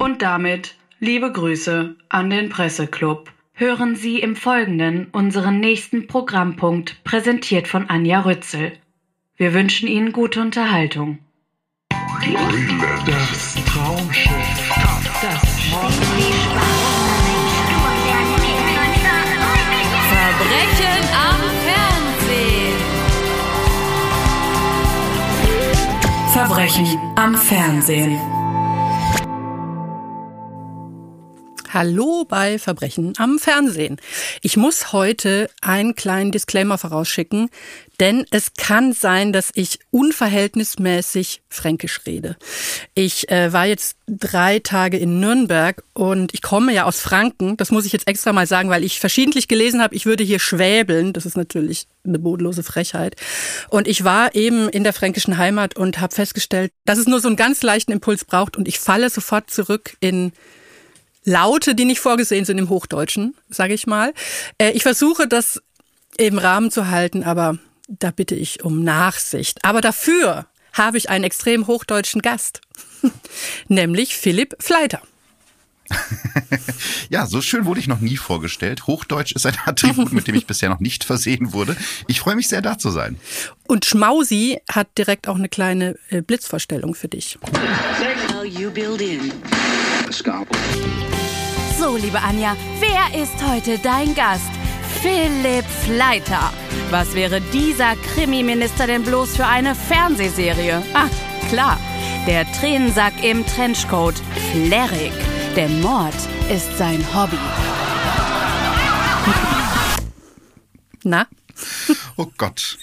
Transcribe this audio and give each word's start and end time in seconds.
Und 0.00 0.22
damit 0.22 0.76
liebe 0.98 1.30
Grüße 1.30 1.94
an 2.08 2.30
den 2.30 2.48
Presseclub. 2.48 3.30
Hören 3.52 3.96
Sie 3.96 4.18
im 4.18 4.34
Folgenden 4.34 5.08
unseren 5.12 5.60
nächsten 5.60 6.06
Programmpunkt, 6.06 7.04
präsentiert 7.04 7.68
von 7.68 7.90
Anja 7.90 8.20
Rützel. 8.20 8.72
Wir 9.36 9.52
wünschen 9.52 9.88
Ihnen 9.88 10.12
gute 10.12 10.40
Unterhaltung. 10.40 11.18
Das 13.04 13.56
Traumschiff. 13.66 14.32
Das 15.20 15.60
Verbrechen 20.08 20.96
am 21.12 21.42
Fernsehen. 21.76 22.76
Verbrechen 26.32 26.98
am 27.16 27.34
Fernsehen. 27.34 28.39
Hallo 31.72 32.24
bei 32.28 32.58
Verbrechen 32.58 33.12
am 33.18 33.38
Fernsehen. 33.38 34.00
Ich 34.42 34.56
muss 34.56 34.92
heute 34.92 35.48
einen 35.60 35.94
kleinen 35.94 36.32
Disclaimer 36.32 36.78
vorausschicken, 36.78 37.48
denn 38.00 38.26
es 38.32 38.54
kann 38.58 38.92
sein, 38.92 39.32
dass 39.32 39.50
ich 39.54 39.78
unverhältnismäßig 39.92 41.42
fränkisch 41.48 42.00
rede. 42.06 42.36
Ich 42.94 43.30
äh, 43.30 43.52
war 43.52 43.66
jetzt 43.66 43.98
drei 44.08 44.58
Tage 44.58 44.96
in 44.96 45.20
Nürnberg 45.20 45.84
und 45.92 46.34
ich 46.34 46.42
komme 46.42 46.72
ja 46.72 46.86
aus 46.86 46.98
Franken. 46.98 47.56
Das 47.56 47.70
muss 47.70 47.86
ich 47.86 47.92
jetzt 47.92 48.08
extra 48.08 48.32
mal 48.32 48.48
sagen, 48.48 48.68
weil 48.68 48.82
ich 48.82 48.98
verschiedentlich 48.98 49.46
gelesen 49.46 49.80
habe, 49.80 49.94
ich 49.94 50.06
würde 50.06 50.24
hier 50.24 50.40
schwäbeln. 50.40 51.12
Das 51.12 51.24
ist 51.24 51.36
natürlich 51.36 51.86
eine 52.04 52.18
bodenlose 52.18 52.64
Frechheit. 52.64 53.14
Und 53.68 53.86
ich 53.86 54.02
war 54.02 54.34
eben 54.34 54.68
in 54.68 54.82
der 54.82 54.92
fränkischen 54.92 55.38
Heimat 55.38 55.76
und 55.76 56.00
habe 56.00 56.12
festgestellt, 56.12 56.72
dass 56.84 56.98
es 56.98 57.06
nur 57.06 57.20
so 57.20 57.28
einen 57.28 57.36
ganz 57.36 57.62
leichten 57.62 57.92
Impuls 57.92 58.24
braucht 58.24 58.56
und 58.56 58.66
ich 58.66 58.80
falle 58.80 59.08
sofort 59.08 59.50
zurück 59.50 59.96
in 60.00 60.32
Laute, 61.30 61.74
die 61.74 61.84
nicht 61.84 62.00
vorgesehen 62.00 62.44
sind 62.44 62.58
im 62.58 62.68
Hochdeutschen, 62.68 63.34
sage 63.48 63.74
ich 63.74 63.86
mal. 63.86 64.12
Äh, 64.58 64.70
ich 64.72 64.82
versuche 64.82 65.28
das 65.28 65.62
im 66.18 66.38
Rahmen 66.38 66.70
zu 66.70 66.88
halten, 66.88 67.22
aber 67.22 67.58
da 67.88 68.10
bitte 68.10 68.34
ich 68.34 68.64
um 68.64 68.84
Nachsicht. 68.84 69.64
Aber 69.64 69.80
dafür 69.80 70.46
habe 70.72 70.98
ich 70.98 71.08
einen 71.08 71.24
extrem 71.24 71.66
hochdeutschen 71.66 72.20
Gast, 72.22 72.60
nämlich 73.68 74.16
Philipp 74.16 74.56
Fleiter. 74.60 75.02
ja, 77.10 77.26
so 77.26 77.40
schön 77.40 77.64
wurde 77.64 77.80
ich 77.80 77.88
noch 77.88 78.00
nie 78.00 78.16
vorgestellt. 78.16 78.86
Hochdeutsch 78.86 79.32
ist 79.32 79.46
ein 79.46 79.56
Attribut, 79.64 80.12
mit 80.12 80.28
dem 80.28 80.36
ich 80.36 80.46
bisher 80.46 80.68
noch 80.68 80.80
nicht 80.80 81.04
versehen 81.04 81.52
wurde. 81.52 81.76
Ich 82.06 82.20
freue 82.20 82.36
mich 82.36 82.48
sehr, 82.48 82.62
da 82.62 82.78
zu 82.78 82.90
sein. 82.90 83.18
Und 83.66 83.84
Schmausi 83.84 84.60
hat 84.70 84.96
direkt 84.98 85.28
auch 85.28 85.36
eine 85.36 85.48
kleine 85.48 85.96
äh, 86.10 86.22
Blitzvorstellung 86.22 86.94
für 86.94 87.08
dich. 87.08 87.38
So, 91.80 91.96
liebe 91.96 92.20
Anja, 92.20 92.58
wer 92.78 93.22
ist 93.22 93.42
heute 93.42 93.78
dein 93.78 94.14
Gast? 94.14 94.50
Philipp 95.00 95.64
Fleiter. 95.64 96.52
Was 96.90 97.14
wäre 97.14 97.40
dieser 97.40 97.96
Krimiminister 97.96 98.86
denn 98.86 99.02
bloß 99.02 99.36
für 99.36 99.46
eine 99.46 99.74
Fernsehserie? 99.74 100.82
Ah, 100.92 101.08
klar. 101.48 101.80
Der 102.26 102.44
Tränensack 102.52 103.24
im 103.24 103.46
Trenchcoat. 103.46 104.16
Flerik. 104.52 105.14
Denn 105.56 105.80
Mord 105.80 106.12
ist 106.54 106.76
sein 106.76 107.02
Hobby. 107.14 107.38
Na? 111.02 111.26
Oh 112.18 112.26
Gott. 112.36 112.76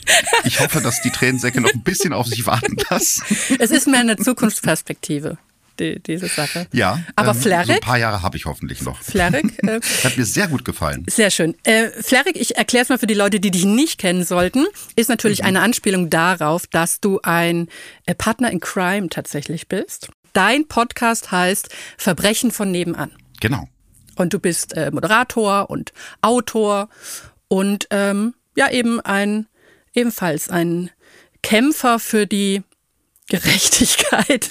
Ich 0.44 0.59
hoffe, 0.59 0.81
dass 0.81 1.03
die 1.03 1.12
Tränensäcke 1.12 1.62
noch 1.62 1.72
ein 1.72 1.84
bisschen 1.84 2.14
auf 2.14 2.25
sich 2.25 2.48
warten 2.48 2.75
lassen. 2.90 3.23
Es 3.59 3.70
ist 3.70 3.86
mehr 3.86 4.00
eine 4.00 4.18
Zukunftsperspektive 4.18 5.38
die, 5.80 6.02
diese 6.02 6.28
Sache. 6.28 6.67
Ja. 6.73 7.00
Aber 7.16 7.31
ähm, 7.31 7.38
Flerik? 7.38 7.67
So 7.67 7.73
ein 7.73 7.80
paar 7.80 7.97
Jahre 7.97 8.22
habe 8.22 8.38
ich 8.38 8.45
hoffentlich 8.45 8.81
noch. 8.81 9.02
Flerik? 9.02 9.64
Äh, 9.64 9.80
Hat 10.03 10.17
mir 10.17 10.25
sehr 10.25 10.47
gut 10.47 10.66
gefallen. 10.66 11.06
Sehr 11.09 11.31
schön. 11.31 11.56
Äh, 11.64 11.89
Flerik, 12.02 12.36
ich 12.36 12.58
erkläre 12.58 12.84
es 12.84 12.89
mal 12.89 12.97
für 12.97 13.08
die 13.08 13.14
Leute, 13.14 13.39
die 13.39 13.52
dich 13.52 13.66
nicht 13.66 14.00
kennen 14.00 14.23
sollten, 14.23 14.66
ist 14.96 15.09
natürlich 15.09 15.41
mhm. 15.41 15.47
eine 15.47 15.62
Anspielung 15.62 16.09
darauf, 16.09 16.68
dass 16.68 17.00
du 17.00 17.19
ein 17.24 17.68
äh, 18.06 18.16
Partner 18.16 18.52
in 18.52 18.59
Crime 18.59 19.09
tatsächlich 19.09 19.68
bist. 19.68 20.09
Dein 20.34 20.68
Podcast 20.68 21.31
heißt 21.31 21.69
Verbrechen 21.97 22.52
von 22.52 22.72
nebenan. 22.72 23.12
Genau. 23.40 23.68
Und 24.16 24.34
du 24.34 24.40
bist 24.40 24.75
äh, 24.75 24.91
Moderator 24.91 25.69
und 25.69 25.94
Autor 26.22 26.90
und 27.47 27.88
ähm, 27.91 28.34
ja 28.56 28.69
eben 28.72 29.00
ein 29.00 29.47
ebenfalls 29.94 30.50
ein 30.50 30.91
Kämpfer 31.41 32.00
für 32.00 32.28
die 32.28 32.63
Gerechtigkeit. 33.30 34.48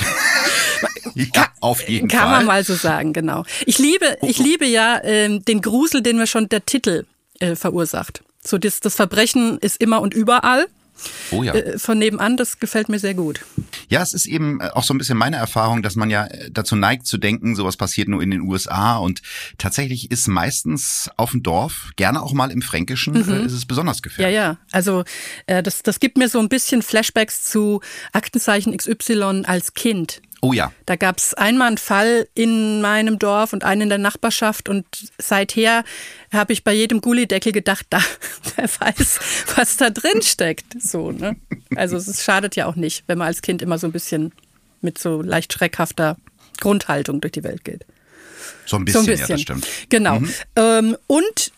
ja, 1.15 1.49
auf 1.61 1.87
jeden 1.89 2.09
Kann 2.09 2.21
Fall. 2.21 2.31
man 2.31 2.47
mal 2.47 2.65
so 2.65 2.75
sagen, 2.75 3.13
genau. 3.13 3.45
Ich 3.65 3.79
liebe, 3.79 4.19
ich 4.23 4.39
liebe 4.39 4.67
ja 4.67 5.01
ähm, 5.03 5.45
den 5.45 5.63
Grusel, 5.63 6.03
den 6.03 6.19
mir 6.19 6.27
schon 6.27 6.49
der 6.49 6.65
Titel 6.67 7.07
äh, 7.41 7.57
verursacht. 7.57 8.23
So 8.45 8.59
das, 8.59 8.81
das 8.81 8.95
Verbrechen 8.95 9.59
ist 9.59 9.81
immer 9.81 10.01
und 10.01 10.15
überall. 10.15 10.67
Oh 11.31 11.43
ja. 11.43 11.55
Äh, 11.55 11.79
von 11.79 11.99
nebenan, 11.99 12.37
das 12.37 12.59
gefällt 12.59 12.89
mir 12.89 12.99
sehr 12.99 13.15
gut. 13.15 13.41
Ja, 13.89 14.03
es 14.03 14.15
ist 14.15 14.27
eben 14.27 14.61
äh, 14.61 14.71
auch 14.71 14.85
so 14.85 14.95
ein 14.95 14.99
bisschen 14.99 15.19
meine 15.19 15.37
Erfahrung, 15.37 15.83
dass 15.83 15.97
man 15.97 16.11
ja 16.11 16.27
äh, 16.27 16.51
dazu 16.51 16.77
neigt 16.77 17.07
zu 17.07 17.19
denken, 17.19 17.55
sowas 17.55 17.77
passiert 17.77 18.09
nur 18.09 18.23
in 18.23 18.31
den 18.31 18.41
USA 18.41 18.97
und 18.97 19.23
tatsächlich 19.59 20.11
ist 20.11 20.29
meistens 20.29 21.11
auf 21.17 21.33
dem 21.33 21.43
Dorf, 21.43 21.93
gerne 21.97 22.23
auch 22.23 22.33
mal 22.33 22.51
im 22.51 22.63
Fränkischen, 22.63 23.15
mhm. 23.15 23.47
ist 23.47 23.53
es 23.53 23.67
besonders 23.67 24.03
gefährlich. 24.03 24.35
Ja, 24.35 24.43
ja. 24.43 24.59
Also 24.73 25.05
äh, 25.47 25.63
das, 25.63 25.83
das 25.83 26.01
gibt 26.01 26.19
mir 26.19 26.29
so 26.29 26.39
ein 26.39 26.49
bisschen 26.49 26.83
Flashbacks 26.83 27.45
zu 27.45 27.81
Aktenzeichen 28.13 28.77
XY 28.77 29.43
als 29.47 29.75
Kind. 29.75 30.23
Oh 30.43 30.53
ja. 30.53 30.73
Da 30.85 30.97
gab 30.97 31.19
es 31.19 31.35
einmal 31.35 31.69
einen 31.69 31.79
Fall 31.79 32.29
in 32.35 32.81
meinem 32.81 33.19
Dorf 33.19 33.53
und 33.53 33.65
einen 33.65 33.83
in 33.83 33.89
der 33.89 33.99
Nachbarschaft 33.99 34.69
und 34.69 34.85
seither 35.19 35.85
habe 36.33 36.53
ich 36.53 36.63
bei 36.63 36.73
jedem 36.73 37.01
Gullideckel 37.01 37.53
gedacht, 37.53 37.87
da, 37.91 38.01
wer 38.57 38.69
weiß, 38.69 39.19
was 39.57 39.77
da 39.77 39.91
drin 39.91 40.23
steckt. 40.23 40.81
So, 40.81 41.11
ne? 41.13 41.37
Also 41.75 41.97
es 41.97 42.23
schadet 42.23 42.57
ja 42.57 42.67
auch 42.67 42.77
nicht, 42.77 43.05
wenn 43.07 43.19
man 43.19 43.29
als 43.29 43.43
Kind 43.43 43.63
immer 43.63 43.79
so 43.79 43.87
ein 43.87 43.93
bisschen 43.93 44.33
mit 44.83 44.99
so 44.99 45.23
leicht 45.23 45.53
schreckhafter 45.53 46.17
Grundhaltung 46.59 47.21
durch 47.21 47.33
die 47.33 47.45
Welt 47.45 47.65
geht. 47.65 47.85
So 48.67 48.77
ein 48.77 48.85
bisschen, 48.85 49.05
so 49.05 49.11
ein 49.11 49.19
bisschen. 49.19 49.29
ja, 49.29 49.35
das 49.35 49.43
stimmt. 49.43 49.67
Genau. 49.89 50.21
Mhm. 50.21 50.31
Ähm, 50.57 50.97
und 51.07 51.53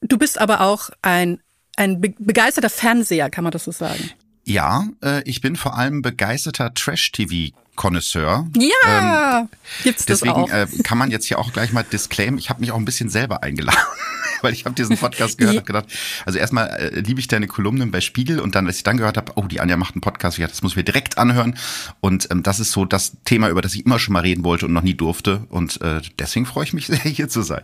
du 0.00 0.18
bist 0.18 0.38
aber 0.38 0.60
auch 0.60 0.90
ein, 1.02 1.40
ein 1.76 2.00
begeisterter 2.00 2.70
Fernseher, 2.70 3.30
kann 3.30 3.44
man 3.44 3.50
das 3.50 3.64
so 3.64 3.72
sagen? 3.72 4.10
Ja, 4.44 4.86
äh, 5.02 5.22
ich 5.28 5.40
bin 5.40 5.56
vor 5.56 5.76
allem 5.76 6.02
begeisterter 6.02 6.72
Trash-TV 6.72 7.52
Connoisseur. 7.76 8.46
Ja, 8.56 9.40
ähm, 9.40 9.48
gibt's 9.84 10.06
das 10.06 10.20
deswegen, 10.20 10.34
auch. 10.34 10.50
Äh, 10.50 10.66
kann 10.82 10.98
man 10.98 11.10
jetzt 11.10 11.26
hier 11.26 11.38
auch 11.38 11.52
gleich 11.52 11.72
mal 11.72 11.84
disclaimen. 11.84 12.38
Ich 12.38 12.50
habe 12.50 12.60
mich 12.60 12.72
auch 12.72 12.78
ein 12.78 12.84
bisschen 12.84 13.08
selber 13.08 13.42
eingeladen, 13.42 13.78
weil 14.42 14.52
ich 14.52 14.64
habe 14.64 14.74
diesen 14.74 14.96
Podcast 14.96 15.38
gehört 15.38 15.58
und 15.58 15.66
gedacht, 15.66 15.86
also 16.24 16.38
erstmal 16.38 16.68
äh, 16.68 17.00
liebe 17.00 17.20
ich 17.20 17.28
deine 17.28 17.46
Kolumnen 17.46 17.90
bei 17.90 18.00
Spiegel 18.00 18.40
und 18.40 18.54
dann, 18.54 18.66
als 18.66 18.78
ich 18.78 18.82
dann 18.82 18.96
gehört 18.96 19.16
habe, 19.16 19.32
oh, 19.36 19.42
die 19.42 19.60
Anja 19.60 19.76
macht 19.76 19.94
einen 19.94 20.00
Podcast, 20.00 20.38
dachte, 20.38 20.50
das 20.50 20.62
muss 20.62 20.72
ich 20.72 20.76
mir 20.76 20.84
direkt 20.84 21.18
anhören. 21.18 21.56
Und 22.00 22.28
ähm, 22.30 22.42
das 22.42 22.60
ist 22.60 22.72
so 22.72 22.84
das 22.84 23.12
Thema, 23.24 23.48
über 23.48 23.62
das 23.62 23.74
ich 23.74 23.84
immer 23.84 23.98
schon 23.98 24.14
mal 24.14 24.20
reden 24.20 24.44
wollte 24.44 24.66
und 24.66 24.72
noch 24.72 24.82
nie 24.82 24.94
durfte. 24.94 25.44
Und 25.50 25.80
äh, 25.82 26.00
deswegen 26.18 26.46
freue 26.46 26.64
ich 26.64 26.72
mich 26.72 26.86
sehr, 26.88 26.98
hier 26.98 27.28
zu 27.28 27.42
sein. 27.42 27.62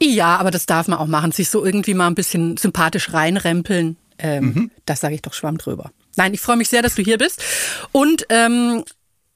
Ja, 0.00 0.36
aber 0.36 0.50
das 0.50 0.66
darf 0.66 0.88
man 0.88 0.98
auch 0.98 1.06
machen, 1.06 1.32
sich 1.32 1.50
so 1.50 1.64
irgendwie 1.64 1.94
mal 1.94 2.06
ein 2.06 2.14
bisschen 2.14 2.56
sympathisch 2.56 3.12
reinrempeln. 3.12 3.96
Ähm, 4.18 4.44
mhm. 4.44 4.70
Das 4.86 5.00
sage 5.00 5.14
ich 5.14 5.22
doch 5.22 5.34
schwamm 5.34 5.58
drüber. 5.58 5.90
Nein, 6.16 6.34
ich 6.34 6.40
freue 6.40 6.56
mich 6.56 6.68
sehr, 6.68 6.82
dass 6.82 6.94
du 6.94 7.02
hier 7.02 7.18
bist. 7.18 7.42
Und 7.90 8.26
ähm, 8.28 8.84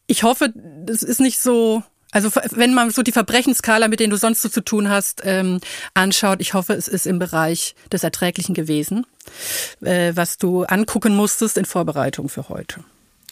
ich 0.09 0.25
hoffe, 0.25 0.53
das 0.85 1.05
ist 1.05 1.21
nicht 1.21 1.39
so. 1.39 1.85
Also 2.11 2.31
wenn 2.53 2.73
man 2.73 2.91
so 2.91 3.03
die 3.03 3.13
Verbrechensskala, 3.13 3.87
mit 3.87 4.01
denen 4.01 4.11
du 4.11 4.17
sonst 4.17 4.41
so 4.41 4.49
zu 4.49 4.63
tun 4.65 4.89
hast, 4.89 5.21
ähm, 5.25 5.61
anschaut, 5.93 6.41
ich 6.41 6.55
hoffe, 6.55 6.73
es 6.73 6.89
ist 6.89 7.07
im 7.07 7.19
Bereich 7.19 7.75
des 7.93 8.03
Erträglichen 8.03 8.55
gewesen, 8.55 9.07
äh, 9.83 10.13
was 10.15 10.39
du 10.39 10.65
angucken 10.65 11.15
musstest 11.15 11.59
in 11.59 11.67
Vorbereitung 11.67 12.31
für 12.31 12.49
heute. 12.49 12.83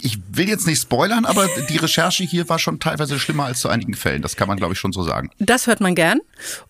Ich 0.00 0.18
will 0.30 0.48
jetzt 0.48 0.66
nicht 0.66 0.80
spoilern, 0.80 1.24
aber 1.24 1.48
die 1.68 1.76
Recherche 1.78 2.22
hier 2.22 2.48
war 2.48 2.58
schon 2.58 2.78
teilweise 2.80 3.18
schlimmer 3.18 3.46
als 3.46 3.60
zu 3.60 3.68
einigen 3.68 3.94
Fällen. 3.94 4.20
Das 4.22 4.36
kann 4.36 4.46
man, 4.46 4.58
glaube 4.58 4.74
ich, 4.74 4.78
schon 4.78 4.92
so 4.92 5.02
sagen. 5.02 5.30
Das 5.38 5.66
hört 5.66 5.80
man 5.80 5.94
gern. 5.94 6.20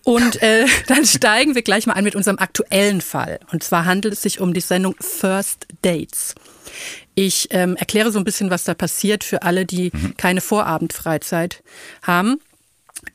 Und 0.03 0.41
äh, 0.41 0.65
dann 0.87 1.05
steigen 1.05 1.53
wir 1.53 1.61
gleich 1.61 1.87
mal 1.87 1.93
an 1.93 2.05
mit 2.05 2.15
unserem 2.15 2.39
aktuellen 2.39 3.01
Fall. 3.01 3.39
Und 3.51 3.63
zwar 3.63 3.85
handelt 3.85 4.13
es 4.13 4.21
sich 4.21 4.39
um 4.39 4.53
die 4.53 4.61
Sendung 4.61 4.95
First 4.99 5.67
Dates. 5.81 6.35
Ich 7.15 7.47
ähm, 7.51 7.75
erkläre 7.75 8.11
so 8.11 8.19
ein 8.19 8.25
bisschen, 8.25 8.49
was 8.49 8.63
da 8.63 8.73
passiert 8.73 9.23
für 9.23 9.41
alle, 9.41 9.65
die 9.65 9.91
mhm. 9.91 10.15
keine 10.17 10.39
Vorabendfreizeit 10.39 11.63
haben. 12.03 12.39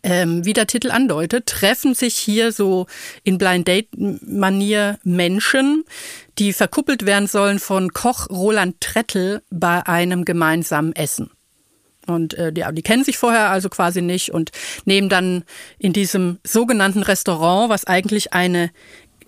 Ähm, 0.05 0.45
wie 0.45 0.53
der 0.53 0.67
Titel 0.67 0.91
andeutet, 0.91 1.47
treffen 1.47 1.95
sich 1.95 2.17
hier 2.17 2.51
so 2.51 2.87
in 3.23 3.39
Blind 3.39 3.69
Date-Manier 3.69 4.99
Menschen, 5.05 5.85
die 6.39 6.53
verkuppelt 6.53 7.07
werden 7.07 7.29
sollen 7.29 7.61
von 7.61 7.93
Koch 7.93 8.29
Roland 8.29 8.81
Trettel 8.81 9.43
bei 9.51 9.87
einem 9.87 10.25
gemeinsamen 10.25 10.93
Essen. 10.97 11.31
Und 12.07 12.35
äh, 12.35 12.53
die, 12.53 12.65
die 12.73 12.83
kennen 12.83 13.05
sich 13.05 13.17
vorher 13.17 13.51
also 13.51 13.69
quasi 13.69 14.03
nicht 14.03 14.33
und 14.33 14.51
nehmen 14.85 15.09
dann 15.09 15.45
in 15.79 15.93
diesem 15.93 16.39
sogenannten 16.45 17.03
Restaurant, 17.03 17.71
was 17.71 17.87
eigentlich 17.87 18.33
eine 18.33 18.71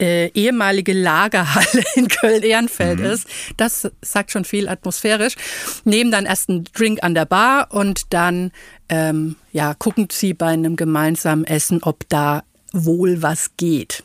äh, 0.00 0.28
ehemalige 0.34 0.92
Lagerhalle 0.92 1.84
in 1.96 2.08
Köln-Ehrenfeld 2.08 3.00
Mhm. 3.00 3.06
ist. 3.06 3.26
Das 3.56 3.90
sagt 4.02 4.30
schon 4.30 4.44
viel 4.44 4.68
atmosphärisch. 4.68 5.34
Nehmen 5.84 6.10
dann 6.10 6.26
erst 6.26 6.48
einen 6.50 6.64
Drink 6.64 7.00
an 7.02 7.14
der 7.14 7.24
Bar 7.26 7.72
und 7.72 8.12
dann 8.12 8.50
ähm, 8.88 9.36
ja, 9.52 9.74
gucken 9.74 10.08
sie 10.10 10.34
bei 10.34 10.48
einem 10.48 10.76
gemeinsamen 10.76 11.44
Essen, 11.44 11.82
ob 11.82 12.08
da 12.08 12.44
wohl 12.72 13.22
was 13.22 13.50
geht. 13.56 14.02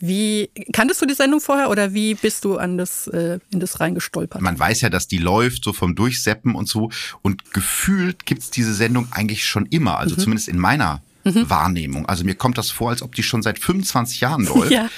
Wie 0.00 0.50
kanntest 0.72 1.00
du 1.00 1.06
die 1.06 1.14
Sendung 1.14 1.40
vorher 1.40 1.70
oder 1.70 1.94
wie 1.94 2.14
bist 2.14 2.44
du 2.44 2.58
an 2.58 2.76
das, 2.76 3.06
äh, 3.06 3.38
in 3.52 3.60
das 3.60 3.80
reingestolpert? 3.80 4.42
Man 4.42 4.58
weiß 4.58 4.82
ja, 4.82 4.90
dass 4.90 5.06
die 5.08 5.18
läuft, 5.18 5.64
so 5.64 5.72
vom 5.72 5.94
Durchseppen 5.94 6.54
und 6.54 6.68
so. 6.68 6.90
Und 7.22 7.52
gefühlt 7.52 8.26
gibt's 8.26 8.50
diese 8.50 8.74
Sendung 8.74 9.08
eigentlich 9.12 9.46
schon 9.46 9.64
immer, 9.66 9.92
Mhm. 9.92 9.96
also 9.98 10.16
zumindest 10.16 10.48
in 10.48 10.58
meiner 10.58 11.00
Wahrnehmung. 11.24 12.06
Also 12.06 12.24
mir 12.24 12.34
kommt 12.34 12.58
das 12.58 12.70
vor, 12.70 12.90
als 12.90 13.02
ob 13.02 13.14
die 13.14 13.22
schon 13.22 13.42
seit 13.42 13.58
25 13.58 14.20
Jahren 14.20 14.44
läuft. 14.44 14.70
Ja. 14.72 14.88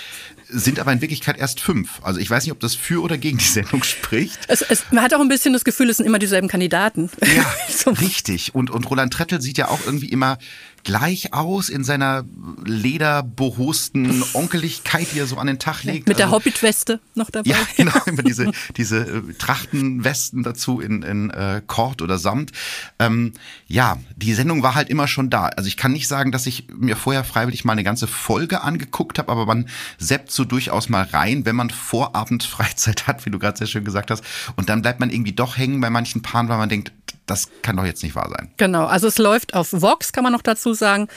Sind 0.48 0.78
aber 0.78 0.92
in 0.92 1.00
Wirklichkeit 1.00 1.38
erst 1.38 1.60
fünf. 1.60 2.00
Also 2.02 2.20
ich 2.20 2.30
weiß 2.30 2.44
nicht, 2.44 2.52
ob 2.52 2.60
das 2.60 2.76
für 2.76 3.02
oder 3.02 3.18
gegen 3.18 3.38
die 3.38 3.44
Sendung 3.44 3.82
spricht. 3.82 4.38
Es, 4.46 4.62
es, 4.62 4.84
man 4.92 5.02
hat 5.02 5.12
auch 5.12 5.20
ein 5.20 5.28
bisschen 5.28 5.52
das 5.52 5.64
Gefühl, 5.64 5.90
es 5.90 5.96
sind 5.96 6.06
immer 6.06 6.20
dieselben 6.20 6.46
Kandidaten. 6.46 7.10
Ja, 7.36 7.44
So. 7.68 7.90
richtig. 7.90 8.54
Und, 8.54 8.70
und 8.70 8.88
Roland 8.88 9.12
Trettel 9.12 9.40
sieht 9.40 9.58
ja 9.58 9.68
auch 9.68 9.80
irgendwie 9.84 10.08
immer 10.08 10.38
gleich 10.86 11.34
aus 11.34 11.68
in 11.68 11.82
seiner 11.82 12.24
lederbehosten 12.64 14.22
Onkeligkeit, 14.34 15.08
die 15.12 15.18
er 15.18 15.26
so 15.26 15.36
an 15.36 15.48
den 15.48 15.58
Tag 15.58 15.82
legt. 15.82 16.06
Mit 16.08 16.18
der 16.18 16.26
Also- 16.26 16.36
Hobbit-Weste 16.36 17.00
noch 17.14 17.28
dabei. 17.30 17.50
Ja, 17.50 17.56
genau, 17.76 17.92
immer 18.06 18.22
diese, 18.22 18.52
diese 18.76 18.98
äh, 19.00 19.32
Trachtenwesten 19.36 20.44
dazu 20.44 20.80
in, 20.80 21.02
in 21.02 21.30
äh, 21.30 21.60
Kord 21.66 22.02
oder 22.02 22.18
Samt. 22.18 22.52
Ähm, 23.00 23.32
ja, 23.66 23.98
die 24.16 24.32
Sendung 24.34 24.62
war 24.62 24.74
halt 24.76 24.88
immer 24.88 25.08
schon 25.08 25.28
da. 25.28 25.46
Also 25.46 25.66
ich 25.66 25.76
kann 25.76 25.92
nicht 25.92 26.06
sagen, 26.06 26.30
dass 26.30 26.46
ich 26.46 26.68
mir 26.72 26.96
vorher 26.96 27.24
freiwillig 27.24 27.64
mal 27.64 27.72
eine 27.72 27.84
ganze 27.84 28.06
Folge 28.06 28.62
angeguckt 28.62 29.18
habe, 29.18 29.30
aber 29.32 29.44
man 29.44 29.68
seppt 29.98 30.30
so 30.30 30.44
durchaus 30.44 30.88
mal 30.88 31.02
rein, 31.04 31.44
wenn 31.46 31.56
man 31.56 31.70
Vorabend 31.70 32.44
Freizeit 32.44 33.06
hat, 33.08 33.26
wie 33.26 33.30
du 33.30 33.38
gerade 33.40 33.58
sehr 33.58 33.66
schön 33.66 33.84
gesagt 33.84 34.10
hast. 34.12 34.22
Und 34.54 34.68
dann 34.68 34.82
bleibt 34.82 35.00
man 35.00 35.10
irgendwie 35.10 35.32
doch 35.32 35.56
hängen 35.58 35.80
bei 35.80 35.90
manchen 35.90 36.22
Paaren, 36.22 36.48
weil 36.48 36.58
man 36.58 36.68
denkt, 36.68 36.92
das 37.26 37.48
kann 37.62 37.76
doch 37.76 37.84
jetzt 37.84 38.04
nicht 38.04 38.14
wahr 38.14 38.30
sein. 38.30 38.52
Genau, 38.56 38.86
also 38.86 39.08
es 39.08 39.18
läuft 39.18 39.54
auf 39.54 39.72
Vox, 39.72 40.12
kann 40.12 40.22
man 40.22 40.32
noch 40.32 40.42
dazu 40.42 40.74
sagen. 40.76 41.08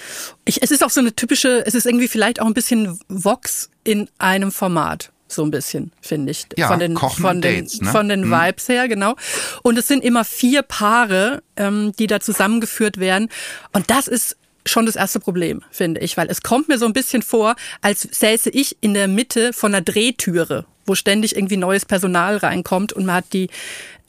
Ich, 0.46 0.62
es 0.64 0.72
ist 0.72 0.84
auch 0.84 0.90
so 0.90 1.00
eine 1.00 1.14
typische, 1.16 1.64
es 1.66 1.76
ist 1.76 1.86
irgendwie 1.86 2.08
vielleicht 2.08 2.42
auch 2.42 2.48
ein 2.48 2.54
bisschen 2.54 3.00
Vox 3.08 3.70
in 3.84 4.10
einem 4.18 4.52
Format. 4.52 5.12
So 5.32 5.44
ein 5.44 5.52
bisschen, 5.52 5.92
finde 6.02 6.32
ich. 6.32 6.48
Ja, 6.58 6.70
von 6.70 6.80
den, 6.80 6.96
Kochen 6.96 7.22
von 7.22 7.40
den, 7.40 7.66
Dates, 7.66 7.82
ne? 7.82 7.92
Von 7.92 8.10
den 8.10 8.22
Mhm. 8.22 8.32
Vibes 8.32 8.68
her, 8.68 8.88
genau. 8.88 9.16
Und 9.62 9.78
es 9.78 9.88
sind 9.88 10.04
immer 10.04 10.26
vier 10.26 10.64
Paare, 10.64 11.44
ähm, 11.56 11.92
die 12.00 12.08
da 12.08 12.20
zusammengeführt 12.20 13.00
werden. 13.00 13.30
Und 13.72 13.92
das 13.92 14.08
ist 14.08 14.38
schon 14.66 14.88
das 14.88 14.96
erste 14.96 15.20
Problem, 15.20 15.64
finde 15.72 16.02
ich, 16.02 16.18
weil 16.18 16.30
es 16.30 16.42
kommt 16.42 16.68
mir 16.68 16.80
so 16.80 16.86
ein 16.86 16.94
bisschen 16.94 17.22
vor, 17.22 17.56
als 17.82 18.02
säße 18.02 18.50
ich 18.50 18.78
in 18.82 18.94
der 18.96 19.08
Mitte 19.08 19.54
von 19.54 19.74
einer 19.74 19.84
Drehtüre, 19.84 20.66
wo 20.86 20.96
ständig 20.96 21.36
irgendwie 21.36 21.58
neues 21.58 21.86
Personal 21.86 22.38
reinkommt 22.38 22.92
und 22.94 23.06
man 23.06 23.16
hat 23.16 23.34
die 23.34 23.50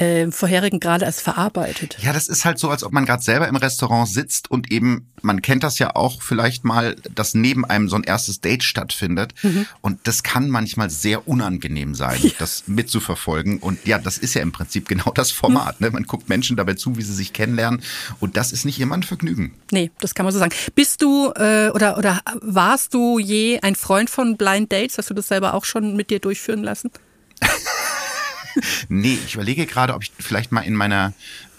äh, 0.00 0.30
vorherigen 0.30 0.80
gerade 0.80 1.04
erst 1.04 1.20
verarbeitet. 1.20 1.96
Ja, 2.00 2.12
das 2.12 2.28
ist 2.28 2.44
halt 2.44 2.58
so, 2.58 2.70
als 2.70 2.84
ob 2.84 2.92
man 2.92 3.06
gerade 3.06 3.22
selber 3.22 3.48
im 3.48 3.56
Restaurant 3.56 4.08
sitzt 4.08 4.50
und 4.50 4.72
eben, 4.72 5.10
man 5.22 5.42
kennt 5.42 5.62
das 5.62 5.78
ja 5.78 5.94
auch 5.94 6.22
vielleicht 6.22 6.64
mal, 6.64 6.96
dass 7.14 7.34
neben 7.34 7.64
einem 7.64 7.88
so 7.88 7.96
ein 7.96 8.04
erstes 8.04 8.40
Date 8.40 8.64
stattfindet. 8.64 9.34
Und 9.80 10.00
das 10.04 10.22
kann 10.22 10.48
manchmal 10.48 10.90
sehr 10.90 11.28
unangenehm 11.28 11.94
sein, 11.94 12.32
das 12.38 12.64
mitzuverfolgen. 12.66 13.58
Und 13.58 13.86
ja, 13.86 13.98
das 13.98 14.18
ist 14.18 14.34
ja 14.34 14.42
im 14.42 14.52
Prinzip 14.52 14.88
genau 14.88 15.12
das 15.12 15.30
Format. 15.30 15.80
Ne? 15.80 15.90
Man 15.90 16.04
guckt 16.04 16.28
Menschen 16.28 16.56
dabei 16.56 16.74
zu, 16.74 16.96
wie 16.96 17.02
sie 17.02 17.14
sich 17.14 17.32
kennenlernen. 17.32 17.82
Und 18.20 18.36
das 18.36 18.52
ist 18.52 18.64
nicht 18.64 18.80
immer 18.80 18.96
ein 18.96 19.02
Vergnügen. 19.02 19.54
Nee, 19.70 19.90
das 20.00 20.14
kann 20.14 20.24
man 20.24 20.32
so 20.32 20.38
sagen. 20.38 20.54
Bist 20.74 21.02
du 21.02 21.32
äh, 21.36 21.70
oder, 21.70 21.98
oder 21.98 22.20
warst 22.40 22.94
du 22.94 23.18
je 23.18 23.60
ein 23.60 23.74
Freund 23.74 24.10
von 24.10 24.36
Blind 24.36 24.72
Dates? 24.72 24.98
Hast 24.98 25.10
du 25.10 25.14
das 25.14 25.28
selber 25.28 25.54
auch 25.54 25.64
schon 25.64 25.96
mit 25.96 26.10
dir 26.10 26.20
durchführen 26.20 26.62
lassen? 26.62 26.90
Nee, 28.88 29.18
ich 29.26 29.34
überlege 29.34 29.66
gerade, 29.66 29.94
ob 29.94 30.02
ich 30.02 30.12
vielleicht 30.18 30.52
mal 30.52 30.62
in 30.62 30.74
meiner 30.74 31.12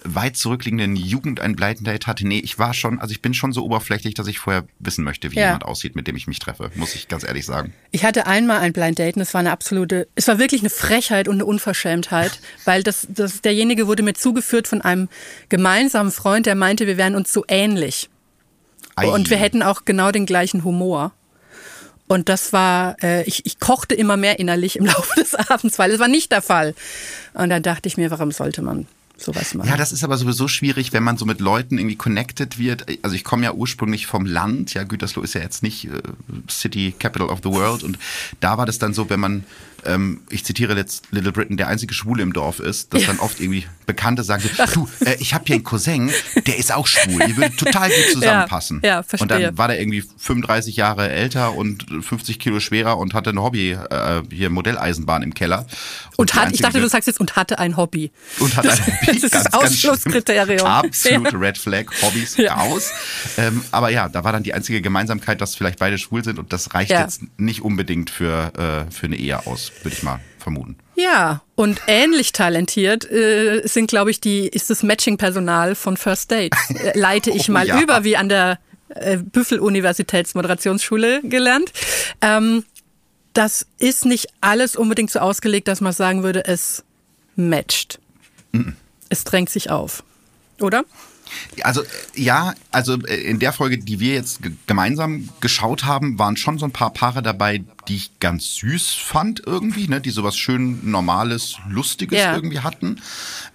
weit 0.03 0.35
zurückliegenden 0.35 0.95
Jugend 0.95 1.39
ein 1.39 1.55
Blind 1.55 1.85
Date 1.85 2.07
hatte. 2.07 2.27
Nee, 2.27 2.39
ich 2.39 2.57
war 2.57 2.73
schon, 2.73 2.99
also 2.99 3.11
ich 3.11 3.21
bin 3.21 3.33
schon 3.33 3.53
so 3.53 3.63
oberflächlich, 3.63 4.15
dass 4.15 4.27
ich 4.27 4.39
vorher 4.39 4.65
wissen 4.79 5.03
möchte, 5.03 5.31
wie 5.31 5.35
Ja. 5.35 5.47
jemand 5.47 5.65
aussieht, 5.65 5.95
mit 5.95 6.07
dem 6.07 6.15
ich 6.15 6.25
mich 6.27 6.39
treffe, 6.39 6.71
muss 6.75 6.95
ich 6.95 7.07
ganz 7.07 7.23
ehrlich 7.23 7.45
sagen. 7.45 7.73
Ich 7.91 8.03
hatte 8.03 8.25
einmal 8.25 8.59
ein 8.59 8.73
Blind 8.73 8.97
Date 8.97 9.15
und 9.15 9.21
es 9.21 9.33
war 9.33 9.39
eine 9.39 9.51
absolute, 9.51 10.07
es 10.15 10.27
war 10.27 10.39
wirklich 10.39 10.61
eine 10.61 10.71
Frechheit 10.71 11.27
und 11.27 11.35
eine 11.35 11.45
Unverschämtheit, 11.45 12.39
weil 12.65 12.81
das, 12.83 13.07
das, 13.09 13.41
derjenige 13.41 13.85
wurde 13.87 14.01
mir 14.03 14.13
zugeführt 14.13 14.67
von 14.67 14.81
einem 14.81 15.07
gemeinsamen 15.49 16.11
Freund, 16.11 16.45
der 16.47 16.55
meinte, 16.55 16.87
wir 16.87 16.97
wären 16.97 17.15
uns 17.15 17.31
so 17.31 17.45
ähnlich. 17.47 18.09
Ei. 18.95 19.07
Und 19.07 19.29
wir 19.29 19.37
hätten 19.37 19.61
auch 19.63 19.85
genau 19.85 20.11
den 20.11 20.25
gleichen 20.25 20.63
Humor. 20.63 21.13
Und 22.11 22.27
das 22.27 22.51
war, 22.51 23.01
äh, 23.01 23.23
ich, 23.23 23.45
ich 23.45 23.61
kochte 23.61 23.95
immer 23.95 24.17
mehr 24.17 24.37
innerlich 24.37 24.75
im 24.75 24.85
Laufe 24.93 25.17
des 25.17 25.33
Abends, 25.33 25.79
weil 25.79 25.91
es 25.91 25.99
war 25.99 26.09
nicht 26.09 26.33
der 26.33 26.41
Fall. 26.41 26.75
Und 27.33 27.49
dann 27.49 27.63
dachte 27.63 27.87
ich 27.87 27.95
mir, 27.95 28.11
warum 28.11 28.33
sollte 28.33 28.61
man 28.61 28.85
sowas 29.15 29.53
machen? 29.53 29.69
Ja, 29.69 29.77
das 29.77 29.93
ist 29.93 30.03
aber 30.03 30.17
sowieso 30.17 30.49
schwierig, 30.49 30.91
wenn 30.91 31.03
man 31.03 31.15
so 31.15 31.25
mit 31.25 31.39
Leuten 31.39 31.77
irgendwie 31.77 31.95
connected 31.95 32.59
wird. 32.59 32.85
Also 33.01 33.15
ich 33.15 33.23
komme 33.23 33.45
ja 33.45 33.53
ursprünglich 33.53 34.07
vom 34.07 34.25
Land. 34.25 34.73
Ja, 34.73 34.83
Gütersloh 34.83 35.21
ist 35.21 35.35
ja 35.35 35.41
jetzt 35.41 35.63
nicht 35.63 35.85
äh, 35.85 36.01
City 36.49 36.93
Capital 36.99 37.29
of 37.29 37.39
the 37.43 37.49
World. 37.49 37.81
Und 37.81 37.97
da 38.41 38.57
war 38.57 38.65
das 38.65 38.77
dann 38.77 38.93
so, 38.93 39.09
wenn 39.09 39.21
man, 39.21 39.45
ähm, 39.85 40.21
ich 40.29 40.43
zitiere 40.45 40.75
jetzt 40.75 41.05
Little 41.11 41.31
Britain, 41.31 41.57
der 41.57 41.67
einzige 41.67 41.93
Schwule 41.93 42.23
im 42.23 42.33
Dorf 42.33 42.59
ist, 42.59 42.93
dass 42.93 43.05
dann 43.05 43.19
oft 43.19 43.39
irgendwie 43.39 43.65
Bekannte 43.85 44.23
sagen, 44.23 44.43
du, 44.73 44.87
äh, 45.05 45.15
ich 45.19 45.33
habe 45.33 45.43
hier 45.47 45.55
einen 45.55 45.63
Cousin, 45.63 46.11
der 46.47 46.57
ist 46.57 46.71
auch 46.73 46.87
schwul. 46.87 47.21
Ihr 47.27 47.35
würdet 47.37 47.57
total 47.57 47.89
gut 47.89 48.05
zusammenpassen. 48.13 48.79
Ja, 48.83 48.89
ja, 48.89 49.03
verstehe. 49.03 49.23
Und 49.23 49.29
dann 49.43 49.57
war 49.57 49.67
der 49.67 49.79
irgendwie 49.79 50.03
35 50.17 50.75
Jahre 50.77 51.09
älter 51.09 51.53
und 51.53 51.85
50 52.01 52.39
Kilo 52.39 52.59
schwerer 52.59 52.97
und 52.97 53.13
hatte 53.13 53.31
ein 53.31 53.39
Hobby, 53.41 53.71
äh, 53.71 54.21
hier 54.31 54.49
Modelleisenbahn 54.49 55.23
im 55.23 55.33
Keller. 55.33 55.65
und 56.17 56.31
die 56.33 56.37
hat, 56.37 56.53
ich 56.53 56.61
dachte, 56.61 56.79
du 56.79 56.87
sagst 56.87 57.07
jetzt, 57.07 57.19
und 57.19 57.35
hatte 57.35 57.59
ein 57.59 57.75
Hobby. 57.77 58.11
und 58.39 58.55
hat 58.55 58.67
ein 58.67 58.79
Hobby. 58.85 59.05
das 59.07 59.23
ist 59.23 59.31
Ganz, 59.31 59.43
das. 59.45 59.53
Ausschlusskriterium. 59.53 60.65
Absolute 60.65 61.31
Ja. 61.33 61.39
Red 61.39 61.57
Flag, 61.57 61.85
Hobbys 62.01 62.37
Ja. 62.37 62.53
raus. 62.55 62.91
Ähm, 63.37 63.63
aber 63.71 63.89
ja, 63.89 64.07
da 64.09 64.23
war 64.23 64.31
dann 64.31 64.43
die 64.43 64.53
einzige 64.53 64.81
Gemeinsamkeit, 64.81 65.41
dass 65.41 65.55
vielleicht 65.55 65.79
beide 65.79 65.97
schwul 65.97 66.23
sind 66.23 66.39
und 66.39 66.53
das 66.53 66.73
reicht 66.73 66.91
Ja. 66.91 67.01
jetzt 67.01 67.21
nicht 67.37 67.61
unbedingt 67.61 68.09
für, 68.09 68.85
äh, 68.87 68.91
für 68.91 69.07
eine 69.07 69.15
Ehe 69.17 69.45
aus, 69.47 69.70
würde 69.83 69.95
ich 69.95 70.03
mal 70.03 70.19
vermuten. 70.39 70.77
Ja, 70.95 71.41
und 71.55 71.81
ähnlich 71.87 72.31
talentiert 72.33 73.09
äh, 73.09 73.61
sind, 73.65 73.87
glaube 73.87 74.11
ich, 74.11 74.19
die 74.21 74.47
ist 74.47 74.69
das 74.69 74.83
Matching-Personal 74.83 75.75
von 75.75 75.97
First 75.97 76.31
Date. 76.31 76.53
Äh, 76.69 76.97
leite 76.97 77.31
ich 77.31 77.49
Oh, 77.49 77.53
mal 77.53 77.67
ja. 77.67 77.81
über, 77.81 78.03
wie 78.03 78.17
an 78.17 78.29
der 78.29 78.59
äh, 78.89 79.17
Büffel-Universitätsmoderationsschule 79.17 81.21
gelernt. 81.23 81.71
Ähm, 82.21 82.63
das 83.33 83.65
ist 83.79 84.05
nicht 84.05 84.27
alles 84.41 84.75
unbedingt 84.75 85.11
so 85.11 85.19
ausgelegt, 85.19 85.67
dass 85.67 85.81
man 85.81 85.93
sagen 85.93 86.23
würde, 86.23 86.45
es 86.45 86.83
matcht. 87.35 87.99
Es 89.09 89.23
drängt 89.23 89.49
sich 89.49 89.69
auf. 89.69 90.03
Oder? 90.59 90.83
Also 91.63 91.83
ja, 92.15 92.53
also 92.71 92.95
äh, 93.05 93.15
in 93.15 93.39
der 93.39 93.53
Folge, 93.53 93.77
die 93.77 93.99
wir 93.99 94.13
jetzt 94.13 94.41
ge- 94.41 94.51
gemeinsam 94.67 95.29
geschaut 95.39 95.85
haben, 95.85 96.17
waren 96.19 96.37
schon 96.37 96.57
so 96.59 96.65
ein 96.65 96.71
paar 96.71 96.91
Paare 96.93 97.21
dabei, 97.21 97.63
die 97.87 97.95
ich 97.95 98.19
ganz 98.19 98.55
süß 98.55 98.95
fand 98.95 99.41
irgendwie, 99.45 99.87
ne, 99.87 100.01
die 100.01 100.09
sowas 100.11 100.37
schön 100.37 100.89
normales, 100.89 101.57
lustiges 101.69 102.19
Ja. 102.19 102.35
irgendwie 102.35 102.59
hatten. 102.59 103.01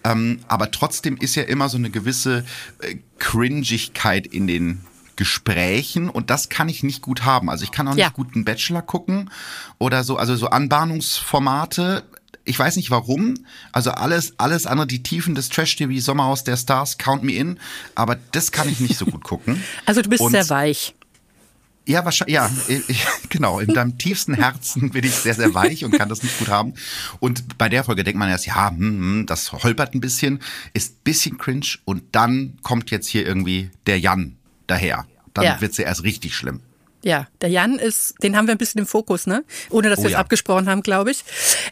Ähm, 0.05 0.41
aber 0.49 0.71
trotzdem 0.71 1.17
ist 1.17 1.35
ja 1.35 1.43
immer 1.45 1.69
so 1.69 1.77
eine 1.77 1.91
gewisse 1.91 2.45
äh, 2.81 2.97
Cringigkeit 3.19 4.27
in 4.27 4.47
den 4.47 4.81
Gesprächen 5.17 6.11
und 6.11 6.29
das 6.29 6.51
kann 6.51 6.69
ich 6.69 6.83
nicht 6.83 7.01
gut 7.01 7.25
haben. 7.25 7.49
Also 7.49 7.65
ich 7.65 7.73
kann 7.73 7.89
auch 7.89 7.95
nicht 7.95 8.03
Ja. 8.03 8.11
gut 8.11 8.35
einen 8.35 8.45
Bachelor 8.45 8.83
gucken 8.83 9.31
oder 9.79 10.05
so, 10.05 10.17
also 10.19 10.37
so 10.37 10.49
Anbahnungsformate. 10.49 12.05
Ich 12.47 12.59
weiß 12.59 12.77
nicht 12.77 12.91
warum. 12.91 13.35
Also 13.73 13.91
alles, 13.91 14.35
alles 14.39 14.67
andere, 14.67 14.87
die 14.87 15.03
Tiefen 15.03 15.35
des 15.35 15.49
Trash-TV, 15.51 16.01
Sommerhaus 16.01 16.45
der 16.45 16.57
Stars, 16.57 16.97
count 16.97 17.23
me 17.25 17.33
in. 17.33 17.59
Aber 17.95 18.17
das 18.33 18.53
kann 18.53 18.69
ich 18.69 18.81
nicht 18.81 18.97
so 18.97 19.05
gut 19.05 19.23
gucken. 19.25 19.63
Also 19.85 20.01
du 20.01 20.09
bist 20.09 20.23
Und- 20.23 20.31
sehr 20.33 20.49
weich. 20.49 20.95
Ja, 21.89 22.05
wahrscheinlich, 22.05 22.35
ja, 22.35 22.51
ich, 22.67 23.07
genau. 23.29 23.61
In 23.61 23.73
deinem 23.73 23.97
tiefsten 23.97 24.35
Herzen 24.35 24.91
bin 24.91 25.05
ich 25.05 25.13
sehr, 25.15 25.35
sehr 25.35 25.55
weich 25.55 25.85
und 25.85 25.93
kann 25.93 26.09
das 26.09 26.21
nicht 26.25 26.37
gut 26.39 26.49
haben. 26.49 26.75
Und 27.21 27.59
bei 27.59 27.69
der 27.69 27.85
Folge 27.85 28.03
denkt 28.03 28.19
man 28.19 28.29
erst, 28.29 28.45
ja, 28.47 28.71
hm, 28.71 28.79
hm, 28.79 29.27
das 29.27 29.53
holpert 29.53 29.95
ein 29.95 30.01
bisschen, 30.01 30.41
ist 30.73 30.95
ein 30.95 31.01
bisschen 31.05 31.39
cringe 31.39 31.67
und 31.85 32.03
dann 32.11 32.59
kommt 32.65 32.91
jetzt 32.91 33.07
hier 33.07 33.25
irgendwie 33.25 33.71
der 33.87 34.01
Jan 34.01 34.35
daher. 34.67 35.07
Dann 35.33 35.45
Ja. 35.45 35.61
wird's 35.61 35.77
ja 35.77 35.85
erst 35.85 36.03
richtig 36.03 36.35
schlimm. 36.35 36.61
Ja, 37.07 37.29
der 37.41 37.51
Jan 37.51 37.79
ist, 37.79 38.15
den 38.25 38.37
haben 38.37 38.49
wir 38.49 38.55
ein 38.57 38.59
bisschen 38.59 38.81
im 38.81 38.87
Fokus, 38.87 39.29
ne? 39.29 39.45
Ohne 39.71 39.91
dass 39.91 40.01
Oh 40.01 40.03
wir 40.03 40.07
es 40.09 40.13
ja. 40.15 40.19
abgesprochen 40.19 40.69
haben, 40.69 40.83
glaube 40.83 41.13
ich. 41.13 41.23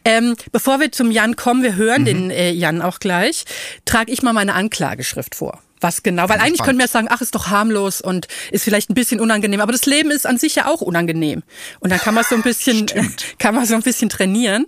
Ähm, 0.05 0.37
bevor 0.53 0.79
wir 0.79 0.93
zum 0.93 1.11
Jan 1.11 1.35
kommen, 1.35 1.65
wir 1.65 1.75
hören 1.75 2.03
Mhm. 2.03 2.07
den 2.07 2.31
äh, 2.31 2.51
Jan 2.53 2.81
auch 2.81 3.01
gleich, 3.01 3.45
trage 3.85 4.13
ich 4.13 4.23
mal 4.23 4.33
meine 4.33 4.55
Anklageschrift 4.55 5.35
vor. 5.35 5.61
Was 5.81 6.05
genau? 6.05 6.29
Weil 6.29 6.39
eigentlich 6.39 6.63
könnten 6.63 6.79
wir 6.81 6.87
sagen, 6.87 7.09
ach, 7.11 7.21
ist 7.21 7.35
doch 7.35 7.49
harmlos 7.49 8.01
und 8.01 8.29
ist 8.53 8.63
vielleicht 8.63 8.91
ein 8.91 8.95
bisschen 8.95 9.19
unangenehm, 9.21 9.61
aber 9.61 9.73
das 9.73 9.87
Leben 9.87 10.13
ist 10.13 10.25
an 10.25 10.39
sich 10.39 10.55
ja 10.55 10.67
auch 10.69 10.81
unangenehm. 10.81 11.43
Und 11.81 11.91
dann 11.91 11.99
kann 11.99 12.15
man 12.15 12.23
so 12.23 12.37
ein 12.37 12.43
bisschen, 12.43 12.87
kann 13.41 13.57
man 13.57 13.67
so 13.67 13.75
ein 13.75 13.83
bisschen 13.83 14.09
trainieren. 14.09 14.67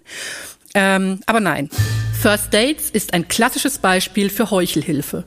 Ähm, 0.75 1.20
aber 1.26 1.38
nein. 1.38 1.70
First 2.20 2.52
Dates 2.52 2.90
ist 2.90 3.14
ein 3.14 3.28
klassisches 3.28 3.78
Beispiel 3.78 4.30
für 4.30 4.50
Heuchelhilfe. 4.50 5.23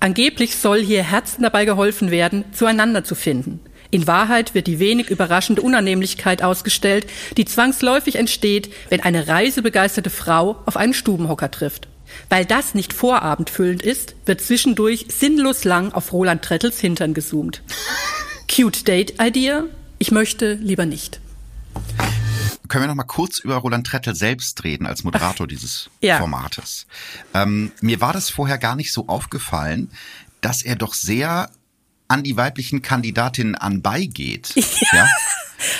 Angeblich 0.00 0.56
soll 0.56 0.82
hier 0.82 1.04
Herzen 1.04 1.42
dabei 1.42 1.66
geholfen 1.66 2.10
werden, 2.10 2.44
zueinander 2.52 3.04
zu 3.04 3.14
finden. 3.14 3.60
In 3.92 4.06
Wahrheit 4.06 4.54
wird 4.54 4.68
die 4.68 4.78
wenig 4.78 5.10
überraschende 5.10 5.60
Unannehmlichkeit 5.60 6.42
ausgestellt, 6.42 7.06
die 7.36 7.44
zwangsläufig 7.44 8.16
entsteht, 8.16 8.72
wenn 8.88 9.02
eine 9.02 9.28
reisebegeisterte 9.28 10.08
Frau 10.08 10.56
auf 10.64 10.78
einen 10.78 10.94
Stubenhocker 10.94 11.50
trifft. 11.50 11.88
Weil 12.30 12.46
das 12.46 12.74
nicht 12.74 12.94
vorabendfüllend 12.94 13.82
ist, 13.82 14.14
wird 14.24 14.40
zwischendurch 14.40 15.06
sinnlos 15.10 15.64
lang 15.64 15.92
auf 15.92 16.10
Roland 16.14 16.42
Trettels 16.42 16.80
Hintern 16.80 17.12
gezoomt. 17.12 17.62
Cute 18.50 18.88
Date 18.88 19.20
Idea? 19.20 19.64
Ich 19.98 20.10
möchte 20.10 20.54
lieber 20.54 20.86
nicht. 20.86 21.20
Können 22.68 22.84
wir 22.84 22.88
noch 22.88 22.94
mal 22.94 23.04
kurz 23.04 23.40
über 23.40 23.56
Roland 23.56 23.86
Trettel 23.86 24.14
selbst 24.14 24.64
reden 24.64 24.86
als 24.86 25.04
Moderator 25.04 25.46
dieses 25.46 25.90
Ja. 26.00 26.16
Formates? 26.16 26.86
Ähm, 27.34 27.72
mir 27.82 28.00
war 28.00 28.14
das 28.14 28.30
vorher 28.30 28.56
gar 28.56 28.74
nicht 28.74 28.90
so 28.90 29.08
aufgefallen, 29.08 29.90
dass 30.40 30.62
er 30.62 30.76
doch 30.76 30.94
sehr 30.94 31.50
an 32.12 32.22
die 32.22 32.36
weiblichen 32.36 32.82
Kandidatinnen 32.82 33.54
anbeigeht. 33.54 34.52
Ja. 34.54 35.06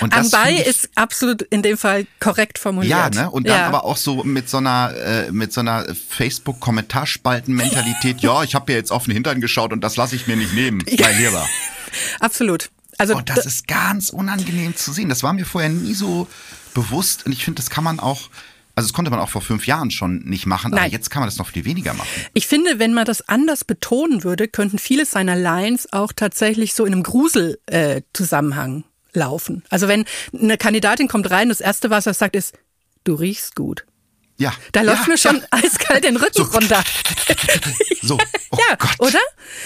Und 0.01 0.13
das 0.13 0.33
Anbei 0.33 0.53
ich- 0.53 0.65
ist 0.65 0.89
absolut 0.95 1.41
in 1.41 1.61
dem 1.61 1.77
Fall 1.77 2.07
korrekt 2.21 2.57
formuliert. 2.57 2.91
Ja, 2.91 3.09
ne? 3.09 3.29
Und 3.29 3.47
dann 3.49 3.59
Ja. 3.59 3.67
aber 3.67 3.83
auch 3.83 3.97
so 3.97 4.23
mit 4.23 4.49
so 4.49 4.57
einer 4.57 4.93
äh, 4.95 5.29
mit 5.31 5.51
so 5.51 5.59
einer 5.59 5.85
Facebook-Kommentarspalten-Mentalität. 6.09 8.17
ja, 8.21 8.43
ich 8.43 8.55
habe 8.55 8.71
ja 8.71 8.77
jetzt 8.77 8.91
auf 8.91 9.05
den 9.05 9.13
Hintern 9.13 9.41
geschaut 9.41 9.73
und 9.73 9.81
das 9.81 9.97
lasse 9.97 10.15
ich 10.15 10.27
mir 10.27 10.37
nicht 10.37 10.53
nehmen, 10.53 10.83
mein 10.99 11.17
Lieber. 11.17 11.45
Absolut. 12.19 12.69
Also 12.97 13.15
Und 13.15 13.29
das 13.29 13.45
ist 13.45 13.67
ganz 13.67 14.09
unangenehm 14.09 14.75
zu 14.75 14.93
sehen. 14.93 15.09
Das 15.09 15.23
war 15.23 15.33
mir 15.33 15.45
vorher 15.45 15.69
nie 15.69 15.93
so 15.93 16.27
bewusst. 16.73 17.25
Und 17.25 17.31
ich 17.31 17.43
finde, 17.43 17.61
das 17.61 17.69
kann 17.69 17.83
man 17.83 17.99
auch, 17.99 18.29
also 18.75 18.87
das 18.87 18.93
konnte 18.93 19.11
man 19.11 19.19
auch 19.19 19.29
vor 19.29 19.41
fünf 19.41 19.67
Jahren 19.67 19.91
schon 19.91 20.23
nicht 20.23 20.45
machen, 20.45 20.73
aber 20.73 20.81
Nein. 20.81 20.91
jetzt 20.91 21.11
kann 21.11 21.21
man 21.21 21.27
das 21.27 21.37
noch 21.37 21.49
viel 21.49 21.63
weniger 21.65 21.93
machen. 21.93 22.07
Ich 22.33 22.47
finde, 22.47 22.79
wenn 22.79 22.93
man 22.93 23.05
das 23.05 23.27
anders 23.29 23.63
betonen 23.63 24.23
würde, 24.23 24.47
könnten 24.47 24.79
viele 24.79 25.05
seiner 25.05 25.35
Lines 25.35 25.91
auch 25.93 26.11
tatsächlich 26.11 26.73
so 26.73 26.85
in 26.85 26.93
einem 26.93 27.03
Grusel-Zusammenhang 27.03 28.79
äh, 28.79 29.17
laufen. 29.17 29.63
Also 29.69 29.87
wenn 29.87 30.05
eine 30.33 30.57
Kandidatin 30.57 31.07
kommt 31.07 31.29
rein, 31.29 31.49
das 31.49 31.61
erste, 31.61 31.91
was 31.91 32.07
er 32.07 32.15
sagt, 32.15 32.35
ist, 32.35 32.57
du 33.03 33.13
riechst 33.13 33.55
gut. 33.55 33.85
Ja. 34.37 34.53
Da 34.71 34.81
läuft 34.81 35.03
ja, 35.03 35.07
mir 35.09 35.17
schon 35.17 35.37
Ja, 35.37 35.43
eiskalt 35.51 36.03
den 36.03 36.17
Rücken 36.17 36.41
runter. 36.41 36.83
so. 38.01 38.17
Oh 38.55 38.59
ja, 38.69 38.75
Gott. 38.75 38.99
oder? 38.99 39.19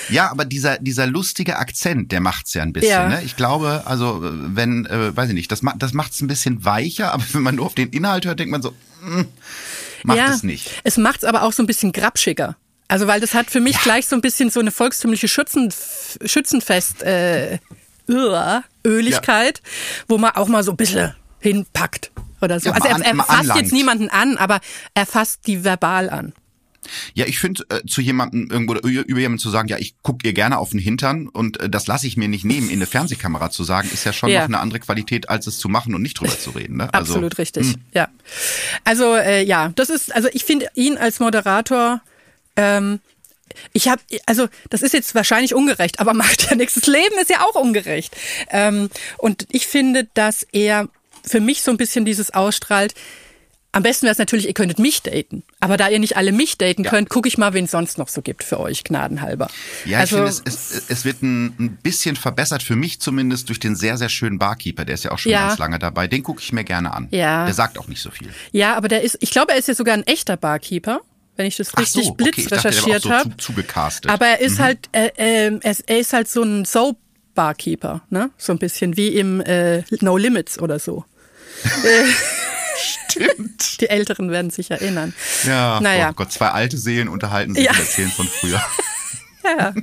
Ja, 0.08 0.32
aber 0.32 0.46
dieser, 0.46 0.78
dieser 0.78 1.08
lustige 1.08 1.58
Akzent, 1.58 2.14
der 2.14 2.22
macht's 2.22 2.54
ja 2.54 2.64
ein 2.64 2.72
bisschen. 2.72 2.90
Ja. 2.90 3.10
Ne? 3.10 3.22
Ich 3.26 3.36
glaube, 3.36 3.84
also 3.86 4.20
wenn, 4.22 4.86
äh, 4.86 5.14
weiß 5.14 5.28
ich 5.28 5.36
nicht, 5.36 5.52
das, 5.52 5.62
ma 5.62 5.74
das 5.78 5.92
macht's 5.92 6.22
ein 6.22 6.28
bisschen 6.28 6.64
weicher, 6.64 7.12
aber 7.14 7.26
wenn 7.34 7.42
man 7.42 7.56
nur 7.56 7.66
auf 7.66 7.76
den 7.76 7.90
Inhalt 7.90 8.26
hört, 8.26 8.40
denkt 8.40 8.52
man 8.52 8.62
so, 8.62 8.72
mm, 9.02 9.24
macht 10.04 10.20
es 10.30 10.44
nicht. 10.44 10.72
Es 10.86 10.96
macht's 10.96 11.26
aber 11.26 11.44
auch 11.44 11.52
so 11.52 11.64
ein 11.64 11.68
bisschen 11.68 11.92
grapschiger. 11.92 12.56
Also 12.88 13.08
weil 13.08 13.20
das 13.20 13.34
hat 13.34 13.52
für 13.52 13.60
mich 13.60 13.78
gleich 13.82 14.08
so 14.08 14.16
ein 14.16 14.22
bisschen 14.22 14.50
so 14.52 14.62
eine 14.62 14.72
volkstümliche 14.72 15.28
Schützen, 15.28 15.74
Schützenfest 16.24 17.04
äh, 17.04 17.60
Öligkeit, 18.86 19.62
wo 20.08 20.18
man 20.18 20.32
auch 20.32 20.48
mal 20.48 20.64
so 20.64 20.72
ein 20.72 20.78
bisschen 20.78 21.14
hinpackt 21.42 22.12
oder 22.42 22.60
so. 22.60 22.70
Ja, 22.70 22.76
also 22.76 22.88
er, 22.88 23.06
er 23.06 23.16
fasst 23.24 23.56
jetzt 23.56 23.74
niemanden 23.74 24.10
an, 24.10 24.38
aber 24.38 24.60
er 24.94 25.06
fasst 25.06 25.48
die 25.48 25.64
verbal 25.64 26.10
an. 26.10 26.34
Ja, 27.14 27.26
ich 27.26 27.40
finde, 27.40 27.64
äh, 27.70 27.86
zu 27.86 28.02
jemandem 28.02 28.50
irgendwo 28.50 28.72
oder 28.74 28.82
über 28.84 29.20
jemanden 29.20 29.40
zu 29.40 29.50
sagen, 29.50 29.68
ja, 29.68 29.78
ich 29.78 29.96
guck 30.04 30.24
ihr 30.24 30.34
gerne 30.34 30.58
auf 30.58 30.70
den 30.70 30.80
Hintern 30.80 31.28
und 31.28 31.60
äh, 31.60 31.70
das 31.70 31.88
lasse 31.88 32.08
ich 32.08 32.16
mir 32.16 32.28
nicht 32.30 32.46
nehmen, 32.46 32.70
in 32.70 32.78
eine 32.78 32.86
Fernsehkamera 32.86 33.50
zu 33.50 33.64
sagen, 33.64 33.90
ist 33.92 34.06
ja 34.06 34.14
schon 34.14 34.30
Ja. 34.30 34.42
noch 34.42 34.48
eine 34.48 34.60
andere 34.60 34.80
Qualität, 34.80 35.30
als 35.30 35.48
es 35.48 35.58
zu 35.60 35.68
machen 35.70 35.94
und 35.96 36.02
nicht 36.02 36.20
drüber 36.20 36.38
zu 36.38 36.52
reden. 36.52 36.78
Ne? 36.78 36.94
Also, 36.94 37.14
Absolut 37.14 37.38
richtig. 37.38 37.76
Ja. 37.94 38.08
Also 38.86 39.16
äh, 39.16 39.44
ja, 39.44 39.72
das 39.76 39.90
ist, 39.90 40.16
also 40.16 40.30
ich 40.32 40.46
finde 40.46 40.68
ihn 40.76 40.98
als 40.98 41.20
Moderator, 41.20 42.02
ähm, 42.56 43.00
ich 43.74 43.88
habe, 43.88 44.02
also 44.26 44.48
das 44.70 44.82
ist 44.82 44.94
jetzt 44.94 45.16
wahrscheinlich 45.16 45.54
ungerecht, 45.56 46.00
aber 46.00 46.14
macht 46.14 46.50
ja 46.50 46.56
nichts. 46.56 46.76
Das 46.76 46.88
Leben 46.88 47.18
ist 47.22 47.30
ja 47.30 47.42
auch 47.42 47.56
ungerecht. 47.56 48.16
Ähm, 48.50 48.90
und 49.18 49.46
ich 49.50 49.68
finde, 49.68 50.08
dass 50.14 50.44
er 50.52 50.88
für 51.28 51.40
mich 51.42 51.62
so 51.62 51.72
ein 51.72 51.78
bisschen 51.78 52.06
dieses 52.06 52.34
ausstrahlt. 52.34 52.94
Am 53.74 53.84
besten 53.84 54.04
wäre 54.06 54.14
es 54.14 54.18
natürlich, 54.18 54.48
ihr 54.48 54.54
könntet 54.54 54.80
mich 54.80 55.04
daten. 55.04 55.44
Aber 55.60 55.78
da 55.78 55.90
ihr 55.90 56.00
nicht 56.00 56.18
alle 56.18 56.32
mich 56.32 56.58
daten 56.58 56.84
Ja. 56.86 56.90
könnt, 56.90 57.10
gucke 57.10 57.28
ich 57.28 57.38
mal, 57.38 57.54
wen 57.54 57.66
es 57.66 57.72
sonst 57.72 57.98
noch 58.00 58.08
so 58.08 58.22
gibt 58.22 58.44
für 58.44 58.60
euch, 58.60 58.84
gnadenhalber. 58.86 59.50
Ja, 59.86 60.00
also, 60.00 60.24
ich 60.26 60.34
finde, 60.36 60.50
es, 60.50 60.72
es, 60.72 60.84
es 60.88 61.06
wird 61.06 61.22
ein, 61.22 61.46
ein 61.60 61.78
bisschen 61.84 62.16
verbessert, 62.16 62.64
für 62.64 62.76
mich 62.76 63.00
zumindest, 63.02 63.50
durch 63.50 63.60
den 63.60 63.76
sehr, 63.76 63.98
sehr 63.98 64.10
schönen 64.10 64.40
Barkeeper. 64.40 64.84
Der 64.86 64.96
ist 64.96 65.04
ja 65.04 65.12
auch 65.12 65.20
schon 65.20 65.32
Ja. 65.34 65.48
ganz 65.50 65.60
lange 65.60 65.78
dabei. 65.80 66.08
Den 66.08 66.24
gucke 66.24 66.42
ich 66.42 66.54
mir 66.54 66.64
gerne 66.64 66.94
an. 66.94 67.08
Ja. 67.12 67.46
Der 67.46 67.54
sagt 67.54 67.78
auch 67.78 67.88
nicht 67.88 68.02
so 68.02 68.10
viel. 68.10 68.30
Ja, 68.52 68.76
aber 68.76 68.88
der 68.88 69.02
ist, 69.04 69.18
ich 69.20 69.30
glaube, 69.32 69.52
er 69.52 69.60
ist 69.60 69.68
ja 69.68 69.76
sogar 69.76 69.94
ein 69.96 70.08
echter 70.08 70.38
Barkeeper, 70.38 71.02
wenn 71.36 71.46
ich 71.46 71.58
das 71.58 71.78
richtig 71.78 72.06
so, 72.06 72.12
okay. 72.12 72.32
blitz 72.32 72.48
auch 72.48 72.52
recherchiert 72.64 73.04
so 73.04 73.12
habe. 73.12 73.30
zu, 73.32 73.54
zugecastet. 73.54 74.10
Aber 74.10 74.26
er 74.26 74.40
ist 74.40 74.60
halt, 74.60 74.90
äh, 74.94 75.12
ähm, 75.18 75.60
er, 75.62 76.00
ist- 76.00 76.14
halt 76.14 76.30
so 76.30 76.42
ein 76.42 76.66
Soap-Barkeeper, 76.66 78.02
ne? 78.10 78.32
So 78.38 78.54
ein 78.54 78.60
bisschen 78.60 78.98
wie 78.98 79.10
im 79.10 79.42
äh, 79.42 79.84
No 80.02 80.18
Limits 80.18 80.58
oder 80.58 80.80
so. 80.80 81.06
Stimmt. 82.78 83.82
Die 83.82 83.90
Älteren 83.90 84.30
werden 84.32 84.52
sich 84.52 84.70
erinnern. 84.72 85.14
Ja, 85.46 85.80
Naja. 85.82 86.10
oh 86.12 86.14
Gott, 86.14 86.32
zwei 86.32 86.50
alte 86.50 86.78
Seelen 86.78 87.08
unterhalten 87.10 87.56
sich 87.56 87.64
Ja. 87.66 87.72
und 87.72 87.80
erzählen 87.80 88.12
von 88.12 88.28
früher. 88.28 88.62
Ja. 89.58 89.74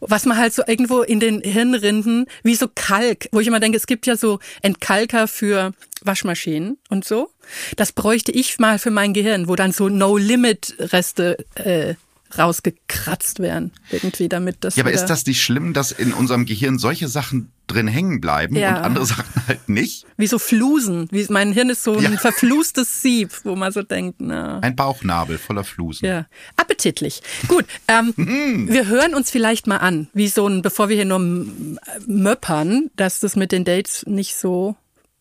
Was 0.00 0.24
man 0.26 0.36
halt 0.38 0.52
so 0.52 0.64
irgendwo 0.66 1.02
in 1.02 1.20
den 1.20 1.40
Hirnrinden, 1.40 2.26
wie 2.42 2.56
so 2.56 2.66
Kalk, 2.74 3.28
wo 3.30 3.38
ich 3.38 3.46
immer 3.46 3.60
denke, 3.60 3.76
es 3.78 3.86
gibt 3.86 4.08
ja 4.08 4.16
so 4.16 4.40
Entkalker 4.60 5.28
für 5.28 5.72
Waschmaschinen 6.00 6.78
und 6.88 7.04
so. 7.04 7.30
Das 7.76 7.92
bräuchte 7.92 8.32
ich 8.32 8.58
mal 8.58 8.80
für 8.80 8.90
mein 8.90 9.12
Gehirn, 9.12 9.46
wo 9.46 9.54
dann 9.54 9.70
so 9.70 9.88
No-Limit-Reste 9.88 11.44
äh, 11.54 11.94
rausgekratzt 12.38 13.40
werden. 13.40 13.72
Irgendwie, 13.90 14.28
damit 14.28 14.58
das. 14.60 14.76
Ja, 14.76 14.84
aber 14.84 14.92
ist 14.92 15.06
das 15.06 15.26
nicht 15.26 15.42
schlimm, 15.42 15.72
dass 15.72 15.92
in 15.92 16.12
unserem 16.12 16.44
Gehirn 16.46 16.78
solche 16.78 17.08
Sachen 17.08 17.52
drin 17.66 17.88
hängen 17.88 18.20
bleiben 18.20 18.56
Ja. 18.56 18.70
und 18.78 18.82
andere 18.84 19.06
Sachen 19.06 19.24
halt 19.46 19.68
nicht? 19.68 20.04
Wie 20.16 20.26
so 20.26 20.38
Flusen. 20.38 21.08
Wie, 21.10 21.24
mein 21.30 21.52
Hirn 21.52 21.70
ist 21.70 21.84
so 21.84 21.96
ein 21.96 22.02
Ja. 22.02 22.10
verflustes 22.18 23.02
Sieb, 23.02 23.30
wo 23.44 23.56
man 23.56 23.72
so 23.72 23.82
denkt, 23.82 24.16
na. 24.20 24.58
Ein 24.60 24.76
Bauchnabel 24.76 25.38
voller 25.38 25.64
Flusen. 25.64 26.04
Ja, 26.06 26.26
appetitlich. 26.56 27.22
Gut, 27.48 27.64
ähm, 27.88 28.12
wir 28.68 28.86
hören 28.88 29.14
uns 29.14 29.30
vielleicht 29.30 29.66
mal 29.66 29.78
an, 29.78 30.08
wie 30.12 30.28
so 30.28 30.46
ein, 30.46 30.62
bevor 30.62 30.88
wir 30.88 30.96
hier 30.96 31.04
nur 31.04 31.18
m- 31.18 31.78
möppern, 32.06 32.90
dass 32.96 33.20
das 33.20 33.36
mit 33.36 33.52
den 33.52 33.64
Dates 33.64 34.04
nicht 34.06 34.34
so 34.36 34.76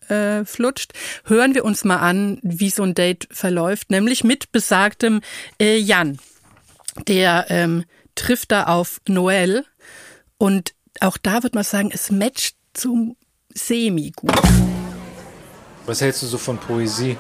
äh, 0.09 0.43
flutscht, 0.45 0.91
hören 1.25 1.53
wir 1.55 1.63
uns 1.63 1.83
mal 1.85 1.97
an, 1.97 2.39
wie 2.41 2.69
so 2.69 2.83
ein 2.83 2.95
Date 2.95 3.27
verläuft, 3.31 3.91
nämlich 3.91 4.23
mit 4.23 4.51
besagtem 4.51 5.21
äh, 5.61 5.77
Jan. 5.77 6.17
Der 7.07 7.45
ähm, 7.49 7.85
trifft 8.15 8.51
da 8.51 8.65
auf 8.65 9.01
Noel 9.07 9.65
und 10.37 10.73
auch 10.99 11.17
da 11.17 11.43
wird 11.43 11.55
man 11.55 11.63
sagen, 11.63 11.89
es 11.93 12.11
matcht 12.11 12.55
zum 12.73 13.15
Semi 13.53 14.11
gut. 14.15 14.31
Was 15.85 16.01
hältst 16.01 16.21
du 16.21 16.27
so 16.27 16.37
von 16.37 16.57
Poesie? 16.57 17.17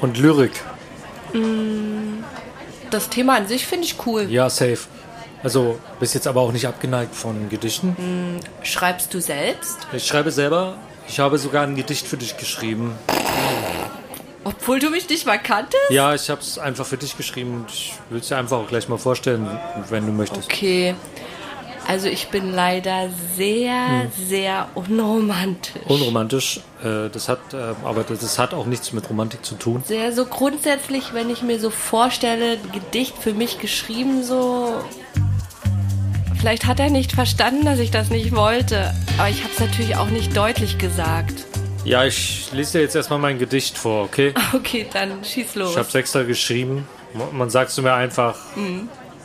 Und 0.00 0.18
Lyrik? 0.18 0.52
Das 2.90 3.08
Thema 3.08 3.36
an 3.36 3.46
sich 3.46 3.66
finde 3.66 3.86
ich 3.86 3.94
cool. 4.06 4.22
Ja, 4.30 4.50
safe. 4.50 4.78
Also, 5.42 5.78
bist 5.98 6.14
jetzt 6.14 6.26
aber 6.26 6.40
auch 6.40 6.52
nicht 6.52 6.66
abgeneigt 6.66 7.14
von 7.14 7.48
Gedichten. 7.48 8.40
Schreibst 8.62 9.14
du 9.14 9.20
selbst? 9.20 9.78
Ich 9.92 10.06
schreibe 10.06 10.30
selber. 10.30 10.76
Ich 11.08 11.18
habe 11.18 11.38
sogar 11.38 11.66
ein 11.66 11.76
Gedicht 11.76 12.06
für 12.06 12.16
dich 12.16 12.36
geschrieben. 12.36 12.94
Obwohl 14.44 14.78
du 14.78 14.90
mich 14.90 15.08
nicht 15.08 15.26
mal 15.26 15.38
kanntest? 15.38 15.90
Ja, 15.90 16.14
ich 16.14 16.30
habe 16.30 16.40
es 16.40 16.58
einfach 16.58 16.86
für 16.86 16.96
dich 16.96 17.16
geschrieben 17.16 17.54
und 17.54 17.70
ich 17.70 17.94
will 18.08 18.20
es 18.20 18.28
dir 18.28 18.38
einfach 18.38 18.58
auch 18.58 18.68
gleich 18.68 18.88
mal 18.88 18.98
vorstellen, 18.98 19.46
wenn 19.90 20.06
du 20.06 20.12
möchtest. 20.12 20.50
Okay. 20.50 20.94
Also 21.86 22.08
ich 22.08 22.28
bin 22.28 22.52
leider 22.52 23.08
sehr, 23.36 24.06
sehr 24.16 24.68
unromantisch. 24.74 25.82
Unromantisch, 25.88 26.60
äh, 26.84 27.08
das 27.10 27.28
hat, 27.28 27.52
äh, 27.52 27.74
aber 27.84 28.04
das, 28.04 28.20
das 28.20 28.38
hat 28.38 28.54
auch 28.54 28.66
nichts 28.66 28.92
mit 28.92 29.10
Romantik 29.10 29.44
zu 29.44 29.56
tun. 29.56 29.82
Sehr 29.86 30.12
so 30.12 30.24
grundsätzlich, 30.24 31.12
wenn 31.14 31.30
ich 31.30 31.42
mir 31.42 31.58
so 31.58 31.70
vorstelle, 31.70 32.52
ein 32.52 32.72
Gedicht 32.72 33.18
für 33.18 33.34
mich 33.34 33.58
geschrieben, 33.58 34.22
so. 34.22 34.72
Vielleicht 36.38 36.64
hat 36.66 36.80
er 36.80 36.90
nicht 36.90 37.12
verstanden, 37.12 37.64
dass 37.64 37.78
ich 37.80 37.90
das 37.90 38.08
nicht 38.08 38.34
wollte. 38.34 38.94
Aber 39.18 39.28
ich 39.28 39.42
habe 39.42 39.52
es 39.52 39.58
natürlich 39.58 39.96
auch 39.96 40.08
nicht 40.08 40.34
deutlich 40.36 40.78
gesagt. 40.78 41.44
Ja, 41.84 42.04
ich 42.04 42.50
lese 42.52 42.78
dir 42.78 42.82
jetzt 42.84 42.94
erstmal 42.94 43.18
mein 43.18 43.38
Gedicht 43.38 43.78
vor, 43.78 44.04
okay? 44.04 44.34
Okay, 44.54 44.86
dann 44.92 45.24
schieß 45.24 45.54
los. 45.54 45.70
Ich 45.72 45.76
habe 45.78 45.88
es 45.88 45.94
extra 45.94 46.22
geschrieben. 46.22 46.86
Man 47.32 47.50
sagst 47.50 47.76
du 47.78 47.82
mir 47.82 47.94
einfach, 47.94 48.36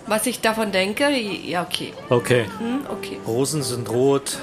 Was 0.08 0.26
ich 0.26 0.40
davon 0.42 0.72
denke, 0.72 1.10
ja, 1.10 1.62
okay. 1.64 1.94
okay, 2.10 2.46
Hm, 2.58 2.82
okay. 2.90 3.18
Rosen 3.28 3.62
sind 3.62 3.90
rot, 3.90 4.38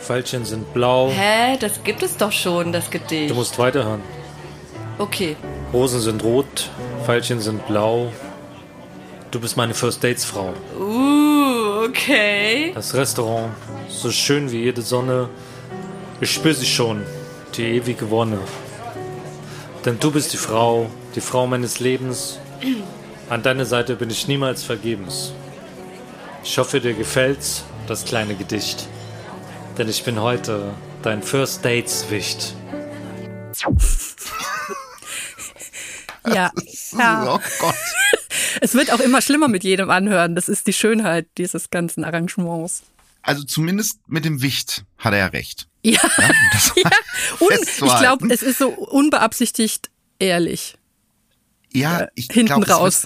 Veilchen 0.00 0.44
sind 0.44 0.72
blau. 0.72 1.10
Hä, 1.10 1.56
das 1.60 1.84
gibt 1.84 2.02
es 2.02 2.16
doch 2.16 2.32
schon, 2.32 2.72
das 2.72 2.90
Gedicht. 2.90 3.30
Du 3.30 3.34
musst 3.34 3.58
weiterhören. 3.58 4.00
Okay. 4.98 5.36
Rosen 5.72 6.00
sind 6.00 6.24
rot, 6.24 6.70
Veilchen 7.06 7.40
sind 7.40 7.66
blau. 7.66 8.12
Du 9.30 9.38
bist 9.40 9.56
meine 9.56 9.74
First 9.74 10.02
Dates 10.02 10.24
Frau. 10.24 10.52
Uh, 10.78 11.84
okay. 11.88 12.72
Das 12.74 12.94
Restaurant, 12.94 13.52
so 13.88 14.10
schön 14.10 14.50
wie 14.50 14.62
jede 14.64 14.82
Sonne. 14.82 15.28
Ich 16.20 16.32
spür 16.32 16.54
sie 16.54 16.66
schon, 16.66 17.02
die 17.56 17.64
ewige 17.64 18.10
Wonne. 18.10 18.38
Denn 19.84 19.98
du 19.98 20.10
bist 20.10 20.32
die 20.32 20.36
Frau, 20.36 20.90
die 21.14 21.20
Frau 21.20 21.46
meines 21.46 21.80
Lebens. 21.80 22.38
An 23.28 23.42
deiner 23.42 23.64
Seite 23.64 23.96
bin 23.96 24.10
ich 24.10 24.28
niemals 24.28 24.62
vergebens. 24.62 25.32
Ich 26.42 26.58
hoffe, 26.58 26.80
dir 26.80 26.94
gefällt's, 26.94 27.64
das 27.86 28.04
kleine 28.04 28.34
Gedicht. 28.34 28.88
denn 29.78 29.88
ich 29.88 30.04
bin 30.04 30.20
heute 30.20 30.74
dein 31.02 31.22
First 31.22 31.64
Dates 31.64 32.10
Wicht. 32.10 32.54
Ja. 36.26 36.50
ja. 36.98 37.34
Oh 37.34 37.40
Gott. 37.60 37.74
Es 38.60 38.74
wird 38.74 38.92
auch 38.92 39.00
immer 39.00 39.22
schlimmer 39.22 39.48
mit 39.48 39.64
jedem 39.64 39.90
Anhören. 39.90 40.34
Das 40.34 40.48
ist 40.48 40.66
die 40.66 40.72
Schönheit 40.74 41.26
dieses 41.38 41.70
ganzen 41.70 42.04
Arrangements. 42.04 42.82
Also 43.22 43.44
zumindest 43.44 44.00
mit 44.06 44.24
dem 44.24 44.42
Wicht 44.42 44.84
hat 44.98 45.12
er 45.12 45.18
ja 45.18 45.26
recht. 45.26 45.66
Ja, 45.82 45.98
das 46.52 46.72
ja. 46.76 46.90
Und 47.38 47.52
ich 47.52 47.78
glaube, 47.78 48.28
es 48.30 48.42
ist 48.42 48.58
so 48.58 48.68
unbeabsichtigt 48.68 49.88
ehrlich. 50.18 50.76
Ja, 51.72 52.08
ich 52.14 52.26
Hinten 52.26 52.46
glaube, 52.48 52.66
es 52.66 52.70
raus. 52.70 53.02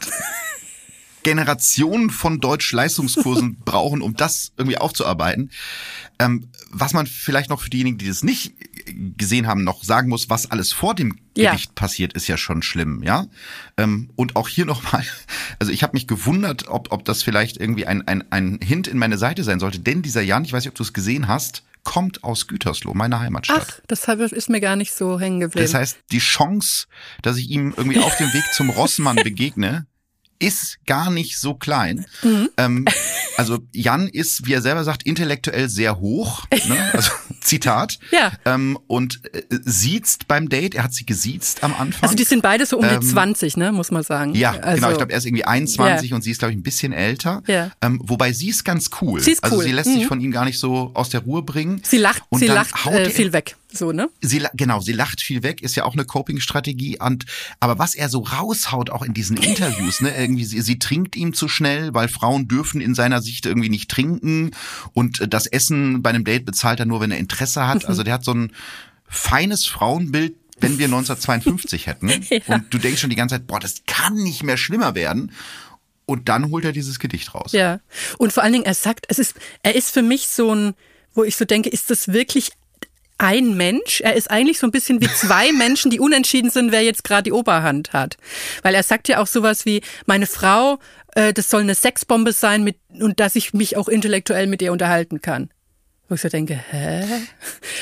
Generationen 1.23 2.11
von 2.11 2.41
Deutsch-Leistungskursen 2.41 3.61
brauchen, 3.65 4.03
um 4.03 4.15
das 4.15 4.53
irgendwie 4.57 4.79
aufzuarbeiten. 4.79 5.53
Ähm, 6.19 6.49
was 6.71 6.93
man 6.93 7.07
vielleicht 7.07 7.49
noch 7.49 7.61
für 7.61 7.71
diejenigen, 7.71 7.99
die 7.99 8.09
das 8.09 8.25
nicht 8.25 8.55
gesehen 8.85 9.47
haben, 9.47 9.65
noch 9.65 9.83
sagen 9.85 10.09
muss, 10.09 10.31
was 10.31 10.51
alles 10.51 10.73
vor 10.73 10.95
dem 10.95 11.19
Ja. 11.37 11.51
Gedicht 11.51 11.75
passiert, 11.75 12.13
ist 12.13 12.29
ja 12.29 12.37
schon 12.37 12.63
schlimm, 12.63 13.03
ja. 13.03 13.27
Ähm, 13.77 14.11
und 14.17 14.37
auch 14.37 14.49
hier 14.49 14.67
nochmal, 14.67 15.05
also 15.59 15.73
ich 15.73 15.83
habe 15.83 15.95
mich 15.95 16.07
gewundert, 16.07 16.69
ob, 16.69 16.93
ob 16.93 17.05
das 17.05 17.23
vielleicht 17.23 17.57
irgendwie 17.57 17.87
ein, 17.87 18.07
ein, 18.07 18.25
ein 18.31 18.59
Hint 18.63 18.87
in 18.87 18.99
meine 18.99 19.19
Seite 19.19 19.45
sein 19.45 19.61
sollte, 19.61 19.81
denn 19.81 20.03
dieser 20.03 20.23
Jan, 20.23 20.45
ich 20.45 20.53
weiß 20.53 20.65
nicht, 20.65 20.71
ob 20.71 20.77
du 20.77 20.83
es 20.83 20.93
gesehen 20.93 21.29
hast, 21.29 21.63
kommt 21.83 22.25
aus 22.25 22.47
Gütersloh, 22.47 22.95
meine 22.95 23.21
Heimatstadt. 23.21 23.67
Ach, 23.69 23.81
das 23.87 24.09
ist 24.33 24.49
mir 24.49 24.61
gar 24.61 24.77
nicht 24.77 24.95
so 24.95 25.21
hängen 25.21 25.41
geblieben. 25.41 25.65
Das 25.65 25.75
heißt, 25.75 25.99
die 26.11 26.19
Chance, 26.19 26.87
dass 27.23 27.37
ich 27.37 27.51
ihm 27.51 27.75
irgendwie 27.77 28.01
auf 28.01 28.17
dem 28.17 28.33
Weg 28.33 28.45
zum 28.55 28.71
Rossmann 28.71 29.17
begegne, 29.17 29.87
ist 30.39 30.79
gar 30.87 31.11
nicht 31.11 31.39
so 31.39 31.55
klein. 31.55 32.05
Mhm. 32.23 32.49
Ähm, 32.57 32.85
also 33.37 33.59
Jan 33.73 34.09
ist, 34.09 34.47
wie 34.47 34.53
er 34.55 34.63
selber 34.63 34.85
sagt, 34.85 35.05
intellektuell 35.05 35.69
sehr 35.69 35.99
hoch. 36.01 36.45
Ne? 36.69 36.91
Also 36.93 37.11
Zitat. 37.41 37.99
Ja. 38.11 38.33
Ähm, 38.45 38.79
und 38.87 39.21
äh, 39.35 39.43
siezt 39.51 40.29
beim 40.29 40.49
Date. 40.49 40.75
Er 40.75 40.85
hat 40.85 40.95
sie 40.95 41.05
gesiezt 41.07 41.63
am 41.63 41.73
Anfang. 41.75 42.03
also 42.03 42.15
die 42.17 42.25
sind 42.25 42.43
beide 42.43 42.67
so 42.67 42.79
um 42.79 42.83
die 42.89 42.95
Ähm, 42.95 43.03
20, 43.03 43.57
ne, 43.57 43.73
muss 43.73 43.91
man 43.91 44.03
sagen. 44.03 44.35
ja, 44.35 44.53
also, 44.53 44.77
genau. 44.77 44.91
Ich 44.91 44.97
glaube, 44.97 45.13
er 45.13 45.19
ist 45.19 45.27
irgendwie 45.27 45.45
21 45.45 46.13
und 46.15 46.23
sie 46.23 46.31
ist, 46.31 46.39
glaube 46.39 46.53
ich, 46.53 46.59
ein 46.59 46.63
bisschen 46.63 46.93
älter. 46.93 47.43
Ja. 47.47 47.71
Ähm, 47.83 48.01
wobei 48.05 48.33
sie 48.33 48.49
ist 48.49 48.65
ganz 48.65 48.91
cool. 49.01 49.21
Sie 49.21 49.33
ist 49.33 49.45
Also 49.45 49.57
cool. 49.57 49.65
sie 49.65 49.73
lässt 49.73 49.89
Mhm. 49.91 49.95
sich 49.95 50.07
von 50.07 50.21
ihm 50.21 50.31
gar 50.33 50.45
nicht 50.45 50.59
so 50.59 50.91
aus 50.95 51.11
der 51.11 51.21
Ruhe 51.21 51.43
bringen. 51.43 51.81
sie 51.85 51.99
lacht, 51.99 52.23
Und 52.31 52.39
sie 52.41 52.47
lacht 52.47 52.85
haut 52.85 52.95
äh, 52.95 53.11
viel 53.11 53.33
weg, 53.33 53.57
so, 53.77 53.93
ne? 53.93 54.09
Sie, 54.21 54.45
genau, 54.55 54.81
sie 54.81 54.93
lacht 54.93 55.21
viel 55.21 55.43
weg, 55.43 55.63
ist 55.63 55.75
ja 55.75 55.85
auch 55.85 55.95
eine 55.95 56.05
Coping-Strategie. 56.05 56.99
Und 57.01 57.25
aber 57.61 57.79
was 57.79 57.95
er 57.95 58.09
so 58.09 58.21
raushaut, 58.21 58.91
auch 58.91 59.03
in 59.03 59.15
diesen 59.15 59.37
Interviews, 59.37 60.01
ne, 60.01 60.17
irgendwie 60.17 60.45
sie, 60.45 60.61
sie 60.61 60.79
trinkt 60.79 61.17
ihm 61.17 61.35
zu 61.35 61.49
schnell, 61.49 61.95
weil 61.95 62.09
Frauen 62.09 62.49
dürfen 62.49 62.81
in 62.81 62.95
seiner 62.95 63.23
Sicht 63.23 63.47
irgendwie 63.47 63.69
nicht 63.69 63.91
trinken 63.91 64.53
und 64.93 65.21
äh, 65.21 65.29
das 65.29 65.47
Essen 65.47 66.03
bei 66.03 66.11
einem 66.11 66.25
Date 66.25 66.45
bezahlt 66.45 66.81
er 66.81 66.87
nur, 66.87 67.01
wenn 67.01 67.11
er 67.11 67.19
Interesse 67.19 67.67
hat. 67.67 67.85
Also 67.95 68.03
der 68.03 68.15
hat 68.15 68.25
so 68.25 68.33
ein 68.33 68.51
feines 69.07 69.67
Frauenbild, 69.67 70.35
wenn 70.59 70.79
wir 70.79 70.87
1952 70.87 71.87
hätten. 71.87 72.11
Und 72.47 72.73
du 72.73 72.79
denkst 72.79 73.01
schon 73.01 73.11
die 73.11 73.17
ganze 73.17 73.37
Zeit, 73.37 73.47
boah, 73.47 73.61
das 73.61 73.83
kann 73.87 74.15
nicht 74.15 74.43
mehr 74.43 74.57
schlimmer 74.57 74.95
werden. 74.95 75.33
Und 76.07 76.29
dann 76.29 76.51
holt 76.51 76.65
er 76.65 76.73
dieses 76.73 76.99
Gedicht 76.99 77.35
raus. 77.35 77.53
Ja. 77.53 77.81
Und 78.19 78.33
vor 78.33 78.43
allen 78.43 78.53
Dingen, 78.53 78.65
er 78.65 78.75
sagt, 78.75 79.07
es 79.09 79.19
ist, 79.19 79.35
er 79.63 79.75
ist 79.75 79.91
für 79.91 80.03
mich 80.03 80.27
so 80.27 80.55
ein, 80.55 80.75
wo 81.15 81.25
ich 81.25 81.37
so 81.37 81.45
denke, 81.45 81.69
ist 81.69 81.91
das 81.91 82.09
wirklich 82.09 82.53
ein 83.19 83.57
Mensch? 83.57 84.01
Er 84.01 84.15
ist 84.15 84.31
eigentlich 84.31 84.59
so 84.59 84.67
ein 84.67 84.71
bisschen 84.73 85.01
wie 85.01 85.09
zwei 85.09 85.53
Menschen, 85.59 85.91
die 85.91 86.01
unentschieden 86.01 86.51
sind, 86.51 86.73
wer 86.73 86.83
jetzt 86.83 87.05
gerade 87.05 87.25
die 87.25 87.33
Oberhand 87.33 87.93
hat. 87.93 88.17
Weil 88.63 88.75
er 88.75 88.83
sagt 88.83 89.09
ja 89.09 89.19
auch 89.21 89.27
sowas 89.27 89.65
wie, 89.67 89.83
meine 90.07 90.27
Frau, 90.27 90.79
äh, 91.15 91.33
das 91.33 91.49
soll 91.51 91.63
eine 91.63 91.75
Sexbombe 91.75 92.33
sein 92.33 92.65
mit, 92.65 92.77
und 93.01 93.21
dass 93.21 93.37
ich 93.37 93.55
mich 93.55 93.77
auch 93.77 93.89
intellektuell 93.89 94.47
mit 94.47 94.63
ihr 94.63 94.73
unterhalten 94.73 95.21
kann. 95.21 95.51
Wo 96.09 96.17
ich 96.17 96.21
so 96.21 96.29
denke, 96.29 96.55
hä? 96.71 97.03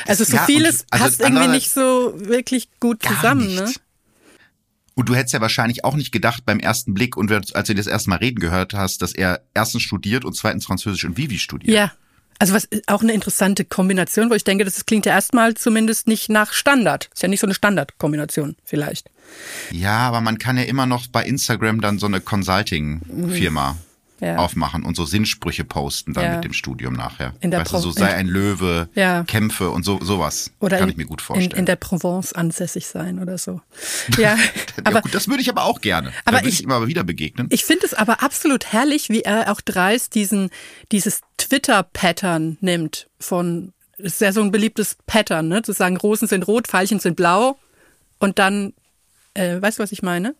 Also 0.06 0.22
so 0.24 0.34
Ja, 0.36 0.40
und- 0.42 0.46
vieles 0.46 0.84
also 0.90 1.04
passt 1.04 1.20
irgendwie 1.20 1.48
nicht 1.48 1.70
so 1.70 2.14
wirklich 2.16 2.68
gut 2.78 3.02
zusammen, 3.02 3.46
nicht. 3.46 3.60
ne? 3.62 3.72
Und 4.94 5.08
du 5.08 5.14
hättest 5.14 5.32
ja 5.32 5.40
wahrscheinlich 5.40 5.84
auch 5.84 5.96
nicht 5.96 6.12
gedacht 6.12 6.44
beim 6.44 6.60
ersten 6.60 6.92
Blick 6.92 7.16
und 7.16 7.32
als 7.32 7.66
du 7.66 7.74
das 7.74 7.86
erste 7.86 8.10
Mal 8.10 8.16
reden 8.16 8.38
gehört 8.40 8.74
hast, 8.74 9.00
dass 9.00 9.14
er 9.14 9.40
erstens 9.54 9.82
studiert 9.82 10.24
und 10.26 10.36
zweitens 10.36 10.66
Französisch 10.66 11.04
und 11.04 11.16
Vivi 11.16 11.38
studiert. 11.38 11.74
Ja. 11.74 11.92
Also 12.42 12.54
was 12.54 12.68
auch 12.88 13.02
eine 13.02 13.12
interessante 13.12 13.64
Kombination, 13.64 14.28
wo 14.28 14.34
ich 14.34 14.42
denke, 14.42 14.64
das 14.64 14.84
klingt 14.84 15.06
ja 15.06 15.12
erstmal 15.12 15.54
zumindest 15.54 16.08
nicht 16.08 16.28
nach 16.28 16.52
Standard. 16.52 17.08
Ist 17.14 17.22
ja 17.22 17.28
nicht 17.28 17.38
so 17.38 17.46
eine 17.46 17.54
Standardkombination 17.54 18.56
vielleicht. 18.64 19.12
Ja, 19.70 19.98
aber 20.08 20.20
man 20.20 20.38
kann 20.38 20.56
ja 20.56 20.64
immer 20.64 20.86
noch 20.86 21.06
bei 21.06 21.22
Instagram 21.22 21.80
dann 21.80 22.00
so 22.00 22.06
eine 22.06 22.20
Consulting-Firma 22.20 23.76
Ja. 24.22 24.36
aufmachen 24.36 24.84
und 24.84 24.94
so 24.96 25.04
Sinnsprüche 25.04 25.64
posten 25.64 26.14
dann 26.14 26.24
Ja. 26.24 26.34
mit 26.36 26.44
dem 26.44 26.52
Studium 26.52 26.94
nachher. 26.94 27.34
In 27.40 27.50
der 27.50 27.60
weißt 27.60 27.72
du, 27.72 27.78
so 27.78 27.88
Pro- 27.90 27.98
sei 27.98 28.10
in- 28.10 28.14
ein 28.14 28.26
Löwe, 28.28 28.88
Ja. 28.94 29.24
kämpfe 29.24 29.70
und 29.70 29.84
so 29.84 29.98
sowas. 30.00 30.52
Oder 30.60 30.78
kann 30.78 30.88
in, 30.88 30.92
ich 30.92 30.96
mir 30.96 31.06
gut 31.06 31.20
in, 31.20 31.24
vorstellen. 31.26 31.58
in 31.58 31.66
der 31.66 31.74
Provence 31.76 32.32
ansässig 32.32 32.86
sein 32.86 33.18
oder 33.18 33.36
so. 33.36 33.60
Ja, 34.18 34.36
aber 34.84 35.02
gut, 35.02 35.12
das 35.14 35.26
würde 35.28 35.42
ich 35.42 35.50
aber 35.50 35.64
auch 35.64 35.80
gerne. 35.80 36.12
Aber 36.24 36.36
da 36.36 36.42
würde 36.44 36.48
ich- 36.50 36.60
ich, 36.60 36.64
immer 36.64 36.86
wieder 36.86 37.02
begegnen. 37.04 37.48
ich 37.50 37.64
finde 37.64 37.84
es 37.84 37.94
aber 37.94 38.22
absolut 38.22 38.72
herrlich, 38.72 39.08
wie 39.08 39.22
er 39.22 39.50
auch 39.50 39.60
dreist 39.60 40.14
diesen, 40.14 40.50
dieses 40.92 41.22
Twitter-Pattern 41.38 42.58
nimmt 42.60 43.08
von, 43.18 43.72
ist 43.98 44.20
ja 44.20 44.32
so 44.32 44.42
ein 44.42 44.50
beliebtes 44.50 44.96
Pattern, 45.06 45.48
ne? 45.48 45.62
Zu 45.62 45.72
sagen, 45.72 45.96
Rosen 45.96 46.28
sind 46.28 46.46
rot, 46.46 46.68
Veilchen 46.72 46.98
sind 47.00 47.16
blau 47.16 47.58
und 48.18 48.38
dann, 48.38 48.72
äh, 49.34 49.60
weißt 49.60 49.78
du, 49.78 49.82
was 49.82 49.92
ich 49.92 50.02
meine? 50.02 50.34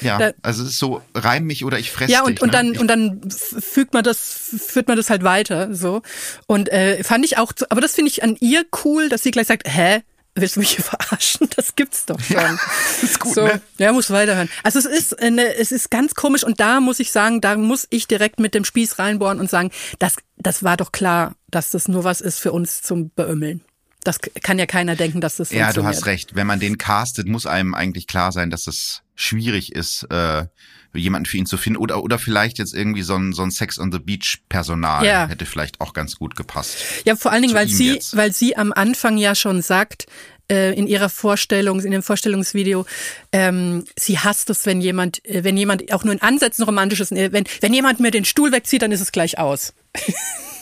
Ja, 0.00 0.18
da- 0.18 0.32
also 0.42 0.62
es 0.62 0.70
ist 0.70 0.78
so, 0.78 1.02
reim 1.14 1.44
mich 1.44 1.64
oder 1.64 1.78
ich 1.78 1.90
fresse 1.90 2.12
Ja, 2.12 2.20
dich. 2.24 2.40
und, 2.40 2.42
und 2.42 2.46
ne? 2.48 2.52
dann 2.52 2.72
ich, 2.72 2.78
und 2.80 2.86
dann 2.88 3.28
fügt 3.30 3.92
man 3.94 4.02
das, 4.04 4.18
führt 4.66 4.88
man 4.88 4.96
das 4.96 5.10
halt 5.10 5.22
weiter 5.22 5.74
so. 5.74 6.02
Und 6.46 6.68
äh, 6.70 7.02
fand 7.04 7.24
ich 7.24 7.38
auch, 7.38 7.52
zu- 7.52 7.70
aber 7.70 7.80
das 7.80 7.94
finde 7.94 8.10
ich 8.10 8.22
an 8.22 8.36
ihr 8.40 8.64
cool, 8.84 9.08
dass 9.08 9.22
sie 9.22 9.30
gleich 9.30 9.46
sagt, 9.46 9.68
hä, 9.68 10.00
willst 10.34 10.56
du 10.56 10.60
mich 10.60 10.70
hier 10.72 10.84
verarschen? 10.84 11.48
Das 11.56 11.76
gibt's 11.76 12.06
doch 12.06 12.18
schon. 12.20 12.58
ist 13.02 13.20
gut, 13.20 13.34
so, 13.34 13.44
ne? 13.44 13.60
Ja, 13.78 13.92
muss 13.92 14.10
weiterhören. 14.10 14.48
Also 14.64 14.80
es 14.80 14.84
ist, 14.86 15.18
eine, 15.20 15.54
es 15.56 15.70
ist 15.70 15.90
ganz 15.90 16.14
komisch 16.14 16.42
und 16.42 16.58
da 16.58 16.80
muss 16.80 16.98
ich 17.00 17.12
sagen, 17.12 17.40
da 17.40 17.56
muss 17.56 17.86
ich 17.90 18.08
direkt 18.08 18.40
mit 18.40 18.54
dem 18.54 18.64
Spieß 18.64 18.98
reinbohren 18.98 19.38
und 19.38 19.48
sagen, 19.48 19.70
das, 20.00 20.16
das 20.36 20.64
war 20.64 20.76
doch 20.76 20.90
klar, 20.90 21.34
dass 21.50 21.70
das 21.70 21.86
nur 21.86 22.02
was 22.02 22.20
ist 22.20 22.40
für 22.40 22.50
uns 22.52 22.82
zum 22.82 23.10
Beömmeln. 23.10 23.60
Das 24.02 24.18
kann 24.42 24.58
ja 24.58 24.66
keiner 24.66 24.96
denken, 24.96 25.22
dass 25.22 25.36
das 25.36 25.50
Ja, 25.50 25.72
du 25.72 25.84
hast 25.84 26.04
recht. 26.04 26.34
Wenn 26.34 26.46
man 26.46 26.60
den 26.60 26.76
castet, 26.76 27.26
muss 27.26 27.46
einem 27.46 27.74
eigentlich 27.74 28.06
klar 28.06 28.32
sein, 28.32 28.50
dass 28.50 28.66
es 28.66 29.00
schwierig 29.14 29.72
ist, 29.72 30.04
äh, 30.10 30.46
jemanden 30.92 31.26
für 31.26 31.36
ihn 31.36 31.46
zu 31.46 31.56
finden. 31.56 31.76
Oder, 31.76 32.02
oder 32.02 32.18
vielleicht 32.18 32.58
jetzt 32.58 32.74
irgendwie 32.74 33.02
so 33.02 33.16
ein, 33.16 33.32
so 33.32 33.42
ein 33.42 33.50
Sex 33.50 33.78
on 33.78 33.90
the 33.92 33.98
Beach 33.98 34.42
Personal 34.48 35.04
Ja. 35.04 35.26
hätte 35.28 35.46
vielleicht 35.46 35.80
auch 35.80 35.92
ganz 35.92 36.16
gut 36.16 36.36
gepasst. 36.36 36.78
Ja, 37.04 37.16
vor 37.16 37.32
allen 37.32 37.42
Dingen, 37.42 37.54
weil 37.54 37.68
sie, 37.68 37.94
jetzt. 37.94 38.16
weil 38.16 38.32
sie 38.32 38.56
am 38.56 38.72
Anfang 38.72 39.16
ja 39.16 39.34
schon 39.34 39.62
sagt, 39.62 40.06
äh, 40.50 40.72
in 40.74 40.86
ihrer 40.86 41.08
Vorstellung, 41.08 41.80
in 41.80 41.90
dem 41.90 42.02
Vorstellungsvideo, 42.02 42.86
ähm, 43.32 43.84
sie 43.96 44.18
hasst 44.18 44.50
es, 44.50 44.66
wenn 44.66 44.80
jemand, 44.80 45.24
äh, 45.24 45.44
wenn 45.44 45.56
jemand 45.56 45.92
auch 45.92 46.04
nur 46.04 46.12
in 46.14 46.22
Ansätzen 46.22 46.64
romantisch 46.64 47.00
ist, 47.00 47.12
äh, 47.12 47.32
wenn, 47.32 47.44
wenn 47.60 47.72
jemand 47.74 48.00
mir 48.00 48.10
den 48.10 48.24
Stuhl 48.24 48.52
wegzieht, 48.52 48.82
dann 48.82 48.92
ist 48.92 49.00
es 49.00 49.12
gleich 49.12 49.38
aus. 49.38 49.72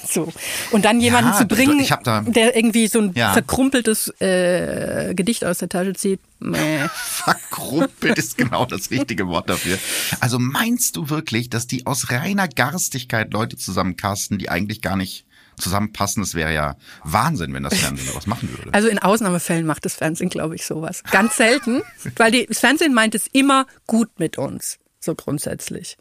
so. 0.09 0.33
Und 0.73 0.85
dann 0.85 1.01
jemanden 1.01 1.31
Ja, 1.31 1.39
zu 1.39 1.47
bringen, 1.47 1.87
da- 2.05 2.21
der 2.23 2.55
irgendwie 2.57 2.87
so 2.87 3.01
ein 3.01 3.13
Ja. 3.15 3.33
verkrumpeltes 3.33 4.09
äh, 4.21 5.15
Gedicht 5.15 5.45
aus 5.45 5.59
der 5.59 5.69
Tasche 5.69 5.95
zieht. 5.95 6.21
Verkrumpelt 6.93 8.19
ist 8.19 8.37
genau 8.37 8.65
das 8.67 8.91
richtige 8.91 9.27
Wort 9.29 9.49
dafür. 9.49 9.79
Also 10.21 10.39
meinst 10.39 10.97
du 10.97 11.09
wirklich, 11.11 11.51
dass 11.51 11.67
die 11.67 11.87
aus 11.87 12.11
reiner 12.11 12.49
Garstigkeit 12.49 13.33
Leute 13.33 13.57
zusammencasten, 13.57 14.39
die 14.39 14.49
eigentlich 14.49 14.83
gar 14.83 14.97
nicht 14.97 15.25
zusammenpassen? 15.59 16.23
Das 16.23 16.35
wäre 16.35 16.53
ja 16.53 16.77
Wahnsinn, 17.05 17.53
wenn 17.55 17.63
das 17.63 17.77
Fernsehen 17.79 18.09
sowas 18.09 18.27
machen 18.27 18.51
würde. 18.51 18.73
Also 18.73 18.89
in 18.89 18.99
Ausnahmefällen 18.99 19.67
macht 19.67 19.85
das 19.85 19.95
Fernsehen, 19.95 20.31
glaube 20.31 20.55
ich, 20.55 20.65
sowas. 20.65 21.03
Ganz 21.11 21.37
selten, 21.37 21.83
weil 22.17 22.31
die, 22.31 22.47
das 22.47 22.61
Fernsehen 22.61 22.95
meint 22.95 23.15
es 23.15 23.27
immer 23.29 23.67
gut 23.87 24.19
mit 24.19 24.39
uns, 24.39 24.79
so 25.01 25.15
grundsätzlich. 25.15 25.97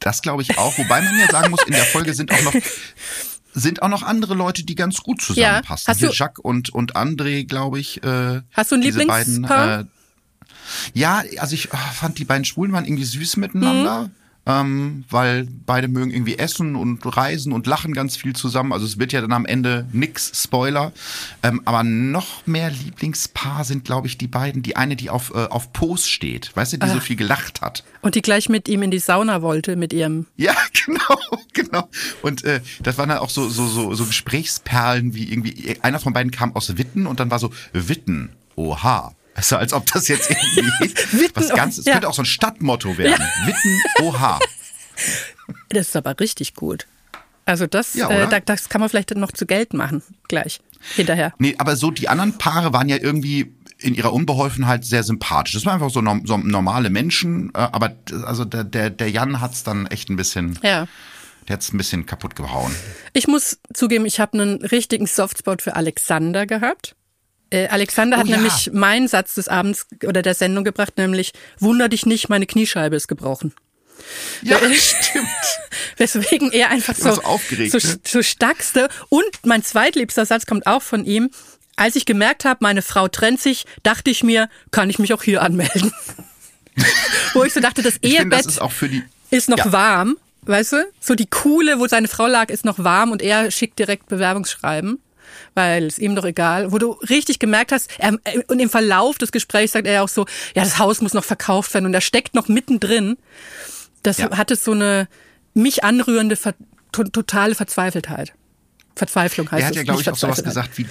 Das 0.00 0.22
glaube 0.22 0.42
ich 0.42 0.58
auch, 0.58 0.78
wobei 0.78 1.02
man 1.02 1.18
ja 1.18 1.28
sagen 1.28 1.50
muss, 1.50 1.62
in 1.64 1.72
der 1.72 1.84
Folge 1.84 2.14
sind 2.14 2.30
auch 2.30 2.42
noch 2.42 2.54
sind 3.54 3.82
auch 3.82 3.88
noch 3.88 4.02
andere 4.02 4.34
Leute, 4.34 4.64
die 4.64 4.74
ganz 4.74 4.98
gut 4.98 5.20
zusammenpassen. 5.20 5.90
Hast 5.90 5.98
Hier 5.98 6.08
du- 6.08 6.14
Jacques 6.14 6.38
und 6.42 6.70
und 6.70 6.96
André, 6.96 7.46
glaube 7.46 7.80
ich. 7.80 8.02
Äh, 8.04 8.42
Hast 8.52 8.70
du 8.70 8.76
ein 8.76 8.80
diese 8.82 9.00
Lieblingspaar? 9.00 9.66
Beiden, 9.66 9.86
äh, 9.86 10.98
ja, 10.98 11.22
also 11.38 11.54
ich 11.54 11.72
ah, 11.72 11.76
fand 11.76 12.18
die 12.18 12.24
beiden 12.24 12.44
Schwulen 12.44 12.72
waren 12.72 12.84
irgendwie 12.84 13.04
süß 13.04 13.36
miteinander. 13.38 14.04
Mhm. 14.04 14.10
Ähm, 14.48 15.04
weil 15.10 15.46
beide 15.66 15.88
mögen 15.88 16.10
irgendwie 16.10 16.38
essen 16.38 16.74
und 16.74 17.00
reisen 17.16 17.52
und 17.52 17.66
lachen 17.66 17.92
ganz 17.92 18.16
viel 18.16 18.34
zusammen. 18.34 18.72
Also 18.72 18.86
es 18.86 18.98
wird 18.98 19.12
ja 19.12 19.20
dann 19.20 19.32
am 19.32 19.44
Ende 19.44 19.86
nix, 19.92 20.42
Spoiler. 20.42 20.92
Ähm, 21.42 21.60
aber 21.66 21.82
noch 21.82 22.46
mehr 22.46 22.70
Lieblingspaar 22.70 23.64
sind, 23.64 23.84
glaube 23.84 24.06
ich, 24.06 24.16
die 24.16 24.26
beiden. 24.26 24.62
Die 24.62 24.74
eine, 24.76 24.96
die 24.96 25.10
auf, 25.10 25.32
äh, 25.34 25.44
auf 25.48 25.72
Pose 25.74 26.08
steht, 26.08 26.50
weißt 26.56 26.72
du, 26.72 26.76
die 26.78 26.86
Ah. 26.86 26.94
so 26.94 27.00
viel 27.00 27.16
gelacht 27.16 27.60
hat. 27.60 27.84
Und 28.00 28.14
die 28.14 28.22
gleich 28.22 28.48
mit 28.48 28.68
ihm 28.68 28.82
in 28.82 28.90
die 28.90 29.00
Sauna 29.00 29.42
wollte, 29.42 29.76
mit 29.76 29.92
ihrem 29.92 30.24
Ja, 30.36 30.54
genau, 30.86 31.18
genau. 31.52 31.88
Und 32.22 32.42
äh, 32.44 32.60
das 32.82 32.96
waren 32.96 33.10
dann 33.10 33.18
auch 33.18 33.30
so, 33.30 33.48
so, 33.50 33.66
so, 33.66 33.92
so 33.92 34.06
Gesprächsperlen, 34.06 35.14
wie 35.14 35.30
irgendwie, 35.30 35.76
einer 35.82 35.98
von 36.00 36.14
beiden 36.14 36.30
kam 36.32 36.56
aus 36.56 36.78
Witten 36.78 37.06
und 37.06 37.20
dann 37.20 37.30
war 37.30 37.38
so, 37.38 37.50
Witten, 37.74 38.30
oha. 38.56 39.14
Also 39.38 39.56
als 39.56 39.72
ob 39.72 39.86
das 39.92 40.08
jetzt 40.08 40.28
irgendwie 40.30 40.94
Witten, 41.12 41.30
was 41.36 41.48
ganz, 41.50 41.78
es 41.78 41.84
ja. 41.84 41.92
könnte 41.92 42.08
auch 42.08 42.14
so 42.14 42.22
ein 42.22 42.26
Stadtmotto 42.26 42.98
werden. 42.98 43.24
Witten, 43.46 43.80
oha. 44.02 44.38
Das 45.70 45.88
ist 45.88 45.96
aber 45.96 46.18
richtig 46.18 46.54
gut. 46.54 46.86
Also 47.46 47.66
das, 47.66 47.94
Ja, 47.94 48.10
äh, 48.10 48.16
oder? 48.16 48.26
da, 48.26 48.40
das 48.40 48.68
kann 48.68 48.80
man 48.80 48.90
vielleicht 48.90 49.14
noch 49.14 49.30
zu 49.32 49.46
Geld 49.46 49.72
machen, 49.72 50.02
gleich, 50.26 50.60
hinterher. 50.96 51.32
Nee, 51.38 51.54
aber 51.58 51.76
so 51.76 51.90
die 51.90 52.08
anderen 52.08 52.36
Paare 52.36 52.72
waren 52.72 52.88
ja 52.88 52.96
irgendwie 53.00 53.54
in 53.78 53.94
ihrer 53.94 54.12
Unbeholfenheit 54.12 54.84
sehr 54.84 55.04
sympathisch. 55.04 55.54
Das 55.54 55.64
waren 55.64 55.74
einfach 55.74 55.90
so, 55.90 56.02
so 56.24 56.36
normale 56.36 56.90
Menschen, 56.90 57.50
äh, 57.54 57.58
aber 57.58 57.94
also 58.24 58.44
der, 58.44 58.64
der, 58.64 58.90
der 58.90 59.08
Jan 59.10 59.40
hat's 59.40 59.62
dann 59.62 59.86
echt 59.86 60.10
ein 60.10 60.16
bisschen, 60.16 60.58
Ja. 60.62 60.88
der 61.46 61.54
hat's 61.54 61.72
ein 61.72 61.78
bisschen 61.78 62.04
kaputt 62.04 62.34
gehauen. 62.34 62.74
Ich 63.14 63.28
muss 63.28 63.58
zugeben, 63.72 64.04
ich 64.04 64.18
habe 64.20 64.38
einen 64.38 64.56
richtigen 64.64 65.06
Softspot 65.06 65.62
für 65.62 65.76
Alexander 65.76 66.44
gehabt. 66.44 66.96
Äh, 67.50 67.68
Alexander 67.68 68.16
Oh 68.16 68.20
hat 68.20 68.28
ja. 68.28 68.36
nämlich 68.36 68.70
meinen 68.72 69.08
Satz 69.08 69.34
des 69.34 69.48
Abends 69.48 69.86
oder 70.04 70.22
der 70.22 70.34
Sendung 70.34 70.64
gebracht, 70.64 70.96
nämlich 70.98 71.32
Wunder 71.58 71.88
dich 71.88 72.04
nicht, 72.06 72.28
meine 72.28 72.46
Kniescheibe 72.46 72.96
ist 72.96 73.08
gebrochen. 73.08 73.54
Ja, 74.42 74.58
stimmt. 74.74 75.28
Weswegen 75.96 76.52
er 76.52 76.70
einfach 76.70 76.94
so, 76.94 77.14
so 77.14 77.22
aufgeregt, 77.22 77.72
so, 77.72 77.78
ne? 77.86 77.98
so 78.06 78.22
stackste. 78.22 78.88
Und 79.08 79.24
mein 79.44 79.62
zweitliebster 79.62 80.26
Satz 80.26 80.46
kommt 80.46 80.66
auch 80.66 80.82
von 80.82 81.04
ihm. 81.04 81.30
Als 81.76 81.94
ich 81.96 82.06
gemerkt 82.06 82.44
habe, 82.44 82.58
meine 82.62 82.82
Frau 82.82 83.08
trennt 83.08 83.40
sich, 83.40 83.64
dachte 83.82 84.10
ich 84.10 84.24
mir, 84.24 84.48
kann 84.70 84.90
ich 84.90 84.98
mich 84.98 85.12
auch 85.14 85.22
hier 85.22 85.42
anmelden. 85.42 85.92
Wo 87.34 87.44
ich 87.44 87.52
so 87.52 87.60
dachte, 87.60 87.82
das 87.82 87.96
Ich 88.00 88.16
finde, 88.16 88.36
das 88.36 88.46
Ehebett 88.46 88.90
ist 88.90 89.08
ist 89.30 89.48
noch 89.48 89.58
Ja. 89.58 89.72
warm, 89.72 90.16
weißt 90.42 90.72
du? 90.72 90.76
So 91.00 91.14
die 91.14 91.26
Kuhle, 91.28 91.78
wo 91.78 91.86
seine 91.86 92.08
Frau 92.08 92.26
lag, 92.26 92.50
ist 92.50 92.64
noch 92.64 92.78
warm 92.78 93.10
und 93.10 93.20
er 93.22 93.50
schickt 93.50 93.78
direkt 93.78 94.06
Bewerbungsschreiben, 94.08 95.00
weil 95.54 95.84
es 95.84 95.98
ihm 95.98 96.14
doch 96.14 96.24
egal. 96.24 96.72
Wo 96.72 96.78
du 96.78 96.92
richtig 97.08 97.38
gemerkt 97.38 97.72
hast, 97.72 97.90
er, 97.98 98.14
äh, 98.24 98.40
und 98.48 98.60
im 98.60 98.70
Verlauf 98.70 99.18
des 99.18 99.32
Gesprächs 99.32 99.72
sagt 99.72 99.86
er 99.86 100.02
auch 100.02 100.08
so, 100.08 100.26
ja, 100.54 100.62
das 100.64 100.78
Haus 100.78 101.00
muss 101.00 101.14
noch 101.14 101.24
verkauft 101.24 101.72
werden 101.74 101.86
und 101.86 101.94
er 101.94 102.00
steckt 102.00 102.34
noch 102.34 102.48
mittendrin. 102.48 103.16
Das 104.02 104.18
Ja. 104.18 104.36
hatte 104.36 104.56
so 104.56 104.72
eine 104.72 105.08
mich 105.54 105.84
anrührende, 105.84 106.36
ver 106.36 106.54
to 106.92 107.04
totale 107.04 107.54
Verzweifeltheit. 107.54 108.32
Verzweiflung 108.96 109.50
heißt 109.50 109.60
er 109.62 109.66
hat 109.66 109.72
es. 109.72 109.76
ja, 109.76 109.82
glaube 109.84 110.00
ich, 110.00 110.10
auch 110.10 110.16
sowas 110.16 110.42
gesagt 110.42 110.78
wie, 110.78 110.86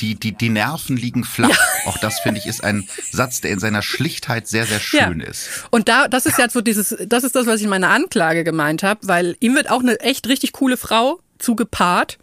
die, 0.00 0.14
die, 0.14 0.32
die 0.32 0.48
Nerven 0.48 0.96
liegen 0.96 1.24
flach. 1.24 1.58
Auch 1.84 1.98
das, 1.98 2.20
finde 2.20 2.40
ich, 2.40 2.46
ist 2.46 2.62
ein 2.62 2.88
Satz, 3.10 3.40
der 3.40 3.50
in 3.50 3.58
seiner 3.58 3.82
Schlichtheit 3.82 4.46
sehr, 4.46 4.64
sehr 4.66 4.80
schön 4.80 5.20
ist. 5.20 5.48
Und 5.70 5.88
da, 5.88 6.08
das 6.08 6.26
ist 6.26 6.38
ja 6.38 6.48
so 6.48 6.60
dieses, 6.60 6.96
das 7.06 7.24
ist 7.24 7.34
das, 7.34 7.46
was 7.46 7.56
ich 7.56 7.64
in 7.64 7.70
meiner 7.70 7.90
Anklage 7.90 8.44
gemeint 8.44 8.82
habe, 8.82 9.00
weil 9.08 9.36
ihm 9.40 9.54
wird 9.56 9.70
auch 9.70 9.80
eine 9.80 9.98
echt 10.00 10.28
richtig 10.28 10.52
coole 10.52 10.76
Frau 10.76 11.20
zugepaart, 11.38 12.18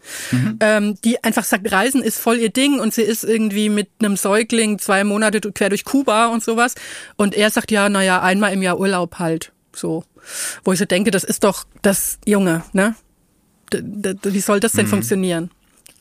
ähm, 0.60 0.98
die 1.04 1.22
einfach 1.24 1.44
sagt, 1.44 1.70
Reisen 1.70 2.02
ist 2.02 2.18
voll 2.18 2.36
ihr 2.38 2.50
Ding 2.50 2.80
und 2.80 2.94
sie 2.94 3.02
ist 3.02 3.24
irgendwie 3.24 3.68
mit 3.68 3.88
einem 3.98 4.16
Säugling 4.16 4.78
zwei 4.78 5.04
Monate 5.04 5.40
quer 5.40 5.68
durch 5.68 5.84
Kuba 5.84 6.26
und 6.26 6.42
sowas. 6.42 6.74
Und 7.16 7.34
er 7.34 7.50
sagt, 7.50 7.70
ja, 7.70 7.88
naja, 7.88 8.22
einmal 8.22 8.52
im 8.52 8.62
Jahr 8.62 8.78
Urlaub 8.78 9.18
halt. 9.18 9.52
So. 9.74 10.04
Wo 10.64 10.72
ich 10.72 10.78
so 10.78 10.84
denke, 10.84 11.10
das 11.10 11.24
ist 11.24 11.44
doch 11.44 11.64
das 11.82 12.18
Junge, 12.26 12.64
ne? 12.72 12.94
D 13.72 14.16
wie 14.22 14.40
soll 14.40 14.60
das 14.60 14.72
denn 14.72 14.86
funktionieren? 14.86 15.50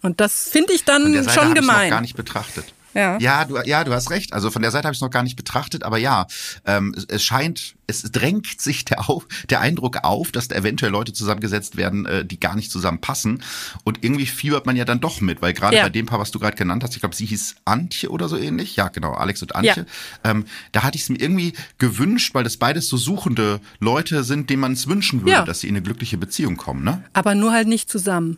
Und 0.03 0.21
das 0.21 0.49
finde 0.49 0.73
ich 0.73 0.83
dann 0.83 1.27
schon 1.29 1.55
gemein. 1.55 1.89
gar 1.89 2.01
nicht 2.01 2.15
betrachtet. 2.15 2.74
Ja. 2.95 3.17
Ja, 3.19 3.45
du, 3.45 3.57
ja, 3.65 3.83
du 3.83 3.93
hast 3.93 4.09
recht. 4.09 4.33
Also 4.33 4.49
von 4.49 4.61
der 4.61 4.71
Seite 4.71 4.87
habe 4.87 4.93
ich 4.93 4.97
es 4.97 5.01
noch 5.01 5.09
gar 5.11 5.21
nicht 5.23 5.35
betrachtet, 5.35 5.83
aber 5.83 5.97
ja, 5.97 6.25
ähm, 6.65 6.93
es, 6.97 7.05
es 7.05 7.23
scheint, 7.23 7.75
es 7.87 8.03
drängt 8.03 8.59
sich 8.61 8.85
der, 8.85 9.09
auf, 9.09 9.27
der 9.49 9.59
Eindruck 9.59 9.97
auf, 10.03 10.31
dass 10.31 10.47
da 10.47 10.55
eventuell 10.55 10.91
Leute 10.91 11.11
zusammengesetzt 11.13 11.75
werden, 11.75 12.05
äh, 12.05 12.25
die 12.25 12.39
gar 12.39 12.55
nicht 12.55 12.71
zusammenpassen. 12.71 13.43
Und 13.83 14.03
irgendwie 14.03 14.25
fiebert 14.25 14.65
man 14.65 14.75
ja 14.77 14.85
dann 14.85 15.01
doch 15.01 15.19
mit, 15.21 15.41
weil 15.41 15.53
gerade 15.53 15.75
Ja. 15.75 15.83
bei 15.83 15.89
dem 15.89 16.05
Paar, 16.05 16.19
was 16.19 16.31
du 16.31 16.39
gerade 16.39 16.55
genannt 16.55 16.83
hast, 16.83 16.93
ich 16.95 17.01
glaube, 17.01 17.15
sie 17.15 17.25
hieß 17.25 17.55
Antje 17.65 18.09
oder 18.09 18.29
so 18.29 18.37
ähnlich. 18.37 18.75
Ja, 18.77 18.87
genau, 18.87 19.13
Alex 19.13 19.41
und 19.41 19.55
Antje. 19.55 19.85
Ähm, 20.23 20.45
da 20.71 20.83
hatte 20.83 20.95
ich 20.95 21.03
es 21.03 21.09
mir 21.09 21.19
irgendwie 21.19 21.53
gewünscht, 21.77 22.33
weil 22.33 22.45
das 22.45 22.55
beides 22.57 22.87
so 22.87 22.95
suchende 22.95 23.59
Leute 23.79 24.23
sind, 24.23 24.49
denen 24.49 24.61
man 24.61 24.71
es 24.71 24.87
wünschen 24.87 25.21
würde, 25.21 25.31
Ja. 25.31 25.43
dass 25.45 25.59
sie 25.59 25.67
in 25.67 25.75
eine 25.75 25.83
glückliche 25.83 26.17
Beziehung 26.17 26.55
kommen. 26.55 26.83
Ne? 26.85 27.03
Aber 27.13 27.35
nur 27.35 27.51
halt 27.51 27.67
nicht 27.67 27.89
zusammen. 27.91 28.37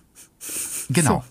Genau. 0.89 1.23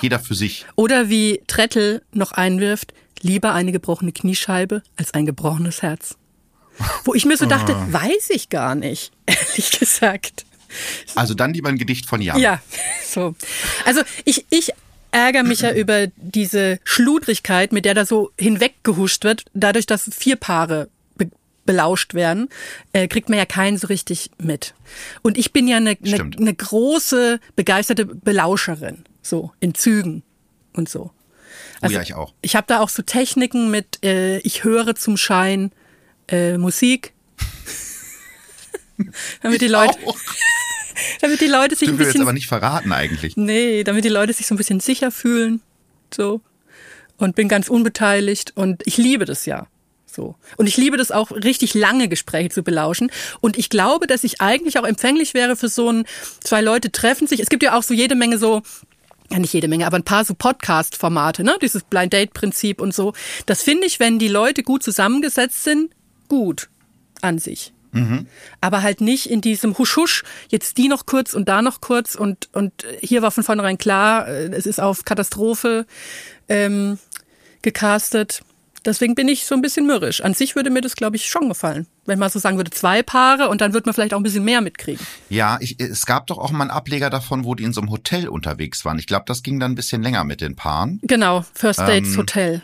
Jeder 0.00 0.18
für 0.20 0.34
sich. 0.34 0.66
Oder 0.76 1.08
wie 1.08 1.40
Trettel 1.46 2.02
noch 2.12 2.32
einwirft, 2.32 2.92
lieber 3.20 3.52
eine 3.54 3.72
gebrochene 3.72 4.12
Kniescheibe 4.12 4.82
als 4.96 5.14
ein 5.14 5.26
gebrochenes 5.26 5.82
Herz. 5.82 6.16
Wo 7.04 7.14
ich 7.14 7.24
mir 7.24 7.36
so 7.36 7.46
dachte, 7.46 7.74
Ah. 7.76 7.86
weiß 7.90 8.30
ich 8.30 8.48
gar 8.48 8.74
nicht, 8.74 9.12
ehrlich 9.26 9.78
gesagt. 9.78 10.44
Also 11.14 11.34
dann 11.34 11.54
lieber 11.54 11.68
ein 11.68 11.78
Gedicht 11.78 12.06
von 12.06 12.20
Jan. 12.20 12.38
Ja, 12.40 12.60
so. 13.08 13.34
Also 13.84 14.00
ich, 14.24 14.44
ich 14.50 14.72
ärgere 15.12 15.44
mich 15.44 15.60
ja 15.60 15.72
über 15.72 16.08
diese 16.16 16.80
Schludrigkeit, 16.82 17.72
mit 17.72 17.84
der 17.84 17.94
da 17.94 18.04
so 18.04 18.32
hinweggehuscht 18.38 19.22
wird, 19.22 19.44
dadurch, 19.54 19.86
dass 19.86 20.10
vier 20.12 20.34
Paare 20.34 20.88
be 21.16 21.28
belauscht 21.64 22.14
werden, 22.14 22.48
äh, 22.92 23.06
kriegt 23.06 23.28
man 23.28 23.38
ja 23.38 23.46
keinen 23.46 23.78
so 23.78 23.86
richtig 23.86 24.30
mit. 24.42 24.74
Und 25.22 25.38
ich 25.38 25.52
bin 25.52 25.68
ja 25.68 25.76
eine, 25.76 25.96
eine, 26.04 26.30
eine 26.36 26.54
große, 26.54 27.38
begeisterte 27.54 28.04
Belauscherin, 28.06 29.04
so 29.24 29.52
in 29.60 29.74
Zügen 29.74 30.22
und 30.72 30.88
so. 30.88 31.10
Oh 31.82 31.88
ja, 31.88 32.00
ich 32.02 32.14
auch. 32.14 32.32
Ich 32.42 32.56
habe 32.56 32.66
da 32.66 32.80
auch 32.80 32.88
so 32.88 33.02
Techniken 33.02 33.70
mit, 33.70 34.04
äh, 34.04 34.38
ich 34.38 34.64
höre 34.64 34.94
zum 34.94 35.16
Schein 35.16 35.72
äh, 36.28 36.56
Musik. 36.56 37.12
damit 39.42 39.60
die 39.60 39.68
Leute, 39.68 39.98
damit 41.20 41.40
die 41.40 41.46
Leute 41.46 41.76
sich 41.76 41.88
Du 41.88 41.94
ein 41.94 41.98
willst 41.98 42.08
jetzt 42.08 42.12
bisschen 42.14 42.22
aber 42.22 42.32
nicht 42.32 42.46
verraten 42.46 42.92
eigentlich. 42.92 43.36
Nee, 43.36 43.84
damit 43.84 44.04
die 44.04 44.08
Leute 44.08 44.32
sich 44.32 44.46
so 44.46 44.54
ein 44.54 44.58
bisschen 44.58 44.80
sicher 44.80 45.10
fühlen. 45.10 45.60
So. 46.12 46.40
Und 47.16 47.36
bin 47.36 47.48
ganz 47.48 47.68
unbeteiligt. 47.68 48.52
Und 48.56 48.82
ich 48.86 48.96
liebe 48.96 49.24
das 49.24 49.46
ja. 49.46 49.66
So. 50.06 50.36
Und 50.56 50.68
ich 50.68 50.76
liebe 50.76 50.96
das 50.96 51.10
auch, 51.10 51.32
richtig 51.32 51.74
lange 51.74 52.08
Gespräche 52.08 52.48
zu 52.48 52.62
belauschen. 52.62 53.10
Und 53.40 53.58
ich 53.58 53.68
glaube, 53.68 54.06
dass 54.06 54.24
ich 54.24 54.40
eigentlich 54.40 54.78
auch 54.78 54.84
empfänglich 54.84 55.34
wäre 55.34 55.56
für 55.56 55.68
so 55.68 55.90
ein, 55.90 56.06
zwei 56.40 56.60
Leute 56.60 56.92
treffen 56.92 57.26
sich. 57.26 57.40
Es 57.40 57.48
gibt 57.48 57.62
ja 57.62 57.76
auch 57.76 57.82
so 57.82 57.94
jede 57.94 58.14
Menge 58.14 58.38
so, 58.38 58.62
ja 59.30 59.38
nicht 59.38 59.52
jede 59.52 59.68
Menge, 59.68 59.86
aber 59.86 59.96
ein 59.96 60.04
paar 60.04 60.24
so 60.24 60.34
Podcast-Formate, 60.34 61.44
ne? 61.44 61.56
Dieses 61.62 61.82
Blind 61.82 62.12
Date-Prinzip 62.12 62.80
und 62.80 62.94
so. 62.94 63.12
Das 63.46 63.62
finde 63.62 63.86
ich, 63.86 64.00
wenn 64.00 64.18
die 64.18 64.28
Leute 64.28 64.62
gut 64.62 64.82
zusammengesetzt 64.82 65.64
sind, 65.64 65.92
gut 66.28 66.68
an 67.22 67.38
sich. 67.38 67.72
Aber 68.60 68.82
halt 68.82 69.00
nicht 69.00 69.30
in 69.30 69.40
diesem 69.40 69.78
Husch-Husch, 69.78 70.24
jetzt 70.48 70.78
die 70.78 70.88
noch 70.88 71.06
kurz 71.06 71.32
und 71.32 71.48
da 71.48 71.62
noch 71.62 71.80
kurz 71.80 72.16
und, 72.16 72.48
und 72.52 72.72
hier 73.00 73.22
war 73.22 73.30
von 73.30 73.44
vornherein 73.44 73.78
klar, 73.78 74.26
äh, 74.26 74.46
es 74.48 74.66
ist 74.66 74.80
auf 74.80 75.04
Katastrophe 75.04 75.86
ähm, 76.48 76.98
gecastet. 77.62 78.42
Deswegen 78.84 79.14
bin 79.14 79.28
ich 79.28 79.46
so 79.46 79.54
ein 79.54 79.62
bisschen 79.62 79.86
mürrisch. 79.86 80.22
An 80.22 80.34
sich 80.34 80.56
würde 80.56 80.70
mir 80.70 80.80
das, 80.80 80.94
glaube 80.96 81.16
ich, 81.16 81.26
schon 81.26 81.48
gefallen. 81.48 81.86
Wenn 82.06 82.18
man 82.18 82.30
so 82.30 82.38
sagen 82.38 82.56
würde, 82.56 82.70
zwei 82.70 83.02
Paare 83.02 83.48
und 83.48 83.60
dann 83.60 83.72
würde 83.72 83.86
man 83.86 83.94
vielleicht 83.94 84.12
auch 84.14 84.18
ein 84.18 84.22
bisschen 84.22 84.44
mehr 84.44 84.60
mitkriegen. 84.60 85.04
Ja, 85.30 85.56
ich, 85.60 85.80
es 85.80 86.04
gab 86.06 86.26
doch 86.26 86.38
auch 86.38 86.50
mal 86.50 86.62
einen 86.62 86.70
Ableger 86.70 87.08
davon, 87.10 87.44
wo 87.44 87.54
die 87.54 87.64
in 87.64 87.72
so 87.72 87.80
einem 87.80 87.90
Hotel 87.90 88.28
unterwegs 88.28 88.84
waren. 88.84 88.98
Ich 88.98 89.06
glaube, 89.06 89.24
das 89.26 89.42
ging 89.42 89.58
dann 89.58 89.72
ein 89.72 89.74
bisschen 89.74 90.02
länger 90.02 90.24
mit 90.24 90.40
den 90.40 90.54
Paaren. 90.56 91.00
Genau, 91.02 91.44
First 91.54 91.80
Dates 91.80 92.12
Ähm, 92.12 92.16
Hotel. 92.18 92.62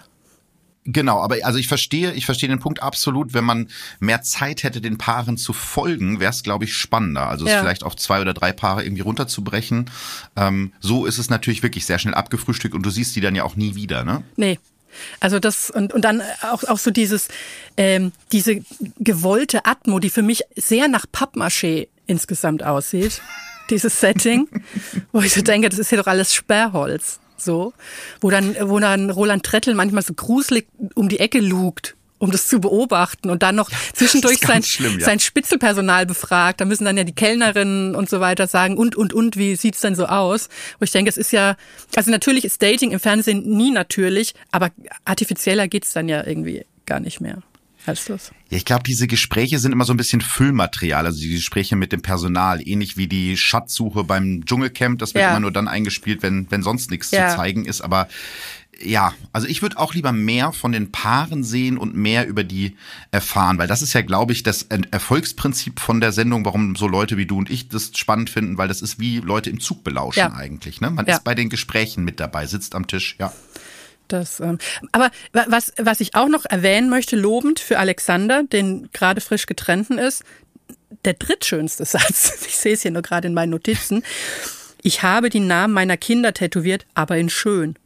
Genau, 0.84 1.20
aber 1.20 1.36
also 1.42 1.58
ich 1.58 1.68
verstehe, 1.68 2.12
ich 2.12 2.24
verstehe 2.24 2.48
den 2.48 2.58
Punkt 2.58 2.82
absolut. 2.82 3.34
Wenn 3.34 3.44
man 3.44 3.68
mehr 4.00 4.22
Zeit 4.22 4.62
hätte, 4.62 4.80
den 4.80 4.96
Paaren 4.96 5.36
zu 5.36 5.52
folgen, 5.52 6.20
wäre 6.20 6.30
es, 6.30 6.42
glaube 6.42 6.64
ich, 6.64 6.74
spannender. 6.74 7.28
Also 7.28 7.44
es 7.44 7.52
Ja. 7.52 7.60
vielleicht 7.60 7.84
auf 7.84 7.96
zwei 7.96 8.20
oder 8.20 8.32
drei 8.32 8.52
Paare 8.52 8.82
irgendwie 8.82 9.02
runterzubrechen. 9.02 9.90
Ähm, 10.36 10.72
so 10.80 11.04
ist 11.04 11.18
es 11.18 11.28
natürlich 11.28 11.62
wirklich 11.62 11.84
sehr 11.84 11.98
schnell 11.98 12.14
abgefrühstückt 12.14 12.74
und 12.74 12.82
du 12.84 12.90
siehst 12.90 13.14
die 13.14 13.20
dann 13.20 13.34
ja 13.34 13.44
auch 13.44 13.56
nie 13.56 13.74
wieder, 13.74 14.04
ne? 14.04 14.22
Nee. 14.36 14.58
Also 15.20 15.38
das 15.38 15.70
und, 15.70 15.92
und 15.92 16.04
dann 16.04 16.22
auch, 16.42 16.64
auch 16.64 16.78
so 16.78 16.90
dieses, 16.90 17.28
ähm, 17.76 18.12
diese 18.32 18.60
gewollte 18.98 19.64
Atmo, 19.64 19.98
die 19.98 20.10
für 20.10 20.22
mich 20.22 20.42
sehr 20.56 20.88
nach 20.88 21.06
Pappmaché 21.06 21.88
insgesamt 22.06 22.62
aussieht. 22.62 23.20
Dieses 23.70 24.00
Setting, 24.00 24.48
wo 25.12 25.20
ich 25.20 25.32
so 25.32 25.42
denke, 25.42 25.68
das 25.68 25.78
ist 25.78 25.90
hier 25.90 25.98
doch 25.98 26.08
alles 26.08 26.34
Sperrholz. 26.34 27.20
So. 27.36 27.72
Wo 28.20 28.28
dann, 28.28 28.56
wo 28.68 28.80
dann 28.80 29.10
Roland 29.10 29.44
Trettel 29.44 29.74
manchmal 29.74 30.02
so 30.02 30.12
gruselig 30.12 30.66
um 30.96 31.08
die 31.08 31.20
Ecke 31.20 31.38
lugt, 31.38 31.94
um 32.20 32.30
das 32.30 32.46
zu 32.46 32.60
beobachten 32.60 33.30
und 33.30 33.42
dann 33.42 33.56
noch 33.56 33.70
zwischendurch 33.94 34.34
ist 34.34 34.46
sein, 34.46 34.62
schlimm, 34.62 34.98
ja. 35.00 35.06
sein 35.06 35.18
Spitzelpersonal 35.18 36.06
befragt. 36.06 36.60
Da 36.60 36.66
müssen 36.66 36.84
dann 36.84 36.96
ja 36.96 37.04
die 37.04 37.14
Kellnerinnen 37.14 37.94
und 37.96 38.08
so 38.08 38.20
weiter 38.20 38.46
sagen, 38.46 38.76
und, 38.76 38.94
und, 38.94 39.12
und, 39.12 39.36
wie 39.36 39.56
sieht's 39.56 39.80
denn 39.80 39.94
so 39.96 40.06
aus? 40.06 40.48
Wo 40.78 40.84
ich 40.84 40.92
denke, 40.92 41.08
es 41.08 41.16
ist 41.16 41.32
ja, 41.32 41.56
also 41.96 42.10
natürlich 42.10 42.44
ist 42.44 42.62
Dating 42.62 42.92
im 42.92 43.00
Fernsehen 43.00 43.42
nie 43.56 43.70
natürlich, 43.70 44.34
aber 44.52 44.70
artifizieller 45.04 45.66
geht's 45.66 45.92
dann 45.92 46.08
ja 46.08 46.24
irgendwie 46.24 46.64
gar 46.86 47.00
nicht 47.00 47.20
mehr 47.20 47.38
als 47.86 48.04
das. 48.04 48.30
Ja, 48.50 48.58
ich 48.58 48.66
glaube, 48.66 48.82
diese 48.82 49.06
Gespräche 49.06 49.58
sind 49.58 49.72
immer 49.72 49.84
so 49.86 49.94
ein 49.94 49.96
bisschen 49.96 50.20
Füllmaterial, 50.20 51.06
also 51.06 51.18
die 51.18 51.30
Gespräche 51.30 51.76
mit 51.76 51.92
dem 51.92 52.02
Personal, 52.02 52.60
ähnlich 52.66 52.98
wie 52.98 53.06
die 53.08 53.38
Schatzsuche 53.38 54.04
beim 54.04 54.44
Dschungelcamp. 54.44 54.98
Das 54.98 55.14
wird 55.14 55.22
Ja. 55.22 55.30
immer 55.30 55.40
nur 55.40 55.52
dann 55.52 55.68
eingespielt, 55.68 56.22
wenn, 56.22 56.50
wenn 56.50 56.62
sonst 56.62 56.90
nichts 56.90 57.10
Ja. 57.10 57.30
zu 57.30 57.36
zeigen 57.36 57.64
ist. 57.64 57.80
Aber 57.80 58.08
ja, 58.82 59.12
also 59.32 59.46
ich 59.46 59.60
würde 59.62 59.78
auch 59.78 59.92
lieber 59.94 60.12
mehr 60.12 60.52
von 60.52 60.72
den 60.72 60.90
Paaren 60.90 61.44
sehen 61.44 61.76
und 61.78 61.94
mehr 61.94 62.26
über 62.26 62.44
die 62.44 62.76
erfahren, 63.10 63.58
weil 63.58 63.66
das 63.68 63.82
ist 63.82 63.92
ja, 63.92 64.00
glaube 64.02 64.32
ich, 64.32 64.42
das 64.42 64.66
Erfolgsprinzip 64.90 65.80
von 65.80 66.00
der 66.00 66.12
Sendung, 66.12 66.44
warum 66.44 66.76
so 66.76 66.86
Leute 66.88 67.16
wie 67.16 67.26
du 67.26 67.36
und 67.38 67.50
ich 67.50 67.68
das 67.68 67.90
spannend 67.94 68.30
finden, 68.30 68.58
weil 68.58 68.68
das 68.68 68.80
ist 68.82 68.98
wie 68.98 69.18
Leute 69.18 69.50
im 69.50 69.60
Zug 69.60 69.84
belauschen 69.84 70.20
Ja. 70.20 70.32
eigentlich. 70.32 70.80
Ne? 70.80 70.90
Man 70.90 71.06
Ja. 71.06 71.16
ist 71.16 71.24
bei 71.24 71.34
den 71.34 71.48
Gesprächen 71.50 72.04
mit 72.04 72.20
dabei, 72.20 72.46
sitzt 72.46 72.74
am 72.74 72.86
Tisch, 72.86 73.16
ja. 73.18 73.32
Das, 74.08 74.40
ähm, 74.40 74.58
aber 74.92 75.10
wa- 75.32 75.46
was, 75.48 75.72
was 75.78 76.00
ich 76.00 76.14
auch 76.14 76.28
noch 76.28 76.44
erwähnen 76.44 76.88
möchte, 76.90 77.16
lobend 77.16 77.60
für 77.60 77.78
Alexander, 77.78 78.42
den 78.44 78.88
gerade 78.92 79.20
frisch 79.20 79.46
getrennten 79.46 79.98
ist, 79.98 80.24
der 81.04 81.14
drittschönste 81.14 81.84
Satz, 81.86 82.44
ich 82.46 82.56
sehe 82.56 82.72
es 82.74 82.82
hier 82.82 82.90
nur 82.90 83.02
gerade 83.02 83.28
in 83.28 83.34
meinen 83.34 83.50
Notizen, 83.50 84.02
Ich 84.82 85.02
habe 85.02 85.28
die 85.28 85.40
Namen 85.40 85.74
meiner 85.74 85.96
Kinder 85.98 86.32
tätowiert, 86.32 86.86
aber 86.94 87.18
in 87.18 87.28
schön. 87.28 87.76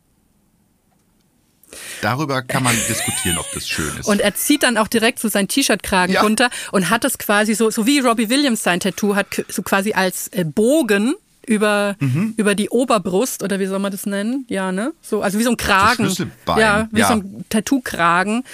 Darüber 2.02 2.42
kann 2.42 2.62
man 2.62 2.74
diskutieren, 2.88 3.38
ob 3.38 3.46
das 3.52 3.68
schön 3.68 3.90
ist. 3.98 4.06
Und 4.06 4.20
er 4.20 4.34
zieht 4.34 4.62
dann 4.62 4.76
auch 4.76 4.88
direkt 4.88 5.18
so 5.20 5.28
sein 5.28 5.48
T-Shirt-Kragen 5.48 6.12
Ja. 6.14 6.22
runter 6.22 6.50
und 6.72 6.90
hat 6.90 7.04
das 7.04 7.18
quasi 7.18 7.54
so, 7.54 7.70
so 7.70 7.87
wie 7.87 7.98
Robbie 8.00 8.28
Williams 8.30 8.62
sein 8.62 8.80
Tattoo 8.80 9.14
hat, 9.14 9.26
so 9.48 9.62
quasi 9.62 9.92
als 9.92 10.28
äh, 10.28 10.44
Bogen 10.44 11.14
über, 11.46 11.96
Mhm. 12.00 12.32
über 12.38 12.54
die 12.54 12.70
Oberbrust 12.70 13.42
oder 13.42 13.60
wie 13.60 13.66
soll 13.66 13.78
man 13.78 13.92
das 13.92 14.06
nennen? 14.06 14.46
Ja, 14.48 14.72
ne? 14.72 14.92
So, 15.02 15.20
also 15.20 15.38
wie 15.38 15.42
so 15.42 15.50
ein 15.50 15.58
Kragen. 15.58 16.10
Ja, 16.56 16.88
wie 16.90 17.00
ja. 17.00 17.06
so 17.08 17.12
ein 17.14 17.44
Tattoo-Kragen, 17.50 18.44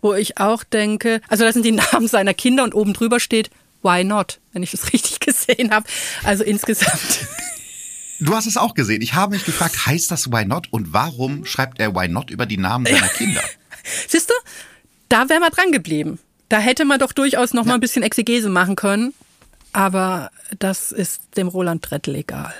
wo 0.00 0.14
ich 0.14 0.38
auch 0.38 0.64
denke, 0.64 1.20
also 1.28 1.44
das 1.44 1.54
sind 1.54 1.64
die 1.64 1.70
Namen 1.92 2.08
seiner 2.08 2.34
Kinder 2.34 2.64
und 2.64 2.74
oben 2.74 2.92
drüber 2.92 3.20
steht, 3.20 3.50
why 3.82 4.02
not? 4.02 4.38
Wenn 4.52 4.62
ich 4.64 4.72
das 4.72 4.92
richtig 4.92 5.20
gesehen 5.20 5.70
habe. 5.70 5.86
Also 6.24 6.42
insgesamt. 6.42 7.28
Du 8.20 8.34
hast 8.34 8.46
es 8.46 8.56
auch 8.56 8.74
gesehen. 8.74 9.00
Ich 9.00 9.14
habe 9.14 9.34
mich 9.34 9.44
gefragt, 9.44 9.86
heißt 9.86 10.10
das 10.10 10.30
Why 10.30 10.44
Not? 10.44 10.68
Und 10.70 10.92
warum 10.92 11.46
schreibt 11.46 11.80
er 11.80 11.94
Why 11.94 12.08
Not 12.08 12.30
über 12.30 12.46
die 12.46 12.58
Namen 12.58 12.86
seiner 12.86 13.08
Kinder? 13.08 13.42
Siehst 14.08 14.28
du, 14.28 14.34
da 15.08 15.28
wäre 15.28 15.40
man 15.40 15.50
dran 15.50 15.72
geblieben. 15.72 16.18
Da 16.48 16.58
hätte 16.58 16.84
man 16.84 16.98
doch 16.98 17.12
durchaus 17.12 17.54
noch 17.54 17.64
mal 17.64 17.74
ein 17.74 17.80
bisschen 17.80 18.02
Exegese 18.02 18.50
machen 18.50 18.76
können. 18.76 19.14
Aber 19.72 20.30
das 20.58 20.92
ist 20.92 21.22
dem 21.36 21.48
Roland 21.48 21.82
Trettel 21.82 22.16
egal. 22.16 22.52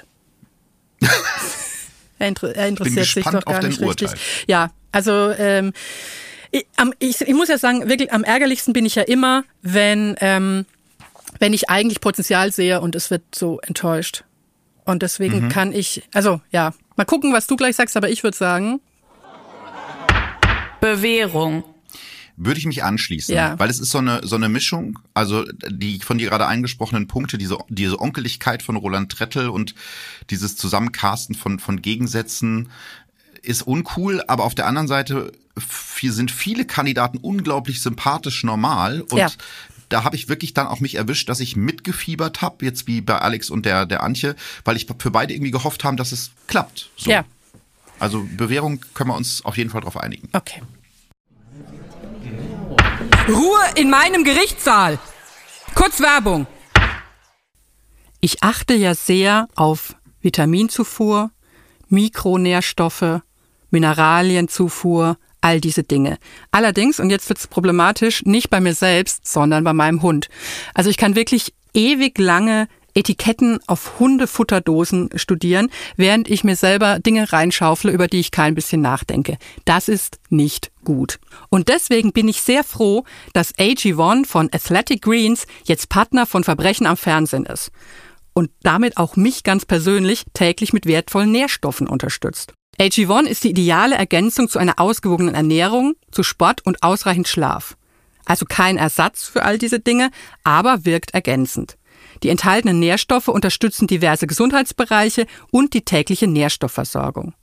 er, 2.19 2.29
inter 2.29 2.55
er 2.55 2.69
interessiert 2.69 3.07
sich 3.07 3.25
doch 3.25 3.45
gar 3.45 3.63
nicht 3.63 3.81
richtig. 3.81 4.11
Ja, 4.47 4.71
also 4.93 5.31
ähm, 5.31 5.73
ich, 6.53 6.67
am, 6.77 6.95
ich, 6.99 7.21
ich 7.21 7.35
muss 7.35 7.49
ja 7.49 7.59
sagen, 7.59 7.89
wirklich 7.89 8.13
am 8.13 8.25
ärgerlichsten 8.25 8.73
bin 8.73 8.87
ich 8.87 8.95
ja 8.95 9.03
immer, 9.03 9.45
wenn, 9.63 10.17
ähm, 10.21 10.67
wenn 11.39 11.53
ich 11.53 11.69
eigentlich 11.69 12.01
Potenzial 12.01 12.53
sehe 12.53 12.81
und 12.81 12.95
es 12.95 13.11
wird 13.11 13.23
so 13.35 13.61
enttäuscht. 13.61 14.25
Und 14.85 15.03
deswegen 15.03 15.45
Mhm. 15.45 15.49
kann 15.51 15.73
ich, 15.73 16.03
also 16.13 16.41
ja, 16.51 16.73
mal 16.97 17.05
gucken, 17.05 17.33
was 17.33 17.47
du 17.47 17.57
gleich 17.57 17.77
sagst, 17.77 17.97
aber 17.97 18.09
ich 18.11 18.23
würde 18.23 18.37
sagen, 18.37 18.81
Bewährung. 20.81 21.65
Würde 22.37 22.59
ich 22.59 22.65
mich 22.65 22.83
anschließen, 22.83 23.35
Ja. 23.35 23.59
weil 23.59 23.69
es 23.69 23.79
ist 23.81 23.91
so 23.91 23.99
eine 23.99 24.27
so 24.27 24.37
eine 24.37 24.49
Mischung, 24.49 24.99
also 25.13 25.45
die 25.69 25.99
von 26.01 26.17
dir 26.17 26.31
gerade 26.31 26.47
angesprochenen 26.47 27.07
Punkte, 27.07 27.37
diese 27.37 27.59
diese 27.69 28.01
Onkeligkeit 28.01 28.63
von 28.63 28.77
Roland 28.77 29.13
Trettel 29.13 29.51
und 29.51 29.75
dieses 30.31 30.57
Zusammencasten 30.57 31.35
von 31.35 31.59
von 31.59 31.83
Gegensätzen 31.83 32.71
ist 33.43 33.63
uncool, 33.63 34.23
aber 34.27 34.45
auf 34.45 34.55
der 34.55 34.67
anderen 34.67 34.89
Seite 34.89 35.33
sind 36.01 36.31
viele 36.31 36.65
Kandidaten 36.65 37.19
unglaublich 37.19 37.83
sympathisch 37.83 38.43
normal 38.45 39.03
und 39.03 39.19
Ja. 39.19 39.29
Da 39.91 40.05
habe 40.05 40.17
ich 40.17 40.29
wirklich 40.29 40.55
dann 40.55 40.67
auch 40.67 40.81
mich 40.81 40.95
erwischt, 40.95 41.29
dass 41.29 41.41
ich 41.41 41.57
mitgefiebert 41.57 42.41
habe, 42.41 42.65
jetzt 42.65 42.87
wie 42.87 43.01
bei 43.03 43.19
Alex 43.19 43.51
und 43.51 43.67
der 43.67 43.85
der 43.85 44.03
Antje, 44.03 44.35
weil 44.65 44.77
ich 44.77 44.87
für 44.99 45.11
beide 45.11 45.35
irgendwie 45.35 45.51
gehofft 45.51 45.85
haben, 45.85 45.97
dass 45.99 46.13
es 46.13 46.31
klappt. 46.47 46.91
So. 46.97 47.11
ja, 47.11 47.25
Also 47.99 48.27
Bewährung 48.37 48.81
können 48.95 49.11
wir 49.11 49.17
uns 49.17 49.45
auf 49.45 49.59
jeden 49.59 49.71
Fall 49.71 49.83
drauf 49.83 49.99
einigen. 49.99 50.29
okay. 50.33 50.63
Ruhe 53.29 53.61
in 53.77 53.91
meinem 53.91 54.25
Gerichtssaal. 54.25 54.99
Kurz 55.75 56.01
Werbung. 56.01 56.47
Ich 58.21 58.43
achte 58.43 58.75
ja 58.75 58.95
sehr 58.95 59.49
auf 59.55 59.95
Vitaminzufuhr, 60.21 61.31
Mikronährstoffe, 61.89 63.21
Mineralienzufuhr, 63.71 65.17
all 65.41 65.61
diese 65.61 65.83
Dinge. 65.83 66.19
Allerdings, 66.51 67.01
und 67.01 67.11
jetzt 67.11 67.29
wird's 67.29 67.47
problematisch, 67.47 68.25
nicht 68.25 68.51
bei 68.51 68.61
mir 68.61 68.75
selbst, 68.75 69.27
sondern 69.27 69.65
bei 69.65 69.73
meinem 69.73 70.03
Hund. 70.03 70.29
Also 70.75 70.91
ich 70.91 70.97
kann 70.97 71.17
wirklich 71.17 71.55
ewig 71.75 72.19
lange 72.19 72.69
Etiketten 72.95 73.61
auf 73.67 74.01
Hundefutterdosen 74.01 75.11
studieren, 75.15 75.71
während 75.97 76.29
ich 76.29 76.45
mir 76.45 76.57
selber 76.57 76.99
Dinge 76.99 77.33
reinschaufle, 77.33 77.93
über 77.93 78.09
die 78.09 78.21
ich 78.21 78.31
kein 78.31 78.55
bisschen 78.55 78.81
nachdenke. 78.81 79.39
Das 79.65 79.89
ist 79.89 80.19
nicht 80.29 80.71
gut. 80.85 81.21
Und 81.51 81.69
deswegen 81.69 82.13
bin 82.13 82.29
ich 82.29 82.43
sehr 82.43 82.65
froh, 82.65 83.05
dass 83.33 83.55
AG1 83.55 84.27
von 84.27 84.49
Athletic 84.53 85.03
Greens 85.03 85.47
jetzt 85.65 85.89
Partner 85.89 86.27
von 86.27 86.45
Verbrechen 86.45 86.87
am 86.87 86.97
Fernsehen 86.97 87.47
ist 87.47 87.71
und 88.33 88.51
damit 88.63 88.97
auch 88.97 89.17
mich 89.17 89.45
ganz 89.45 89.65
persönlich 89.65 90.25
täglich 90.35 90.73
mit 90.73 90.87
wertvollen 90.87 91.33
Nährstoffen 91.33 91.87
unterstützt. 91.87 92.53
AG1 92.81 93.27
ist 93.27 93.45
die 93.45 93.51
ideale 93.51 93.95
Ergänzung 93.95 94.49
zu 94.49 94.59
einer 94.59 94.81
ausgewogenen 94.81 95.35
Ernährung, 95.35 95.97
zu 96.13 96.23
Sport 96.23 96.65
und 96.65 96.83
ausreichend 96.83 97.29
Schlaf. 97.29 97.77
Also 98.25 98.47
kein 98.49 98.79
Ersatz 98.79 99.25
für 99.25 99.43
all 99.43 99.59
diese 99.59 99.81
Dinge, 99.81 100.11
aber 100.45 100.87
wirkt 100.87 101.13
ergänzend. 101.13 101.77
Die 102.23 102.31
enthaltenen 102.31 102.81
Nährstoffe 102.81 103.29
unterstützen 103.29 103.87
diverse 103.87 104.27
Gesundheitsbereiche 104.27 105.27
und 105.51 105.75
die 105.75 105.83
tägliche 105.83 106.27
Nährstoffversorgung. 106.27 107.35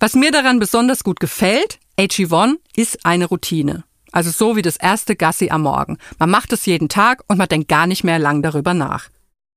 Was 0.00 0.14
mir 0.14 0.32
daran 0.32 0.58
besonders 0.58 1.04
gut 1.04 1.20
gefällt, 1.20 1.78
AG1 1.96 2.56
ist 2.74 3.06
eine 3.06 3.26
Routine. 3.26 3.84
Also 4.10 4.30
so 4.30 4.56
wie 4.56 4.62
das 4.62 4.76
erste 4.76 5.14
Gassi 5.14 5.50
am 5.50 5.62
Morgen. 5.62 5.98
Man 6.18 6.30
macht 6.30 6.52
es 6.52 6.66
jeden 6.66 6.88
Tag 6.88 7.22
und 7.28 7.38
man 7.38 7.46
denkt 7.46 7.68
gar 7.68 7.86
nicht 7.86 8.02
mehr 8.02 8.18
lang 8.18 8.42
darüber 8.42 8.74
nach. 8.74 9.08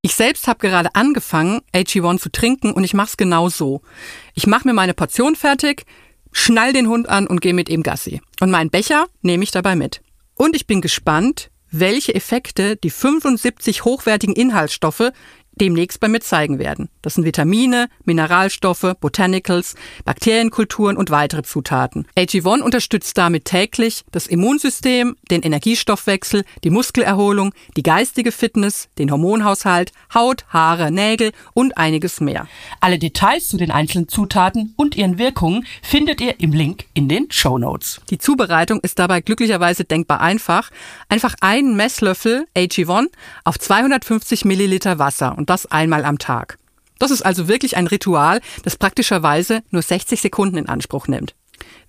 Ich 0.08 0.15
selbst 0.15 0.48
habe 0.48 0.60
gerade 0.60 0.96
angefangen, 0.96 1.60
AG1 1.76 2.20
zu 2.20 2.32
trinken 2.32 2.72
und 2.72 2.86
ich 2.86 2.93
mache 2.93 3.10
es 3.10 3.17
genau 3.17 3.50
so. 3.50 3.82
Ich 4.36 4.48
mache 4.48 4.65
mir 4.65 4.74
meine 4.74 4.93
Portion 4.93 5.36
fertig, 5.36 5.84
schnall 6.32 6.72
den 6.72 6.88
Hund 6.88 7.10
an 7.10 7.28
und 7.28 7.41
gehe 7.41 7.54
mit 7.54 7.67
ihm 7.67 7.84
Gassi. 7.84 8.22
Und 8.39 8.50
meinen 8.50 8.70
Becher 8.70 9.08
nehme 9.22 9.43
ich 9.43 9.52
dabei 9.52 9.76
mit. 9.76 10.02
Und 10.34 10.56
ich 10.56 10.65
bin 10.65 10.80
gespannt, 10.80 11.52
welche 11.72 12.15
Effekte 12.15 12.78
die 12.78 12.89
75 12.89 13.84
hochwertigen 13.84 14.34
Inhaltsstoffe 14.34 15.12
demnächst 15.58 16.00
bei 16.00 16.08
mir 16.08 16.20
zeigen 16.20 16.60
werden. 16.60 16.89
Das 17.02 17.15
sind 17.15 17.26
Vitamine, 17.26 17.89
Mineralstoffe, 18.06 18.96
Botanicals, 19.00 19.76
Bakterienkulturen 20.06 20.98
und 20.98 21.10
weitere 21.10 21.43
Zutaten. 21.43 22.08
AG1 22.17 22.62
unterstützt 22.62 23.17
damit 23.17 23.46
täglich 23.46 24.04
das 24.12 24.28
Immunsystem, 24.28 25.15
den 25.30 25.41
Energiestoffwechsel, 25.41 26.43
die 26.63 26.70
Muskelerholung, 26.70 27.54
die 27.76 27.84
geistige 27.84 28.32
Fitness, 28.32 28.89
den 28.98 29.12
Hormonhaushalt, 29.12 29.91
Haut, 30.13 30.46
Haare, 30.50 30.91
Nägel 30.91 31.32
und 31.54 31.78
einiges 31.78 32.22
mehr. 32.22 32.48
Alle 32.80 33.00
Details 33.00 33.48
zu 33.48 33.58
den 33.58 33.72
einzelnen 33.72 34.08
Zutaten 34.08 34.74
und 34.76 34.96
ihren 34.96 35.17
Wirkungen 35.17 35.65
findet 35.82 36.22
ihr 36.22 36.39
im 36.39 36.52
Link 36.54 36.86
in 36.93 37.08
den 37.10 37.32
Show 37.32 37.58
Notes. 37.58 38.02
Die 38.10 38.17
Zubereitung 38.17 38.80
ist 38.82 39.00
dabei 39.00 39.22
glücklicherweise 39.22 39.84
denkbar 39.84 40.22
einfach. 40.22 40.70
Einfach 41.10 41.36
einen 41.41 41.76
Messlöffel 41.76 42.48
AG1 42.56 43.08
auf 43.43 43.60
250 43.60 44.46
Milliliter 44.46 45.00
Wasser 45.00 45.38
und 45.38 45.47
das 45.48 45.66
einmal 45.66 46.06
am 46.06 46.20
Tag. 46.20 46.58
Das 47.00 47.12
ist 47.12 47.22
also 47.22 47.48
wirklich 47.48 47.78
ein 47.78 47.88
Ritual, 47.88 48.42
das 48.64 48.76
praktischerweise 48.76 49.62
nur 49.72 49.82
60 49.82 50.22
Sekunden 50.22 50.58
in 50.58 50.70
Anspruch 50.70 51.08
nimmt. 51.08 51.36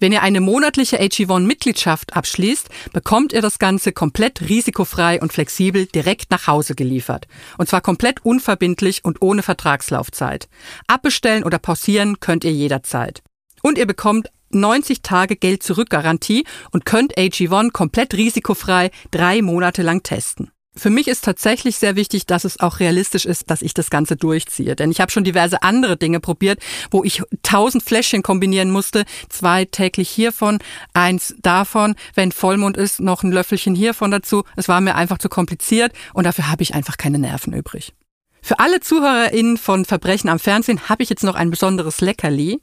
Wenn 0.01 0.13
ihr 0.13 0.23
eine 0.23 0.41
monatliche 0.41 1.01
AG1-Mitgliedschaft 1.01 2.15
abschließt, 2.15 2.69
bekommt 2.93 3.33
ihr 3.33 3.43
das 3.43 3.59
Ganze 3.59 3.93
komplett 3.93 4.49
risikofrei 4.49 5.21
und 5.21 5.33
flexibel 5.33 5.87
direkt 5.87 6.31
nach 6.31 6.47
Hause 6.47 6.75
geliefert. 6.75 7.27
Und 7.59 7.69
zwar 7.69 7.81
komplett 7.81 8.25
unverbindlich 8.25 9.05
und 9.05 9.21
ohne 9.23 9.43
Vertragslaufzeit. 9.43 10.49
Abbestellen 10.87 11.45
oder 11.45 11.59
pausieren 11.59 12.21
könnt 12.21 12.45
ihr 12.45 12.53
jederzeit. 12.53 13.23
Und 13.63 13.77
ihr 13.77 13.87
bekommt 13.87 14.31
90 14.51 15.03
Tage 15.03 15.37
Geld 15.37 15.63
zurück 15.63 15.91
Garantie 15.91 16.45
und 16.71 16.85
könnt 16.85 17.19
AG1 17.19 17.73
komplett 17.73 18.15
risikofrei 18.15 18.91
drei 19.11 19.43
Monate 19.43 19.83
lang 19.83 20.03
testen. 20.03 20.51
Für 20.79 20.91
mich 20.91 21.09
ist 21.09 21.25
tatsächlich 21.25 21.77
sehr 21.77 21.97
wichtig, 21.97 22.27
dass 22.27 22.45
es 22.45 22.61
auch 22.61 22.79
realistisch 22.79 23.27
ist, 23.27 23.51
dass 23.51 23.63
ich 23.63 23.75
das 23.75 23.91
Ganze 23.91 24.17
durchziehe. 24.17 24.77
Denn 24.77 24.91
ich 24.91 25.01
habe 25.01 25.11
schon 25.11 25.25
diverse 25.25 25.63
andere 25.63 25.97
Dinge 25.97 26.21
probiert, 26.21 26.61
wo 26.91 27.03
ich 27.03 27.23
tausend 27.43 27.83
Fläschchen 27.83 28.23
kombinieren 28.23 28.71
musste. 28.71 29.05
Zwei 29.29 29.65
täglich 29.65 30.09
hiervon, 30.09 30.59
eins 30.95 31.35
davon. 31.43 31.97
Wenn 32.15 32.31
Vollmond 32.33 32.77
ist, 32.77 33.01
noch 33.01 33.25
ein 33.25 33.33
Löffelchen 33.33 33.75
hiervon 33.75 34.13
dazu. 34.13 34.45
Es 34.57 34.69
war 34.69 34.81
mir 34.81 34.95
einfach 34.95 35.19
zu 35.19 35.29
kompliziert 35.29 35.93
und 36.15 36.25
dafür 36.25 36.49
habe 36.49 36.63
ich 36.63 36.75
einfach 36.75 36.97
keine 36.97 37.19
Nerven 37.19 37.53
übrig. 37.53 37.93
Für 38.41 38.61
alle 38.61 38.81
ZuhörerInnen 38.81 39.57
von 39.57 39.85
Verbrechen 39.85 40.31
am 40.31 40.39
Fernsehen 40.39 40.89
habe 40.89 41.03
ich 41.03 41.11
jetzt 41.11 41.25
noch 41.25 41.35
ein 41.35 41.51
besonderes 41.51 42.01
Leckerli. 42.01 42.63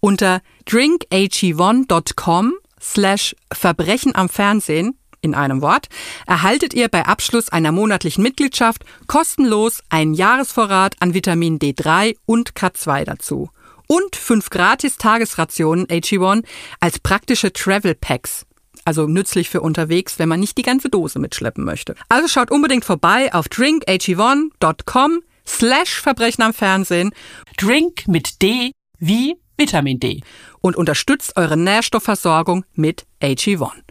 Unter 0.00 0.42
drinkag1.com 0.68 2.52
slash 2.80 3.34
Verbrechen 3.50 4.14
am 4.14 4.28
Fernsehen 4.28 4.98
in 5.24 5.34
einem 5.34 5.62
Wort, 5.62 5.88
erhaltet 6.26 6.74
ihr 6.74 6.88
bei 6.88 7.06
Abschluss 7.06 7.48
einer 7.48 7.72
monatlichen 7.72 8.22
Mitgliedschaft 8.22 8.84
kostenlos 9.06 9.82
einen 9.88 10.14
Jahresvorrat 10.14 10.94
an 11.00 11.14
Vitamin 11.14 11.58
D3 11.58 12.16
und 12.26 12.52
K2 12.52 13.04
dazu. 13.04 13.50
Und 13.86 14.16
fünf 14.16 14.50
gratis 14.50 14.96
Tagesrationen 14.96 15.86
AG1 15.86 16.44
als 16.80 16.98
praktische 16.98 17.52
Travel 17.52 17.94
Packs. 17.94 18.46
Also 18.84 19.06
nützlich 19.06 19.48
für 19.50 19.62
unterwegs, 19.62 20.18
wenn 20.18 20.28
man 20.28 20.40
nicht 20.40 20.58
die 20.58 20.62
ganze 20.62 20.90
Dose 20.90 21.18
mitschleppen 21.18 21.64
möchte. 21.64 21.94
Also 22.08 22.28
schaut 22.28 22.50
unbedingt 22.50 22.84
vorbei 22.84 23.32
auf 23.32 23.46
drinkag1.com 23.46 25.22
slash 25.46 26.00
Verbrechen 26.00 26.44
am 26.44 26.54
Fernsehen 26.54 27.12
Drink 27.56 28.06
mit 28.06 28.42
D 28.42 28.72
wie 28.98 29.36
Vitamin 29.56 30.00
D. 30.00 30.20
und 30.60 30.76
unterstützt 30.76 31.36
eure 31.36 31.56
Nährstoffversorgung 31.56 32.64
mit 32.74 33.06
AG1. 33.22 33.83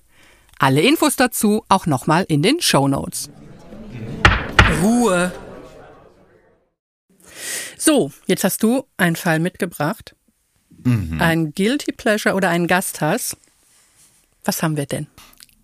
Alle 0.64 0.82
Infos 0.82 1.16
dazu 1.18 1.66
auch 1.68 1.86
nochmal 1.88 2.24
in 2.30 2.42
den 2.42 2.62
Show 2.62 2.88
Notes. 2.88 3.30
Ruhe. 4.82 5.34
So, 7.78 8.14
jetzt 8.28 8.46
hast 8.46 8.64
du 8.64 8.86
einen 8.96 9.18
Fall 9.18 9.40
mitgebracht. 9.40 10.16
Mhm. 10.70 11.20
Ein 11.20 11.52
Guilty 11.52 11.92
Pleasure 11.92 12.34
oder 12.34 12.48
ein 12.48 12.68
Gasthass. 12.68 13.36
Was 14.46 14.64
haben 14.64 14.78
wir 14.78 14.86
denn? 14.86 15.08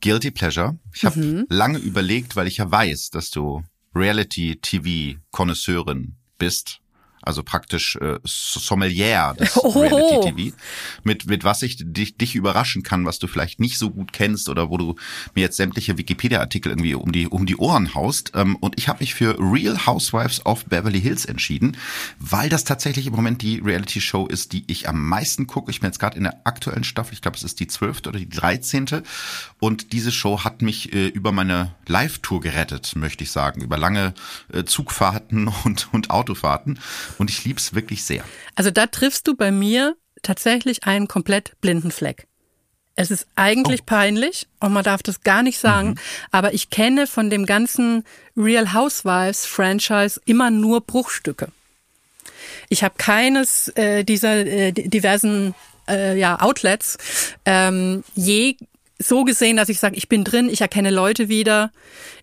Guilty 0.01 0.31
Pleasure. 0.31 0.77
Ich 0.93 1.05
habe 1.05 1.45
lange 1.47 1.77
überlegt, 1.77 2.35
weil 2.35 2.47
ich 2.47 2.57
ja 2.57 2.69
weiß, 2.69 3.11
dass 3.11 3.31
du 3.31 3.63
Reality-TV-Konnoisseurin 3.95 6.17
bist. 6.37 6.81
Also 7.29 7.43
praktisch 7.43 7.95
äh, 7.97 8.17
Sommelier 8.23 9.35
des 9.39 9.55
Oh. 9.63 9.69
Reality-TV. 9.69 10.55
Mit, 11.03 11.27
mit 11.27 11.43
was 11.43 11.61
ich 11.61 11.77
dich, 11.79 12.17
dich 12.17 12.33
überraschen 12.33 12.81
kann, 12.81 13.05
was 13.05 13.19
du 13.19 13.27
vielleicht 13.27 13.59
nicht 13.59 13.77
so 13.77 13.91
gut 13.91 14.13
kennst 14.13 14.49
oder 14.49 14.71
wo 14.71 14.77
du 14.77 14.95
mir 15.35 15.41
jetzt 15.41 15.57
sämtliche 15.57 15.99
Wikipedia-Artikel 15.99 16.71
irgendwie 16.71 16.95
um 16.95 17.11
die, 17.11 17.27
um 17.27 17.45
die 17.45 17.55
Ohren 17.57 17.93
haust. 17.93 18.31
Ähm, 18.33 18.55
und 18.55 18.79
ich 18.79 18.87
habe 18.87 19.01
mich 19.01 19.13
für 19.13 19.37
Real 19.37 19.85
Housewives 19.85 20.43
of 20.43 20.65
Beverly 20.65 20.99
Hills 20.99 21.25
entschieden, 21.25 21.77
weil 22.17 22.49
das 22.49 22.63
tatsächlich 22.63 23.05
im 23.05 23.13
Moment 23.13 23.43
die 23.43 23.59
Reality-Show 23.59 24.25
ist, 24.25 24.51
die 24.53 24.63
ich 24.65 24.89
am 24.89 25.07
meisten 25.07 25.45
gucke. 25.45 25.69
Ich 25.69 25.81
bin 25.81 25.89
jetzt 25.89 25.99
gerade 25.99 26.17
in 26.17 26.23
der 26.23 26.41
aktuellen 26.45 26.83
Staffel, 26.83 27.13
ich 27.13 27.21
glaube, 27.21 27.37
es 27.37 27.43
ist 27.43 27.59
die 27.59 27.67
zwölfte 27.67 28.09
oder 28.09 28.17
die 28.17 28.27
dreizehnte. 28.27 29.03
Und 29.59 29.93
diese 29.93 30.11
Show 30.11 30.43
hat 30.43 30.63
mich 30.63 30.93
äh, 30.93 31.09
über 31.09 31.31
meine 31.31 31.75
Live-Tour 31.85 32.41
gerettet, 32.41 32.95
möchte 32.95 33.23
ich 33.23 33.29
sagen. 33.29 33.61
Über 33.61 33.77
lange 33.77 34.15
äh, 34.51 34.63
Zugfahrten 34.63 35.47
und, 35.63 35.89
und 35.93 36.09
Autofahrten. 36.09 36.79
Und 37.19 37.29
ich 37.29 37.45
lieb's 37.45 37.75
wirklich 37.75 38.03
sehr. 38.03 38.23
Also 38.55 38.71
da 38.71 38.87
triffst 38.87 39.27
du 39.27 39.35
bei 39.35 39.51
mir 39.51 39.95
tatsächlich 40.23 40.85
einen 40.85 41.07
komplett 41.07 41.53
blinden 41.61 41.91
Fleck. 41.91 42.25
Es 42.95 43.11
ist 43.11 43.27
eigentlich 43.35 43.85
peinlich 43.85 44.47
und 44.59 44.73
man 44.73 44.83
darf 44.83 45.03
das 45.03 45.21
gar 45.21 45.43
nicht 45.43 45.57
sagen, 45.59 45.97
aber 46.31 46.53
ich 46.53 46.69
kenne 46.69 47.07
von 47.07 47.29
dem 47.29 47.45
ganzen 47.45 48.03
Real 48.35 48.73
Housewives 48.73 49.45
Franchise 49.45 50.19
immer 50.25 50.49
nur 50.51 50.81
Bruchstücke. 50.81 51.49
Ich 52.67 52.83
habe 52.83 52.95
keines 52.97 53.69
äh, 53.75 54.03
dieser 54.03 54.45
äh, 54.45 54.71
di- 54.73 54.89
diversen 54.89 55.55
äh, 55.87 56.19
ja, 56.19 56.41
Outlets 56.41 56.97
ähm, 57.45 58.03
je 58.15 58.57
so 58.97 59.23
gesehen, 59.23 59.55
dass 59.55 59.69
ich 59.69 59.79
sage, 59.79 59.95
ich 59.95 60.09
bin 60.09 60.25
drin, 60.25 60.49
ich 60.49 60.59
erkenne 60.59 60.89
Leute 60.89 61.29
wieder. 61.29 61.71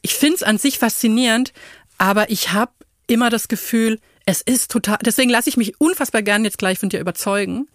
Ich 0.02 0.14
find's 0.14 0.42
an 0.42 0.59
sich 0.59 0.78
faszinierend, 0.78 1.54
aber 1.96 2.28
ich 2.28 2.52
habe 2.52 2.72
immer 3.06 3.30
das 3.30 3.48
Gefühl, 3.48 3.98
es 4.26 4.42
ist 4.42 4.72
total. 4.72 4.98
Deswegen 5.02 5.30
lasse 5.30 5.48
ich 5.48 5.56
mich 5.56 5.80
unfassbar 5.80 6.20
gern 6.20 6.44
jetzt 6.44 6.58
gleich 6.58 6.78
von 6.78 6.88
dir 6.88 7.00
überzeugen. 7.00 7.68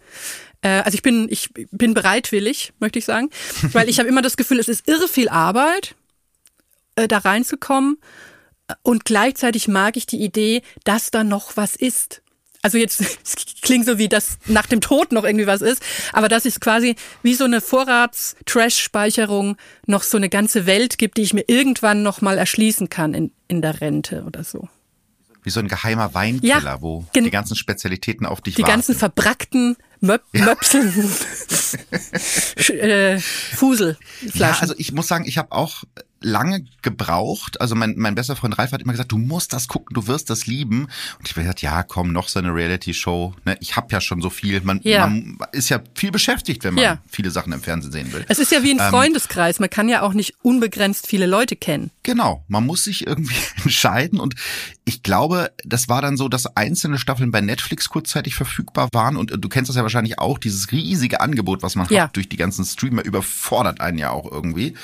Äh, 0.60 0.82
also 0.82 0.94
ich 0.94 1.02
bin, 1.02 1.26
ich 1.30 1.50
bin 1.52 1.94
bereitwillig, 1.94 2.74
möchte 2.78 2.98
ich 2.98 3.06
sagen, 3.06 3.30
weil 3.72 3.88
ich 3.88 3.98
habe 3.98 4.08
immer 4.08 4.22
das 4.22 4.36
Gefühl, 4.36 4.60
es 4.60 4.68
ist 4.68 4.86
irre 4.86 5.08
viel 5.08 5.28
Arbeit, 5.28 5.96
äh, 6.94 7.08
da 7.08 7.18
reinzukommen. 7.18 7.98
Und 8.82 9.04
gleichzeitig 9.04 9.66
mag 9.66 9.96
ich 9.96 10.06
die 10.06 10.22
Idee, 10.22 10.62
dass 10.84 11.10
da 11.10 11.24
noch 11.24 11.56
was 11.56 11.74
ist. 11.74 12.22
Also 12.60 12.76
jetzt 12.76 13.00
es 13.24 13.34
klingt 13.62 13.86
so 13.86 13.96
wie 13.96 14.08
das 14.08 14.36
nach 14.46 14.66
dem 14.66 14.82
Tod 14.82 15.10
noch 15.10 15.24
irgendwie 15.24 15.46
was 15.46 15.62
ist, 15.62 15.82
aber 16.12 16.28
dass 16.28 16.44
es 16.44 16.60
quasi 16.60 16.96
wie 17.22 17.34
so 17.34 17.44
eine 17.44 17.62
Vorrats-Trash-Speicherung 17.62 19.56
noch 19.86 20.02
so 20.02 20.18
eine 20.18 20.28
ganze 20.28 20.66
Welt 20.66 20.98
gibt, 20.98 21.16
die 21.16 21.22
ich 21.22 21.32
mir 21.32 21.44
irgendwann 21.46 22.02
noch 22.02 22.20
mal 22.20 22.36
erschließen 22.36 22.90
kann 22.90 23.14
in, 23.14 23.32
in 23.48 23.62
der 23.62 23.80
Rente 23.80 24.24
oder 24.24 24.44
so. 24.44 24.68
Wie 25.44 25.50
so 25.50 25.58
ein 25.60 25.68
geheimer 25.68 26.14
Weinkeller, 26.14 26.60
Ja, 26.62 26.80
wo 26.82 27.04
die 27.14 27.30
ganzen 27.30 27.56
Spezialitäten 27.56 28.26
auf 28.26 28.40
dich 28.40 28.54
Die 28.54 28.62
warten. 28.62 28.72
ganzen 28.74 28.94
verbrackten 28.94 29.76
Möp 30.00 30.22
Möpseln, 30.32 30.92
Sch- 31.92 32.70
äh, 32.72 33.18
Fuselflaschen. 33.20 34.40
Ja, 34.40 34.56
also 34.60 34.74
ich 34.78 34.92
muss 34.92 35.08
sagen, 35.08 35.24
ich 35.26 35.38
habe 35.38 35.52
auch 35.52 35.84
lange 36.22 36.64
gebraucht. 36.82 37.60
Also 37.60 37.74
mein, 37.74 37.94
mein 37.96 38.14
bester 38.14 38.36
Freund 38.36 38.58
Ralf 38.58 38.72
hat 38.72 38.82
immer 38.82 38.92
gesagt, 38.92 39.12
du 39.12 39.18
musst 39.18 39.52
das 39.52 39.68
gucken, 39.68 39.94
du 39.94 40.06
wirst 40.06 40.30
das 40.30 40.46
lieben. 40.46 40.84
Und 41.18 41.26
ich 41.26 41.30
habe 41.32 41.42
gesagt, 41.42 41.62
ja, 41.62 41.82
komm, 41.82 42.12
noch 42.12 42.28
so 42.28 42.38
eine 42.38 42.54
Reality-Show. 42.54 43.34
Ne? 43.44 43.56
Ich 43.60 43.76
habe 43.76 43.88
ja 43.90 44.00
schon 44.00 44.20
so 44.22 44.30
viel. 44.30 44.60
Man, 44.62 44.80
Ja. 44.84 45.06
man 45.06 45.38
ist 45.52 45.68
ja 45.68 45.80
viel 45.94 46.10
beschäftigt, 46.10 46.64
wenn 46.64 46.74
man 46.74 46.84
Ja. 46.84 46.98
viele 47.08 47.30
Sachen 47.30 47.52
im 47.52 47.60
Fernsehen 47.62 47.92
sehen 47.92 48.12
will. 48.12 48.24
es 48.28 48.38
ist 48.38 48.52
ja 48.52 48.62
wie 48.62 48.70
ein 48.72 48.78
Ähm, 48.80 48.90
Freundeskreis. 48.90 49.60
Man 49.60 49.70
kann 49.70 49.88
ja 49.88 50.02
auch 50.02 50.12
nicht 50.12 50.34
unbegrenzt 50.42 51.06
viele 51.06 51.26
Leute 51.26 51.56
kennen. 51.56 51.90
Genau, 52.02 52.44
man 52.48 52.64
muss 52.66 52.84
sich 52.84 53.06
irgendwie 53.06 53.34
entscheiden 53.64 54.18
und 54.20 54.34
ich 54.84 55.02
glaube, 55.02 55.50
das 55.64 55.88
war 55.88 56.02
dann 56.02 56.16
so, 56.16 56.28
dass 56.28 56.46
einzelne 56.56 56.98
Staffeln 56.98 57.30
bei 57.30 57.40
Netflix 57.40 57.88
kurzzeitig 57.88 58.34
verfügbar 58.34 58.88
waren 58.92 59.16
und 59.16 59.30
äh, 59.32 59.38
du 59.38 59.48
kennst 59.48 59.68
das 59.68 59.76
ja 59.76 59.82
wahrscheinlich 59.82 60.18
auch, 60.18 60.38
dieses 60.38 60.72
riesige 60.72 61.20
Angebot, 61.20 61.62
was 61.62 61.76
man 61.76 61.86
Ja. 61.90 62.04
hat 62.04 62.16
durch 62.16 62.28
die 62.28 62.36
ganzen 62.36 62.64
Streamer, 62.64 63.04
überfordert 63.04 63.80
einen 63.80 63.98
ja 63.98 64.10
auch 64.10 64.30
irgendwie. 64.30 64.74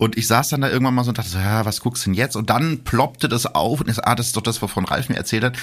Und 0.00 0.16
ich 0.16 0.28
saß 0.28 0.48
dann 0.48 0.62
da 0.62 0.70
irgendwann 0.70 0.94
mal 0.94 1.04
so 1.04 1.10
und 1.10 1.18
dachte 1.18 1.28
so, 1.28 1.36
ja, 1.36 1.66
was 1.66 1.80
guckst 1.82 2.06
du 2.06 2.08
denn 2.08 2.14
jetzt? 2.14 2.34
Und 2.34 2.48
dann 2.48 2.84
ploppte 2.84 3.28
das 3.28 3.44
auf 3.44 3.82
und 3.82 3.94
so, 3.94 4.00
ah, 4.02 4.14
das 4.14 4.28
ist 4.28 4.36
doch 4.36 4.40
das, 4.40 4.62
wovon 4.62 4.86
Ralf 4.86 5.10
mir 5.10 5.16
erzählt 5.16 5.44
hat. 5.44 5.58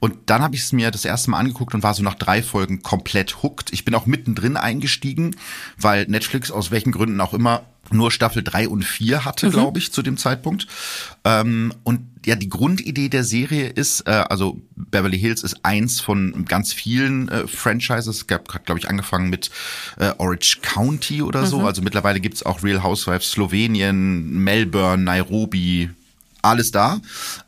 Und 0.00 0.30
dann 0.30 0.40
habe 0.40 0.54
ich 0.54 0.62
es 0.62 0.72
mir 0.72 0.90
das 0.90 1.04
erste 1.04 1.30
Mal 1.30 1.38
angeguckt 1.38 1.74
und 1.74 1.82
war 1.82 1.92
so 1.92 2.02
nach 2.02 2.14
drei 2.14 2.42
Folgen 2.42 2.82
komplett 2.82 3.42
hooked. 3.42 3.70
Ich 3.70 3.84
bin 3.84 3.94
auch 3.94 4.06
mittendrin 4.06 4.56
eingestiegen, 4.56 5.36
weil 5.76 6.06
Netflix 6.06 6.50
aus 6.50 6.70
welchen 6.70 6.90
Gründen 6.90 7.20
auch 7.20 7.34
immer 7.34 7.66
nur 7.90 8.10
Staffel 8.10 8.42
drei 8.42 8.68
und 8.68 8.84
vier 8.84 9.24
hatte, 9.24 9.50
glaube 9.50 9.78
ich, 9.78 9.92
zu 9.92 10.02
dem 10.02 10.16
Zeitpunkt. 10.16 10.66
Ähm, 11.24 11.74
und 11.84 12.00
ja, 12.24 12.36
die 12.36 12.48
Grundidee 12.48 13.08
der 13.08 13.24
Serie 13.24 13.68
ist, 13.68 14.06
äh, 14.06 14.10
also 14.10 14.60
Beverly 14.76 15.18
Hills 15.18 15.42
ist 15.42 15.64
eins 15.64 16.00
von 16.00 16.44
ganz 16.46 16.72
vielen 16.72 17.28
äh, 17.28 17.46
Franchises. 17.48 18.16
Es 18.16 18.26
gab, 18.26 18.64
glaube 18.64 18.78
ich, 18.78 18.88
angefangen 18.88 19.28
mit 19.28 19.50
äh, 19.98 20.12
Orange 20.18 20.60
County 20.62 21.22
oder 21.22 21.46
so. 21.46 21.60
Also 21.62 21.82
mittlerweile 21.82 22.20
gibt's 22.20 22.44
auch 22.44 22.62
Real 22.62 22.82
Housewives 22.82 23.32
Slowenien, 23.32 24.30
Melbourne, 24.30 25.02
Nairobi, 25.02 25.90
alles 26.42 26.70
da. 26.70 27.00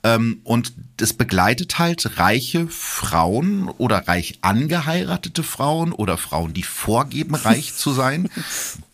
Ähm, 0.03 0.41
und 0.45 0.73
das 0.97 1.13
begleitet 1.13 1.79
halt 1.79 2.19
reiche 2.19 2.67
Frauen 2.69 3.69
oder 3.69 4.09
reich 4.09 4.39
angeheiratete 4.43 5.43
Frauen 5.43 5.93
oder 5.93 6.17
Frauen, 6.17 6.55
die 6.55 6.63
vorgeben, 6.63 7.35
reich 7.35 7.75
zu 7.75 7.93
sein. 7.93 8.29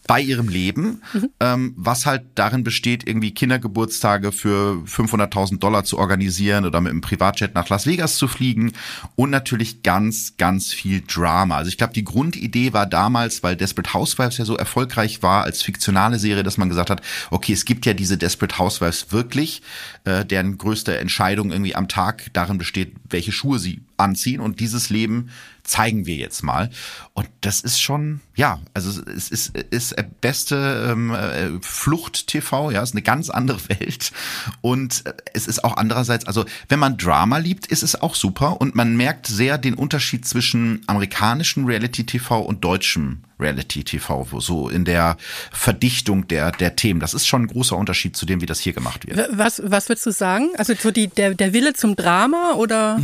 bei 0.06 0.20
ihrem 0.20 0.48
Leben, 0.48 1.02
ähm, 1.40 1.74
was 1.76 2.06
halt 2.06 2.22
darin 2.34 2.64
besteht, 2.64 3.06
irgendwie 3.06 3.32
Kindergeburtstage 3.32 4.32
für 4.32 4.82
500.000 4.86 5.58
Dollar 5.58 5.84
zu 5.84 5.98
organisieren 5.98 6.64
oder 6.64 6.80
mit 6.80 6.90
einem 6.90 7.00
Privatjet 7.00 7.54
nach 7.54 7.68
Las 7.68 7.86
Vegas 7.86 8.16
zu 8.16 8.26
fliegen 8.26 8.72
und 9.14 9.30
natürlich 9.30 9.82
ganz, 9.82 10.36
ganz 10.36 10.72
viel 10.72 11.02
Drama. 11.06 11.56
Also 11.56 11.68
ich 11.68 11.78
glaube, 11.78 11.92
die 11.92 12.04
Grundidee 12.04 12.72
war 12.72 12.86
damals, 12.86 13.42
weil 13.42 13.56
Desperate 13.56 13.94
Housewives 13.94 14.38
ja 14.38 14.44
so 14.44 14.56
erfolgreich 14.56 15.22
war 15.22 15.44
als 15.44 15.62
fiktionale 15.62 16.18
Serie, 16.18 16.42
dass 16.42 16.58
man 16.58 16.68
gesagt 16.68 16.90
hat, 16.90 17.02
okay, 17.30 17.52
es 17.52 17.64
gibt 17.64 17.86
ja 17.86 17.94
diese 17.94 18.18
Desperate 18.18 18.58
Housewives 18.58 19.12
wirklich, 19.12 19.62
äh, 20.04 20.24
deren 20.24 20.58
größte 20.58 20.98
Entscheidung 20.98 21.52
irgendwie 21.52 21.76
am 21.76 21.88
Tag 21.88 22.30
darin 22.32 22.58
besteht, 22.58 22.94
welche 23.08 23.32
Schuhe 23.32 23.58
sie 23.58 23.80
anziehen 24.00 24.40
und 24.40 24.60
dieses 24.60 24.90
Leben 24.90 25.30
zeigen 25.62 26.06
wir 26.06 26.16
jetzt 26.16 26.42
mal. 26.42 26.70
Und 27.14 27.28
das 27.42 27.60
ist 27.60 27.80
schon, 27.80 28.20
ja, 28.34 28.60
also 28.74 29.00
es 29.02 29.30
ist, 29.30 29.56
ist 29.56 29.94
beste 30.20 30.88
ähm, 30.90 31.12
äh, 31.12 31.50
Flucht-TV, 31.60 32.72
ja, 32.72 32.82
ist 32.82 32.92
eine 32.94 33.02
ganz 33.02 33.30
andere 33.30 33.60
Welt. 33.68 34.12
Und 34.60 35.04
es 35.32 35.46
ist 35.46 35.62
auch 35.64 35.76
andererseits, 35.76 36.26
also 36.26 36.44
wenn 36.68 36.78
man 36.78 36.96
Drama 36.96 37.38
liebt, 37.38 37.66
ist 37.66 37.82
es 37.82 38.00
auch 38.00 38.14
super. 38.14 38.60
Und 38.60 38.74
man 38.74 38.96
merkt 38.96 39.26
sehr 39.26 39.58
den 39.58 39.74
Unterschied 39.74 40.26
zwischen 40.26 40.82
amerikanischem 40.86 41.64
Reality-TV 41.64 42.40
und 42.40 42.64
deutschem 42.64 43.22
Reality-TV, 43.40 44.28
wo 44.30 44.40
so 44.40 44.68
in 44.68 44.84
der 44.84 45.16
Verdichtung 45.52 46.28
der, 46.28 46.52
der 46.52 46.76
Themen. 46.76 47.00
Das 47.00 47.14
ist 47.14 47.26
schon 47.26 47.42
ein 47.42 47.46
großer 47.48 47.76
Unterschied 47.76 48.16
zu 48.16 48.26
dem, 48.26 48.40
wie 48.40 48.46
das 48.46 48.60
hier 48.60 48.72
gemacht 48.72 49.06
wird. 49.06 49.28
Was, 49.32 49.62
was 49.64 49.88
würdest 49.88 50.06
du 50.06 50.12
sagen? 50.12 50.50
Also 50.56 50.74
so 50.74 50.90
die, 50.90 51.08
der, 51.08 51.34
der 51.34 51.52
Wille 51.52 51.74
zum 51.74 51.96
Drama 51.96 52.54
oder? 52.54 52.98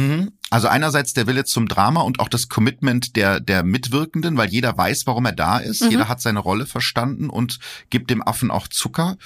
Also 0.48 0.68
einerseits 0.68 1.12
der 1.12 1.26
Wille 1.26 1.44
zum 1.44 1.66
Drama 1.66 2.02
und 2.02 2.20
auch 2.20 2.28
das 2.28 2.48
Commitment 2.48 3.16
der, 3.16 3.40
der 3.40 3.64
Mitwirkenden, 3.64 4.36
weil 4.36 4.48
jeder 4.48 4.78
weiß, 4.78 5.06
warum 5.08 5.26
er 5.26 5.32
da 5.32 5.58
ist. 5.58 5.80
Jeder 5.90 6.08
hat 6.08 6.20
seine 6.20 6.38
Rolle 6.38 6.66
verstanden 6.66 7.30
und 7.30 7.58
gibt 7.90 8.10
dem 8.10 8.22
Affen 8.22 8.52
auch 8.52 8.68
Zucker. 8.68 9.16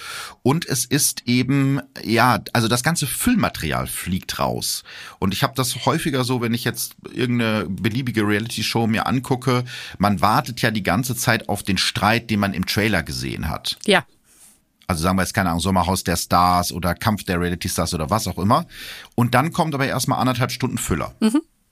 Und 0.43 0.67
es 0.67 0.87
ist 0.87 1.25
eben, 1.27 1.81
ja, 2.03 2.39
also 2.55 2.69
das 2.69 2.83
ganze 2.83 3.07
Füllmaterial 3.07 3.87
fliegt 3.87 4.39
raus. 4.39 4.83
Und 5.19 5.35
ich 5.35 5.43
habe 5.43 5.53
das 5.57 5.85
häufiger 5.85 6.25
so, 6.25 6.41
wenn 6.41 6.55
ich 6.55 6.65
jetzt 6.65 6.97
irgendeine 7.13 7.67
beliebige 7.69 8.27
Reality-Show 8.27 8.87
mir 8.87 9.07
angucke, 9.07 9.65
man 9.99 10.23
wartet 10.23 10.63
ja 10.63 10.71
die 10.71 10.83
ganze 10.83 11.00
Zeit 11.03 11.49
auf 11.49 11.63
den 11.63 11.79
Streit, 11.79 12.31
den 12.31 12.41
man 12.41 12.55
im 12.55 12.67
Trailer 12.67 13.03
gesehen 13.03 13.49
hat. 13.49 13.79
Ja. 13.87 14.05
Also 14.87 15.03
sagen 15.03 15.17
wir 15.17 15.23
jetzt, 15.23 15.35
keine 15.35 15.51
Ahnung, 15.51 15.61
Sommerhaus 15.61 16.03
der 16.03 16.17
Stars 16.17 16.73
oder 16.73 16.95
Kampf 16.95 17.23
der 17.23 17.41
Reality 17.41 17.69
Stars 17.69 17.95
oder 17.95 18.11
was 18.11 18.27
auch 18.27 18.39
immer. 18.39 18.67
Und 19.15 19.35
dann 19.35 19.53
kommt 19.53 19.75
aber 19.75 19.87
erstmal 19.87 20.19
anderthalb 20.19 20.51
Stunden 20.51 20.79
Füller. 20.79 21.15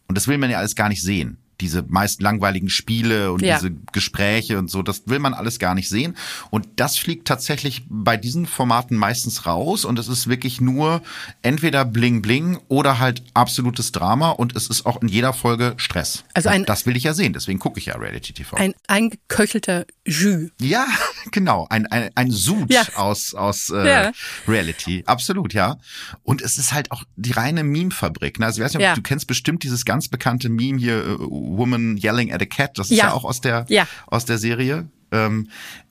Und 0.07 0.17
das 0.17 0.29
will 0.29 0.39
man 0.39 0.51
ja 0.51 0.59
alles 0.59 0.77
gar 0.77 0.89
nicht 0.89 1.03
sehen. 1.03 1.39
Diese 1.61 1.83
meist 1.89 2.23
langweiligen 2.23 2.69
Spiele 2.71 3.33
und 3.33 3.43
Ja. 3.43 3.57
diese 3.59 3.73
Gespräche 3.93 4.59
und 4.59 4.71
so, 4.71 4.83
das 4.83 5.03
will 5.07 5.19
man 5.19 5.35
alles 5.35 5.59
gar 5.59 5.75
nicht 5.75 5.89
sehen. 5.89 6.17
Und 6.51 6.69
das 6.77 6.97
fliegt 6.97 7.27
tatsächlich 7.27 7.83
bei 7.89 8.17
diesen 8.17 8.47
Formaten 8.47 8.97
meistens 8.97 9.47
raus 9.47 9.85
und 9.85 9.99
es 9.99 10.09
ist 10.09 10.29
wirklich 10.29 10.61
nur 10.61 11.03
entweder 11.43 11.85
Bling 11.85 12.23
Bling 12.23 12.59
oder 12.69 12.99
halt 12.99 13.23
absolutes 13.35 13.93
Drama 13.93 14.31
und 14.31 14.55
es 14.57 14.69
ist 14.69 14.87
auch 14.87 15.01
in 15.03 15.09
jeder 15.09 15.33
Folge 15.33 15.75
Stress. 15.77 16.25
Also 16.35 16.49
ein- 16.49 16.65
das 16.65 16.87
will 16.87 16.97
ich 16.97 17.05
ja 17.05 17.15
sehen, 17.15 17.33
deswegen 17.33 17.59
gucke 17.59 17.79
ich 17.81 17.87
ja 17.87 17.97
Reality 17.97 18.33
TV. 18.33 18.57
Ein 18.57 18.75
eingeköchelter 18.87 19.87
Jus. 20.05 20.51
ja, 20.61 20.87
genau, 21.33 21.67
ein, 21.71 21.87
ein, 21.87 22.11
ein 22.15 22.31
Sud 22.31 22.73
Ja. 22.73 22.83
aus, 22.95 23.35
aus 23.35 23.71
äh, 23.71 23.87
Ja. 23.89 24.13
Reality, 24.47 25.03
absolut, 25.07 25.53
ja. 25.55 25.79
Und 26.23 26.43
es 26.43 26.59
ist 26.59 26.73
halt 26.73 26.91
auch 26.91 27.05
die 27.17 27.33
reine 27.33 27.65
Meme-Fabrik. 27.65 28.39
Ne? 28.39 28.47
Also 28.47 28.61
ich 28.61 28.65
weiß 28.65 28.75
nicht, 28.75 28.97
du 28.97 29.03
kennst 29.03 29.27
bestimmt 29.27 29.63
dieses 29.63 29.85
ganz 29.85 30.09
bekannte 30.09 30.49
Meme 30.49 30.79
hier, 30.79 30.99
äh, 31.05 31.17
Woman 31.57 31.97
Yelling 31.97 32.33
at 32.33 32.43
a 32.43 32.47
Cat, 32.47 32.79
das 32.79 32.91
ist 32.91 32.99
ja, 32.99 33.07
Ja. 33.07 33.13
auch 33.13 33.25
aus 33.25 33.41
der, 33.41 33.65
Ja. 33.69 33.87
aus 34.07 34.25
der 34.25 34.39
Serie. 34.39 34.89
Ähm, 35.13 35.49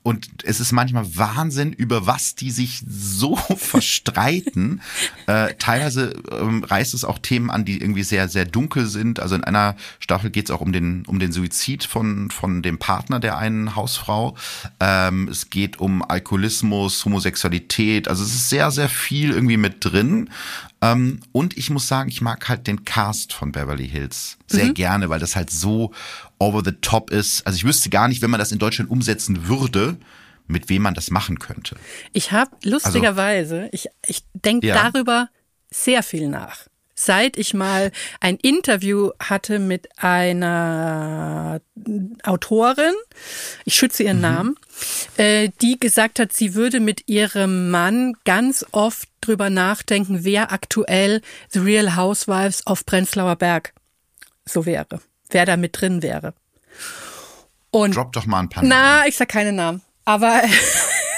und 0.07 0.29
es 0.43 0.61
ist 0.61 0.71
manchmal 0.71 1.17
Wahnsinn, 1.17 1.73
über 1.73 2.07
was 2.07 2.33
die 2.33 2.49
sich 2.49 2.81
so 2.87 3.35
verstreiten. 3.57 4.81
äh, 5.25 5.53
teilweise 5.55 6.13
ähm, 6.31 6.63
reißt 6.63 6.93
es 6.93 7.03
auch 7.03 7.17
Themen 7.19 7.49
an, 7.49 7.65
die 7.65 7.81
irgendwie 7.81 8.03
sehr, 8.03 8.29
sehr 8.29 8.45
dunkel 8.45 8.85
sind. 8.85 9.19
Also 9.19 9.35
in 9.35 9.43
einer 9.43 9.75
Staffel 9.99 10.29
geht 10.29 10.45
es 10.45 10.51
auch 10.51 10.61
um 10.61 10.71
den, 10.71 11.05
um 11.07 11.19
den 11.19 11.33
Suizid 11.33 11.83
von, 11.83 12.31
von 12.31 12.61
dem 12.61 12.77
Partner 12.77 13.19
der 13.19 13.37
einen 13.37 13.75
Hausfrau. 13.75 14.37
Ähm, 14.79 15.27
es 15.27 15.49
geht 15.49 15.81
um 15.81 16.01
Alkoholismus, 16.09 17.03
Homosexualität. 17.03 18.07
Also 18.07 18.23
es 18.23 18.33
ist 18.33 18.49
sehr, 18.49 18.71
sehr 18.71 18.87
viel 18.87 19.31
irgendwie 19.31 19.57
mit 19.57 19.83
drin. 19.83 20.29
Ähm, 20.81 21.19
und 21.33 21.57
ich 21.57 21.69
muss 21.69 21.87
sagen, 21.87 22.07
ich 22.07 22.21
mag 22.21 22.47
halt 22.47 22.67
den 22.67 22.85
Cast 22.85 23.33
von 23.33 23.51
Beverly 23.51 23.89
Hills 23.89 24.37
sehr 24.47 24.69
gerne, 24.73 25.09
weil 25.09 25.19
das 25.19 25.35
halt 25.35 25.49
so 25.49 25.91
over 26.39 26.61
the 26.63 26.73
top 26.81 27.09
ist. 27.11 27.45
Also 27.45 27.57
ich 27.57 27.63
wüsste 27.65 27.89
gar 27.89 28.07
nicht, 28.07 28.21
wenn 28.21 28.29
man 28.29 28.39
das 28.39 28.51
in 28.51 28.59
Deutschland 28.59 28.89
umsetzen 28.91 29.47
würde, 29.47 29.97
mit 30.47 30.69
wem 30.69 30.81
man 30.83 30.93
das 30.93 31.09
machen 31.11 31.39
könnte. 31.39 31.75
Ich 32.13 32.31
habe 32.31 32.51
lustigerweise, 32.63 33.69
ich, 33.71 33.87
ich 34.05 34.23
denke 34.33 34.67
Ja. 34.67 34.89
darüber 34.91 35.29
sehr 35.69 36.03
viel 36.03 36.29
nach. 36.29 36.67
Seit 36.99 37.37
ich 37.37 37.53
mal 37.53 37.91
ein 38.21 38.37
Interview 38.37 39.11
hatte 39.19 39.59
mit 39.59 39.87
einer 39.97 41.61
Autorin, 42.23 42.93
ich 43.65 43.75
schütze 43.75 44.01
ihren 44.03 44.19
Namen, 44.19 44.55
äh, 45.17 45.49
die 45.61 45.79
gesagt 45.79 46.19
hat, 46.19 46.33
sie 46.33 46.55
würde 46.55 46.79
mit 46.79 47.07
ihrem 47.07 47.69
Mann 47.69 48.13
ganz 48.25 48.65
oft 48.71 49.09
drüber 49.21 49.51
nachdenken, 49.51 50.23
wer 50.23 50.51
aktuell 50.51 51.21
The 51.49 51.59
Real 51.59 51.95
Housewives 51.95 52.65
of 52.65 52.83
Prenzlauer 52.85 53.35
Berg 53.35 53.73
so 54.45 54.65
wäre, 54.65 54.99
wer 55.29 55.45
da 55.45 55.57
mit 55.57 55.79
drin 55.79 56.01
wäre. 56.01 56.33
Und 57.71 57.95
Drop 57.95 58.11
doch 58.13 58.25
mal 58.25 58.39
ein 58.39 58.49
paar 58.49 58.63
na, 58.63 59.07
ich 59.07 59.17
sag 59.17 59.29
keine 59.29 59.53
Namen. 59.53 59.81
Aber 60.05 60.41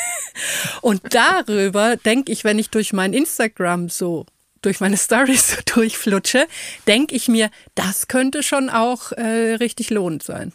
und 0.82 1.02
darüber 1.14 1.96
denke 1.98 2.32
ich, 2.32 2.44
wenn 2.44 2.60
ich 2.60 2.70
durch 2.70 2.94
mein 2.94 3.14
Instagram 3.14 3.90
so 3.90 4.26
durch 4.62 4.82
meine 4.82 4.98
Stories 4.98 5.52
so 5.52 5.56
durchflutsche, 5.66 6.48
denke 6.88 7.16
ich 7.16 7.28
mir, 7.28 7.50
das 7.76 8.08
könnte 8.08 8.44
schon 8.44 8.70
auch 8.70 9.12
äh, 9.14 9.56
richtig 9.56 9.90
lohnend 9.90 10.24
sein. 10.24 10.52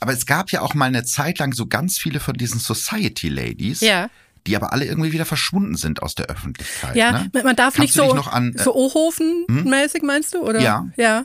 Aber 0.00 0.12
es 0.12 0.26
gab 0.26 0.50
ja 0.50 0.60
auch 0.60 0.74
mal 0.74 0.86
eine 0.86 1.04
Zeit 1.04 1.38
lang 1.38 1.52
so 1.52 1.66
ganz 1.66 1.98
viele 1.98 2.20
von 2.20 2.34
diesen 2.34 2.60
Society 2.60 3.28
Ladies, 3.28 3.80
Ja. 3.80 4.10
Die 4.48 4.56
aber 4.56 4.72
alle 4.72 4.84
irgendwie 4.86 5.12
wieder 5.12 5.24
verschwunden 5.24 5.76
sind 5.76 6.02
aus 6.02 6.14
der 6.14 6.26
Öffentlichkeit. 6.26 6.96
Ja, 6.96 7.12
ne? 7.12 7.30
man 7.44 7.54
darf 7.54 7.74
Kannst 7.74 7.78
nicht 7.80 7.92
so 7.94 8.14
noch 8.14 8.32
an, 8.32 8.54
äh, 8.54 8.62
so 8.62 8.74
Ohofen-mäßig, 8.74 10.02
meinst 10.04 10.34
du? 10.34 10.38
Oder? 10.38 10.60
Ja. 10.60 10.88
Ja. 10.96 11.24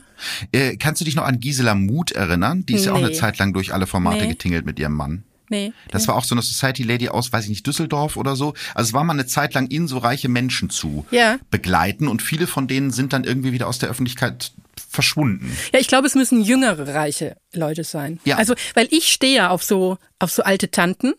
Äh, 0.52 0.76
kannst 0.76 1.00
du 1.00 1.04
dich 1.04 1.16
noch 1.16 1.24
an 1.24 1.40
Gisela 1.40 1.74
Muth 1.74 2.12
erinnern? 2.12 2.64
Die 2.66 2.74
ist 2.74 2.84
ja 2.86 2.92
auch 2.92 2.98
eine 2.98 3.08
Nee. 3.08 3.14
Zeit 3.14 3.38
lang 3.38 3.52
durch 3.52 3.72
alle 3.72 3.86
Formate 3.86 4.22
Nee. 4.22 4.28
getingelt 4.28 4.66
mit 4.66 4.78
ihrem 4.78 4.92
Mann. 4.94 5.24
Nee. 5.50 5.72
Das 5.90 6.08
war 6.08 6.16
auch 6.16 6.24
so 6.24 6.34
eine 6.34 6.40
Society 6.42 6.82
Lady 6.82 7.08
aus, 7.10 7.32
weiß 7.32 7.44
ich 7.44 7.50
nicht, 7.50 7.66
Düsseldorf 7.66 8.16
oder 8.16 8.34
so. 8.34 8.54
Also 8.74 8.88
es 8.88 8.92
war 8.94 9.04
mal 9.04 9.12
eine 9.12 9.26
Zeit 9.26 9.52
lang 9.54 9.66
in 9.66 9.86
so 9.88 9.98
reiche 9.98 10.28
Menschen 10.28 10.70
zu 10.70 11.06
Ja. 11.10 11.36
begleiten 11.50 12.08
und 12.08 12.22
viele 12.22 12.46
von 12.46 12.66
denen 12.66 12.90
sind 12.90 13.12
dann 13.12 13.24
irgendwie 13.24 13.52
wieder 13.52 13.68
aus 13.68 13.78
der 13.78 13.90
Öffentlichkeit 13.90 14.52
verschwunden. 14.88 15.56
Ja, 15.72 15.80
ich 15.80 15.86
glaube, 15.88 16.06
es 16.06 16.14
müssen 16.14 16.40
jüngere, 16.42 16.94
reiche 16.94 17.36
Leute 17.52 17.84
sein. 17.84 18.20
Ja. 18.24 18.36
Also, 18.36 18.54
weil 18.74 18.88
ich 18.90 19.08
stehe 19.08 19.36
ja 19.36 19.50
auf 19.50 19.62
so, 19.62 19.98
auf 20.18 20.30
so 20.30 20.42
alte 20.42 20.70
Tanten, 20.70 21.12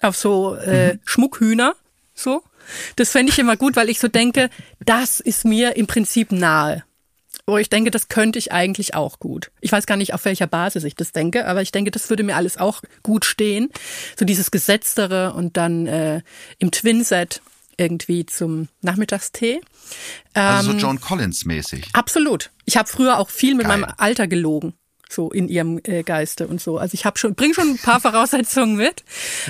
auf 0.00 0.16
so 0.16 0.54
äh, 0.54 0.94
Mhm. 0.94 1.00
Schmuckhühner, 1.04 1.74
so. 2.14 2.42
Das 2.96 3.10
fände 3.12 3.32
ich 3.32 3.38
immer 3.38 3.56
gut, 3.56 3.76
weil 3.76 3.88
ich 3.88 3.98
so 3.98 4.08
denke, 4.08 4.50
das 4.84 5.20
ist 5.20 5.44
mir 5.46 5.76
im 5.76 5.86
Prinzip 5.86 6.32
nahe. 6.32 6.84
Wo 7.46 7.56
ich 7.56 7.70
denke, 7.70 7.90
das 7.90 8.08
könnte 8.08 8.38
ich 8.38 8.52
eigentlich 8.52 8.94
auch 8.94 9.18
gut. 9.20 9.50
Ich 9.62 9.72
weiß 9.72 9.86
gar 9.86 9.96
nicht, 9.96 10.12
auf 10.12 10.26
welcher 10.26 10.46
Basis 10.46 10.84
ich 10.84 10.94
das 10.94 11.12
denke, 11.12 11.46
aber 11.46 11.62
ich 11.62 11.72
denke, 11.72 11.90
das 11.90 12.10
würde 12.10 12.22
mir 12.22 12.36
alles 12.36 12.58
auch 12.58 12.82
gut 13.02 13.24
stehen. 13.24 13.70
So 14.18 14.26
dieses 14.26 14.50
Gesetztere 14.50 15.32
und 15.32 15.56
dann 15.56 15.86
äh, 15.86 16.20
im 16.58 16.70
Twinset 16.70 17.40
irgendwie 17.78 18.26
zum 18.26 18.68
Nachmittagstee. 18.82 19.60
Also 20.34 20.72
Ähm, 20.72 20.78
so 20.78 20.86
Joan 20.86 21.00
Collins 21.00 21.46
mäßig. 21.46 21.86
Absolut. 21.94 22.50
Ich 22.66 22.76
habe 22.76 22.88
früher 22.88 23.18
auch 23.18 23.30
viel 23.30 23.54
mit 23.54 23.66
Geil. 23.66 23.78
meinem 23.78 23.94
Alter 23.96 24.26
gelogen, 24.26 24.74
so 25.10 25.30
in 25.30 25.48
ihrem 25.48 25.80
äh, 25.84 26.02
Geiste 26.02 26.46
und 26.46 26.60
so. 26.60 26.78
Also 26.78 26.94
ich 26.94 27.04
habe 27.04 27.18
schon, 27.18 27.34
bring 27.34 27.54
schon 27.54 27.68
ein 27.70 27.78
paar 27.78 28.00
Voraussetzungen 28.00 28.76
mit, 28.76 29.04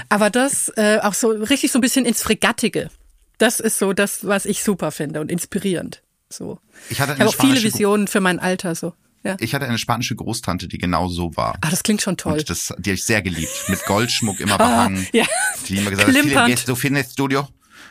aber 0.08 0.30
das 0.30 0.70
äh, 0.76 0.98
auch 1.02 1.14
so 1.14 1.28
richtig 1.30 1.72
so 1.72 1.78
ein 1.78 1.82
bisschen 1.82 2.04
ins 2.06 2.22
Fregattige. 2.22 2.90
Das 3.38 3.60
ist 3.60 3.78
so 3.78 3.92
das, 3.92 4.26
was 4.26 4.46
ich 4.46 4.62
super 4.62 4.90
finde 4.90 5.20
und 5.20 5.30
inspirierend. 5.30 6.02
So. 6.30 6.58
Ich 6.90 7.00
hatte 7.00 7.14
Ich 7.14 7.20
habe 7.20 7.30
auch 7.30 7.34
viele 7.34 7.62
Visionen 7.62 8.08
für 8.08 8.20
mein 8.20 8.38
Alter 8.38 8.74
so. 8.74 8.94
Ja. 9.24 9.36
ich 9.40 9.52
hatte 9.52 9.66
eine 9.66 9.78
spanische 9.78 10.14
Großtante, 10.14 10.68
die 10.68 10.78
genau 10.78 11.08
so 11.08 11.36
war. 11.36 11.56
Ah, 11.60 11.70
das 11.70 11.82
klingt 11.82 12.00
schon 12.00 12.16
toll. 12.16 12.34
Und 12.38 12.48
das, 12.50 12.72
die 12.78 12.90
habe 12.90 12.94
ich 12.94 13.04
sehr 13.04 13.20
geliebt. 13.20 13.50
Mit 13.68 13.84
Goldschmuck 13.86 14.38
immer 14.38 14.56
behangen. 14.58 15.06
ja. 15.12 15.24
Die 15.68 15.76
immer 15.76 15.90
gesagt 15.90 16.08
hat, 16.08 16.14
Klimpernd. 16.14 16.44
"Philipp, 16.44 16.56
gehst 16.56 16.68
du 16.68 16.76
Fitnessstudio? 16.76 17.48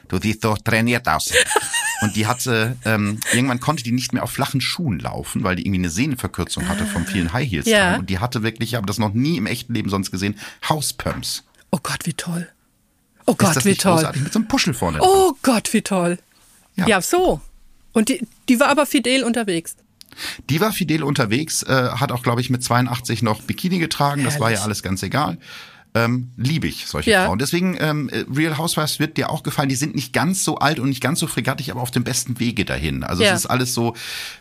Du 0.07 0.19
siehst 0.19 0.41
so 0.41 0.55
trainiert 0.55 1.05
aus. 1.07 1.29
Und 2.01 2.15
die 2.15 2.27
hatte, 2.27 2.77
ähm, 2.85 3.19
irgendwann 3.33 3.59
konnte 3.59 3.83
die 3.83 3.91
nicht 3.91 4.13
mehr 4.13 4.23
auf 4.23 4.31
flachen 4.31 4.61
Schuhen 4.61 4.99
laufen, 4.99 5.43
weil 5.43 5.55
die 5.55 5.63
irgendwie 5.63 5.79
eine 5.79 5.89
Sehnenverkürzung 5.89 6.67
hatte 6.67 6.85
vom 6.85 7.05
vielen 7.05 7.33
High 7.33 7.49
Heels 7.49 7.65
Ja. 7.67 7.97
Und 7.97 8.09
die 8.09 8.19
hatte 8.19 8.43
wirklich, 8.43 8.69
ich 8.71 8.75
habe 8.75 8.85
das 8.85 8.99
noch 8.99 9.13
nie 9.13 9.37
im 9.37 9.45
echten 9.47 9.73
Leben 9.73 9.89
sonst 9.89 10.11
gesehen, 10.11 10.35
Hauspumps. 10.67 11.43
Oh 11.71 11.79
Gott, 11.81 12.05
wie 12.05 12.13
toll. 12.13 12.47
Oh 13.25 13.31
Ist 13.31 13.37
Gott, 13.39 13.55
das 13.55 13.65
wie 13.65 13.75
toll. 13.75 13.95
großartig? 13.95 14.21
Mit 14.21 14.33
so 14.33 14.39
einem 14.39 14.47
Puschel 14.47 14.73
vorne. 14.73 14.99
Oh 15.01 15.33
Gott, 15.41 15.73
wie 15.73 15.81
toll. 15.81 16.19
Ja. 16.75 16.87
Ja, 16.87 17.01
so. 17.01 17.41
Und 17.93 18.09
die, 18.09 18.25
die 18.47 18.59
war 18.59 18.67
aber 18.69 18.85
fidel 18.85 19.23
unterwegs. 19.23 19.75
Die 20.49 20.61
war 20.61 20.71
fidel 20.71 21.03
unterwegs, 21.03 21.63
äh, 21.63 21.89
hat 21.91 22.11
auch, 22.11 22.23
glaube 22.23 22.41
ich, 22.41 22.49
mit 22.49 22.63
82 22.63 23.23
noch 23.23 23.41
Bikini 23.41 23.79
getragen. 23.79 24.23
Das 24.23 24.39
war 24.39 24.49
ja 24.49 24.57
Herrlich. 24.57 24.65
alles 24.65 24.83
ganz 24.83 25.03
egal. 25.03 25.37
Ähm, 25.93 26.31
liebe 26.37 26.67
ich 26.67 26.85
solche 26.85 27.09
Ja. 27.11 27.25
Frauen. 27.25 27.39
Deswegen, 27.39 27.75
ähm, 27.79 28.09
äh, 28.09 28.25
Real 28.31 28.57
Housewives 28.57 28.99
wird 28.99 29.17
dir 29.17 29.29
auch 29.31 29.41
gefallen. 29.41 29.69
Die 29.69 29.75
sind 29.75 29.95
nicht 29.95 30.13
ganz 30.13 30.43
so 30.43 30.57
alt 30.59 30.79
und 30.79 30.89
nicht 30.89 31.01
ganz 31.01 31.19
so 31.19 31.27
fregattig, 31.27 31.71
aber 31.71 31.81
auf 31.81 31.89
dem 31.91 32.03
besten 32.03 32.39
Wege 32.39 32.65
dahin. 32.65 33.03
Also 33.03 33.23
Ja. 33.23 33.31
es 33.33 33.39
ist 33.41 33.45
alles 33.47 33.73
so, 33.73 33.95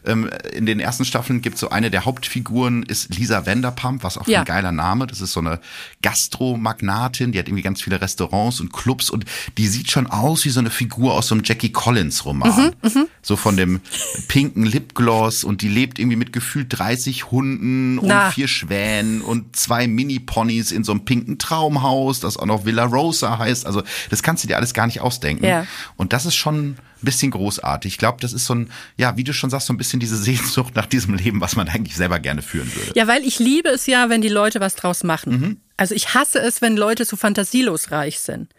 ähm, 0.04 0.28
in 0.52 0.66
den 0.66 0.80
ersten 0.80 1.04
Staffeln 1.04 1.40
gibt 1.40 1.56
so 1.56 1.70
eine 1.70 1.90
der 1.90 2.04
Hauptfiguren 2.04 2.82
ist 2.82 3.14
Lisa 3.16 3.46
Vanderpump, 3.46 4.02
was 4.04 4.18
auch 4.18 4.26
Ja. 4.28 4.40
ein 4.40 4.44
geiler 4.44 4.72
Name. 4.72 5.06
Das 5.06 5.20
ist 5.20 5.32
so 5.32 5.40
eine 5.40 5.60
Gastromagnatin, 6.02 7.32
die 7.32 7.38
hat 7.38 7.48
irgendwie 7.48 7.62
ganz 7.62 7.80
viele 7.82 8.00
Restaurants 8.00 8.60
und 8.60 8.72
Clubs 8.72 9.10
und 9.10 9.24
die 9.56 9.66
sieht 9.68 9.90
schon 9.90 10.06
aus 10.06 10.44
wie 10.44 10.50
so 10.50 10.60
eine 10.60 10.70
Figur 10.70 11.14
aus 11.14 11.28
so 11.28 11.34
einem 11.34 11.44
Jackie 11.44 11.72
Collins 11.72 12.24
Roman. 12.24 12.72
Mhm, 12.82 13.06
so 13.22 13.36
von 13.36 13.56
dem 13.56 13.80
pinken 14.28 14.64
Lipgloss 14.64 15.44
und 15.44 15.62
die 15.62 15.68
lebt 15.68 15.98
irgendwie 15.98 16.16
mit 16.16 16.32
gefühlt 16.32 16.66
30 16.70 17.30
Hunden 17.30 17.98
und 17.98 18.08
Na. 18.08 18.30
vier 18.30 18.48
Schwänen 18.48 19.20
und 19.22 19.56
zwei 19.56 19.86
Mini-Ponys 19.86 20.72
in 20.72 20.84
so 20.84 20.92
einem 20.92 21.04
pinken 21.04 21.35
Traumhaus, 21.38 22.20
das 22.20 22.36
auch 22.36 22.46
noch 22.46 22.64
Villa 22.64 22.84
Rosa 22.84 23.38
heißt. 23.38 23.66
Also 23.66 23.82
das 24.10 24.22
kannst 24.22 24.44
du 24.44 24.48
dir 24.48 24.56
alles 24.56 24.74
gar 24.74 24.86
nicht 24.86 25.00
ausdenken. 25.00 25.44
Ja. 25.44 25.66
Und 25.96 26.12
das 26.12 26.26
ist 26.26 26.34
schon 26.36 26.70
ein 26.70 26.76
bisschen 27.02 27.30
großartig. 27.30 27.92
Ich 27.94 27.98
glaube, 27.98 28.18
das 28.20 28.32
ist 28.32 28.46
so 28.46 28.54
ein, 28.54 28.70
ja, 28.96 29.16
wie 29.16 29.24
du 29.24 29.32
schon 29.32 29.50
sagst, 29.50 29.66
so 29.66 29.72
ein 29.72 29.76
bisschen 29.76 30.00
diese 30.00 30.16
Sehnsucht 30.16 30.74
nach 30.74 30.86
diesem 30.86 31.14
Leben, 31.14 31.40
was 31.40 31.56
man 31.56 31.68
eigentlich 31.68 31.96
selber 31.96 32.18
gerne 32.18 32.42
führen 32.42 32.74
würde. 32.74 32.92
Ja, 32.94 33.06
weil 33.06 33.24
ich 33.24 33.38
liebe 33.38 33.68
es 33.68 33.86
ja, 33.86 34.08
wenn 34.08 34.20
die 34.22 34.28
Leute 34.28 34.60
was 34.60 34.74
draus 34.76 35.04
machen. 35.04 35.32
Mhm. 35.40 35.60
Also 35.76 35.94
ich 35.94 36.14
hasse 36.14 36.38
es, 36.40 36.62
wenn 36.62 36.76
Leute 36.76 37.04
so 37.04 37.16
fantasielos 37.16 37.90
reich 37.90 38.18
sind. 38.20 38.50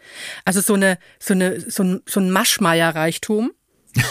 Also 0.44 0.60
so 0.60 0.74
eine, 0.74 0.98
so 1.18 1.34
eine, 1.34 1.60
so 1.68 1.82
ein, 1.82 2.00
so 2.06 2.20
ein 2.20 2.30
Maschmeier-Reichtum. 2.30 3.50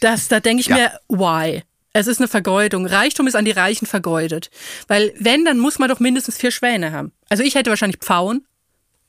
Das, 0.00 0.28
da 0.28 0.40
denke 0.40 0.60
ich 0.60 0.66
Ja. 0.66 0.76
mir, 0.76 0.92
why? 1.08 1.62
Es 1.98 2.06
ist 2.06 2.20
eine 2.20 2.28
Vergeudung. 2.28 2.84
Reichtum 2.84 3.26
ist 3.26 3.36
an 3.36 3.46
die 3.46 3.52
Reichen 3.52 3.86
vergeudet. 3.86 4.50
Weil 4.86 5.14
wenn, 5.18 5.46
dann 5.46 5.58
muss 5.58 5.78
man 5.78 5.88
doch 5.88 5.98
mindestens 5.98 6.36
vier 6.36 6.50
Schwäne 6.50 6.92
haben. 6.92 7.12
Also 7.30 7.42
ich 7.42 7.54
hätte 7.54 7.70
wahrscheinlich 7.70 8.00
Pfauen, 8.00 8.44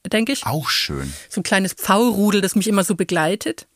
denke 0.10 0.32
ich. 0.32 0.46
Auch 0.46 0.70
schön. 0.70 1.12
So 1.28 1.42
ein 1.42 1.44
kleines 1.44 1.74
Pfaurudel, 1.74 2.40
das 2.40 2.56
mich 2.56 2.66
immer 2.66 2.86
so 2.86 2.96
begleitet. 2.96 3.68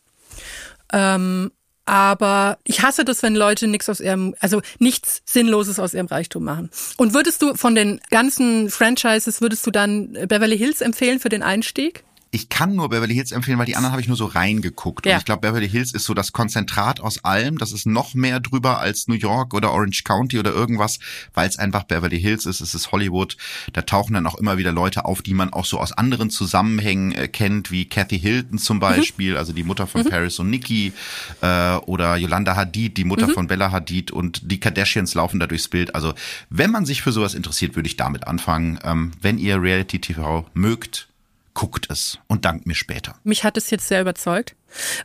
Ähm, 0.93 1.51
aber 1.83 2.57
ich 2.63 2.83
hasse 2.83 3.03
das, 3.03 3.21
wenn 3.21 3.35
Leute 3.35 3.67
nichts 3.67 3.89
aus 3.89 3.99
ihrem, 3.99 4.33
also 4.39 4.61
nichts 4.79 5.21
Sinnloses 5.25 5.77
aus 5.77 5.93
ihrem 5.93 6.07
Reichtum 6.07 6.45
machen. 6.45 6.69
Und 6.95 7.13
würdest 7.13 7.41
du 7.41 7.55
von 7.55 7.75
den 7.75 7.99
ganzen 8.11 8.69
Franchises, 8.69 9.41
würdest 9.41 9.67
du 9.67 9.71
dann 9.71 10.13
Beverly 10.13 10.57
Hills 10.57 10.79
empfehlen 10.79 11.19
für 11.19 11.27
den 11.27 11.43
Einstieg? 11.43 12.05
Ich 12.33 12.47
kann 12.47 12.75
nur 12.75 12.87
Beverly 12.87 13.13
Hills 13.13 13.33
empfehlen, 13.33 13.59
weil 13.59 13.65
die 13.65 13.75
anderen 13.75 13.91
habe 13.91 14.01
ich 14.01 14.07
nur 14.07 14.15
so 14.15 14.25
reingeguckt. 14.25 15.05
Ja. 15.05 15.13
Und 15.13 15.19
ich 15.19 15.25
glaube, 15.25 15.41
Beverly 15.41 15.67
Hills 15.67 15.91
ist 15.91 16.05
so 16.05 16.13
das 16.13 16.31
Konzentrat 16.31 17.01
aus 17.01 17.25
allem. 17.25 17.57
Das 17.57 17.73
ist 17.73 17.85
noch 17.85 18.13
mehr 18.13 18.39
drüber 18.39 18.79
als 18.79 19.09
New 19.09 19.15
York 19.15 19.53
oder 19.53 19.71
Orange 19.71 20.05
County 20.05 20.39
oder 20.39 20.53
irgendwas, 20.53 20.99
weil 21.33 21.49
es 21.49 21.59
einfach 21.59 21.83
Beverly 21.83 22.21
Hills 22.21 22.45
ist. 22.45 22.61
Es 22.61 22.73
ist 22.73 22.93
Hollywood. 22.93 23.35
Da 23.73 23.81
tauchen 23.81 24.13
dann 24.13 24.25
auch 24.25 24.35
immer 24.35 24.57
wieder 24.57 24.71
Leute 24.71 25.03
auf, 25.03 25.21
die 25.21 25.33
man 25.33 25.51
auch 25.51 25.65
so 25.65 25.77
aus 25.77 25.91
anderen 25.91 26.29
Zusammenhängen 26.29 27.11
äh, 27.11 27.27
kennt, 27.27 27.69
wie 27.69 27.83
Kathy 27.83 28.17
Hilton 28.17 28.59
zum 28.59 28.79
Beispiel, 28.79 29.35
also 29.35 29.51
die 29.51 29.63
Mutter 29.63 29.85
von 29.85 30.05
Paris 30.05 30.39
und 30.39 30.49
Nikki, 30.49 30.93
äh, 31.41 31.75
oder 31.75 32.15
Yolanda 32.15 32.55
Hadid, 32.55 32.95
die 32.95 33.03
Mutter 33.03 33.27
von 33.27 33.47
Bella 33.47 33.73
Hadid 33.73 34.09
und 34.09 34.49
die 34.49 34.59
Kardashians 34.59 35.15
laufen 35.15 35.41
da 35.41 35.47
durchs 35.47 35.67
Bild. 35.67 35.95
Also 35.95 36.13
wenn 36.49 36.71
man 36.71 36.85
sich 36.85 37.01
für 37.01 37.11
sowas 37.11 37.33
interessiert, 37.33 37.75
würde 37.75 37.87
ich 37.87 37.97
damit 37.97 38.25
anfangen. 38.25 38.79
Ähm, 38.85 39.11
wenn 39.21 39.37
ihr 39.37 39.61
Reality 39.61 39.99
TV 39.99 40.45
mögt, 40.53 41.09
guckt 41.53 41.87
es 41.89 42.19
und 42.27 42.45
dankt 42.45 42.65
mir 42.65 42.75
später. 42.75 43.15
Mich 43.23 43.43
hat 43.43 43.57
es 43.57 43.69
jetzt 43.69 43.87
sehr 43.87 44.01
überzeugt. 44.01 44.55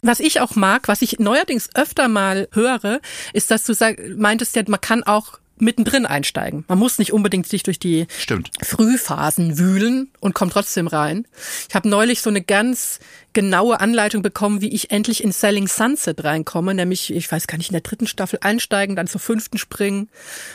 Was 0.02 0.20
ich 0.20 0.40
auch 0.40 0.54
mag, 0.54 0.88
was 0.88 1.02
ich 1.02 1.18
neuerdings 1.18 1.70
öfter 1.74 2.08
mal 2.08 2.48
höre, 2.52 3.00
ist, 3.32 3.50
dass 3.50 3.64
du 3.64 3.74
sag, 3.74 3.98
meintest 4.16 4.54
ja, 4.54 4.62
man 4.68 4.80
kann 4.80 5.02
auch 5.02 5.38
mittendrin 5.58 6.06
einsteigen. 6.06 6.64
Man 6.68 6.78
muss 6.78 6.98
nicht 6.98 7.12
unbedingt 7.12 7.46
sich 7.46 7.62
durch 7.62 7.78
die 7.78 8.06
Stimmt. 8.18 8.50
Frühphasen 8.62 9.58
wühlen 9.58 10.08
und 10.20 10.34
kommt 10.34 10.52
trotzdem 10.52 10.86
rein. 10.86 11.26
Ich 11.68 11.74
habe 11.74 11.88
neulich 11.88 12.20
so 12.22 12.30
eine 12.30 12.42
ganz 12.42 12.98
genaue 13.32 13.80
Anleitung 13.80 14.22
bekommen, 14.22 14.62
wie 14.62 14.70
ich 14.70 14.90
endlich 14.90 15.22
in 15.22 15.30
Selling 15.30 15.68
Sunset 15.68 16.24
reinkomme, 16.24 16.72
nämlich, 16.72 17.12
ich 17.14 17.30
weiß 17.30 17.46
gar 17.46 17.58
nicht, 17.58 17.68
in 17.68 17.74
der 17.74 17.82
dritten 17.82 18.06
Staffel 18.06 18.38
einsteigen, 18.40 18.96
dann 18.96 19.06
zur 19.08 19.20
fünften 19.20 19.58
springen. 19.58 20.08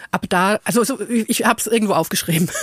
Ab 0.09 0.25
da, 0.29 0.59
also 0.63 0.83
so, 0.83 0.99
ich, 1.09 1.45
habe 1.45 1.59
es 1.59 1.67
irgendwo 1.67 1.93
aufgeschrieben. 1.93 2.49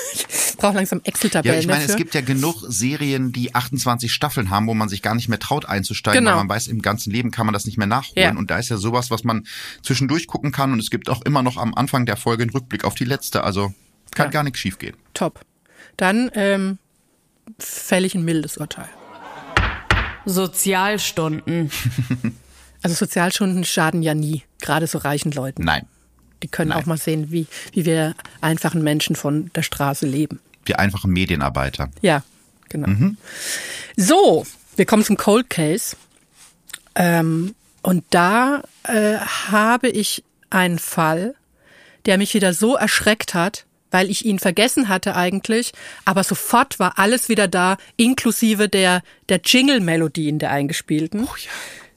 Ich 0.51 0.61
brauche 0.61 0.75
langsam 0.75 0.99
Ja, 1.05 1.13
Excel-Tabellen 1.13 1.61
ich 1.61 1.67
meine, 1.69 1.79
dafür. 1.83 1.91
es 1.95 1.97
gibt 1.97 2.15
ja 2.17 2.21
genug 2.21 2.65
Serien, 2.67 3.31
die 3.31 3.55
28 3.55 4.13
Staffeln 4.13 4.51
haben, 4.51 4.67
wo 4.67 4.75
man 4.75 4.89
sich 4.89 5.03
gar 5.03 5.15
nicht 5.15 5.29
mehr 5.29 5.39
traut 5.39 5.67
einzusteigen, 5.67 6.19
Genau. 6.25 6.33
weil 6.33 6.39
man 6.39 6.49
weiß, 6.49 6.67
im 6.67 6.83
ganzen 6.83 7.13
Leben 7.13 7.31
kann 7.31 7.47
man 7.47 7.53
das 7.53 7.65
nicht 7.65 7.79
mehr 7.79 7.87
nachholen. 7.87 8.17
Ja. 8.35 8.37
Und 8.37 8.51
da 8.51 8.59
ist 8.59 8.69
ja 8.69 8.77
sowas, 8.77 9.13
was 9.13 9.23
man 9.23 9.47
zwischendurch 9.85 10.27
gucken 10.27 10.51
kann. 10.51 10.73
Und 10.73 10.81
es 10.81 10.91
gibt 10.91 11.09
auch 11.09 11.23
immer 11.23 11.45
noch 11.45 11.59
am 11.59 11.75
Anfang 11.75 12.07
der 12.07 12.17
Folge 12.17 12.28
einen 12.35 12.51
Rückblick 12.51 12.85
auf 12.85 12.95
die 12.95 13.05
letzte. 13.05 13.45
Also 13.45 13.73
kann 14.15 14.27
Ja. 14.27 14.31
gar 14.31 14.43
nichts 14.43 14.59
schiefgehen. 14.59 14.97
Top. 15.15 15.41
Dann 15.97 16.31
ähm, 16.35 16.79
fälle 17.59 18.07
ich 18.07 18.15
ein 18.15 18.25
mildes 18.25 18.57
Urteil. 18.57 18.89
Sozialstunden. 20.25 21.71
Also 22.81 22.95
Sozialstunden 22.95 23.65
schaden 23.65 24.03
ja 24.03 24.15
nie, 24.15 24.45
gerade 24.61 24.87
so 24.87 24.99
reichen 24.99 25.33
Leuten. 25.33 25.65
Nein. 25.65 25.85
Die 26.45 26.49
können 26.49 26.71
auch 26.71 26.87
mal 26.87 26.97
sehen, 26.97 27.33
wie, 27.33 27.49
wie 27.73 27.85
wir 27.85 28.15
einfachen 28.41 28.85
Menschen 28.85 29.17
von 29.17 29.51
der 29.57 29.65
Straße 29.65 30.07
leben. 30.07 30.39
Wir 30.65 30.79
einfachen 30.79 31.11
Medienarbeiter. 31.11 31.91
Ja, 32.03 32.23
genau. 32.69 33.17
So, 33.97 34.47
wir 34.77 34.87
kommen 34.87 35.03
zum 35.05 35.17
Cold 35.17 35.51
Case. 35.51 35.97
Ähm, 36.95 37.57
und 37.83 38.05
da 38.11 38.63
äh, 38.85 39.17
habe 39.17 39.89
ich 39.89 40.23
einen 40.49 40.79
Fall, 40.79 41.35
der 42.09 42.19
mich 42.19 42.35
wieder 42.35 42.53
so 42.55 42.75
erschreckt 42.75 43.35
hat, 43.35 43.67
weil 43.93 44.11
ich 44.11 44.25
ihn 44.25 44.39
vergessen 44.39 44.89
hatte 44.89 45.15
eigentlich, 45.15 45.73
aber 46.05 46.25
sofort 46.25 46.79
war 46.81 46.99
alles 46.99 47.29
wieder 47.29 47.47
da, 47.49 47.77
inklusive 47.97 48.69
der, 48.69 49.03
der 49.29 49.41
Jingle-Melodien 49.45 50.39
der 50.39 50.51
eingespielten. 50.51 51.29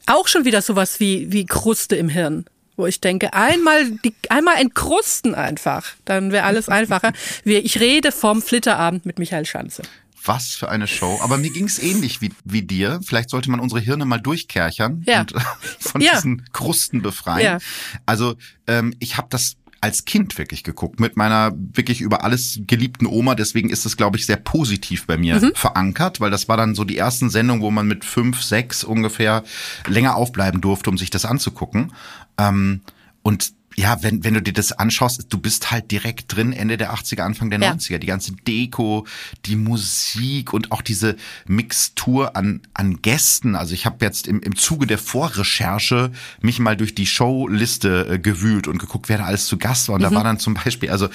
Auch 0.06 0.28
schon 0.28 0.46
wieder 0.46 0.62
sowas 0.62 1.00
wie, 1.00 1.32
wie 1.32 1.46
Kruste 1.46 1.96
im 1.96 2.10
Hirn. 2.10 2.46
Wo 2.78 2.86
ich 2.88 3.02
denke, 3.02 3.34
einmal, 3.34 3.92
die, 4.04 4.14
einmal 4.30 4.56
entkrusten 4.58 5.36
einfach, 5.36 5.94
dann 6.06 6.32
wäre 6.32 6.46
alles 6.46 6.70
einfacher. 6.70 7.12
Wir, 7.44 7.64
ich 7.64 7.80
rede 7.80 8.12
vom 8.12 8.42
Flitterabend 8.42 9.06
mit 9.06 9.20
Michael 9.20 9.46
Schanze. 9.46 9.84
Was 10.24 10.52
für 10.52 10.70
eine 10.70 10.88
Show. 10.88 11.20
Aber 11.24 11.38
mir 11.38 11.52
ging's 11.52 11.80
ähnlich 11.80 12.22
wie, 12.22 12.32
wie 12.46 12.62
dir. 12.62 13.00
Vielleicht 13.04 13.30
sollte 13.30 13.50
man 13.52 13.60
unsere 13.60 13.82
Hirne 13.82 14.06
mal 14.06 14.20
durchkerchern 14.20 15.04
Ja. 15.08 15.22
und 15.22 15.34
von 15.80 16.00
Ja. 16.02 16.14
diesen 16.16 16.46
Krusten 16.54 17.02
befreien. 17.02 17.44
Ja. 17.46 17.58
Also 18.06 18.36
ähm, 18.68 18.96
ich 19.00 19.18
habe 19.18 19.28
das 19.30 19.56
als 19.82 20.06
Kind 20.06 20.38
wirklich 20.38 20.64
geguckt 20.64 21.00
mit 21.00 21.18
meiner 21.18 21.54
wirklich 21.56 22.02
über 22.02 22.24
alles 22.24 22.60
geliebten 22.68 23.08
Oma. 23.08 23.34
Deswegen 23.36 23.70
ist 23.72 23.86
es, 23.86 23.98
glaube 23.98 24.18
ich, 24.18 24.28
sehr 24.28 24.38
positiv 24.38 25.08
bei 25.08 25.18
mir 25.18 25.42
Mhm. 25.42 25.52
verankert, 25.56 26.20
weil 26.20 26.30
das 26.30 26.48
war 26.48 26.56
dann 26.56 26.76
so 26.76 26.84
die 26.84 26.98
ersten 26.98 27.30
Sendungen, 27.32 27.64
wo 27.64 27.72
man 27.72 27.88
mit 27.88 28.06
fünf, 28.06 28.44
sechs 28.44 28.84
ungefähr 28.84 29.44
länger 29.88 30.16
aufbleiben 30.16 30.62
durfte, 30.62 30.90
um 30.92 30.98
sich 31.00 31.10
das 31.10 31.26
anzugucken. 31.26 31.94
Ähm, 32.38 32.82
und 33.24 33.54
ja, 33.76 34.04
wenn, 34.04 34.24
wenn 34.24 34.34
du 34.34 34.42
dir 34.42 34.54
das 34.54 34.74
anschaust, 34.74 35.28
du 35.30 35.38
bist 35.38 35.72
halt 35.72 35.92
direkt 35.92 36.36
drin, 36.36 36.52
Ende 36.54 36.78
der 36.78 36.94
80er, 36.94 37.22
Anfang 37.22 37.50
der 37.50 37.60
Ja. 37.60 37.72
90er. 37.72 38.00
Die 38.00 38.08
ganze 38.08 38.34
Deko, 38.34 39.06
die 39.46 39.56
Musik 39.56 40.54
und 40.54 40.72
auch 40.72 40.82
diese 40.82 41.16
Mixtur 41.46 42.36
an, 42.36 42.62
an 42.74 43.02
Gästen. 43.02 43.56
Also 43.56 43.74
ich 43.74 43.86
habe 43.86 44.04
jetzt 44.04 44.28
im, 44.28 44.42
im 44.42 44.56
Zuge 44.56 44.88
der 44.88 44.98
Vorrecherche 44.98 46.12
mich 46.42 46.60
mal 46.60 46.76
durch 46.76 46.96
die 46.96 47.08
Showliste 47.08 48.08
äh, 48.10 48.20
gewühlt 48.20 48.68
und 48.68 48.78
geguckt, 48.78 49.10
wer 49.10 49.20
da 49.20 49.26
alles 49.26 49.46
zu 49.46 49.58
Gast 49.58 49.88
war. 49.88 49.96
Und 49.96 50.02
da 50.02 50.14
war 50.14 50.24
dann 50.24 50.40
zum 50.40 50.54
Beispiel 50.56 50.90
also 50.90 51.06
äh, 51.06 51.10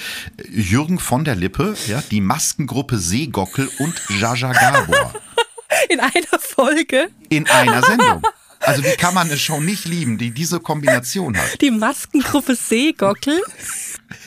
Jürgen 0.51 0.99
von 0.99 1.25
der 1.25 1.35
Lippe, 1.35 1.75
ja, 1.87 2.01
die 2.09 2.21
Maskengruppe 2.21 2.97
Seegockel 2.97 3.69
und 3.79 3.93
Jaja 4.19 4.51
Gabor 4.51 5.13
In 5.89 5.99
einer 5.99 6.39
Folge 6.39 7.09
in 7.29 7.47
einer 7.49 7.83
Sendung. 7.83 8.23
Also 8.59 8.83
wie 8.83 8.95
kann 8.95 9.13
man 9.13 9.27
eine 9.27 9.37
Show 9.37 9.59
nicht 9.61 9.85
lieben, 9.85 10.17
die 10.17 10.31
diese 10.31 10.59
Kombination 10.59 11.37
hat? 11.37 11.61
die 11.61 11.71
Maskengruppe 11.71 12.55
Seegockel. 12.55 13.41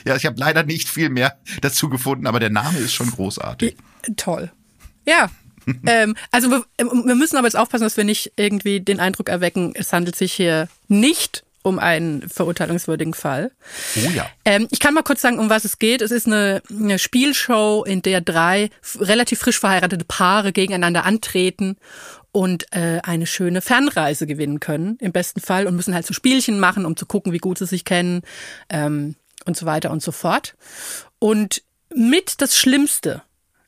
Ja, 0.05 0.15
ich 0.15 0.25
habe 0.25 0.39
leider 0.39 0.63
nicht 0.63 0.89
viel 0.89 1.09
mehr 1.09 1.37
dazu 1.61 1.89
gefunden, 1.89 2.27
aber 2.27 2.39
der 2.39 2.49
Name 2.49 2.79
ist 2.79 2.93
schon 2.93 3.09
großartig. 3.11 3.75
Toll. 4.15 4.51
Ja. 5.05 5.29
ähm, 5.85 6.15
also 6.31 6.49
wir, 6.49 6.65
wir 6.77 7.15
müssen 7.15 7.37
aber 7.37 7.47
jetzt 7.47 7.55
aufpassen, 7.55 7.83
dass 7.83 7.97
wir 7.97 8.03
nicht 8.03 8.33
irgendwie 8.35 8.79
den 8.79 8.99
Eindruck 8.99 9.29
erwecken, 9.29 9.73
es 9.75 9.93
handelt 9.93 10.15
sich 10.15 10.33
hier 10.33 10.67
nicht 10.87 11.43
um 11.63 11.77
einen 11.77 12.27
verurteilungswürdigen 12.27 13.13
Fall. 13.13 13.51
Oh 13.95 14.09
ja. 14.15 14.27
Ähm, 14.45 14.67
ich 14.71 14.79
kann 14.79 14.93
mal 14.93 15.03
kurz 15.03 15.21
sagen, 15.21 15.37
um 15.37 15.49
was 15.49 15.65
es 15.65 15.77
geht. 15.77 16.01
Es 16.01 16.11
ist 16.11 16.25
eine, 16.25 16.63
eine 16.69 16.97
Spielshow, 16.97 17.83
in 17.83 18.01
der 18.01 18.21
drei 18.21 18.69
relativ 18.95 19.39
frisch 19.39 19.59
verheiratete 19.59 20.05
Paare 20.05 20.53
gegeneinander 20.53 21.05
antreten 21.05 21.77
und 22.31 22.65
äh, 22.71 22.99
eine 23.03 23.27
schöne 23.27 23.61
Fernreise 23.61 24.25
gewinnen 24.25 24.59
können, 24.59 24.97
im 24.99 25.11
besten 25.11 25.41
Fall, 25.41 25.67
und 25.67 25.75
müssen 25.75 25.93
halt 25.93 26.05
so 26.05 26.13
Spielchen 26.13 26.59
machen, 26.59 26.85
um 26.85 26.95
zu 26.95 27.05
gucken, 27.05 27.33
wie 27.33 27.39
gut 27.39 27.57
sie 27.57 27.65
sich 27.65 27.85
kennen 27.85 28.21
ähm, 28.69 29.15
und 29.45 29.57
so 29.57 29.65
weiter 29.65 29.91
und 29.91 30.01
so 30.01 30.11
fort. 30.11 30.55
Und 31.19 31.63
mit 31.93 32.41
das 32.41 32.57
Schlimmste 32.57 33.21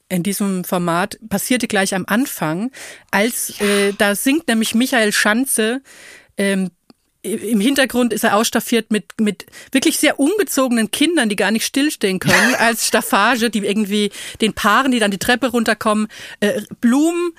in 0.09 0.23
diesem 0.23 0.63
Format 0.63 1.17
passierte 1.27 1.67
gleich 1.67 1.95
am 1.95 2.05
Anfang, 2.07 2.71
als 3.11 3.59
äh, 3.61 3.93
da 3.97 4.15
singt 4.15 4.47
nämlich 4.47 4.75
Michael 4.75 5.11
Schanze 5.11 5.81
ähm, 6.37 6.71
im 7.23 7.61
Hintergrund 7.61 8.11
ist 8.11 8.25
er 8.25 8.35
ausstaffiert 8.35 8.91
mit, 8.91 9.05
mit 9.19 9.45
wirklich 9.71 9.97
sehr 9.97 10.19
ungezogenen 10.19 10.91
Kindern, 10.91 11.29
die 11.29 11.37
gar 11.37 11.51
nicht 11.51 11.65
stillstehen 11.65 12.19
können, 12.19 12.55
als 12.59 12.85
Staffage, 12.85 13.49
die 13.49 13.65
irgendwie 13.65 14.11
den 14.41 14.53
Paaren, 14.53 14.91
die 14.91 14.99
dann 14.99 15.11
die 15.11 15.17
Treppe 15.17 15.47
runterkommen, 15.47 16.09
äh, 16.41 16.61
Blumen, 16.81 17.31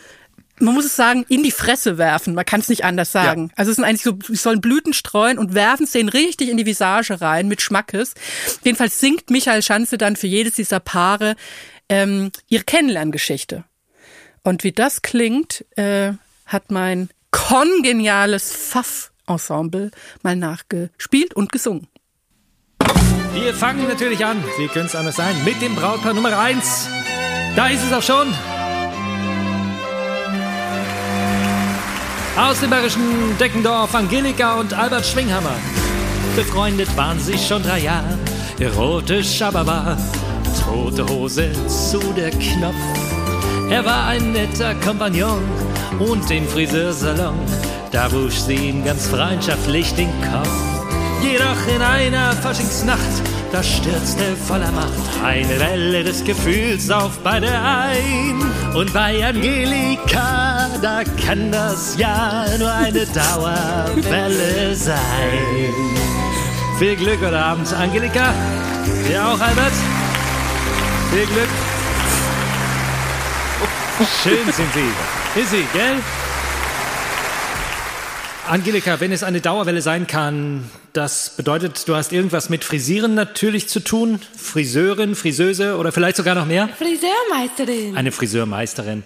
man 0.61 0.75
muss 0.75 0.85
es 0.85 0.97
sagen, 0.97 1.25
in 1.29 1.43
die 1.43 1.51
Fresse 1.51 1.99
werfen. 1.99 2.35
Man 2.35 2.45
kann 2.45 2.61
es 2.61 2.69
nicht 2.69 2.85
anders 2.85 3.11
sagen. 3.13 3.51
Also 3.57 3.71
es 3.71 3.77
sind 3.77 3.85
eigentlich 3.85 4.03
so, 4.03 4.19
sie 4.27 4.37
sollen 4.37 4.61
Blüten 4.61 4.93
streuen 4.93 5.39
und 5.39 5.55
werfen 5.55 5.85
es 5.85 5.93
denen 5.93 6.09
richtig 6.09 6.49
in 6.49 6.57
die 6.57 6.67
Visage 6.67 7.21
rein 7.21 7.49
mit 7.49 7.61
Schmackes. 7.61 8.15
Jedenfalls 8.63 9.01
singt 9.01 9.31
Michael 9.31 9.63
Schanze 9.63 9.99
dann 9.99 10.17
für 10.17 10.27
jedes 10.27 10.55
dieser 10.55 10.81
Paare 10.81 11.35
ähm, 11.89 12.31
ihre 12.49 12.65
Kennenlerngeschichte. 12.65 13.65
Und 14.43 14.63
wie 14.63 14.73
das 14.73 15.03
klingt, 15.03 15.65
äh, 15.77 16.13
hat 16.47 16.71
mein 16.71 17.09
kongeniales 17.31 18.53
Pfaff-Ensemble 18.53 19.91
mal 20.23 20.37
nachgespielt 20.37 21.35
und 21.35 21.51
gesungen. 21.51 21.89
Wir 23.33 23.53
fangen 23.55 23.89
natürlich 23.89 24.25
an, 24.25 24.43
wie 24.59 24.69
könnte 24.69 24.87
es 24.87 24.95
anders 24.95 25.17
sein, 25.17 25.35
mit 25.45 25.61
dem 25.61 25.75
Brautpaar 25.75 26.15
Nummer 26.15 26.39
1. 26.39 26.89
Da 27.57 27.69
ist 27.69 27.83
es 27.83 27.93
auch 27.93 28.03
schon. 28.03 28.33
Aus 32.37 32.59
dem 32.59 32.71
bayerischen 32.71 33.39
Deckendorf, 33.39 33.95
Angelika 33.95 34.55
und 34.55 34.75
Albert 34.75 35.07
Schwinghammer. 35.07 35.55
Befreundet 36.35 36.97
waren 36.97 37.21
sie 37.21 37.39
schon 37.39 37.63
drei 37.63 37.79
Jahre. 37.79 38.19
Rote 38.77 39.23
Schababa, 39.23 39.97
tote 40.65 41.07
Hose 41.09 41.53
zu 41.69 42.01
der 42.17 42.31
Knopf. 42.31 42.75
Er 43.71 43.85
war 43.85 44.09
ein 44.09 44.33
netter 44.33 44.75
Kompagnon 44.75 45.45
und 46.01 46.29
im 46.29 46.47
Friseursalon, 46.49 47.39
da 47.93 48.11
wusch 48.11 48.39
sie 48.39 48.57
ihm 48.57 48.85
ganz 48.85 49.07
freundschaftlich 49.07 49.95
den 49.95 50.11
Kopf. 50.21 50.74
Jedoch 51.25 51.75
in 51.75 51.81
einer 51.81 52.33
Faschingsnacht, 52.35 53.01
da 53.51 53.63
stürzte 53.63 54.37
voller 54.47 54.71
Macht 54.73 54.93
eine 55.25 55.59
Welle 55.59 56.05
des 56.05 56.23
Gefühls 56.23 56.91
auf 56.91 57.19
beide 57.25 57.49
ein. 57.49 58.43
Und 58.75 58.93
bei 58.93 59.25
Angelika, 59.27 60.69
da 60.83 61.03
kann 61.27 61.51
das 61.51 61.97
ja 61.97 62.45
nur 62.59 62.71
eine 62.71 63.07
Dauerwelle 63.15 64.75
sein. 64.77 64.99
Viel 66.79 66.97
Glück 66.97 67.21
heute 67.25 67.39
Abend, 67.39 67.73
Angelika. 67.73 68.35
Ja 69.11 69.33
auch, 69.33 69.41
Albert. 69.41 69.73
Viel 71.11 71.27
Glück. 71.27 71.49
Schön 74.23 74.53
sind 74.53 74.69
Sie. 74.75 75.41
Ist 75.41 75.51
sie, 75.51 75.65
gell? 75.73 75.97
Angelika, 78.49 79.01
wenn 79.01 79.11
es 79.11 79.23
eine 79.23 79.41
Dauerwelle 79.41 79.81
sein 79.81 80.07
kann, 80.07 80.69
das 80.95 81.31
bedeutet, 81.37 81.87
du 81.89 81.97
hast 81.97 82.13
irgendwas 82.13 82.49
mit 82.49 82.63
Frisieren 82.65 83.15
natürlich 83.15 83.69
zu 83.69 83.81
tun? 83.81 84.21
Friseurin, 84.37 85.17
Friseuse 85.17 85.77
oder 85.77 85.91
vielleicht 85.91 86.17
sogar 86.17 86.37
noch 86.37 86.47
mehr? 86.47 86.69
Friseurmeisterin. 86.69 87.97
Eine 87.97 88.13
Friseurmeisterin. 88.13 89.03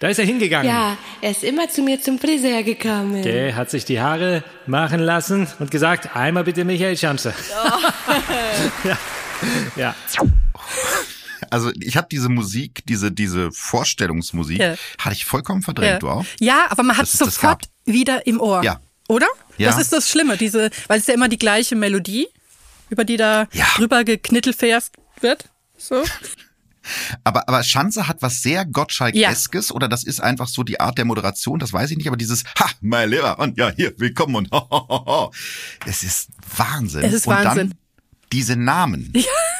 Da 0.00 0.08
ist 0.08 0.18
er 0.18 0.24
hingegangen. 0.24 0.66
Ja, 0.66 0.96
er 1.20 1.30
ist 1.30 1.44
immer 1.44 1.68
zu 1.68 1.82
mir 1.82 2.00
zum 2.00 2.18
Friseur 2.18 2.62
gekommen. 2.62 3.22
Der 3.22 3.54
hat 3.54 3.70
sich 3.70 3.84
die 3.84 4.00
Haare 4.00 4.44
machen 4.66 5.00
lassen 5.00 5.46
und 5.58 5.70
gesagt, 5.70 6.16
einmal 6.16 6.44
bitte 6.44 6.64
Michael 6.64 6.96
Schanze. 6.96 7.34
ja. 8.84 8.98
ja. 9.76 9.94
Also 11.50 11.70
ich 11.78 11.96
habe 11.98 12.08
diese 12.10 12.30
Musik, 12.30 12.82
diese 12.86 13.12
diese 13.12 13.52
Vorstellungsmusik, 13.52 14.58
Ja. 14.58 14.74
hatte 14.98 15.14
ich 15.14 15.26
vollkommen 15.26 15.60
verdrängt, 15.62 15.92
Ja. 15.92 15.98
du 15.98 16.08
auch? 16.08 16.24
Ja, 16.40 16.66
aber 16.70 16.82
man 16.82 16.96
hat 16.96 17.04
es 17.04 17.12
sofort 17.12 17.64
wieder 17.84 18.26
im 18.26 18.40
Ohr. 18.40 18.62
Ja. 18.64 18.80
Oder? 19.08 19.26
Ja. 19.58 19.70
Das 19.70 19.80
ist 19.80 19.92
das 19.92 20.08
Schlimme, 20.10 20.36
diese, 20.36 20.70
weil 20.88 20.98
es 20.98 21.02
ist 21.04 21.08
ja 21.08 21.14
immer 21.14 21.28
die 21.28 21.38
gleiche 21.38 21.76
Melodie, 21.76 22.26
über 22.90 23.04
die 23.04 23.16
da 23.16 23.48
Ja. 23.52 23.66
drüber 23.76 24.04
geknittelfährst 24.04 24.92
wird. 25.20 25.44
So. 25.78 26.02
Aber, 27.24 27.48
aber 27.48 27.62
Schanze 27.64 28.06
hat 28.06 28.22
was 28.22 28.42
sehr 28.42 28.64
Gottschalk-eskes 28.64 29.72
oder 29.72 29.88
das 29.88 30.04
ist 30.04 30.20
einfach 30.20 30.46
so 30.46 30.62
die 30.62 30.78
Art 30.78 30.98
der 30.98 31.04
Moderation, 31.04 31.58
das 31.58 31.72
weiß 31.72 31.90
ich 31.90 31.96
nicht, 31.96 32.06
aber 32.06 32.16
dieses 32.16 32.44
Ha, 32.60 32.70
mein 32.80 33.10
Lieber, 33.10 33.38
und 33.40 33.58
ja, 33.58 33.70
hier, 33.74 33.92
willkommen 33.98 34.36
und 34.36 34.50
ho, 34.52 34.66
ho, 34.70 34.86
ho, 34.88 35.04
ho. 35.06 35.32
Es 35.84 36.02
ist 36.04 36.28
Wahnsinn. 36.56 37.02
Es 37.02 37.12
ist 37.12 37.26
Wahnsinn. 37.26 37.74
Diese 38.32 38.56
Namen. 38.56 39.12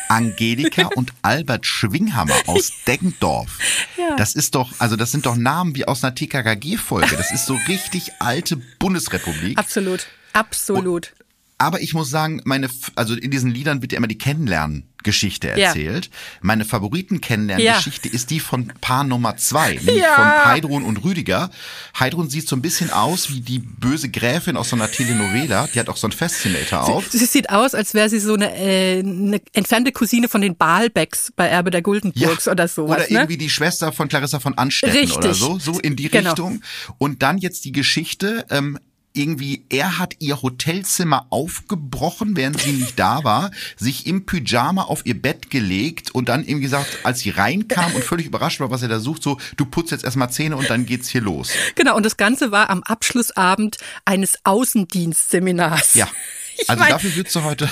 Angelika 0.09 0.87
und 0.95 1.13
Albert 1.23 1.67
Schwinghammer 1.67 2.37
aus 2.47 2.73
Deggendorf. 2.87 3.59
Ja. 3.97 4.17
Das 4.17 4.35
ist 4.35 4.55
doch, 4.55 4.73
also 4.79 4.97
das 4.97 5.13
sind 5.13 5.27
doch 5.27 5.37
Namen 5.37 5.75
wie 5.75 5.87
aus 5.87 6.05
einer 6.05 6.15
TKKG-Folge. 6.15 7.17
Das 7.17 7.33
ist 7.33 7.47
so 7.47 7.59
richtig 7.69 8.13
alte 8.21 8.57
Bundesrepublik. 8.79 9.59
Absolut. 9.59 10.07
Absolut. 10.33 11.13
Aber 11.59 11.81
ich 11.81 11.95
muss 11.95 12.11
sagen, 12.11 12.43
meine, 12.45 12.69
also 12.97 13.15
in 13.15 13.31
diesen 13.31 13.51
Liedern 13.51 13.81
wird 13.81 13.93
ja 13.93 13.99
immer 13.99 14.09
die 14.09 14.19
Kennenlerngeschichte 14.19 15.49
Ja. 15.49 15.69
erzählt. 15.69 16.11
Meine 16.43 16.65
Favoriten-Kennenlerngeschichte 16.67 18.09
ist 18.09 18.31
die 18.31 18.41
von 18.41 18.73
Paar 18.81 19.05
Nummer 19.05 19.37
zwei, 19.39 19.75
nämlich 19.85 19.97
Ja. 20.03 20.15
von 20.17 20.45
Heidrun 20.53 20.83
und 20.83 21.03
Rüdiger. 21.05 21.51
Heidrun 21.99 22.29
sieht 22.29 22.47
so 22.49 22.57
ein 22.57 22.63
bisschen 22.63 22.91
aus 22.91 23.31
wie 23.31 23.41
die 23.41 23.59
böse 23.59 24.11
Gräfin 24.11 24.57
aus 24.59 24.69
so 24.71 24.77
einer 24.77 24.91
Telenovela. 24.91 25.67
Die 25.73 25.81
hat 25.81 25.89
auch 25.89 25.97
so 25.97 26.07
einen 26.07 26.13
Fascinator 26.13 26.83
auf. 26.85 27.07
Sie 27.11 27.25
sieht 27.25 27.49
aus, 27.51 27.75
als 27.75 27.95
wäre 27.95 28.09
sie 28.11 28.19
so 28.21 28.35
eine, 28.35 28.55
äh, 28.55 28.99
eine 29.01 29.41
entfernte 29.55 29.93
Cousine 29.93 30.29
von 30.29 30.43
den 30.43 30.57
Balbecks 30.57 31.33
bei 31.37 31.47
Erbe 31.47 31.71
der 31.71 31.83
Guldenburgs 31.83 32.49
oder 32.49 32.69
sowas. 32.69 32.97
Oder 32.99 33.01
ne? 33.05 33.09
irgendwie 33.11 33.39
die 33.39 33.51
Schwester 33.51 33.93
von 33.93 34.09
Clarissa 34.09 34.41
von 34.41 34.59
Anstetten 34.59 34.95
Richtig. 34.97 35.17
oder 35.17 35.33
so, 35.35 35.59
so 35.59 35.79
in 35.81 35.97
die 35.97 36.11
Genau. 36.11 36.31
Richtung. 36.31 36.63
Und 36.99 37.23
dann 37.23 37.39
jetzt 37.39 37.65
die 37.65 37.73
Geschichte, 37.73 38.45
ähm, 38.51 38.79
irgendwie, 39.17 39.65
er 39.71 39.99
hat 39.99 40.15
ihr 40.19 40.43
Hotelzimmer 40.43 41.27
aufgebrochen, 41.31 42.37
während 42.37 42.61
sie 42.61 42.73
nicht 42.73 42.99
da 42.99 43.25
war, 43.25 43.51
sich 43.77 44.07
im 44.07 44.27
Pyjama 44.27 44.83
auf 44.83 45.05
ihr 45.07 45.21
Bett 45.21 45.51
gelegt 45.51 46.15
und 46.15 46.29
dann 46.29 46.45
eben 46.45 46.61
gesagt, 46.61 46.99
als 47.05 47.21
sie 47.21 47.31
reinkam 47.31 47.95
und 47.95 48.05
völlig 48.05 48.27
überrascht 48.27 48.61
war, 48.61 48.71
was 48.71 48.83
er 48.83 48.89
da 48.89 49.01
sucht, 49.01 49.23
so, 49.23 49.39
du 49.57 49.65
putzt 49.67 49.91
jetzt 49.93 50.05
erstmal 50.05 50.31
Zähne 50.31 50.57
und 50.57 50.69
dann 50.71 50.87
geht's 50.87 51.09
hier 51.09 51.21
los. 51.23 51.51
Genau, 51.75 51.97
und 51.97 52.05
das 52.05 52.17
Ganze 52.17 52.51
war 52.53 52.71
am 52.71 52.83
Abschlussabend 52.83 53.79
eines 54.05 54.39
Außendienstseminars. 54.45 55.95
Ja. 55.95 56.09
Ich 56.59 56.71
Also 56.71 56.81
mein- 56.85 56.93
dafür 56.93 57.15
wird 57.17 57.31
sie 57.31 57.45
heute 57.45 57.69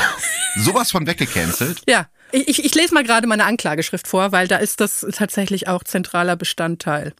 sowas 0.57 0.91
von 0.91 1.07
weggecancelt. 1.07 1.81
Ja, 1.89 2.07
ich, 2.33 2.63
ich 2.63 2.75
lese 2.75 2.93
mal 2.93 3.03
gerade 3.03 3.27
meine 3.27 3.47
Anklageschrift 3.47 4.07
vor, 4.07 4.31
weil 4.31 4.47
da 4.47 4.59
ist 4.59 4.79
das 4.81 5.07
tatsächlich 5.11 5.69
auch 5.69 5.85
zentraler 5.85 6.37
Bestandteil. 6.37 7.15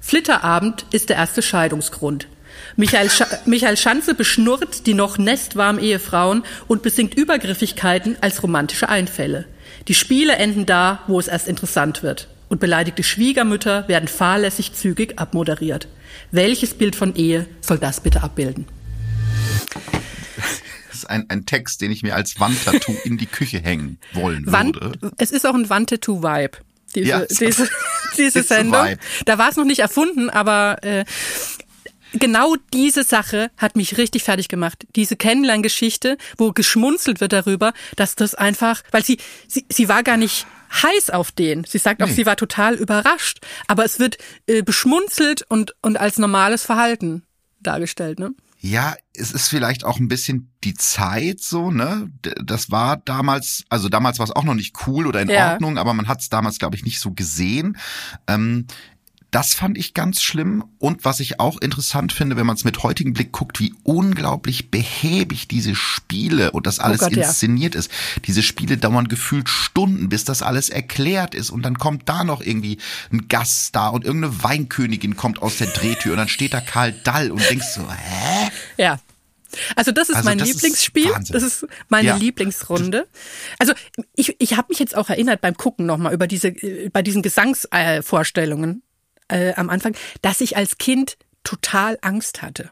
Flitterabend 0.00 0.86
ist 0.92 1.08
der 1.08 1.16
erste 1.16 1.42
Scheidungsgrund. 1.42 2.28
Michael, 2.76 3.10
Scha 3.10 3.26
Michael 3.46 3.76
Schanze 3.76 4.14
beschnurrt 4.14 4.86
die 4.86 4.94
noch 4.94 5.18
nestwarmen 5.18 5.82
Ehefrauen 5.82 6.44
und 6.68 6.82
besingt 6.82 7.14
Übergriffigkeiten 7.14 8.16
als 8.20 8.42
romantische 8.42 8.88
Einfälle. 8.88 9.46
Die 9.88 9.94
Spiele 9.94 10.36
enden 10.36 10.66
da, 10.66 11.00
wo 11.06 11.18
es 11.18 11.28
erst 11.28 11.48
interessant 11.48 12.02
wird. 12.02 12.28
Und 12.48 12.60
beleidigte 12.60 13.02
Schwiegermütter 13.02 13.88
werden 13.88 14.08
fahrlässig 14.08 14.74
zügig 14.74 15.18
abmoderiert. 15.18 15.88
Welches 16.30 16.74
Bild 16.74 16.96
von 16.96 17.14
Ehe 17.16 17.46
soll 17.60 17.78
das 17.78 18.00
bitte 18.00 18.22
abbilden? 18.22 18.66
Das 20.88 20.98
ist 20.98 21.10
ein, 21.10 21.24
ein 21.30 21.46
Text, 21.46 21.80
den 21.80 21.90
ich 21.90 22.02
mir 22.02 22.14
als 22.14 22.38
Wandtattoo 22.38 22.94
in 23.04 23.16
die 23.16 23.26
Küche 23.26 23.58
hängen 23.58 23.98
wollen 24.12 24.44
Wand, 24.46 24.80
würde. 24.80 25.12
es 25.16 25.30
ist 25.30 25.46
auch 25.46 25.54
ein 25.54 25.68
Wandtattoo-Vibe. 25.70 26.58
Diese, 26.94 27.08
Ja, 27.08 27.24
diese, 27.24 27.68
diese 28.18 28.42
Sendung. 28.42 28.96
Da 29.24 29.38
war 29.38 29.48
es 29.48 29.56
noch 29.56 29.64
nicht 29.64 29.80
erfunden, 29.80 30.28
aber 30.28 30.76
äh, 30.82 31.04
genau 32.12 32.56
diese 32.72 33.04
Sache 33.04 33.50
hat 33.56 33.76
mich 33.76 33.98
richtig 33.98 34.22
fertig 34.24 34.48
gemacht. 34.48 34.86
Diese 34.96 35.16
Kennenlerngeschichte, 35.16 36.16
wo 36.38 36.52
geschmunzelt 36.52 37.20
wird 37.20 37.32
darüber, 37.32 37.72
dass 37.96 38.14
das 38.14 38.34
einfach, 38.34 38.82
weil 38.90 39.04
sie, 39.04 39.18
sie, 39.48 39.64
sie 39.70 39.88
war 39.88 40.02
gar 40.02 40.16
nicht 40.16 40.46
heiß 40.82 41.10
auf 41.10 41.32
den. 41.32 41.64
Sie 41.64 41.78
sagt 41.78 42.02
auch, 42.02 42.08
sie 42.08 42.24
war 42.26 42.36
total 42.36 42.74
überrascht. 42.74 43.40
Aber 43.66 43.84
es 43.84 43.98
wird 43.98 44.16
äh, 44.46 44.62
beschmunzelt 44.62 45.44
und, 45.48 45.74
und 45.82 45.98
als 45.98 46.18
normales 46.18 46.62
Verhalten 46.64 47.24
dargestellt, 47.60 48.18
ne? 48.18 48.32
Ja, 48.64 48.94
es 49.12 49.32
ist 49.32 49.48
vielleicht 49.48 49.84
auch 49.84 49.98
ein 49.98 50.06
bisschen 50.06 50.52
die 50.62 50.74
Zeit 50.74 51.40
so, 51.40 51.72
ne? 51.72 52.12
Das 52.22 52.70
war 52.70 52.96
damals, 52.96 53.64
also 53.70 53.88
damals 53.88 54.20
war 54.20 54.24
es 54.24 54.30
auch 54.30 54.44
noch 54.44 54.54
nicht 54.54 54.86
cool 54.86 55.08
oder 55.08 55.20
in 55.20 55.28
Ja. 55.28 55.54
Ordnung, 55.54 55.78
aber 55.78 55.94
man 55.94 56.06
hat 56.06 56.20
es 56.20 56.28
damals, 56.28 56.60
glaube 56.60 56.76
ich, 56.76 56.84
nicht 56.84 57.00
so 57.00 57.10
gesehen. 57.10 57.76
Ähm, 58.28 58.68
das 59.32 59.54
fand 59.54 59.76
ich 59.78 59.94
ganz 59.94 60.22
schlimm. 60.22 60.62
Und 60.78 61.04
was 61.04 61.18
ich 61.18 61.40
auch 61.40 61.60
interessant 61.60 62.12
finde, 62.12 62.36
wenn 62.36 62.46
man 62.46 62.54
es 62.54 62.62
mit 62.64 62.82
heutigem 62.84 63.14
Blick 63.14 63.32
guckt, 63.32 63.58
wie 63.58 63.74
unglaublich 63.82 64.70
behäbig 64.70 65.48
diese 65.48 65.74
Spiele 65.74 66.52
und 66.52 66.66
das 66.66 66.78
alles 66.78 67.00
Oh 67.00 67.06
Gott, 67.06 67.16
ja. 67.16 67.26
inszeniert 67.26 67.74
ist. 67.74 67.90
Diese 68.26 68.42
Spiele 68.42 68.76
dauern 68.76 69.08
gefühlt 69.08 69.48
Stunden, 69.48 70.08
bis 70.10 70.24
das 70.24 70.42
alles 70.42 70.68
erklärt 70.68 71.34
ist. 71.34 71.50
Und 71.50 71.62
dann 71.62 71.78
kommt 71.78 72.08
da 72.08 72.22
noch 72.24 72.40
irgendwie 72.42 72.78
ein 73.10 73.26
Gast 73.28 73.74
da 73.74 73.88
und 73.88 74.04
irgendeine 74.04 74.44
Weinkönigin 74.44 75.16
kommt 75.16 75.40
aus 75.42 75.56
der 75.56 75.68
Drehtür 75.68 76.12
und 76.12 76.18
dann 76.18 76.28
steht 76.28 76.52
da 76.54 76.60
Karl 76.60 76.92
Dall 76.92 77.30
und 77.32 77.42
denkst 77.48 77.66
so, 77.74 77.80
hä? 77.90 78.50
Ja. 78.76 79.00
Also 79.76 79.92
das 79.92 80.08
ist 80.10 80.16
Also 80.16 80.28
mein 80.28 80.38
das 80.38 80.48
ist 80.48 80.54
Lieblingsspiel. 80.56 81.10
Wahnsinn. 81.10 81.32
das 81.34 81.42
ist 81.42 81.66
meine 81.88 82.08
Ja. 82.08 82.16
Lieblingsrunde. 82.16 83.06
Also 83.58 83.72
ich, 84.14 84.36
ich 84.38 84.56
habe 84.56 84.68
mich 84.70 84.78
jetzt 84.78 84.94
auch 84.96 85.08
erinnert 85.10 85.40
beim 85.40 85.56
Gucken 85.56 85.86
nochmal 85.86 86.12
über 86.12 86.26
diese, 86.26 86.48
äh, 86.48 86.90
bei 86.90 87.02
diesen 87.02 87.22
Gesangsvorstellungen 87.22 88.82
äh, 89.32 89.54
am 89.56 89.70
Anfang, 89.70 89.96
dass 90.20 90.40
ich 90.40 90.56
als 90.56 90.78
Kind 90.78 91.16
total 91.44 91.98
Angst 92.02 92.42
hatte. 92.42 92.70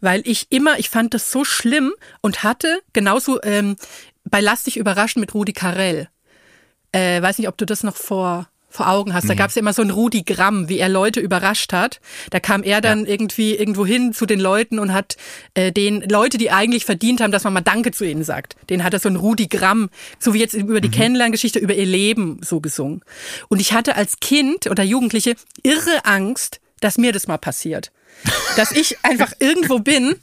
Weil 0.00 0.22
ich 0.24 0.50
immer, 0.50 0.78
ich 0.78 0.88
fand 0.88 1.14
das 1.14 1.30
so 1.30 1.44
schlimm 1.44 1.92
und 2.20 2.42
hatte 2.42 2.80
genauso 2.92 3.42
ähm, 3.42 3.76
bei 4.24 4.40
Lass 4.40 4.64
dich 4.64 4.76
überraschen 4.76 5.20
mit 5.20 5.34
Rudi 5.34 5.52
Carell. 5.52 6.08
Äh, 6.92 7.20
weiß 7.20 7.38
nicht, 7.38 7.48
ob 7.48 7.58
du 7.58 7.66
das 7.66 7.82
noch 7.82 7.96
vor 7.96 8.48
vor 8.68 8.88
Augen 8.88 9.14
hast. 9.14 9.28
Da 9.28 9.34
gab's 9.34 9.54
ja 9.54 9.60
immer 9.60 9.72
so 9.72 9.82
ein 9.82 9.90
Rudi 9.90 10.22
Gramm, 10.22 10.68
wie 10.68 10.78
er 10.78 10.88
Leute 10.88 11.20
überrascht 11.20 11.72
hat. 11.72 12.00
Da 12.30 12.38
kam 12.38 12.62
er 12.62 12.80
dann 12.80 13.06
irgendwie 13.06 13.54
irgendwo 13.54 13.86
hin 13.86 14.12
zu 14.12 14.26
den 14.26 14.40
Leuten 14.40 14.78
und 14.78 14.92
hat 14.92 15.16
äh, 15.54 15.72
den 15.72 16.02
Leute, 16.02 16.38
die 16.38 16.50
eigentlich 16.50 16.84
verdient 16.84 17.20
haben, 17.20 17.32
dass 17.32 17.44
man 17.44 17.54
mal 17.54 17.60
Danke 17.60 17.92
zu 17.92 18.04
ihnen 18.04 18.24
sagt. 18.24 18.56
Den 18.68 18.84
hat 18.84 18.92
er 18.92 19.00
so 19.00 19.08
ein 19.08 19.16
Rudi 19.16 19.46
Gramm, 19.46 19.88
so 20.18 20.34
wie 20.34 20.38
jetzt 20.38 20.54
über 20.54 20.80
die 20.80 20.90
Kennenlerngeschichte, 20.90 21.58
über 21.58 21.74
ihr 21.74 21.86
Leben 21.86 22.40
so 22.42 22.60
gesungen. 22.60 23.02
Und 23.48 23.60
ich 23.60 23.72
hatte 23.72 23.96
als 23.96 24.20
Kind 24.20 24.66
oder 24.66 24.82
Jugendliche 24.82 25.34
irre 25.62 26.04
Angst, 26.04 26.60
dass 26.80 26.98
mir 26.98 27.12
das 27.12 27.26
mal 27.26 27.38
passiert. 27.38 27.90
Dass 28.56 28.72
ich 28.72 28.98
einfach 29.04 29.32
irgendwo 29.38 29.78
bin 29.78 30.16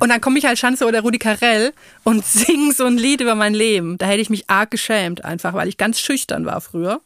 und 0.00 0.08
dann 0.08 0.20
komme 0.20 0.38
ich 0.38 0.46
als 0.46 0.58
Schanze 0.58 0.86
oder 0.86 1.00
Rudi 1.00 1.18
Carell 1.18 1.72
und 2.04 2.24
sing 2.24 2.72
so 2.72 2.84
ein 2.84 2.98
Lied 2.98 3.20
über 3.20 3.34
mein 3.34 3.54
Leben. 3.54 3.98
Da 3.98 4.06
hätte 4.06 4.20
ich 4.20 4.30
mich 4.30 4.48
arg 4.48 4.70
geschämt, 4.70 5.24
einfach 5.24 5.54
weil 5.54 5.68
ich 5.68 5.76
ganz 5.76 6.00
schüchtern 6.00 6.46
war 6.46 6.60
früher. 6.60 7.00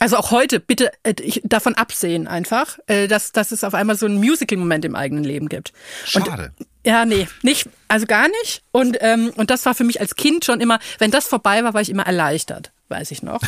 Also 0.00 0.16
auch 0.16 0.30
heute, 0.30 0.60
bitte 0.60 0.90
äh, 1.02 1.14
ich, 1.20 1.42
davon 1.44 1.74
absehen 1.74 2.26
einfach, 2.26 2.78
äh, 2.86 3.08
dass, 3.08 3.32
dass 3.32 3.52
es 3.52 3.62
auf 3.62 3.74
einmal 3.74 3.96
so 3.96 4.06
einen 4.06 4.16
Musical-Moment 4.16 4.84
im 4.84 4.96
eigenen 4.96 5.24
Leben 5.24 5.48
gibt. 5.48 5.72
Schade. 6.04 6.52
Und, 6.58 6.66
ja, 6.84 7.04
nee, 7.04 7.28
nicht, 7.42 7.68
also 7.88 8.06
gar 8.06 8.28
nicht. 8.28 8.62
Und, 8.72 8.96
ähm, 9.00 9.32
und 9.36 9.50
das 9.50 9.64
war 9.66 9.74
für 9.74 9.84
mich 9.84 10.00
als 10.00 10.16
Kind 10.16 10.44
schon 10.44 10.60
immer, 10.60 10.78
wenn 10.98 11.10
das 11.10 11.26
vorbei 11.26 11.62
war, 11.62 11.74
war 11.74 11.80
ich 11.80 11.90
immer 11.90 12.06
erleichtert, 12.06 12.72
weiß 12.88 13.10
ich 13.10 13.22
noch. 13.22 13.42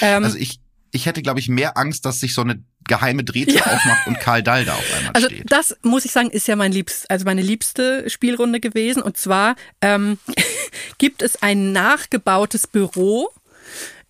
Ähm, 0.00 0.24
Also 0.24 0.38
ich, 0.38 0.60
ich 0.92 1.06
hätte, 1.06 1.22
glaube 1.22 1.40
ich, 1.40 1.48
mehr 1.48 1.76
Angst, 1.76 2.04
dass 2.06 2.20
sich 2.20 2.34
so 2.34 2.42
eine 2.42 2.62
geheime 2.86 3.24
Drehtür 3.24 3.66
aufmacht 3.66 4.06
und 4.06 4.18
Karl 4.20 4.42
Dall 4.42 4.64
da 4.64 4.74
auf 4.74 4.94
einmal 4.96 5.12
Also 5.14 5.28
steht. 5.28 5.44
das 5.50 5.76
muss 5.82 6.04
ich 6.04 6.12
sagen, 6.12 6.30
ist 6.30 6.48
ja 6.48 6.56
mein 6.56 6.72
liebst, 6.72 7.10
also 7.10 7.24
meine 7.24 7.42
liebste 7.42 8.08
Spielrunde 8.10 8.60
gewesen. 8.60 9.02
Und 9.02 9.16
zwar 9.16 9.56
ähm, 9.80 10.18
gibt 10.98 11.22
es 11.22 11.42
ein 11.42 11.72
nachgebautes 11.72 12.66
Büro 12.66 13.30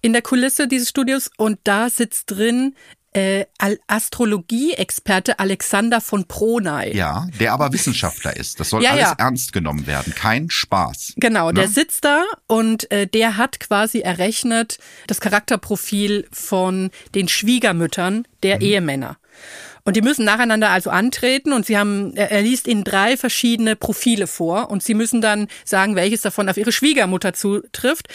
in 0.02 0.12
der 0.12 0.22
Kulisse 0.22 0.66
dieses 0.66 0.88
Studios 0.88 1.30
und 1.36 1.58
da 1.64 1.90
sitzt 1.90 2.30
drin 2.30 2.74
äh, 3.12 3.44
Astrologie-Experte 3.86 5.38
Alexander 5.38 6.00
von 6.00 6.26
Pronay. 6.26 6.96
Ja, 6.96 7.26
der 7.38 7.52
aber 7.52 7.72
Wissenschaftler 7.72 8.36
ist. 8.36 8.60
Das 8.60 8.70
soll 8.70 8.82
Ja, 8.82 8.90
alles 8.90 9.02
ja. 9.02 9.14
ernst 9.18 9.52
genommen 9.52 9.86
werden. 9.86 10.14
Kein 10.14 10.50
Spaß. 10.50 11.14
Genau, 11.16 11.50
der 11.52 11.66
Ne? 11.66 11.70
sitzt 11.72 12.04
da 12.04 12.24
und 12.46 12.90
äh, 12.90 13.06
der 13.06 13.36
hat 13.36 13.58
quasi 13.60 14.00
errechnet 14.00 14.78
das 15.06 15.20
Charakterprofil 15.20 16.28
von 16.32 16.90
den 17.14 17.28
Schwiegermüttern 17.28 18.26
der 18.42 18.60
Ehemänner. 18.60 19.16
Und 19.84 19.96
die 19.96 20.02
müssen 20.02 20.24
nacheinander 20.26 20.70
also 20.70 20.90
antreten 20.90 21.52
und 21.52 21.64
sie 21.66 21.78
haben, 21.78 22.14
er 22.14 22.42
liest 22.42 22.68
ihnen 22.68 22.84
drei 22.84 23.16
verschiedene 23.16 23.76
Profile 23.76 24.26
vor 24.26 24.70
und 24.70 24.82
sie 24.82 24.94
müssen 24.94 25.20
dann 25.22 25.48
sagen, 25.64 25.96
welches 25.96 26.20
davon 26.20 26.48
auf 26.48 26.58
ihre 26.58 26.70
Schwiegermutter 26.70 27.32
zutrifft. 27.32 28.08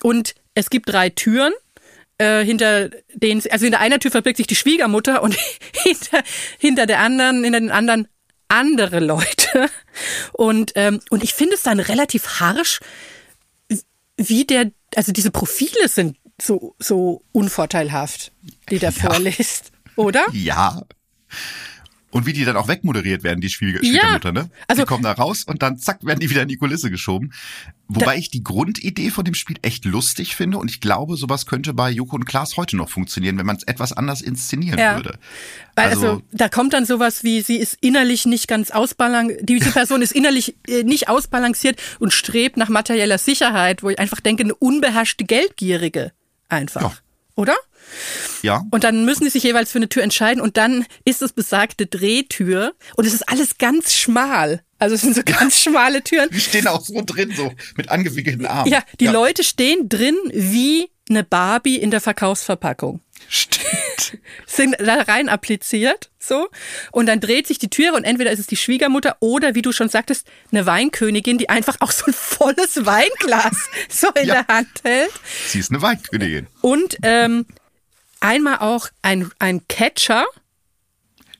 Und 0.00 0.36
es 0.54 0.70
gibt 0.70 0.88
drei 0.88 1.10
Türen 1.10 1.52
äh, 2.18 2.44
hinter 2.44 2.90
denen, 3.14 3.42
also 3.50 3.64
hinter 3.64 3.80
einer 3.80 3.98
Tür 3.98 4.10
verbirgt 4.10 4.36
sich 4.36 4.46
die 4.46 4.56
Schwiegermutter 4.56 5.22
und 5.22 5.36
hinter, 5.84 6.22
hinter 6.58 6.86
der 6.86 7.00
anderen, 7.00 7.44
hinter 7.44 7.60
den 7.60 7.70
anderen 7.70 8.08
andere 8.48 9.00
Leute. 9.00 9.66
Und, 10.32 10.72
ähm, 10.74 11.00
und 11.10 11.22
ich 11.22 11.34
finde 11.34 11.54
es 11.54 11.62
dann 11.62 11.80
relativ 11.80 12.40
harsch, 12.40 12.80
wie 14.16 14.44
der, 14.44 14.70
also 14.96 15.12
diese 15.12 15.30
Profile 15.30 15.86
sind 15.88 16.16
so, 16.40 16.74
so 16.78 17.22
unvorteilhaft, 17.32 18.32
die 18.70 18.78
der 18.78 18.90
Ja. 18.92 19.10
vorliest, 19.10 19.72
oder? 19.96 20.24
Ja. 20.32 20.82
Und 22.10 22.24
wie 22.24 22.32
die 22.32 22.44
dann 22.46 22.56
auch 22.56 22.68
wegmoderiert 22.68 23.22
werden, 23.22 23.40
die 23.42 23.50
Schwieger 23.50 23.82
Ja. 23.84 23.90
Schwiegermutter, 24.00 24.32
ne? 24.32 24.50
Also- 24.66 24.82
die 24.82 24.86
kommen 24.88 25.02
da 25.02 25.12
raus 25.12 25.44
und 25.44 25.62
dann 25.62 25.76
zack, 25.78 26.04
werden 26.06 26.20
die 26.20 26.30
wieder 26.30 26.40
in 26.42 26.48
die 26.48 26.56
Kulisse 26.56 26.90
geschoben. 26.90 27.32
Wobei 27.86 28.16
ich 28.16 28.30
die 28.30 28.42
Grundidee 28.42 29.10
von 29.10 29.24
dem 29.24 29.34
Spiel 29.34 29.56
echt 29.62 29.84
lustig 29.84 30.34
finde 30.36 30.56
und 30.58 30.70
ich 30.70 30.80
glaube, 30.80 31.16
sowas 31.16 31.44
könnte 31.46 31.72
bei 31.74 31.90
Joko 31.90 32.16
und 32.16 32.24
Klaas 32.24 32.56
heute 32.56 32.76
noch 32.76 32.88
funktionieren, 32.88 33.36
wenn 33.38 33.46
man 33.46 33.56
es 33.56 33.62
etwas 33.64 33.92
anders 33.92 34.22
inszenieren 34.22 34.78
Ja. 34.78 34.96
würde. 34.96 35.18
Weil 35.74 35.88
also, 35.90 36.06
Also- 36.08 36.22
da 36.32 36.48
kommt 36.48 36.72
dann 36.72 36.86
sowas 36.86 37.24
wie, 37.24 37.40
sie 37.42 37.56
ist 37.56 37.76
innerlich 37.82 38.24
nicht 38.26 38.48
ganz 38.48 38.70
ausbalanciert, 38.70 39.46
diese 39.48 39.70
Person 39.72 40.00
ist 40.02 40.12
innerlich 40.12 40.54
äh, 40.66 40.82
nicht 40.84 41.08
ausbalanciert 41.10 41.80
und 41.98 42.12
strebt 42.14 42.56
nach 42.56 42.68
materieller 42.70 43.18
Sicherheit, 43.18 43.82
wo 43.82 43.90
ich 43.90 43.98
einfach 43.98 44.20
denke, 44.20 44.44
eine 44.44 44.54
unbeherrschte 44.54 45.24
Geldgierige 45.24 46.12
einfach. 46.48 46.80
Ja. 46.82 46.92
Oder? 47.36 47.54
Ja. 48.42 48.64
Und 48.70 48.84
dann 48.84 49.04
müssen 49.04 49.24
die 49.24 49.30
sich 49.30 49.42
jeweils 49.42 49.70
für 49.72 49.78
eine 49.78 49.88
Tür 49.88 50.02
entscheiden 50.02 50.40
und 50.40 50.56
dann 50.56 50.86
ist 51.04 51.22
es 51.22 51.32
besagte 51.32 51.86
Drehtür 51.86 52.72
und 52.96 53.06
es 53.06 53.14
ist 53.14 53.28
alles 53.28 53.58
ganz 53.58 53.94
schmal. 53.94 54.62
Also 54.78 54.94
es 54.94 55.00
sind 55.02 55.14
so 55.16 55.22
ganz 55.24 55.58
schmale 55.60 56.02
Türen. 56.04 56.30
Die 56.30 56.40
stehen 56.40 56.66
auch 56.68 56.80
so 56.84 57.02
drin, 57.04 57.32
so 57.36 57.52
mit 57.76 57.88
angewickelten 57.90 58.46
Armen. 58.46 58.70
Ja, 58.70 58.82
die 59.00 59.06
Leute 59.06 59.42
stehen 59.42 59.88
drin 59.88 60.16
wie 60.32 60.88
eine 61.10 61.24
Barbie 61.24 61.76
in 61.76 61.90
der 61.90 62.00
Verkaufsverpackung. 62.00 63.00
Stimmt. 63.28 63.68
sind 64.46 64.76
da 64.78 65.02
rein 65.02 65.28
appliziert, 65.28 66.10
so. 66.18 66.48
Und 66.92 67.06
dann 67.06 67.20
dreht 67.20 67.46
sich 67.46 67.58
die 67.58 67.68
Türe 67.68 67.94
und 67.94 68.04
entweder 68.04 68.30
ist 68.30 68.38
es 68.38 68.46
die 68.46 68.56
Schwiegermutter 68.56 69.16
oder, 69.20 69.54
wie 69.54 69.62
du 69.62 69.72
schon 69.72 69.88
sagtest, 69.88 70.26
eine 70.52 70.64
Weinkönigin, 70.66 71.38
die 71.38 71.48
einfach 71.48 71.76
auch 71.80 71.90
so 71.90 72.04
ein 72.06 72.12
volles 72.14 72.86
Weinglas 72.86 73.56
so 73.88 74.08
in 74.20 74.28
Ja. 74.28 74.42
der 74.44 74.54
Hand 74.56 74.68
hält. 74.84 75.10
Sie 75.48 75.58
ist 75.58 75.70
eine 75.70 75.82
Weinkönigin. 75.82 76.46
Und 76.60 76.98
ähm, 77.02 77.46
einmal 78.20 78.58
auch 78.58 78.88
ein, 79.02 79.30
ein 79.38 79.66
Catcher, 79.68 80.24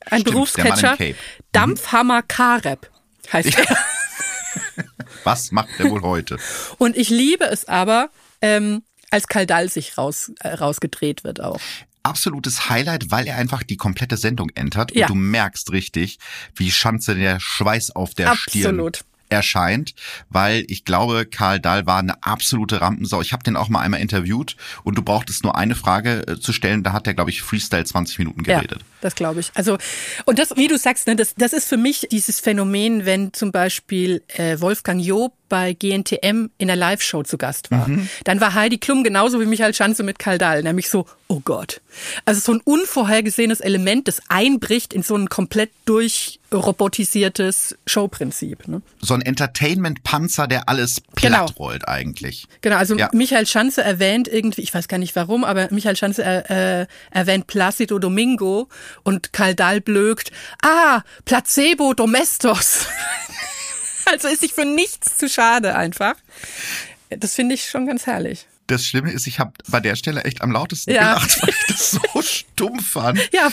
ein 0.07 0.21
Stimmt, 0.21 0.25
Berufscatcher, 0.35 0.97
Cape. 0.97 1.17
Dampfhammer 1.53 2.23
Kareb 2.23 2.91
heißt 3.33 3.59
er. 3.59 3.77
Was 5.25 5.53
macht 5.53 5.71
er 5.79 5.91
wohl 5.91 6.03
heute? 6.03 6.39
Und 6.79 6.97
ich 6.97 7.11
liebe 7.11 7.45
es 7.45 7.67
aber, 7.67 8.11
ähm, 8.41 8.83
als 9.11 9.27
Kaldal 9.27 9.69
sich 9.69 9.99
raus, 9.99 10.33
äh, 10.41 10.49
rausgedreht 10.49 11.25
wird 11.25 11.41
auch. 11.41 11.61
absolutes 12.05 12.71
Highlight, 12.71 13.11
weil 13.11 13.27
er 13.27 13.37
einfach 13.37 13.63
die 13.63 13.77
komplette 13.77 14.17
Sendung 14.17 14.49
entert 14.55 14.95
Ja. 14.95 15.07
und 15.07 15.11
du 15.11 15.15
merkst 15.17 15.73
richtig, 15.73 16.19
wie 16.55 16.71
Schanze 16.71 17.15
der 17.15 17.39
Schweiß 17.41 17.91
auf 17.91 18.15
der 18.15 18.31
Absolut. 18.31 18.97
Stirn 18.97 19.08
erscheint, 19.29 19.95
weil 20.29 20.65
ich 20.69 20.85
glaube, 20.85 21.27
Karl 21.27 21.61
Dahl 21.61 21.87
war 21.87 21.99
eine 21.99 22.23
absolute 22.23 22.81
Rampensau. 22.81 23.21
Ich 23.21 23.33
habe 23.33 23.43
den 23.43 23.57
auch 23.57 23.69
mal 23.69 23.81
einmal 23.81 24.01
interviewt 24.01 24.57
und 24.85 24.97
du 24.97 25.03
brauchtest 25.03 25.45
nur 25.45 25.57
eine 25.57 25.75
Frage 25.75 26.27
äh, 26.27 26.41
zu 26.41 26.53
stellen, 26.53 26.83
da 26.83 26.93
hat 26.93 27.07
er, 27.07 27.15
glaube 27.15 27.31
ich, 27.31 27.43
Freestyle 27.43 27.85
20 27.85 28.19
Minuten 28.19 28.43
geredet. 28.43 28.81
Ja, 28.81 28.87
das 29.01 29.15
glaube 29.15 29.41
ich. 29.41 29.51
Also, 29.55 29.79
und 30.25 30.39
das, 30.39 30.57
wie 30.57 30.69
du 30.69 30.79
sagst, 30.79 31.07
ne, 31.07 31.17
das, 31.17 31.35
das 31.37 31.53
ist 31.53 31.69
für 31.69 31.77
mich 31.77 32.09
dieses 32.11 32.41
Phänomen, 32.41 33.07
wenn 33.07 33.33
zum 33.33 33.53
Beispiel 33.53 34.23
äh, 34.29 34.61
Wolfgang 34.61 35.03
Job 35.03 35.33
bei 35.49 35.73
GNTM 35.73 36.51
in 36.59 36.67
der 36.67 36.77
Live-Show 36.77 37.23
zu 37.23 37.39
Gast 37.39 37.71
war. 37.71 37.89
Dann 38.25 38.41
war 38.41 38.55
Heidi 38.55 38.79
Klum 38.79 39.03
genauso 39.03 39.41
wie 39.41 39.47
Michael 39.47 39.75
Schanze 39.75 40.03
mit 40.03 40.19
Karl 40.19 40.39
Dahl, 40.39 40.63
nämlich 40.63 40.91
so, 40.91 41.07
oh 41.29 41.41
Gott. 41.43 41.81
Also 42.25 42.41
so 42.41 42.53
ein 42.53 42.61
unvorhergesehenes 42.61 43.61
Element, 43.61 44.09
das 44.09 44.21
einbricht 44.29 44.93
in 44.93 45.03
so 45.03 45.17
ein 45.17 45.29
komplett 45.29 45.71
durchrobotisiertes 46.51 47.77
Showprinzip. 47.87 48.69
Ne? 48.69 48.83
So 49.01 49.15
ein 49.15 49.23
Entertainment-Panzer, 49.23 50.47
der 50.47 50.69
alles 50.69 51.03
Genau. 51.17 51.45
platt 51.45 51.59
rollt 51.59 51.89
eigentlich. 51.89 52.47
Genau, 52.61 52.77
also 52.77 52.97
Ja. 52.97 53.11
Michael 53.13 53.47
Schanze 53.47 53.83
erwähnt 53.83 54.29
irgendwie, 54.29 54.63
ich 54.63 54.73
weiß 54.73 54.89
gar 54.89 54.99
nicht 54.99 55.15
warum, 55.17 55.45
aber 55.45 55.69
Michael 55.71 55.97
Schanze 55.97 56.25
äh, 56.25 56.83
äh, 56.83 56.87
erwähnt 57.11 57.47
Placido 57.47 57.99
Domingo 57.99 58.69
und 59.03 59.33
Karl 59.33 59.55
Dahl 59.55 59.81
blökt, 59.81 60.31
ah, 60.63 61.03
Placebo 61.25 61.95
Domestos. 61.95 62.87
also 64.07 64.29
ist 64.29 64.41
sich 64.41 64.53
für 64.53 64.65
nichts 64.65 65.19
zu 65.19 65.29
schade 65.29 65.75
einfach. 65.75 66.15
Das 67.11 67.35
finde 67.35 67.55
ich 67.55 67.69
schon 67.69 67.87
ganz 67.87 68.07
herrlich. 68.07 68.47
Das 68.69 68.85
Schlimme 68.85 69.11
ist, 69.11 69.27
ich 69.27 69.41
habe 69.41 69.53
bei 69.69 69.81
der 69.81 69.97
Stelle 69.97 70.23
echt 70.25 70.43
am 70.43 70.53
lautesten 70.53 70.93
Ja. 70.93 71.15
gelacht, 71.15 71.43
weil 71.43 71.49
ich 71.51 71.67
das 71.69 71.91
so 71.91 72.01
stumpf 72.23 72.91
fand. 72.91 73.19
Ja, 73.33 73.51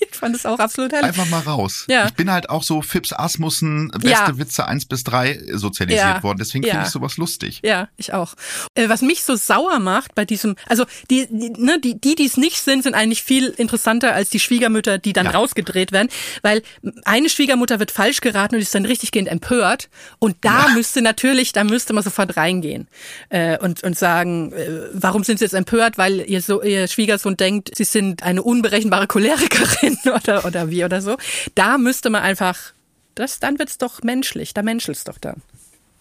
ich 0.00 0.14
fand 0.16 0.36
es 0.36 0.46
auch 0.46 0.58
absolut 0.58 0.92
herrlich. 0.92 1.08
Einfach 1.08 1.26
mal 1.28 1.40
raus. 1.40 1.84
Ja. 1.88 2.06
Ich 2.06 2.14
bin 2.14 2.30
halt 2.30 2.50
auch 2.50 2.62
so 2.62 2.82
Fips 2.82 3.12
Asmussen, 3.12 3.88
beste 3.90 4.08
Ja. 4.10 4.38
Witze 4.38 4.66
1 4.66 4.86
bis 4.86 5.02
3 5.04 5.40
sozialisiert 5.54 6.04
Ja. 6.16 6.22
worden. 6.22 6.38
Deswegen 6.38 6.64
finde 6.64 6.82
ich 6.84 6.90
sowas 6.90 7.16
lustig. 7.16 7.60
Ja, 7.64 7.88
ich 7.96 8.12
auch. 8.12 8.34
Äh, 8.74 8.88
was 8.88 9.02
mich 9.02 9.24
so 9.24 9.36
sauer 9.36 9.78
macht 9.78 10.14
bei 10.14 10.24
diesem, 10.24 10.54
also 10.66 10.84
die, 11.10 11.26
die, 11.30 11.50
ne, 11.50 11.80
die, 11.80 11.98
die, 12.00 12.24
es 12.24 12.36
nicht 12.36 12.60
sind, 12.60 12.82
sind 12.82 12.94
eigentlich 12.94 13.22
viel 13.22 13.46
interessanter 13.48 14.14
als 14.14 14.28
die 14.30 14.38
Schwiegermütter, 14.40 14.98
die 14.98 15.12
dann 15.14 15.26
rausgedreht 15.26 15.92
werden, 15.92 16.08
weil 16.42 16.62
eine 17.04 17.28
Schwiegermutter 17.30 17.78
wird 17.78 17.90
falsch 17.90 18.20
geraten 18.20 18.54
und 18.56 18.60
ist 18.60 18.74
dann 18.74 18.84
richtiggehend 18.84 19.28
empört 19.28 19.88
und 20.18 20.36
da 20.42 20.68
müsste 20.74 21.00
natürlich, 21.00 21.52
da 21.52 21.64
müsste 21.64 21.92
man 21.94 22.04
sofort 22.04 22.36
reingehen 22.36 22.86
äh, 23.30 23.56
und 23.58 23.82
und 23.82 23.98
sagen, 23.98 24.52
warum 24.92 25.24
sind 25.24 25.38
Sie 25.38 25.44
jetzt 25.44 25.54
empört, 25.54 25.98
weil 25.98 26.20
ihr 26.20 26.42
so 26.42 26.62
ihr 26.62 26.88
Schwiegersohn 26.88 27.36
denkt, 27.36 27.70
Sie 27.74 27.84
sind 27.84 28.22
eine 28.22 28.42
unberechenbare 28.42 29.06
Cholerikerin 29.06 29.98
oder 30.14 30.44
oder 30.44 30.70
wie 30.70 30.84
oder 30.84 31.00
so. 31.00 31.16
Da 31.54 31.78
müsste 31.78 32.10
man 32.10 32.22
einfach, 32.22 32.72
das 33.14 33.38
dann 33.40 33.58
wird's 33.58 33.78
doch 33.78 34.02
menschlich, 34.02 34.54
da 34.54 34.62
menschelt's 34.62 35.04
doch 35.04 35.18
dann. 35.18 35.42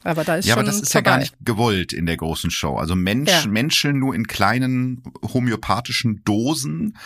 Aber 0.07 0.23
da 0.23 0.35
ist 0.37 0.45
Ja, 0.45 0.53
schon 0.53 0.61
aber 0.63 0.71
das 0.71 0.81
ist 0.81 0.91
vorbei. 0.91 1.09
ja 1.09 1.15
gar 1.15 1.19
nicht 1.19 1.35
gewollt 1.43 1.91
in 1.93 2.05
der 2.05 2.15
großen 2.17 2.49
Show. 2.49 2.77
Also 2.77 2.95
Mensch, 2.95 3.29
Ja. 3.29 3.45
Menschen 3.47 3.99
nur 3.99 4.15
in 4.15 4.25
kleinen 4.27 5.03
homöopathischen 5.21 6.23
Dosen. 6.23 6.97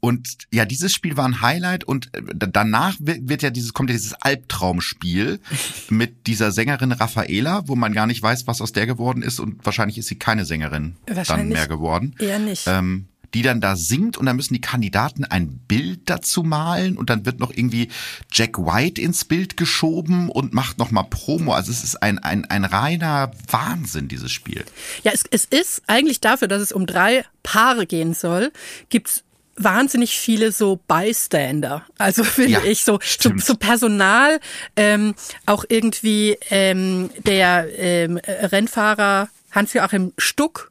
Und 0.00 0.28
ja, 0.52 0.64
dieses 0.64 0.92
Spiel 0.92 1.16
war 1.16 1.26
ein 1.26 1.40
Highlight 1.40 1.84
und 1.84 2.14
äh, 2.14 2.22
da- 2.34 2.46
danach 2.46 2.96
wird 3.00 3.42
ja 3.42 3.50
dieses, 3.50 3.72
kommt 3.72 3.90
ja 3.90 3.94
dieses 3.96 4.14
Albtraumspiel 4.14 5.40
mit 5.90 6.26
dieser 6.26 6.52
Sängerin 6.52 6.92
Raffaela, 6.92 7.66
wo 7.66 7.76
man 7.76 7.92
gar 7.92 8.06
nicht 8.06 8.22
weiß, 8.22 8.46
was 8.46 8.60
aus 8.60 8.72
der 8.72 8.86
geworden 8.86 9.22
ist 9.22 9.40
und 9.40 9.64
wahrscheinlich 9.64 9.98
ist 9.98 10.06
sie 10.06 10.16
keine 10.16 10.44
Sängerin 10.44 10.96
dann 11.26 11.48
mehr 11.48 11.66
geworden. 11.68 12.14
eher 12.18 12.38
nicht. 12.38 12.66
Ähm, 12.66 13.06
die 13.36 13.42
dann 13.42 13.60
da 13.60 13.76
singt 13.76 14.16
und 14.16 14.24
dann 14.24 14.36
müssen 14.36 14.54
die 14.54 14.62
Kandidaten 14.62 15.26
ein 15.26 15.58
Bild 15.68 16.08
dazu 16.08 16.42
malen 16.42 16.96
und 16.96 17.10
dann 17.10 17.26
wird 17.26 17.38
noch 17.38 17.50
irgendwie 17.50 17.90
Jack 18.32 18.56
White 18.56 18.98
ins 18.98 19.26
Bild 19.26 19.58
geschoben 19.58 20.30
und 20.30 20.54
macht 20.54 20.78
noch 20.78 20.90
mal 20.90 21.02
Promo. 21.02 21.52
Also 21.52 21.70
es 21.70 21.84
ist 21.84 22.02
ein, 22.02 22.18
ein, 22.18 22.46
ein 22.46 22.64
reiner 22.64 23.32
Wahnsinn, 23.50 24.08
dieses 24.08 24.32
Spiel. 24.32 24.64
Ja, 25.02 25.12
es, 25.12 25.24
es 25.30 25.44
ist 25.44 25.82
eigentlich 25.86 26.20
dafür, 26.20 26.48
dass 26.48 26.62
es 26.62 26.72
um 26.72 26.86
drei 26.86 27.26
Paare 27.42 27.84
gehen 27.84 28.14
soll, 28.14 28.52
gibt's 28.88 29.22
wahnsinnig 29.58 30.18
viele 30.18 30.50
so 30.50 30.80
Bystander. 30.88 31.84
Also 31.98 32.24
finde 32.24 32.52
Ja, 32.52 32.64
ich 32.64 32.84
so, 32.84 32.98
so, 33.18 33.30
so 33.36 33.54
Personal, 33.56 34.40
ähm, 34.76 35.14
auch 35.44 35.66
irgendwie 35.68 36.38
ähm, 36.48 37.10
der 37.26 37.68
ähm, 37.76 38.16
Rennfahrer 38.16 39.28
Hans-Joachim 39.50 40.14
Stuck, 40.16 40.70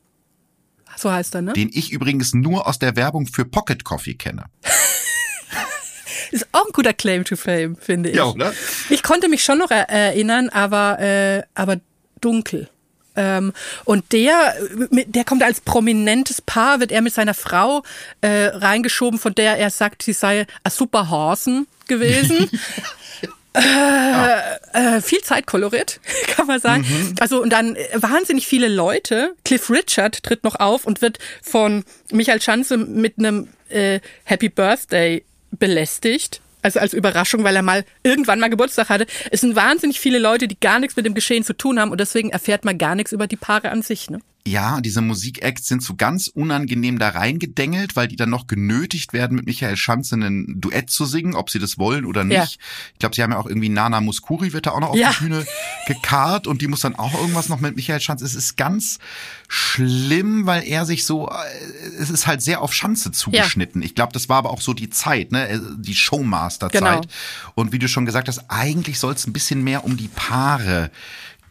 so 0.96 1.12
heißt 1.12 1.36
er, 1.36 1.41
ne? 1.41 1.54
Den 1.54 1.70
ich 1.74 1.91
übrigens 1.91 2.34
nur 2.34 2.68
aus 2.68 2.80
der 2.80 2.96
Werbung 2.96 3.28
für 3.28 3.46
Pocket 3.46 3.84
Coffee 3.84 4.16
kenne. 4.16 4.46
Ist 6.32 6.48
auch 6.52 6.66
ein 6.66 6.72
guter 6.74 6.93
Claim 6.93 7.24
to 7.24 7.36
Fame, 7.36 7.76
finde 7.76 8.10
ich. 8.10 8.16
Ja, 8.16 8.26
oder? 8.26 8.54
Ich 8.89 9.04
konnte 9.04 9.30
mich 9.30 9.43
schon 9.43 9.58
noch 9.58 9.72
er 9.72 9.89
erinnern, 9.89 10.50
aber, 10.50 11.00
äh, 11.00 11.43
aber 11.54 11.80
dunkel. 12.22 12.70
Ähm, 13.16 13.54
und 13.86 14.12
der, 14.12 14.56
der 14.89 15.24
kommt 15.24 15.43
als 15.43 15.62
prominentes 15.62 16.41
Paar, 16.41 16.80
wird 16.80 16.91
er 16.91 17.02
mit 17.02 17.14
seiner 17.14 17.34
Frau 17.34 17.84
äh, 18.22 18.48
reingeschoben, 18.48 19.20
von 19.20 19.34
der 19.34 19.58
er 19.58 19.70
sagt, 19.70 20.04
sie 20.04 20.14
sei 20.14 20.46
a 20.64 20.70
super 20.70 21.10
Horsen 21.10 21.68
gewesen. 21.88 22.50
Äh, 23.56 24.97
äh, 24.97 25.01
viel 25.01 25.22
Zeit 25.22 25.47
koloriert, 25.47 25.99
kann 26.28 26.47
man 26.47 26.60
sagen. 26.60 26.86
Also 27.20 27.41
und 27.41 27.51
dann 27.51 27.76
äh, 27.76 27.88
wahnsinnig 27.95 28.47
viele 28.47 28.68
Leute. 28.68 29.34
Cliff 29.45 29.70
Richard 29.70 30.24
tritt 30.24 30.43
noch 30.43 30.60
auf 30.60 30.86
und 30.86 31.01
wird 31.01 31.20
von 31.41 31.84
Michael 32.12 32.41
Schanze 32.41 32.78
mit 32.78 33.18
einem 33.18 33.47
äh, 33.70 33.99
Happy 34.24 34.49
Birthday 34.49 35.24
belästigt. 35.51 36.41
Also 36.62 36.80
als 36.80 36.93
Überraschung, 36.93 37.43
weil 37.43 37.56
er 37.56 37.62
mal 37.62 37.86
irgendwann 38.03 38.39
mal 38.39 38.49
Geburtstag 38.49 38.89
hatte. 38.89 39.06
Es 39.30 39.41
sind 39.41 39.56
wahnsinnig 39.56 39.99
viele 39.99 40.18
Leute, 40.18 40.47
die 40.47 40.60
gar 40.60 40.80
nichts 40.80 40.95
mit 40.95 41.06
dem 41.06 41.14
Geschehen 41.14 41.43
zu 41.43 41.53
tun 41.53 41.80
haben 41.80 41.91
und 41.91 41.99
deswegen 41.99 42.32
erfährt 42.32 42.66
man 42.66 42.78
gar 42.78 42.95
nichts 42.95 43.12
über 43.12 43.28
die 43.28 43.36
Paare 43.36 43.70
an 43.70 43.84
sich. 43.84 44.10
Ne? 44.10 44.20
Ja, 44.48 44.80
diese 44.80 45.02
Musikacts 45.02 45.68
sind 45.68 45.82
so 45.82 45.96
ganz 45.96 46.28
unangenehm 46.28 47.00
da 47.00 47.10
reingedengelt, 47.10 47.96
weil 47.96 48.08
die 48.08 48.16
dann 48.16 48.30
noch 48.30 48.46
genötigt 48.46 49.12
werden, 49.12 49.36
mit 49.36 49.48
Michael 49.48 49.76
Schanze 49.76 50.16
ein 50.16 50.62
Duett 50.62 50.91
zu 50.91 51.06
singen, 51.06 51.34
ob 51.34 51.50
sie 51.50 51.58
das 51.58 51.80
wollen 51.80 52.06
oder 52.06 52.24
nicht. 52.24 52.38
Ja. 52.38 52.43
Ich 52.93 53.00
glaube, 53.00 53.16
sie 53.16 53.24
haben 53.24 53.32
ja 53.32 53.39
auch 53.39 53.48
irgendwie 53.48 53.70
Nana 53.70 54.02
Muskuri 54.02 54.54
wird 54.54 54.68
da 54.68 54.72
auch 54.72 54.80
noch 54.82 54.89
auf 54.89 54.98
Ja. 54.98 55.12
die 55.14 55.24
Bühne 55.24 55.48
gekarrt 55.88 56.46
und 56.46 56.62
die 56.62 56.68
muss 56.68 56.82
dann 56.82 56.93
auch 56.96 57.16
irgendwas 57.16 57.50
noch 57.50 57.60
mit 57.60 57.76
Michael 57.76 58.00
Schanze. 58.00 58.24
Es 58.24 58.36
ist 58.36 58.56
ganz 58.56 59.00
schlimm, 59.48 60.46
weil 60.46 60.64
er 60.68 60.86
sich 60.86 61.06
so, 61.06 61.28
äh, 61.28 61.34
es 62.00 62.12
ist 62.12 62.28
halt 62.28 62.43
sehr 62.43 62.62
auf 62.62 62.72
Schanze 62.72 63.12
zugeschnitten. 63.12 63.82
Ich 63.82 63.96
glaube, 63.96 64.14
das 64.14 64.30
war 64.30 64.38
aber 64.38 64.52
auch 64.52 64.62
so 64.62 64.76
die 64.76 64.91
Zeit, 64.91 65.32
ne, 65.32 65.50
äh, 65.50 65.60
die 65.78 65.96
Showmaster-Zeit. 65.96 66.72
Genau. 66.82 67.02
Und 67.56 67.72
wie 67.72 67.80
du 67.80 67.88
schon 67.88 68.06
gesagt 68.06 68.28
hast, 68.28 68.46
eigentlich 68.50 69.00
soll 69.00 69.14
es 69.14 69.26
ein 69.26 69.34
bisschen 69.34 69.64
mehr 69.64 69.86
um 69.86 69.98
die 69.98 70.08
Paare 70.08 70.91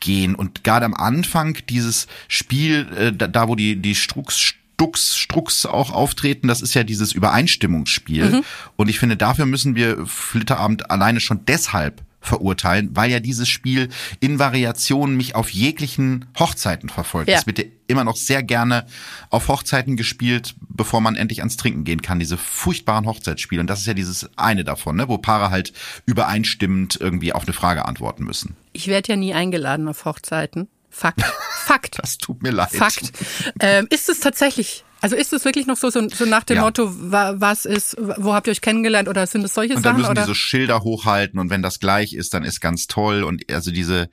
gehen. 0.05 0.35
Und 0.35 0.63
gerade 0.63 0.85
am 0.85 0.95
Anfang 0.95 1.57
dieses 1.69 2.07
Spiel, 2.29 2.87
äh, 2.97 3.13
da, 3.13 3.27
da 3.27 3.49
wo 3.49 3.57
die, 3.57 3.77
die 3.77 3.95
Strux, 3.95 4.39
Stux, 4.39 5.17
Strux 5.17 5.67
auch 5.67 5.91
auftreten, 5.91 6.47
das 6.47 6.61
ist 6.63 6.75
ja 6.75 6.85
dieses 6.85 7.13
Übereinstimmungsspiel. 7.13 8.43
Und 8.77 8.89
ich 8.89 8.99
finde, 8.99 9.17
dafür 9.17 9.47
müssen 9.47 9.75
wir 9.75 10.07
Flitterabend 10.07 10.91
alleine 10.91 11.21
schon 11.21 11.45
deshalb 11.47 12.03
verurteilen, 12.25 12.91
weil 12.95 13.11
ja 13.11 13.21
dieses 13.21 13.49
Spiel 13.49 13.91
in 14.21 14.39
Variationen 14.39 15.17
mich 15.17 15.35
auf 15.35 15.51
jeglichen 15.51 16.25
Hochzeiten 16.39 16.89
verfolgt. 16.89 17.29
Ja. 17.29 17.39
Es 17.39 17.47
wird 17.47 17.59
ja 17.59 17.65
immer 17.87 18.05
noch 18.05 18.17
sehr 18.17 18.43
gerne 18.43 18.87
auf 19.31 19.49
Hochzeiten 19.49 19.97
gespielt, 19.97 20.55
bevor 20.61 21.01
man 21.01 21.17
endlich 21.17 21.41
ans 21.41 21.57
Trinken 21.57 21.85
gehen 21.85 22.03
kann. 22.03 22.19
Diese 22.19 22.39
furchtbaren 22.39 23.07
Hochzeitsspiele. 23.07 23.61
Und 23.61 23.69
das 23.69 23.81
ist 23.81 23.87
ja 23.87 23.95
dieses 23.95 24.31
eine 24.37 24.65
davon, 24.65 24.97
ne, 24.97 25.09
wo 25.09 25.19
Paare 25.19 25.51
halt 25.51 25.73
übereinstimmend 26.07 26.99
irgendwie 27.01 27.33
auf 27.33 27.45
eine 27.45 27.53
Frage 27.53 27.85
antworten 27.85 28.25
müssen. 28.25 28.57
Ich 28.73 28.89
werde 28.89 29.13
ja 29.13 29.17
nie 29.17 29.35
eingeladen 29.35 29.87
auf 29.87 30.05
Hochzeiten. 30.05 30.69
Fakt. 30.91 31.23
Fakt. 31.65 31.99
Das 32.01 32.19
tut 32.19 32.43
mir 32.43 32.53
leid. 32.53 32.71
Fakt. 32.71 33.13
Ähm, 33.61 33.87
ist 33.91 34.09
es 34.09 34.21
tatsächlich, 34.21 34.85
also 35.05 35.17
ist 35.17 35.33
es 35.33 35.45
wirklich 35.45 35.67
noch 35.67 35.77
so, 35.77 35.91
so, 35.91 36.09
so 36.09 36.25
nach 36.25 36.45
dem 36.45 36.57
Ja. 36.57 36.63
Motto, 36.63 36.91
wa, 37.13 37.35
was 37.37 37.65
ist, 37.67 37.97
wo 37.99 38.33
habt 38.35 38.47
ihr 38.47 38.51
euch 38.53 38.61
kennengelernt 38.61 39.09
oder 39.09 39.27
sind 39.27 39.45
es 39.45 39.55
solche 39.55 39.75
Und 39.75 39.85
dann 39.85 39.93
Sachen? 39.93 39.99
müssen 40.01 40.11
Oder? 40.13 40.23
die 40.23 40.27
so 40.29 40.35
Schilder 40.35 40.81
hochhalten 40.83 41.39
und 41.39 41.51
wenn 41.51 41.63
das 41.63 41.79
gleich 41.79 42.15
ist, 42.15 42.35
dann 42.35 42.43
ist 42.43 42.61
ganz 42.61 42.87
toll. 42.87 43.23
Und 43.23 43.51
also 43.53 43.71
diese, 43.71 44.09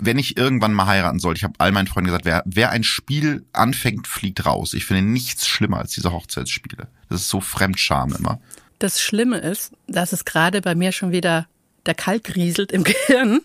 wenn 0.00 0.18
ich 0.18 0.36
irgendwann 0.36 0.72
mal 0.74 0.86
heiraten 0.86 1.18
sollte, 1.18 1.38
ich 1.38 1.44
habe 1.44 1.54
all 1.58 1.72
meinen 1.72 1.86
Freunden 1.86 2.06
gesagt, 2.08 2.24
wer, 2.24 2.42
wer 2.44 2.70
ein 2.70 2.84
Spiel 2.84 3.44
anfängt, 3.52 4.06
fliegt 4.06 4.44
raus. 4.46 4.74
Ich 4.74 4.84
finde 4.84 5.02
nichts 5.02 5.46
schlimmer 5.48 5.78
als 5.78 5.92
diese 5.92 6.12
Hochzeitsspiele. 6.12 6.88
Das 7.08 7.22
ist 7.22 7.28
so 7.28 7.40
Fremdscham 7.40 8.14
immer. 8.14 8.40
Das 8.78 9.00
Schlimme 9.00 9.38
ist, 9.38 9.72
dass 9.86 10.12
es 10.12 10.24
gerade 10.24 10.60
bei 10.60 10.74
mir 10.74 10.92
schon 10.92 11.10
wieder 11.12 11.46
der 11.86 11.94
Kalk 11.94 12.36
rieselt 12.36 12.70
im 12.72 12.84
Gehirn. 12.84 13.40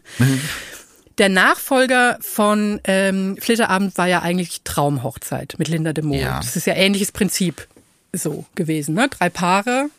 Der 1.18 1.30
Nachfolger 1.30 2.18
von 2.22 2.80
ähm, 2.84 3.38
Flitterabend 3.40 3.98
war 3.98 4.08
ja 4.08 4.22
eigentlich 4.22 4.62
Traumhochzeit 4.64 5.56
mit 5.58 5.68
Linda 5.68 5.94
de 5.94 6.04
Mol. 6.04 6.18
Ja. 6.20 6.38
Das 6.40 6.56
ist 6.56 6.68
ja 6.68 6.74
ähnliches 6.76 7.12
Prinzip 7.12 7.68
so 8.14 8.46
gewesen. 8.56 8.94
Ne? 8.96 9.08
Drei 9.10 9.30
Paare, 9.30 9.90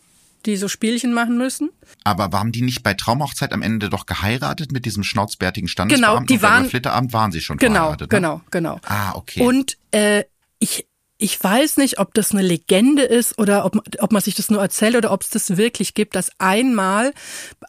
die 0.47 0.57
so 0.57 0.69
Spielchen 0.69 1.12
machen 1.12 1.37
müssen. 1.37 1.71
Aber 2.05 2.33
waren 2.33 2.53
die 2.53 2.62
nicht 2.62 2.83
bei 2.85 2.95
Traumhochzeit 2.95 3.53
am 3.53 3.62
Ende 3.62 3.91
doch 3.91 4.07
geheiratet 4.07 4.71
mit 4.73 4.85
diesem 4.87 5.03
schnauzbärtigen 5.03 5.66
Genau, 5.66 5.73
Standesbeamten? 5.73 6.27
die 6.29 6.35
Und 6.35 6.41
bei 6.41 6.49
waren- 6.49 6.69
Flitterabend 6.69 7.12
waren 7.12 7.33
sie 7.33 7.41
schon 7.41 7.57
Genau, 7.59 7.75
verheiratet. 7.75 8.12
Ne? 8.12 8.16
genau, 8.19 8.41
genau. 8.51 8.81
Ah, 8.87 9.12
okay. 9.14 9.43
Und 9.43 9.77
äh, 9.91 10.23
ich, 10.61 10.87
ich 11.19 11.43
weiß 11.43 11.77
nicht, 11.79 11.99
ob 11.99 12.14
das 12.14 12.31
eine 12.31 12.43
Legende 12.43 13.03
ist 13.03 13.39
oder 13.39 13.64
ob, 13.64 13.83
ob 13.99 14.12
man 14.12 14.23
sich 14.23 14.37
das 14.37 14.51
nur 14.51 14.61
erzählt 14.62 14.95
oder 14.95 15.11
ob 15.11 15.23
es 15.23 15.31
das 15.31 15.57
wirklich 15.57 15.95
gibt, 15.95 16.14
dass 16.14 16.31
einmal, 16.39 17.12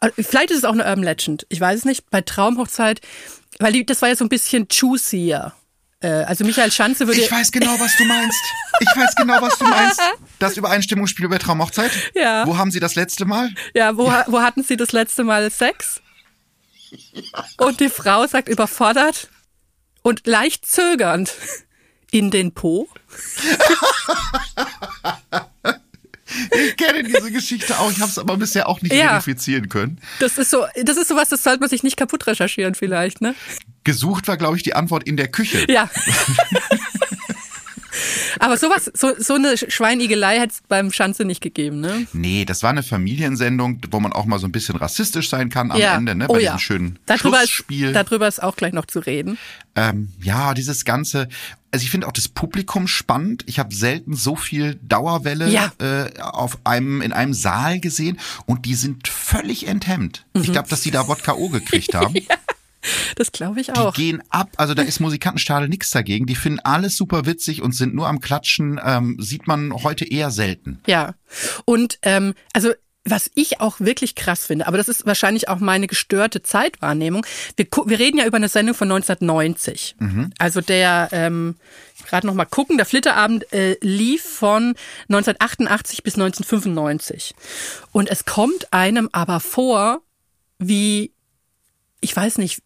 äh, 0.00 0.10
vielleicht 0.22 0.52
ist 0.52 0.58
es 0.58 0.64
auch 0.64 0.72
eine 0.72 0.84
Urban 0.84 1.02
Legend, 1.02 1.46
ich 1.48 1.60
weiß 1.60 1.80
es 1.80 1.84
nicht, 1.84 2.08
bei 2.10 2.20
Traumhochzeit, 2.20 3.00
weil 3.60 3.72
die, 3.72 3.86
das 3.86 4.02
war 4.02 4.08
ja 4.08 4.16
so 4.16 4.24
ein 4.24 4.28
bisschen 4.28 4.66
juicier. 4.70 5.52
Äh, 6.00 6.08
also 6.08 6.44
Michael 6.44 6.72
Schanze 6.72 7.06
würde... 7.06 7.20
ich 7.20 7.30
weiß 7.30 7.52
genau, 7.52 7.78
was 7.78 7.96
du 7.96 8.04
meinst. 8.04 8.40
Ich 8.80 8.88
weiß 8.96 9.14
genau, 9.16 9.42
was 9.42 9.58
du 9.58 9.66
meinst. 9.66 10.00
Das 10.38 10.56
Übereinstimmungsspiel 10.56 11.28
bei 11.28 11.38
Traumhochzeit? 11.38 11.92
Ja. 12.14 12.46
Wo 12.46 12.56
haben 12.56 12.70
sie 12.70 12.80
das 12.80 12.94
letzte 12.94 13.26
Mal? 13.26 13.50
Ja, 13.74 13.96
wo, 13.96 14.06
wo 14.26 14.40
hatten 14.40 14.64
Sie 14.64 14.76
das 14.76 14.92
letzte 14.92 15.22
Mal 15.22 15.50
Sex? 15.50 16.00
Und 17.58 17.80
die 17.80 17.90
Frau 17.90 18.26
sagt 18.26 18.48
überfordert 18.48 19.28
und 20.02 20.26
leicht 20.26 20.66
zögernd 20.66 21.34
in 22.10 22.30
den 22.30 22.52
Po. 22.52 22.88
Ich 26.52 26.76
kenne 26.76 27.02
diese 27.02 27.30
Geschichte 27.30 27.78
auch. 27.78 27.90
Ich 27.90 28.00
habe 28.00 28.10
es 28.10 28.18
aber 28.18 28.36
bisher 28.36 28.68
auch 28.68 28.80
nicht 28.82 28.92
Ja. 28.94 29.08
verifizieren 29.08 29.68
können. 29.68 29.98
Das 30.20 30.38
ist 30.38 30.50
so, 30.50 30.64
das 30.82 30.96
ist 30.96 31.08
sowas, 31.08 31.28
das 31.28 31.42
sollte 31.42 31.60
man 31.60 31.68
sich 31.68 31.82
nicht 31.82 31.96
kaputt 31.96 32.26
recherchieren 32.26 32.74
vielleicht, 32.74 33.20
ne? 33.20 33.34
Gesucht 33.84 34.28
war, 34.28 34.36
glaube 34.36 34.56
ich, 34.56 34.62
die 34.62 34.74
Antwort 34.74 35.04
in 35.04 35.16
der 35.16 35.28
Küche. 35.28 35.64
Ja. 35.68 35.90
Aber 38.38 38.56
sowas, 38.56 38.90
so, 38.94 39.12
so 39.18 39.34
eine 39.34 39.56
Schweinigelei 39.56 40.38
hätte 40.38 40.54
es 40.54 40.62
beim 40.68 40.92
Schanze 40.92 41.24
nicht 41.24 41.40
gegeben, 41.40 41.80
ne? 41.80 42.06
Nee, 42.12 42.44
das 42.44 42.62
war 42.62 42.70
eine 42.70 42.82
Familiensendung, 42.82 43.80
wo 43.90 44.00
man 44.00 44.12
auch 44.12 44.24
mal 44.24 44.38
so 44.38 44.46
ein 44.46 44.52
bisschen 44.52 44.76
rassistisch 44.76 45.28
sein 45.28 45.50
kann 45.50 45.70
am 45.70 45.78
ja. 45.78 45.96
Ende, 45.96 46.14
ne? 46.14 46.26
oh 46.28 46.34
Bei 46.34 46.40
ja. 46.40 46.52
diesem 46.52 46.58
schönen 46.60 46.98
darüber 47.06 47.42
ist, 47.42 47.50
Schlussspiel. 47.50 47.92
darüber 47.92 48.28
ist 48.28 48.42
auch 48.42 48.56
gleich 48.56 48.72
noch 48.72 48.86
zu 48.86 49.00
reden. 49.00 49.38
Ähm, 49.76 50.08
ja, 50.20 50.52
dieses 50.54 50.84
ganze, 50.84 51.28
also 51.70 51.84
ich 51.84 51.90
finde 51.90 52.06
auch 52.08 52.12
das 52.12 52.28
Publikum 52.28 52.88
spannend. 52.88 53.44
Ich 53.46 53.58
habe 53.60 53.72
selten 53.74 54.14
so 54.16 54.34
viel 54.34 54.78
Dauerwelle 54.82 55.48
Ja. 55.48 55.72
äh, 55.78 56.10
auf 56.20 56.58
einem 56.64 57.00
in 57.02 57.12
einem 57.12 57.34
Saal 57.34 57.78
gesehen 57.80 58.18
und 58.46 58.64
die 58.66 58.74
sind 58.74 59.06
völlig 59.06 59.68
enthemmt. 59.68 60.26
Mhm. 60.34 60.42
Ich 60.42 60.52
glaube, 60.52 60.68
dass 60.68 60.80
die 60.80 60.90
da 60.90 61.06
Wodka 61.06 61.34
O 61.34 61.48
gekriegt 61.48 61.94
haben. 61.94 62.14
Das 63.16 63.32
glaube 63.32 63.60
ich 63.60 63.68
Die 63.68 63.72
auch. 63.72 63.94
gehen 63.94 64.22
ab, 64.30 64.50
also 64.56 64.74
da 64.74 64.82
ist 64.82 65.00
Musikantenstadel 65.00 65.68
nichts 65.68 65.90
dagegen. 65.90 66.26
Die 66.26 66.34
finden 66.34 66.60
alles 66.60 66.96
super 66.96 67.26
witzig 67.26 67.62
und 67.62 67.72
sind 67.74 67.94
nur 67.94 68.08
am 68.08 68.20
Klatschen. 68.20 68.80
Ähm, 68.84 69.16
sieht 69.20 69.46
man 69.46 69.72
heute 69.72 70.04
eher 70.04 70.30
selten. 70.30 70.80
Ja. 70.86 71.14
Und 71.64 71.98
ähm, 72.02 72.34
also 72.52 72.72
was 73.04 73.30
ich 73.34 73.60
auch 73.60 73.80
wirklich 73.80 74.14
krass 74.14 74.46
finde, 74.46 74.66
aber 74.66 74.76
das 74.76 74.88
ist 74.88 75.06
wahrscheinlich 75.06 75.48
auch 75.48 75.58
meine 75.58 75.86
gestörte 75.86 76.42
Zeitwahrnehmung. 76.42 77.24
Wir, 77.56 77.66
wir 77.86 77.98
reden 77.98 78.18
ja 78.18 78.26
über 78.26 78.36
eine 78.36 78.48
Sendung 78.48 78.74
von 78.74 78.92
1990. 78.92 79.96
Also 80.38 80.60
der, 80.60 81.08
ähm, 81.12 81.56
gerade 82.06 82.26
noch 82.26 82.34
mal 82.34 82.44
gucken, 82.44 82.76
der 82.76 82.84
Flitterabend 82.84 83.50
äh, 83.54 83.78
lief 83.80 84.22
von 84.22 84.74
1988 85.08 86.02
bis 86.02 86.14
1995. 86.14 87.34
Und 87.90 88.10
es 88.10 88.26
kommt 88.26 88.70
einem 88.72 89.08
aber 89.12 89.40
vor, 89.40 90.02
wie, 90.58 91.12
ich 92.02 92.14
weiß 92.14 92.36
nicht, 92.36 92.62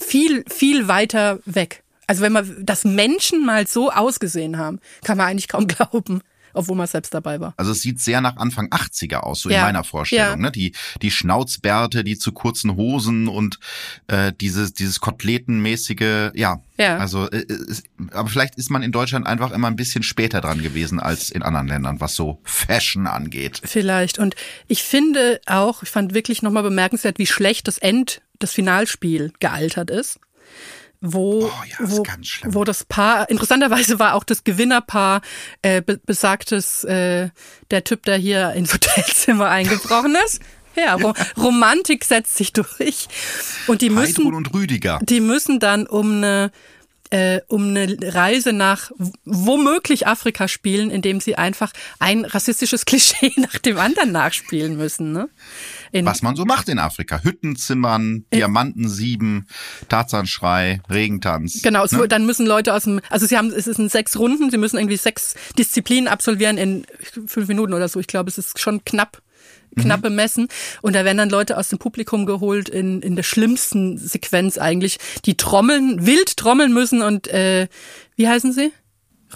viel, 0.00 0.44
viel 0.48 0.88
weiter 0.88 1.38
weg. 1.44 1.82
Also 2.06 2.22
wenn 2.22 2.32
man, 2.32 2.64
dass 2.66 2.84
Menschen 2.84 3.46
mal 3.46 3.66
so 3.68 3.92
ausgesehen 3.92 4.58
haben, 4.58 4.80
kann 5.04 5.16
man 5.16 5.28
eigentlich 5.28 5.46
kaum 5.48 5.66
glauben, 5.68 6.22
obwohl 6.52 6.74
man 6.76 6.88
selbst 6.88 7.14
dabei 7.14 7.38
war. 7.38 7.54
Also 7.56 7.70
es 7.70 7.82
sieht 7.82 8.00
sehr 8.00 8.20
nach 8.20 8.36
Anfang 8.36 8.66
80er 8.70 9.18
aus, 9.18 9.42
so 9.42 9.48
Ja. 9.50 9.58
in 9.58 9.62
meiner 9.66 9.84
Vorstellung. 9.84 10.26
Ja. 10.26 10.36
Ne? 10.36 10.50
Die, 10.50 10.74
die 11.00 11.12
Schnauzbärte, 11.12 12.02
die 12.02 12.18
zu 12.18 12.32
kurzen 12.32 12.74
Hosen 12.74 13.28
und 13.28 13.60
äh, 14.08 14.32
dieses, 14.40 14.72
dieses 14.74 14.98
Koteletenmäßige, 14.98 16.32
ja. 16.34 16.60
Ja. 16.76 16.96
Also, 16.96 17.30
äh, 17.30 17.44
es, 17.68 17.84
aber 18.12 18.28
vielleicht 18.28 18.56
ist 18.56 18.70
man 18.70 18.82
in 18.82 18.90
Deutschland 18.90 19.26
einfach 19.26 19.52
immer 19.52 19.68
ein 19.68 19.76
bisschen 19.76 20.02
später 20.02 20.40
dran 20.40 20.62
gewesen 20.62 20.98
als 20.98 21.30
in 21.30 21.42
anderen 21.42 21.68
Ländern, 21.68 22.00
was 22.00 22.16
so 22.16 22.40
Fashion 22.42 23.06
angeht. 23.06 23.60
Vielleicht. 23.64 24.18
Und 24.18 24.34
ich 24.66 24.82
finde 24.82 25.40
auch, 25.46 25.82
ich 25.84 25.90
fand 25.90 26.14
wirklich 26.14 26.42
nochmal 26.42 26.62
bemerkenswert, 26.64 27.18
wie 27.18 27.26
schlecht 27.26 27.68
das 27.68 27.78
End, 27.78 28.22
das 28.40 28.52
Finalspiel 28.52 29.32
gealtert 29.38 29.90
ist. 29.90 30.18
Wo, 31.02 31.44
Oh 31.46 31.64
ja, 31.66 31.76
wo, 31.78 32.04
wo 32.48 32.64
das 32.64 32.84
Paar, 32.84 33.30
interessanterweise 33.30 33.98
war 33.98 34.14
auch 34.14 34.24
das 34.24 34.44
Gewinnerpaar 34.44 35.22
äh, 35.62 35.80
be 35.80 35.98
besagtes, 36.04 36.84
äh, 36.84 37.30
der 37.70 37.84
Typ, 37.84 38.02
der 38.04 38.18
hier 38.18 38.52
ins 38.52 38.74
Hotelzimmer 38.74 39.48
eingebrochen 39.48 40.14
ist. 40.26 40.42
Ja, 40.76 40.94
Ro 40.94 41.14
Romantik 41.38 42.04
setzt 42.04 42.36
sich 42.36 42.52
durch. 42.52 43.08
Und 43.66 43.80
die 43.80 43.88
müssen, 43.88 44.18
Heidrun 44.18 44.34
und 44.34 44.52
Rüdiger. 44.52 44.98
die 45.02 45.20
müssen 45.20 45.58
dann 45.58 45.86
um 45.86 46.16
eine 46.16 46.52
äh, 47.10 47.40
um 47.48 47.68
eine 47.70 47.96
Reise 48.02 48.52
nach 48.52 48.90
womöglich 49.24 50.06
Afrika 50.06 50.48
spielen, 50.48 50.90
indem 50.90 51.20
sie 51.20 51.36
einfach 51.36 51.72
ein 51.98 52.24
rassistisches 52.24 52.84
Klischee 52.86 53.32
nach 53.36 53.58
dem 53.58 53.78
anderen 53.78 54.12
nachspielen 54.12 54.76
müssen. 54.76 55.12
Ne? 55.12 55.28
In, 55.92 56.06
Was 56.06 56.22
man 56.22 56.36
so 56.36 56.44
macht 56.44 56.68
in 56.68 56.78
Afrika. 56.78 57.20
Hüttenzimmern, 57.22 58.24
Diamantensieben, 58.32 59.46
Tarzanschrei, 59.88 60.80
Regentanz. 60.88 61.62
Genau, 61.62 61.84
Ne? 61.90 62.08
dann 62.08 62.26
müssen 62.26 62.46
Leute 62.46 62.74
aus 62.74 62.84
dem, 62.84 63.00
also 63.10 63.26
sie 63.26 63.36
haben, 63.36 63.50
es 63.52 63.64
sind 63.64 63.90
sechs 63.90 64.16
Runden, 64.18 64.50
sie 64.50 64.58
müssen 64.58 64.76
irgendwie 64.78 64.96
sechs 64.96 65.34
Disziplinen 65.58 66.08
absolvieren 66.08 66.58
in 66.58 66.86
fünf 67.26 67.48
Minuten 67.48 67.74
oder 67.74 67.88
so. 67.88 67.98
Ich 68.00 68.06
glaube, 68.06 68.30
es 68.30 68.38
ist 68.38 68.58
schon 68.60 68.84
knapp, 68.84 69.20
Mhm. 69.74 69.82
knapp 69.82 70.02
bemessen. 70.02 70.48
Und 70.82 70.94
da 70.94 71.04
werden 71.04 71.18
dann 71.18 71.30
Leute 71.30 71.56
aus 71.56 71.68
dem 71.68 71.78
Publikum 71.78 72.26
geholt 72.26 72.68
in, 72.68 73.02
in 73.02 73.14
der 73.16 73.22
schlimmsten 73.22 73.98
Sequenz 73.98 74.58
eigentlich, 74.58 74.98
die 75.26 75.36
trommeln, 75.36 76.06
wild 76.06 76.36
trommeln 76.36 76.72
müssen 76.72 77.02
und 77.02 77.28
äh, 77.28 77.68
wie 78.16 78.28
heißen 78.28 78.52
sie? 78.52 78.72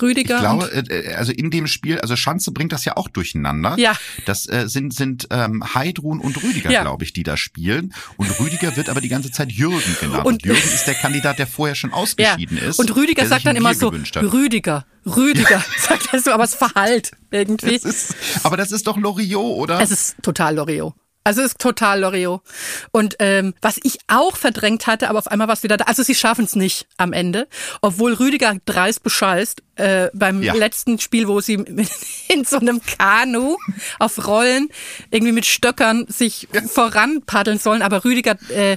Rüdiger 0.01 0.35
Ich 0.37 0.41
glaube, 0.41 0.69
und 0.71 0.91
äh, 0.91 1.15
also 1.17 1.33
in 1.33 1.51
dem 1.51 1.67
Spiel, 1.67 2.01
also 2.01 2.17
Schanze 2.17 2.53
bringt 2.53 2.73
das 2.73 2.85
ja 2.85 2.97
auch 2.97 3.09
durcheinander. 3.09 3.75
Ja. 3.79 3.95
Das 4.27 4.49
äh, 4.49 4.69
sind 4.69 4.95
sind 4.95 5.29
ähm, 5.31 5.75
Heidrun 5.75 6.21
und 6.21 6.43
Rüdiger, 6.43 6.71
Ja. 6.71 6.83
glaube 6.83 7.05
ich, 7.05 7.13
die 7.13 7.23
da 7.23 7.37
spielen. 7.37 7.95
Und 8.17 8.39
Rüdiger 8.41 8.77
wird 8.77 8.89
aber 8.89 9.01
die 9.01 9.09
ganze 9.09 9.31
Zeit 9.31 9.51
Jürgen 9.53 9.97
genannt. 10.01 10.25
Und- 10.27 10.35
Und, 10.35 10.45
Jürgen 10.45 10.61
ist 10.63 10.87
der 10.87 10.95
Kandidat, 10.95 11.39
der 11.39 11.47
vorher 11.47 11.75
schon 11.75 11.91
ja. 11.91 11.97
ausgeschieden 11.97 12.59
ist. 12.59 12.79
Und 12.79 12.95
Rüdiger 12.97 13.27
sagt 13.27 13.47
dann 13.47 13.57
immer 13.57 13.75
so. 13.75 13.89
Rüdiger, 13.89 14.87
Rüdiger, 15.07 15.63
sagt 15.79 16.09
er 16.13 16.21
so, 16.21 16.33
aber 16.33 16.45
es 16.45 16.55
verhallt 16.55 17.13
irgendwie. 17.31 17.75
Das 17.79 17.85
ist, 17.85 18.15
aber 18.43 18.57
das 18.57 18.73
ist 18.73 18.87
doch 18.87 18.97
Loriot, 18.97 19.59
oder? 19.59 19.81
Es 19.81 19.91
ist 19.91 20.17
total 20.23 20.57
Loriot. 20.57 20.95
Also 21.25 21.41
es 21.41 21.49
ist 21.53 21.59
total 21.59 22.01
Loriot. 22.01 22.43
Und 22.91 23.17
ähm, 23.19 23.55
was 23.63 23.79
ich 23.83 23.99
auch 24.09 24.37
verdrängt 24.37 24.87
hatte, 24.87 25.09
aber 25.09 25.19
auf 25.19 25.27
einmal 25.29 25.49
war 25.49 25.55
es 25.55 25.63
wieder 25.63 25.77
da. 25.79 25.85
Also 25.87 26.03
sie 26.03 26.15
schaffen 26.15 26.45
es 26.45 26.55
nicht 26.55 26.87
am 26.99 27.13
Ende, 27.15 27.49
obwohl 27.81 28.13
Rüdiger 28.13 28.55
dreist 28.67 29.03
bescheißt 29.03 29.63
äh, 29.77 30.09
beim 30.13 30.43
Ja. 30.43 30.53
letzten 30.55 30.99
Spiel, 30.99 31.27
wo 31.27 31.41
sie 31.41 31.55
in 32.29 32.45
so 32.45 32.59
einem 32.59 32.81
Kanu 32.83 33.57
auf 33.99 34.27
Rollen 34.27 34.69
irgendwie 35.11 35.33
mit 35.33 35.47
Stöckern 35.47 36.07
sich 36.09 36.47
voran 36.71 37.23
paddeln 37.25 37.59
sollen. 37.59 37.81
Aber 37.83 38.05
Rüdiger 38.05 38.37
äh, 38.51 38.77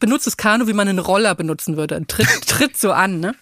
benutzt 0.00 0.26
das 0.26 0.36
Kanu, 0.36 0.66
wie 0.66 0.72
man 0.72 0.88
einen 0.88 0.98
Roller 0.98 1.34
benutzen 1.34 1.76
würde. 1.76 2.04
Tritt, 2.08 2.28
tritt 2.48 2.76
so 2.76 2.92
an, 2.92 3.20
ne? 3.20 3.34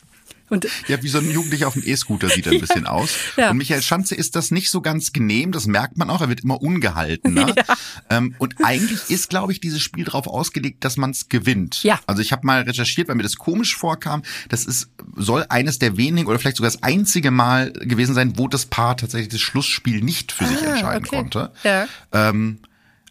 Und 0.52 0.66
Ja, 0.86 1.02
wie 1.02 1.08
so 1.08 1.18
ein 1.18 1.30
Jugendlicher 1.30 1.66
auf 1.66 1.72
dem 1.74 1.82
E-Scooter 1.84 2.28
sieht 2.28 2.46
er 2.46 2.52
ein 2.52 2.60
bisschen 2.66 2.86
aus. 2.86 3.10
Ja. 3.36 3.50
Und 3.50 3.56
Michael 3.56 3.80
Schanze 3.82 4.14
ist 4.14 4.36
das 4.36 4.50
nicht 4.50 4.70
so 4.70 4.82
ganz 4.82 5.12
genehm, 5.12 5.50
das 5.50 5.66
merkt 5.66 5.96
man 5.96 6.10
auch, 6.10 6.20
er 6.20 6.28
wird 6.28 6.40
immer 6.44 6.60
ungehaltener. 6.62 7.54
Ähm, 8.10 8.34
und 8.38 8.56
eigentlich 8.62 9.08
ist, 9.08 9.30
glaube 9.30 9.52
ich, 9.52 9.60
dieses 9.60 9.80
Spiel 9.80 10.04
darauf 10.04 10.26
ausgelegt, 10.26 10.84
dass 10.84 10.96
man 10.96 11.10
es 11.10 11.28
gewinnt. 11.28 11.82
Ja. 11.82 11.98
Also 12.06 12.20
ich 12.20 12.32
habe 12.32 12.46
mal 12.46 12.62
recherchiert, 12.62 13.08
weil 13.08 13.14
mir 13.14 13.22
das 13.22 13.36
komisch 13.36 13.76
vorkam. 13.76 14.22
Das 14.48 14.64
ist, 14.66 14.90
soll 15.16 15.46
eines 15.48 15.78
der 15.78 15.96
wenigen 15.96 16.28
oder 16.28 16.38
vielleicht 16.38 16.56
sogar 16.58 16.70
das 16.70 16.82
einzige 16.82 17.30
Mal 17.30 17.72
gewesen 17.72 18.14
sein, 18.14 18.34
wo 18.36 18.48
das 18.48 18.66
Paar 18.66 18.96
tatsächlich 18.96 19.28
das 19.30 19.40
Schlussspiel 19.40 20.02
nicht 20.02 20.32
für 20.32 20.44
sich 20.46 20.58
Ah, 20.62 20.72
entscheiden 20.74 21.06
okay. 21.06 21.16
konnte. 21.16 21.52
Ja. 21.64 21.86
Ähm, 22.12 22.58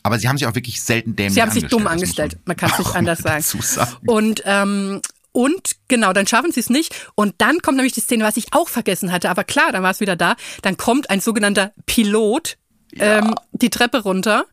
aber 0.04 0.20
sie 0.20 0.28
haben 0.28 0.38
sich 0.38 0.48
auch 0.48 0.56
wirklich 0.56 0.82
selten 0.82 1.16
dämlich 1.16 1.34
Sie 1.36 1.42
haben 1.42 1.52
sich 1.52 1.66
dumm 1.66 1.88
angestellt, 1.88 2.34
angestellt. 2.34 2.48
Man 2.48 2.58
kann 2.58 2.72
es 2.72 2.78
nicht 2.80 2.96
anders 2.96 3.20
sagen. 3.24 3.62
sagen. 3.64 3.92
Und 4.08 4.42
ähm, 4.46 5.02
und 5.32 5.76
genau, 5.88 6.14
dann 6.14 6.28
schaffen 6.28 6.52
sie 6.52 6.60
es 6.60 6.70
nicht. 6.70 6.94
Und 7.16 7.36
dann 7.40 7.62
kommt 7.62 7.78
nämlich 7.78 7.94
die 7.94 8.02
Szene, 8.02 8.24
was 8.24 8.38
ich 8.38 8.48
auch 8.52 8.68
vergessen 8.70 9.12
hatte. 9.12 9.30
Aber 9.30 9.44
klar, 9.44 9.72
dann 9.72 9.84
war 9.84 9.92
es 9.92 10.00
wieder 10.00 10.16
da. 10.16 10.36
Dann 10.62 10.78
kommt 10.78 11.10
ein 11.10 11.22
sogenannter 11.22 11.74
Pilot 11.86 12.58
ähm, 12.98 13.36
die 13.52 13.70
Treppe 13.70 14.04
runter 14.04 14.46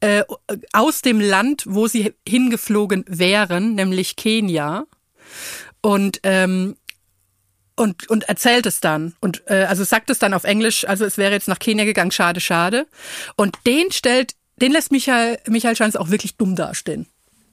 äh, 0.00 0.24
aus 0.72 1.02
dem 1.02 1.20
Land, 1.20 1.64
wo 1.66 1.86
sie 1.86 2.14
hingeflogen 2.28 3.04
wären, 3.08 3.74
nämlich 3.74 4.16
Kenia. 4.16 4.84
Und 5.80 6.20
ähm, 6.22 6.76
und, 7.74 8.08
und 8.10 8.28
erzählt 8.28 8.66
es 8.66 8.80
dann 8.80 9.14
und 9.20 9.42
äh, 9.46 9.64
also 9.64 9.82
sagt 9.82 10.10
es 10.10 10.18
dann 10.18 10.34
auf 10.34 10.44
Englisch, 10.44 10.86
also 10.86 11.06
es 11.06 11.16
wäre 11.16 11.32
jetzt 11.32 11.48
nach 11.48 11.58
Kenia 11.58 11.86
gegangen, 11.86 12.10
schade, 12.10 12.38
schade. 12.38 12.86
Und 13.34 13.56
den 13.66 13.90
stellt, 13.90 14.34
den 14.56 14.72
lässt 14.72 14.92
Michael, 14.92 15.38
Michael 15.48 15.74
Schanz 15.74 15.96
auch 15.96 16.10
wirklich 16.10 16.36
dumm 16.36 16.54
dastehen. 16.54 17.08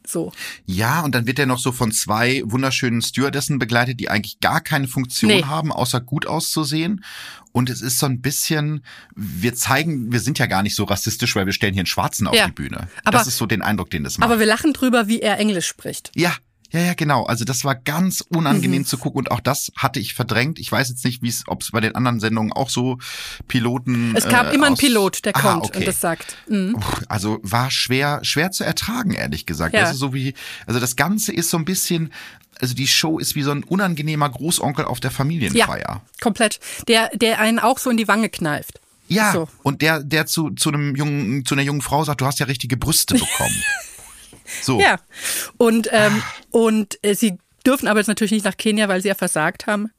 So. 0.10 0.32
Ja, 0.66 1.02
und 1.02 1.14
dann 1.14 1.28
wird 1.28 1.38
er 1.38 1.46
noch 1.46 1.60
so 1.60 1.72
von 1.72 1.92
zwei 1.92 2.42
wunderschönen 2.46 3.02
Stewardessen 3.02 3.60
begleitet, 3.60 4.00
die 4.00 4.10
eigentlich 4.10 4.40
gar 4.40 4.60
keine 4.62 4.88
Funktion 4.88 5.30
Nee. 5.30 5.44
haben, 5.44 5.72
außer 5.72 6.02
gut 6.02 6.26
auszusehen. 6.26 7.04
Und 7.52 7.70
es 7.70 7.82
ist 7.82 8.00
so 8.00 8.06
ein 8.08 8.22
bisschen, 8.22 8.84
wir 9.16 9.54
zeigen, 9.54 10.12
wir 10.12 10.20
sind 10.20 10.40
ja 10.40 10.48
gar 10.48 10.64
nicht 10.64 10.76
so 10.76 10.84
rassistisch, 10.86 11.36
weil 11.36 11.46
wir 11.46 11.54
stellen 11.54 11.74
hier 11.74 11.82
einen 11.82 11.86
Schwarzen 11.88 12.28
auf 12.28 12.36
Ja. 12.36 12.48
die 12.48 12.54
Bühne. 12.54 12.88
Aber- 13.04 13.18
das 13.20 13.28
ist 13.28 13.38
so 13.38 13.46
den 13.46 13.62
Eindruck, 13.62 13.90
den 13.92 14.04
das 14.04 14.18
macht. 14.18 14.30
Aber 14.30 14.40
wir 14.40 14.46
lachen 14.48 14.74
drüber, 14.74 15.08
wie 15.08 15.20
er 15.22 15.38
Englisch 15.40 15.68
spricht. 15.68 16.12
ja, 16.16 16.34
ja, 16.72 16.80
ja, 16.82 16.94
genau. 16.94 17.24
Also 17.26 17.46
das 17.46 17.64
war 17.66 17.76
ganz 17.76 18.22
unangenehm 18.30 18.86
zu 18.86 18.98
gucken 18.98 19.20
und 19.20 19.32
auch 19.32 19.40
das 19.40 19.72
hatte 19.76 20.00
ich 20.00 20.14
verdrängt. 20.14 20.60
Ich 20.60 20.72
weiß 20.72 20.90
jetzt 20.90 21.04
nicht, 21.04 21.22
wie 21.24 21.30
es, 21.30 21.44
ob 21.48 21.64
es 21.64 21.72
bei 21.72 21.82
den 21.82 21.96
anderen 21.96 22.20
Sendungen 22.20 22.54
auch 22.54 22.70
so 22.70 23.00
Piloten. 23.48 24.16
Es 24.16 24.28
gab 24.28 24.52
äh, 24.52 24.56
immer 24.56 24.68
einen 24.68 24.78
Pilot, 24.78 25.26
der 25.26 25.34
kommt 25.34 25.66
okay. 25.66 25.80
und 25.80 25.88
das 25.88 26.00
sagt. 26.00 26.38
Mhm. 26.48 26.78
Also 27.08 27.40
war 27.42 27.72
schwer, 27.72 28.20
schwer 28.24 28.52
zu 28.52 28.64
ertragen, 28.64 29.14
ehrlich 29.14 29.46
gesagt. 29.46 29.74
Ja. 29.74 29.82
Das 29.82 29.94
ist 29.94 30.00
so 30.00 30.14
wie, 30.14 30.36
also 30.68 30.80
das 30.80 30.96
Ganze 30.96 31.34
ist 31.34 31.50
so 31.50 31.58
ein 31.58 31.66
bisschen, 31.66 32.14
also 32.60 32.76
die 32.76 32.88
Show 32.88 33.18
ist 33.20 33.36
wie 33.36 33.42
so 33.42 33.52
ein 33.52 33.64
unangenehmer 33.64 34.30
Großonkel 34.30 34.86
auf 34.86 35.00
der 35.00 35.12
Ja, 35.12 35.18
Familienfeier. 35.18 36.02
komplett. 36.22 36.60
Der, 36.88 37.10
der 37.16 37.40
einen 37.40 37.58
auch 37.60 37.80
so 37.80 37.90
in 37.90 37.98
die 37.98 38.08
Wange 38.08 38.30
kneift. 38.30 38.80
Ja, 39.08 39.32
So. 39.34 39.50
und 39.64 39.82
der, 39.82 40.04
der 40.04 40.28
zu, 40.28 40.52
zu 40.52 40.70
einem 40.70 40.96
jungen, 40.96 41.44
zu 41.46 41.56
einer 41.56 41.64
jungen 41.64 41.82
Frau 41.82 42.04
sagt, 42.04 42.22
du 42.22 42.28
hast 42.28 42.38
ja 42.40 42.46
richtige 42.46 42.78
Brüste 42.78 43.16
bekommen. 43.16 43.56
so. 44.62 44.80
Ja. 44.80 44.98
Und, 45.58 45.90
ähm, 45.92 46.22
und 46.52 46.98
äh, 47.04 47.16
sie 47.16 47.38
dürfen 47.66 47.88
aber 47.88 48.00
jetzt 48.00 48.08
natürlich 48.08 48.32
nicht 48.32 48.46
nach 48.46 48.58
Kenia, 48.58 48.88
weil 48.88 49.02
sie 49.02 49.10
ja 49.10 49.16
versagt 49.16 49.68
haben. 49.68 49.92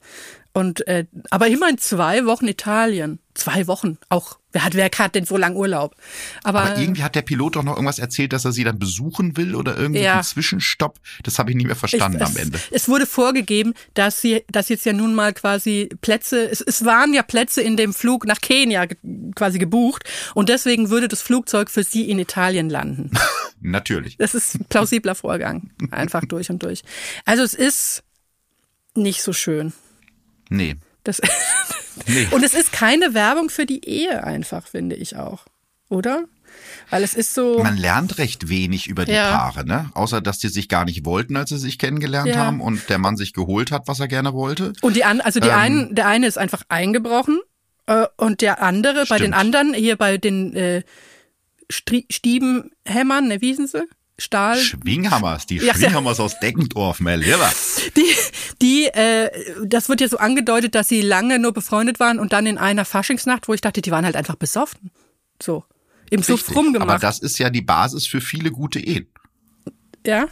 Und 0.53 0.85
äh, 0.87 1.05
aber 1.29 1.47
immerhin 1.47 1.77
zwei 1.77 2.25
Wochen 2.25 2.47
Italien. 2.47 3.19
Zwei 3.33 3.65
Wochen. 3.67 3.97
Auch 4.09 4.37
wer 4.51 4.65
hat, 4.65 4.73
wer 4.73 4.89
hat 4.97 5.15
denn 5.15 5.25
so 5.25 5.37
lang 5.37 5.55
Urlaub? 5.55 5.95
Aber, 6.43 6.63
Aber 6.63 6.77
irgendwie 6.77 7.01
hat 7.03 7.15
der 7.15 7.21
Pilot 7.21 7.55
doch 7.55 7.63
noch 7.63 7.73
irgendwas 7.75 7.97
erzählt, 7.97 8.33
dass 8.33 8.43
er 8.43 8.51
sie 8.51 8.65
dann 8.65 8.77
besuchen 8.77 9.37
will 9.37 9.55
oder 9.55 9.77
irgendwie 9.77 10.01
Ja. 10.01 10.15
einen 10.15 10.23
Zwischenstopp. 10.23 10.99
Das 11.23 11.39
habe 11.39 11.49
ich 11.51 11.55
nicht 11.55 11.65
mehr 11.67 11.77
verstanden 11.77 12.21
es, 12.21 12.29
am 12.29 12.35
Ende. 12.35 12.59
Es 12.71 12.89
wurde 12.89 13.05
vorgegeben, 13.05 13.73
dass 13.93 14.19
sie, 14.19 14.43
dass 14.51 14.67
jetzt 14.67 14.85
ja 14.85 14.91
nun 14.91 15.15
mal 15.15 15.33
quasi 15.33 15.89
Plätze, 16.01 16.49
es, 16.49 16.59
es 16.59 16.83
waren 16.83 17.13
ja 17.13 17.23
Plätze 17.23 17.61
in 17.61 17.77
dem 17.77 17.93
Flug 17.93 18.25
nach 18.25 18.41
Kenia 18.41 18.85
ge- 18.85 18.97
quasi 19.35 19.59
gebucht 19.59 20.03
und 20.35 20.49
deswegen 20.49 20.89
würde 20.89 21.07
das 21.07 21.21
Flugzeug 21.21 21.69
für 21.69 21.83
sie 21.83 22.09
in 22.09 22.19
Italien 22.19 22.69
landen. 22.69 23.11
Natürlich. 23.61 24.17
Das 24.17 24.35
ist 24.35 24.55
ein 24.55 24.65
plausibler 24.65 25.15
Vorgang. 25.15 25.71
Einfach 25.91 26.25
durch 26.25 26.49
und 26.49 26.63
durch. 26.63 26.81
Also 27.25 27.43
es 27.43 27.53
ist 27.53 28.03
nicht 28.95 29.21
so 29.23 29.31
schön. 29.31 29.71
Nee. 30.49 30.75
Das 31.03 31.21
Nee. 32.07 32.27
und 32.31 32.43
es 32.43 32.53
ist 32.53 32.71
keine 32.71 33.13
Werbung 33.13 33.49
für 33.49 33.65
die 33.65 33.85
Ehe 33.87 34.23
einfach, 34.23 34.67
finde 34.67 34.95
ich 34.95 35.15
auch. 35.17 35.45
Oder? 35.89 36.23
Weil 36.89 37.03
es 37.03 37.13
ist 37.13 37.33
so. 37.33 37.59
Man 37.63 37.77
lernt 37.77 38.17
recht 38.17 38.49
wenig 38.49 38.87
über 38.87 39.05
die 39.05 39.11
Ja. 39.13 39.29
Paare, 39.37 39.65
ne? 39.65 39.89
Außer, 39.93 40.21
dass 40.21 40.39
die 40.39 40.47
sich 40.47 40.67
gar 40.69 40.85
nicht 40.85 41.05
wollten, 41.05 41.35
als 41.37 41.49
sie 41.49 41.57
sich 41.57 41.77
kennengelernt 41.79 42.29
Ja. 42.29 42.37
haben 42.37 42.61
und 42.61 42.89
der 42.89 42.97
Mann 42.97 43.17
sich 43.17 43.33
geholt 43.33 43.71
hat, 43.71 43.87
was 43.87 43.99
er 43.99 44.07
gerne 44.07 44.33
wollte. 44.33 44.73
Und 44.81 44.95
die 44.95 45.03
an, 45.03 45.21
also 45.21 45.39
die 45.39 45.49
Ähm. 45.49 45.55
einen, 45.55 45.95
der 45.95 46.07
eine 46.07 46.27
ist 46.27 46.37
einfach 46.37 46.63
eingebrochen 46.69 47.39
äh, 47.87 48.07
und 48.17 48.41
der 48.41 48.61
andere, 48.63 49.05
bei 49.07 49.17
den 49.17 49.33
Stimmt. 49.33 49.35
anderen, 49.35 49.73
hier 49.73 49.95
bei 49.97 50.17
den 50.17 50.55
äh, 50.55 50.83
Stiebenhämmern, 51.69 53.27
ne, 53.27 53.41
wie 53.41 53.47
hießen 53.47 53.67
sie? 53.67 53.83
Stahl. 54.21 54.57
Schwinghammers, 54.57 55.45
die 55.45 55.57
Ja, 55.61 55.73
Schwinghammers 55.73 56.19
aus 56.19 56.39
Deckendorf, 56.39 56.99
mein 56.99 57.19
Lieber. 57.19 57.51
Die, 57.97 58.05
die, 58.61 58.85
äh, 58.85 59.29
das 59.65 59.89
wird 59.89 59.99
ja 60.01 60.07
so 60.07 60.17
angedeutet, 60.17 60.75
dass 60.75 60.87
sie 60.87 61.01
lange 61.01 61.39
nur 61.39 61.51
befreundet 61.53 61.99
waren 61.99 62.19
und 62.19 62.31
dann 62.33 62.45
in 62.45 62.57
einer 62.57 62.85
Faschingsnacht, 62.85 63.47
wo 63.47 63.53
ich 63.53 63.61
dachte, 63.61 63.81
die 63.81 63.91
waren 63.91 64.05
halt 64.05 64.15
einfach 64.15 64.35
besoffen. 64.35 64.91
So. 65.41 65.65
Im 66.09 66.23
Suff 66.23 66.55
rumgemacht. 66.55 66.89
Aber 66.89 66.99
das 66.99 67.19
ist 67.19 67.37
ja 67.39 67.49
die 67.49 67.61
Basis 67.61 68.05
für 68.07 68.21
viele 68.21 68.51
gute 68.51 68.79
Ehen. 68.79 69.07
ja. 70.05 70.27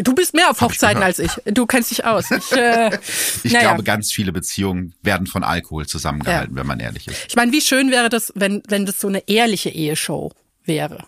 Du 0.00 0.14
bist 0.14 0.32
mehr 0.32 0.48
auf 0.48 0.60
Hab 0.60 0.70
ich 0.70 0.76
Hochzeiten 0.76 1.00
gehört. 1.00 1.18
als 1.18 1.36
ich. 1.44 1.52
Du 1.54 1.66
kennst 1.66 1.90
dich 1.90 2.04
aus. 2.04 2.30
Ich, 2.30 2.52
äh, 2.52 2.96
Ich 3.42 3.52
naja. 3.52 3.70
glaube, 3.70 3.82
ganz 3.82 4.12
viele 4.12 4.30
Beziehungen 4.30 4.94
werden 5.02 5.26
von 5.26 5.42
Alkohol 5.42 5.86
zusammengehalten, 5.88 6.54
wenn 6.54 6.68
man 6.68 6.78
ehrlich 6.78 7.08
ist. 7.08 7.16
Ich 7.28 7.34
meine, 7.34 7.50
wie 7.50 7.60
schön 7.60 7.90
wäre 7.90 8.08
das, 8.08 8.32
wenn, 8.36 8.62
wenn 8.68 8.86
das 8.86 9.00
so 9.00 9.08
eine 9.08 9.26
ehrliche 9.28 9.70
Eheshow 9.70 10.30
wäre. 10.64 11.04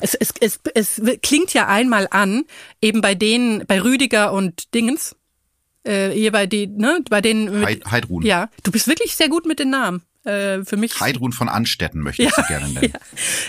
Es, 0.00 0.14
es, 0.14 0.32
es, 0.40 0.60
es 0.74 1.00
klingt 1.22 1.52
ja 1.54 1.66
einmal 1.68 2.08
an, 2.10 2.44
eben 2.82 3.00
bei 3.00 3.14
denen, 3.14 3.66
bei 3.66 3.80
Rüdiger 3.82 4.32
und 4.32 4.74
Dingens, 4.74 5.16
äh, 5.84 6.10
hier 6.10 6.32
bei 6.32 6.46
die, 6.46 6.66
ne, 6.66 7.00
bei 7.08 7.20
denen. 7.20 7.64
Heid- 7.64 7.84
Heidrun. 7.90 8.22
Ja, 8.24 8.48
du 8.62 8.70
bist 8.70 8.86
wirklich 8.86 9.16
sehr 9.16 9.28
gut 9.28 9.46
mit 9.46 9.58
den 9.58 9.70
Namen. 9.70 10.02
Äh, 10.24 10.64
für 10.66 10.76
mich. 10.76 11.00
Heidrun 11.00 11.32
von 11.32 11.48
Anstetten 11.48 12.02
möchte 12.02 12.22
ich 12.22 12.34
sie 12.34 12.42
gerne 12.42 12.68
nennen. 12.68 12.92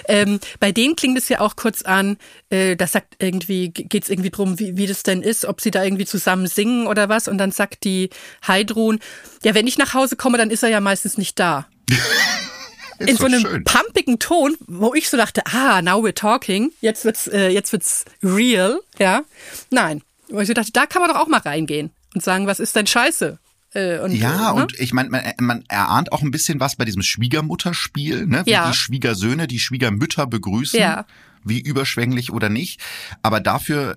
Ähm, 0.08 0.40
bei 0.62 0.72
denen 0.72 0.96
klingt 0.96 1.18
es 1.18 1.28
ja 1.28 1.42
auch 1.42 1.58
kurz 1.58 1.82
an, 1.82 2.18
äh, 2.50 2.76
das 2.78 2.94
sagt 2.94 3.16
irgendwie, 3.20 3.70
geht's 3.70 4.08
irgendwie 4.10 4.30
drum, 4.30 4.58
wie, 4.58 4.78
wie 4.78 4.88
das 4.88 5.04
denn 5.04 5.22
ist, 5.22 5.44
ob 5.46 5.60
sie 5.60 5.70
da 5.70 5.84
irgendwie 5.84 6.06
zusammen 6.06 6.48
singen 6.48 6.88
oder 6.88 7.10
was. 7.10 7.28
Und 7.28 7.38
dann 7.38 7.52
sagt 7.52 7.84
die 7.84 8.10
Heidrun, 8.48 9.00
ja, 9.44 9.54
wenn 9.54 9.68
ich 9.68 9.78
nach 9.78 9.94
Hause 9.94 10.16
komme, 10.16 10.38
dann 10.38 10.50
ist 10.50 10.64
er 10.64 10.70
ja 10.70 10.80
meistens 10.80 11.18
nicht 11.18 11.38
da. 11.40 11.68
Ist 13.02 13.10
in 13.10 13.18
so 13.18 13.26
einem 13.26 13.42
schön. 13.42 13.64
pumpigen 13.64 14.20
Ton, 14.20 14.56
wo 14.68 14.94
ich 14.94 15.10
so 15.10 15.18
dachte, 15.18 15.42
ah, 15.48 15.82
now 15.82 16.04
we're 16.06 16.14
talking, 16.16 16.72
jetzt 16.82 17.06
wird's, 17.06 17.28
äh, 17.28 17.50
jetzt 17.50 17.72
wird's 17.72 18.06
real, 18.24 18.80
ja. 19.00 19.24
Nein, 19.70 20.02
wo 20.30 20.40
ich 20.40 20.48
so 20.48 20.54
dachte, 20.54 20.72
da 20.72 20.86
kann 20.86 21.02
man 21.02 21.12
doch 21.12 21.20
auch 21.20 21.28
mal 21.28 21.40
reingehen 21.40 21.92
und 22.14 22.24
sagen, 22.24 22.48
was 22.48 22.60
ist 22.60 22.76
denn 22.76 22.88
Scheiße? 22.88 23.38
Äh, 23.74 24.00
und, 24.00 24.12
Ja, 24.14 24.52
äh, 24.52 24.56
ne? 24.56 24.62
und 24.64 24.80
ich 24.80 24.94
meine, 24.94 25.10
man, 25.10 25.24
man 25.40 25.64
erahnt 25.70 26.12
auch 26.12 26.22
ein 26.22 26.32
bisschen 26.32 26.60
was 26.60 26.76
bei 26.76 26.84
diesem 26.86 27.02
Schwiegermutterspiel, 27.04 28.26
ne? 28.28 28.44
wie 28.46 28.52
Ja. 28.52 28.70
die 28.70 28.76
Schwiegersöhne 28.78 29.48
die 29.48 29.60
Schwiegermütter 29.60 30.28
begrüßen, 30.28 30.80
Ja. 30.80 31.06
wie 31.44 31.60
überschwänglich 31.60 32.32
oder 32.32 32.50
nicht. 32.50 32.80
Aber 33.22 33.40
dafür, 33.40 33.94
äh, 33.94 33.96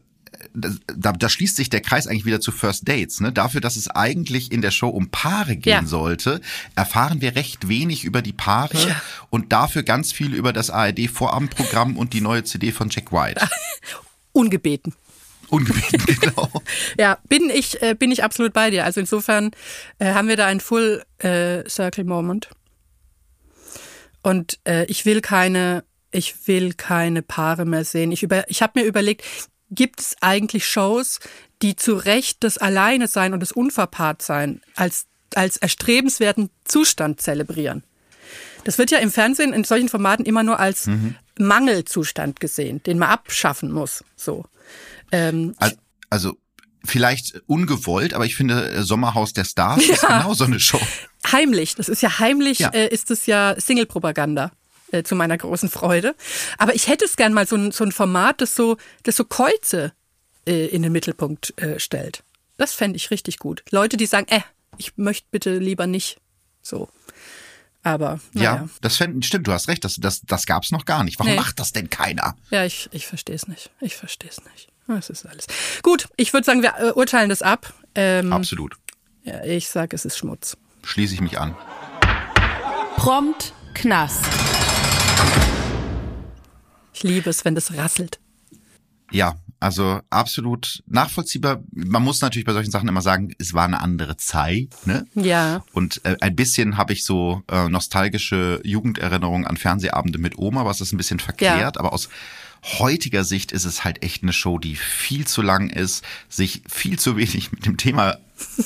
da, 0.55 1.12
da 1.12 1.28
schließt 1.28 1.57
sich 1.57 1.70
der 1.70 1.80
Kreis 1.80 2.07
eigentlich 2.07 2.24
wieder 2.24 2.41
zu 2.41 2.53
First 2.53 2.89
Dates. 2.89 3.20
Ne? 3.20 3.32
Dafür, 3.32 3.61
dass 3.61 3.76
es 3.76 3.89
eigentlich 3.89 4.53
in 4.53 4.62
der 4.62 4.70
Show 4.70 4.89
um 4.89 5.11
Paare 5.11 5.57
gehen 5.57 5.72
Ja. 5.82 5.87
sollte, 5.87 6.41
erfahren 6.76 7.20
wir 7.20 7.37
recht 7.37 7.68
wenig 7.68 8.05
über 8.05 8.22
die 8.22 8.32
Paare 8.32 8.78
Ja. 8.89 9.03
und 9.30 9.53
dafür 9.53 9.82
ganz 9.82 10.12
viel 10.12 10.35
über 10.35 10.53
das 10.53 10.70
ARD-Vorabendprogramm 10.70 11.97
und 11.97 12.12
die 12.12 12.20
neue 12.20 12.45
CD 12.45 12.72
von 12.72 12.89
Jack 12.91 13.12
White. 13.12 13.47
ungebeten. 14.32 14.95
Ungebeten, 15.49 16.16
genau. 16.20 16.51
Ja, 16.99 17.18
bin 17.28 17.51
ich, 17.51 17.80
äh, 17.82 17.95
bin 17.95 18.11
ich 18.11 18.24
absolut 18.24 18.53
bei 18.53 18.70
dir. 18.70 18.85
Also 18.85 19.01
insofern 19.01 19.51
äh, 19.99 20.14
haben 20.14 20.26
wir 20.28 20.37
da 20.37 20.47
einen 20.47 20.61
Full 20.61 21.05
äh, 21.18 21.68
Circle 21.68 22.05
Moment. 22.05 22.49
Und 24.22 24.59
äh, 24.64 24.85
ich 24.87 25.05
will 25.05 25.20
keine, 25.20 25.85
ich 26.11 26.49
will 26.49 26.72
keine 26.72 27.22
Paare 27.22 27.66
mehr 27.66 27.85
sehen. 27.85 28.11
Ich 28.11 28.22
über, 28.22 28.49
ich 28.51 28.62
habe 28.62 28.80
mir 28.80 28.87
überlegt, 28.87 29.22
gibt 29.71 30.01
es 30.01 30.17
eigentlich 30.21 30.67
Shows, 30.67 31.21
die 31.62 31.77
zu 31.77 31.95
Recht 31.95 32.39
das 32.45 32.59
Alleine 32.59 33.09
sein 33.09 33.33
und 33.33 33.41
das 33.41 33.53
Unverpaartsein 33.53 34.61
als 34.77 35.07
als 35.35 35.57
erstrebenswerten 35.57 36.51
Zustand 36.65 37.21
zelebrieren? 37.21 37.83
Das 38.65 38.79
wird 38.79 38.91
ja 38.93 38.99
im 38.99 39.11
Fernsehen 39.11 39.53
in 39.53 39.65
solchen 39.65 39.89
Formaten 39.89 40.25
immer 40.25 40.43
nur 40.43 40.59
als 40.61 40.87
Mhm. 40.87 41.17
Mangelzustand 41.39 42.41
gesehen, 42.41 42.83
den 42.85 42.99
man 42.99 43.09
abschaffen 43.11 43.73
muss. 43.73 44.05
So. 44.17 44.45
Ähm, 45.12 45.55
Al- 45.59 45.77
Also 46.11 46.37
vielleicht 46.85 47.43
ungewollt, 47.47 48.15
aber 48.15 48.27
ich 48.27 48.37
finde 48.37 48.71
äh, 48.71 48.83
Sommerhaus 48.83 49.33
der 49.33 49.45
Stars 49.45 49.83
ist 49.89 50.03
genau 50.07 50.35
so 50.35 50.45
eine 50.45 50.61
Show. 50.61 50.81
heimlich, 51.33 51.75
das 51.75 51.89
ist 51.89 52.03
ja 52.03 52.19
heimlich, 52.19 52.61
Ja. 52.61 52.69
Äh, 52.71 52.89
ist 52.89 53.11
es 53.11 53.27
ja 53.27 53.55
Single-Propaganda. 53.59 54.53
Äh, 54.95 55.03
zu 55.03 55.16
meiner 55.16 55.36
großen 55.36 55.68
Freude. 55.68 56.14
Aber 56.57 56.74
ich 56.74 56.86
hätte 56.88 57.05
es 57.05 57.16
gern 57.16 57.32
mal 57.32 57.47
so 57.47 57.57
ein, 57.57 57.72
so 57.72 57.82
ein 57.84 57.90
Format, 57.92 58.40
das 58.40 58.55
so, 58.55 58.76
das 59.03 59.16
so 59.16 59.24
Käuze 59.24 59.92
äh, 60.47 60.66
in 60.66 60.82
den 60.82 60.92
Mittelpunkt 60.92 61.53
äh, 61.61 61.80
stellt. 61.80 62.22
Das 62.59 62.74
fände 62.74 62.97
ich 62.97 63.11
richtig 63.11 63.38
gut. 63.38 63.64
Leute, 63.70 63.97
die 63.97 64.07
sagen, 64.07 64.26
äh, 64.28 64.40
ich 64.78 64.97
möchte 64.97 65.26
bitte 65.32 65.59
lieber 65.59 65.86
nicht. 65.88 66.18
So. 66.62 66.88
Aber, 67.82 68.20
naja. 68.32 68.55
Ja, 68.57 68.68
das 68.82 68.97
fänden, 68.97 69.22
stimmt, 69.22 69.47
du 69.49 69.53
hast 69.53 69.68
recht, 69.68 69.84
das, 69.84 69.97
das, 69.97 70.22
das 70.22 70.47
gab's 70.47 70.70
noch 70.70 70.84
gar 70.84 71.03
nicht. 71.05 71.18
Warum 71.18 71.32
Nee. 71.32 71.38
macht 71.38 71.59
das 71.59 71.72
denn 71.72 71.90
keiner? 71.90 72.36
Ja, 72.51 72.64
ich, 72.64 72.88
ich 72.92 73.07
verstehe 73.07 73.34
es 73.34 73.49
nicht. 73.49 73.70
Ich 73.80 73.97
verstehe 73.97 74.30
es 74.30 74.42
nicht. 74.53 74.68
Das 74.86 75.11
ist 75.11 75.26
alles. 75.26 75.47
Gut, 75.82 76.09
ich 76.16 76.32
würde 76.32 76.45
sagen, 76.45 76.62
wir 76.62 76.74
äh, 76.78 76.92
urteilen 76.92 77.28
das 77.30 77.42
ab. 77.42 77.74
Ähm, 77.97 78.32
Absolut. 78.32 78.76
ja, 79.24 79.42
ich 79.45 79.68
sage, 79.68 79.97
es 79.97 80.05
ist 80.05 80.16
Schmutz. 80.16 80.57
Schließe 80.84 81.14
ich 81.14 81.20
mich 81.20 81.38
an. 81.38 81.57
Prompt 82.97 83.53
Knast. 83.74 84.22
Ich 86.95 87.03
liebe 87.03 87.28
es, 87.30 87.45
wenn 87.45 87.55
das 87.55 87.76
rasselt. 87.76 88.20
Ja, 89.11 89.36
also 89.61 90.01
absolut 90.11 90.82
nachvollziehbar. 90.86 91.62
Man 91.72 92.03
muss 92.03 92.20
natürlich 92.20 92.45
bei 92.45 92.53
solchen 92.53 92.70
Sachen 92.70 92.88
immer 92.88 93.03
sagen, 93.03 93.34
es 93.38 93.55
war 93.55 93.64
eine 93.64 93.80
andere 93.80 94.16
Zeit, 94.16 94.68
ne? 94.84 95.07
Ja. 95.14 95.64
Und 95.72 96.01
äh, 96.05 96.16
ein 96.20 96.36
bisschen 96.36 96.76
habe 96.76 96.92
ich 96.92 97.05
so 97.05 97.42
äh, 97.51 97.68
nostalgische 97.68 98.61
Jugenderinnerungen 98.64 99.47
an 99.47 99.57
Fernsehabende 99.57 100.18
mit 100.18 100.38
Oma, 100.38 100.64
was 100.64 100.80
ist 100.80 100.92
ein 100.92 100.99
bisschen 100.99 101.20
verklärt, 101.20 101.78
aber 101.78 101.92
aus 101.92 102.09
heutiger 102.78 103.24
Sicht 103.24 103.53
ist 103.53 103.64
es 103.64 103.84
halt 103.84 104.03
echt 104.03 104.22
eine 104.22 104.32
Show, 104.32 104.59
die 104.59 104.76
viel 104.76 105.26
zu 105.26 105.42
lang 105.42 105.70
ist, 105.70 106.05
sich 106.28 106.62
viel 106.68 106.99
zu 106.99 107.16
wenig 107.16 107.53
mit 107.53 107.66
dem 107.66 107.76
Thema, 107.76 108.18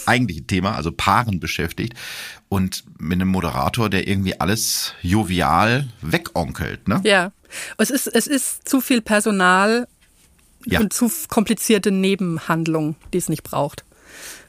eigentlichen 0.07 0.47
Thema, 0.47 0.75
also 0.75 0.93
Paaren 0.93 1.41
beschäftigt 1.41 1.95
und 2.49 2.85
mit 2.99 3.21
einem 3.21 3.29
Moderator, 3.29 3.91
der 3.91 4.09
irgendwie 4.09 4.41
alles 4.41 4.95
jovial 5.03 5.89
wegonkelt, 6.01 6.89
ne? 6.89 7.01
Ja. 7.05 7.33
Es 7.79 7.91
ist, 7.91 8.07
es 8.07 8.27
ist 8.27 8.69
zu 8.69 8.81
viel 8.81 9.01
Personal 9.01 9.89
Ja. 10.67 10.81
und 10.81 10.93
zu 10.93 11.11
komplizierte 11.29 11.91
Nebenhandlungen, 11.91 12.97
die 13.13 13.19
es 13.19 13.29
nicht 13.29 13.43
braucht. 13.43 13.85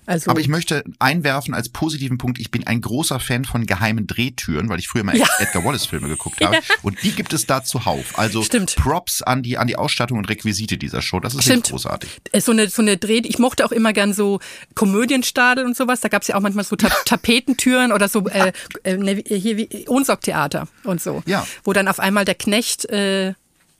Also, 0.09 0.31
Aber 0.31 0.39
ich 0.39 0.47
möchte 0.47 0.83
einwerfen 0.97 1.53
als 1.53 1.69
positiven 1.69 2.17
Punkt, 2.17 2.39
ich 2.39 2.49
bin 2.49 2.65
ein 2.65 2.81
großer 2.81 3.19
Fan 3.19 3.45
von 3.45 3.65
geheimen 3.67 4.07
Drehtüren, 4.07 4.67
weil 4.67 4.79
ich 4.79 4.87
früher 4.87 5.03
mal 5.03 5.15
Ja. 5.15 5.27
Edgar 5.37 5.63
Wallace 5.63 5.85
Filme 5.85 6.07
geguckt 6.07 6.41
habe. 6.43 6.57
Und 6.81 7.01
die 7.03 7.11
gibt 7.11 7.31
es 7.31 7.45
da 7.45 7.63
zuhauf. 7.63 8.17
Also 8.17 8.41
Stimmt. 8.41 8.75
Props 8.75 9.21
an 9.21 9.43
die, 9.43 9.57
an 9.59 9.67
die 9.67 9.75
Ausstattung 9.75 10.17
und 10.17 10.27
Requisite 10.27 10.77
dieser 10.79 11.01
Show. 11.03 11.19
Das 11.19 11.35
ist 11.35 11.43
Stimmt. 11.43 11.69
großartig. 11.69 12.09
äh, 12.31 12.41
so 12.41 12.51
eine, 12.51 12.67
so 12.69 12.81
eine 12.81 12.97
Dreh, 12.97 13.19
ich 13.23 13.37
mochte 13.37 13.63
auch 13.65 13.71
immer 13.71 13.93
gern 13.93 14.13
so 14.13 14.39
Komödienstadel 14.73 15.65
und 15.65 15.77
sowas. 15.77 16.01
Da 16.01 16.07
gab 16.09 16.23
es 16.23 16.27
ja 16.27 16.35
auch 16.35 16.41
manchmal 16.41 16.65
so 16.65 16.75
Ta 16.75 16.89
Tapetentüren 17.05 17.91
oder 17.91 18.07
so, 18.09 18.27
äh, 18.29 18.51
äh, 18.83 18.97
ne, 18.97 19.23
hier 19.27 19.57
wie 19.57 19.87
Ohnsorgtheater 19.87 20.67
und 20.85 21.01
so. 21.01 21.21
Ja. 21.27 21.45
Wo 21.63 21.73
dann 21.73 21.87
auf 21.87 21.99
einmal 21.99 22.25
der 22.25 22.35
Knecht 22.35 22.85
äh, 22.85 23.33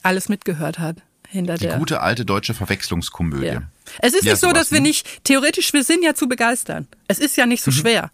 alles 0.04 0.30
mitgehört 0.30 0.78
hat. 0.78 0.98
Hinter 1.32 1.56
Die 1.56 1.68
der. 1.68 1.78
gute 1.78 2.02
alte 2.02 2.26
deutsche 2.26 2.54
Verwechslungskomödie. 2.56 3.46
ja. 3.48 3.62
Es 4.00 4.14
ist 4.14 4.24
Ja, 4.26 4.34
nicht 4.34 4.42
so, 4.42 4.52
dass 4.52 4.72
wir 4.72 4.80
nicht, 4.82 5.24
theoretisch, 5.24 5.74
wir 5.74 5.84
sind 5.84 6.04
ja 6.04 6.14
zu 6.16 6.28
begeistern. 6.28 6.88
Es 7.08 7.20
ist 7.20 7.36
ja 7.38 7.46
nicht 7.46 7.66
Mhm. 7.66 7.72
so 7.72 7.80
schwer, 7.82 8.12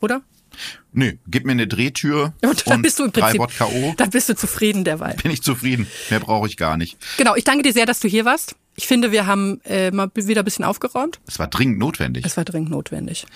oder? 0.00 0.22
Nö, 0.92 1.12
gib 1.26 1.44
mir 1.44 1.52
eine 1.52 1.66
Drehtür 1.66 2.32
Und 2.42 2.66
dann 2.66 2.80
bist 2.80 2.98
du 2.98 3.04
im 3.04 3.12
Prinzip, 3.12 3.38
Wodka 3.40 3.66
O. 3.66 3.94
dann 3.98 4.08
bist 4.10 4.28
du 4.30 4.34
zufrieden 4.36 4.84
derweil. 4.84 5.14
Bin 5.22 5.30
ich 5.30 5.42
zufrieden. 5.42 5.86
Mehr 6.08 6.20
brauche 6.20 6.46
ich 6.46 6.56
gar 6.56 6.76
nicht. 6.78 6.96
Genau, 7.18 7.34
ich 7.36 7.44
danke 7.44 7.62
dir 7.62 7.72
sehr, 7.74 7.84
dass 7.84 8.00
du 8.00 8.08
hier 8.08 8.24
warst. 8.24 8.56
Ich 8.74 8.86
finde, 8.86 9.10
wir 9.12 9.26
haben 9.26 9.60
äh, 9.64 9.90
mal 9.90 10.10
wieder 10.14 10.42
ein 10.42 10.44
bisschen 10.44 10.64
aufgeräumt. 10.64 11.18
Es 11.26 11.38
war 11.38 11.48
dringend 11.48 11.78
notwendig. 11.78 12.24
Es 12.26 12.36
war 12.36 12.44
dringend 12.44 12.70
notwendig. 12.70 13.26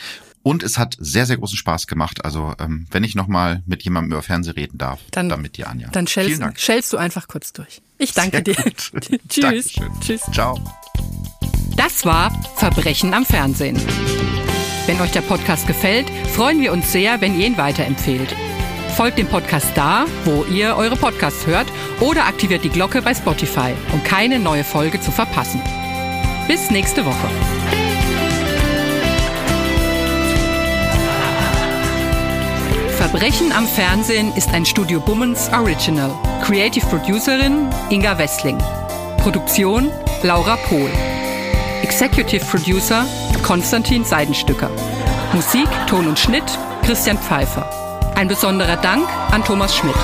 Und 0.43 0.63
es 0.63 0.79
hat 0.79 0.97
sehr, 0.99 1.27
sehr 1.27 1.37
großen 1.37 1.59
Spaß 1.59 1.87
gemacht. 1.87 2.25
Also, 2.25 2.55
ähm, 2.59 2.87
wenn 2.91 3.05
ich 3.05 3.15
nochmal 3.15 3.63
mit 3.67 3.83
jemandem 3.83 4.13
über 4.13 4.23
Fernsehen 4.23 4.55
reden 4.55 4.79
darf, 4.79 4.99
Dann, 5.11 5.29
dann 5.29 5.43
mit 5.43 5.59
dir, 5.59 5.69
Anja. 5.69 5.89
Dann 5.91 6.07
Vielen 6.07 6.57
schellst, 6.57 6.93
du 6.95 6.97
einfach 6.97 7.29
kurz 7.29 7.53
durch. 7.53 7.83
Ich 7.99 8.13
danke 8.15 8.43
Sehr 8.47 8.55
dir. 8.55 8.55
Tschüss. 9.29 9.41
Dankeschön. 9.43 9.91
Tschüss. 10.01 10.23
Ciao. 10.33 10.59
Das 11.83 12.05
war 12.05 12.31
Verbrechen 12.57 13.15
am 13.15 13.25
Fernsehen. 13.25 13.81
Wenn 14.85 15.01
euch 15.01 15.13
der 15.13 15.23
Podcast 15.23 15.67
gefällt, 15.67 16.11
freuen 16.11 16.61
wir 16.61 16.75
uns 16.75 16.93
sehr, 16.93 17.23
wenn 17.23 17.41
ihr 17.41 17.47
ihn 17.47 17.57
weiterempfehlt. 17.57 18.37
Folgt 18.99 19.17
dem 19.17 19.27
Podcast 19.27 19.69
da, 19.75 20.05
wo 20.27 20.45
ihr 20.45 20.77
eure 20.77 20.97
Podcasts 20.97 21.47
hört 21.47 21.67
oder 22.01 22.27
aktiviert 22.27 22.65
die 22.65 22.69
Glocke 22.69 23.01
bei 23.01 23.15
Spotify, 23.15 23.73
um 23.95 24.05
keine 24.05 24.39
neue 24.39 24.63
Folge 24.63 25.01
zu 25.01 25.11
verpassen. 25.11 25.63
Bis 26.49 26.71
nächste 26.71 27.03
Woche. 27.07 27.29
Verbrechen 32.99 33.53
am 33.53 33.67
Fernsehen 33.67 34.35
ist 34.37 34.51
ein 34.51 34.67
Studio 34.67 35.01
Bummens 35.01 35.49
Original. 35.51 36.13
Creative 36.43 36.85
Producerin 36.89 37.71
Inga 37.89 38.19
Wessling. 38.19 38.59
Produktion 39.17 39.91
Laura 40.23 40.57
Pohl. 40.69 40.91
Executive 41.91 42.45
Producer 42.45 43.05
Konstantin 43.43 44.05
Seidenstücker. 44.05 44.71
Musik, 45.33 45.67
Ton 45.89 46.07
und 46.07 46.21
Schnitt 46.21 46.45
Christian 46.85 47.19
Pfeiffer. 47.19 47.69
Ein 48.15 48.29
besonderer 48.29 48.77
Dank 48.77 49.09
an 49.33 49.43
Thomas 49.43 49.75
Schmidt. 49.75 49.97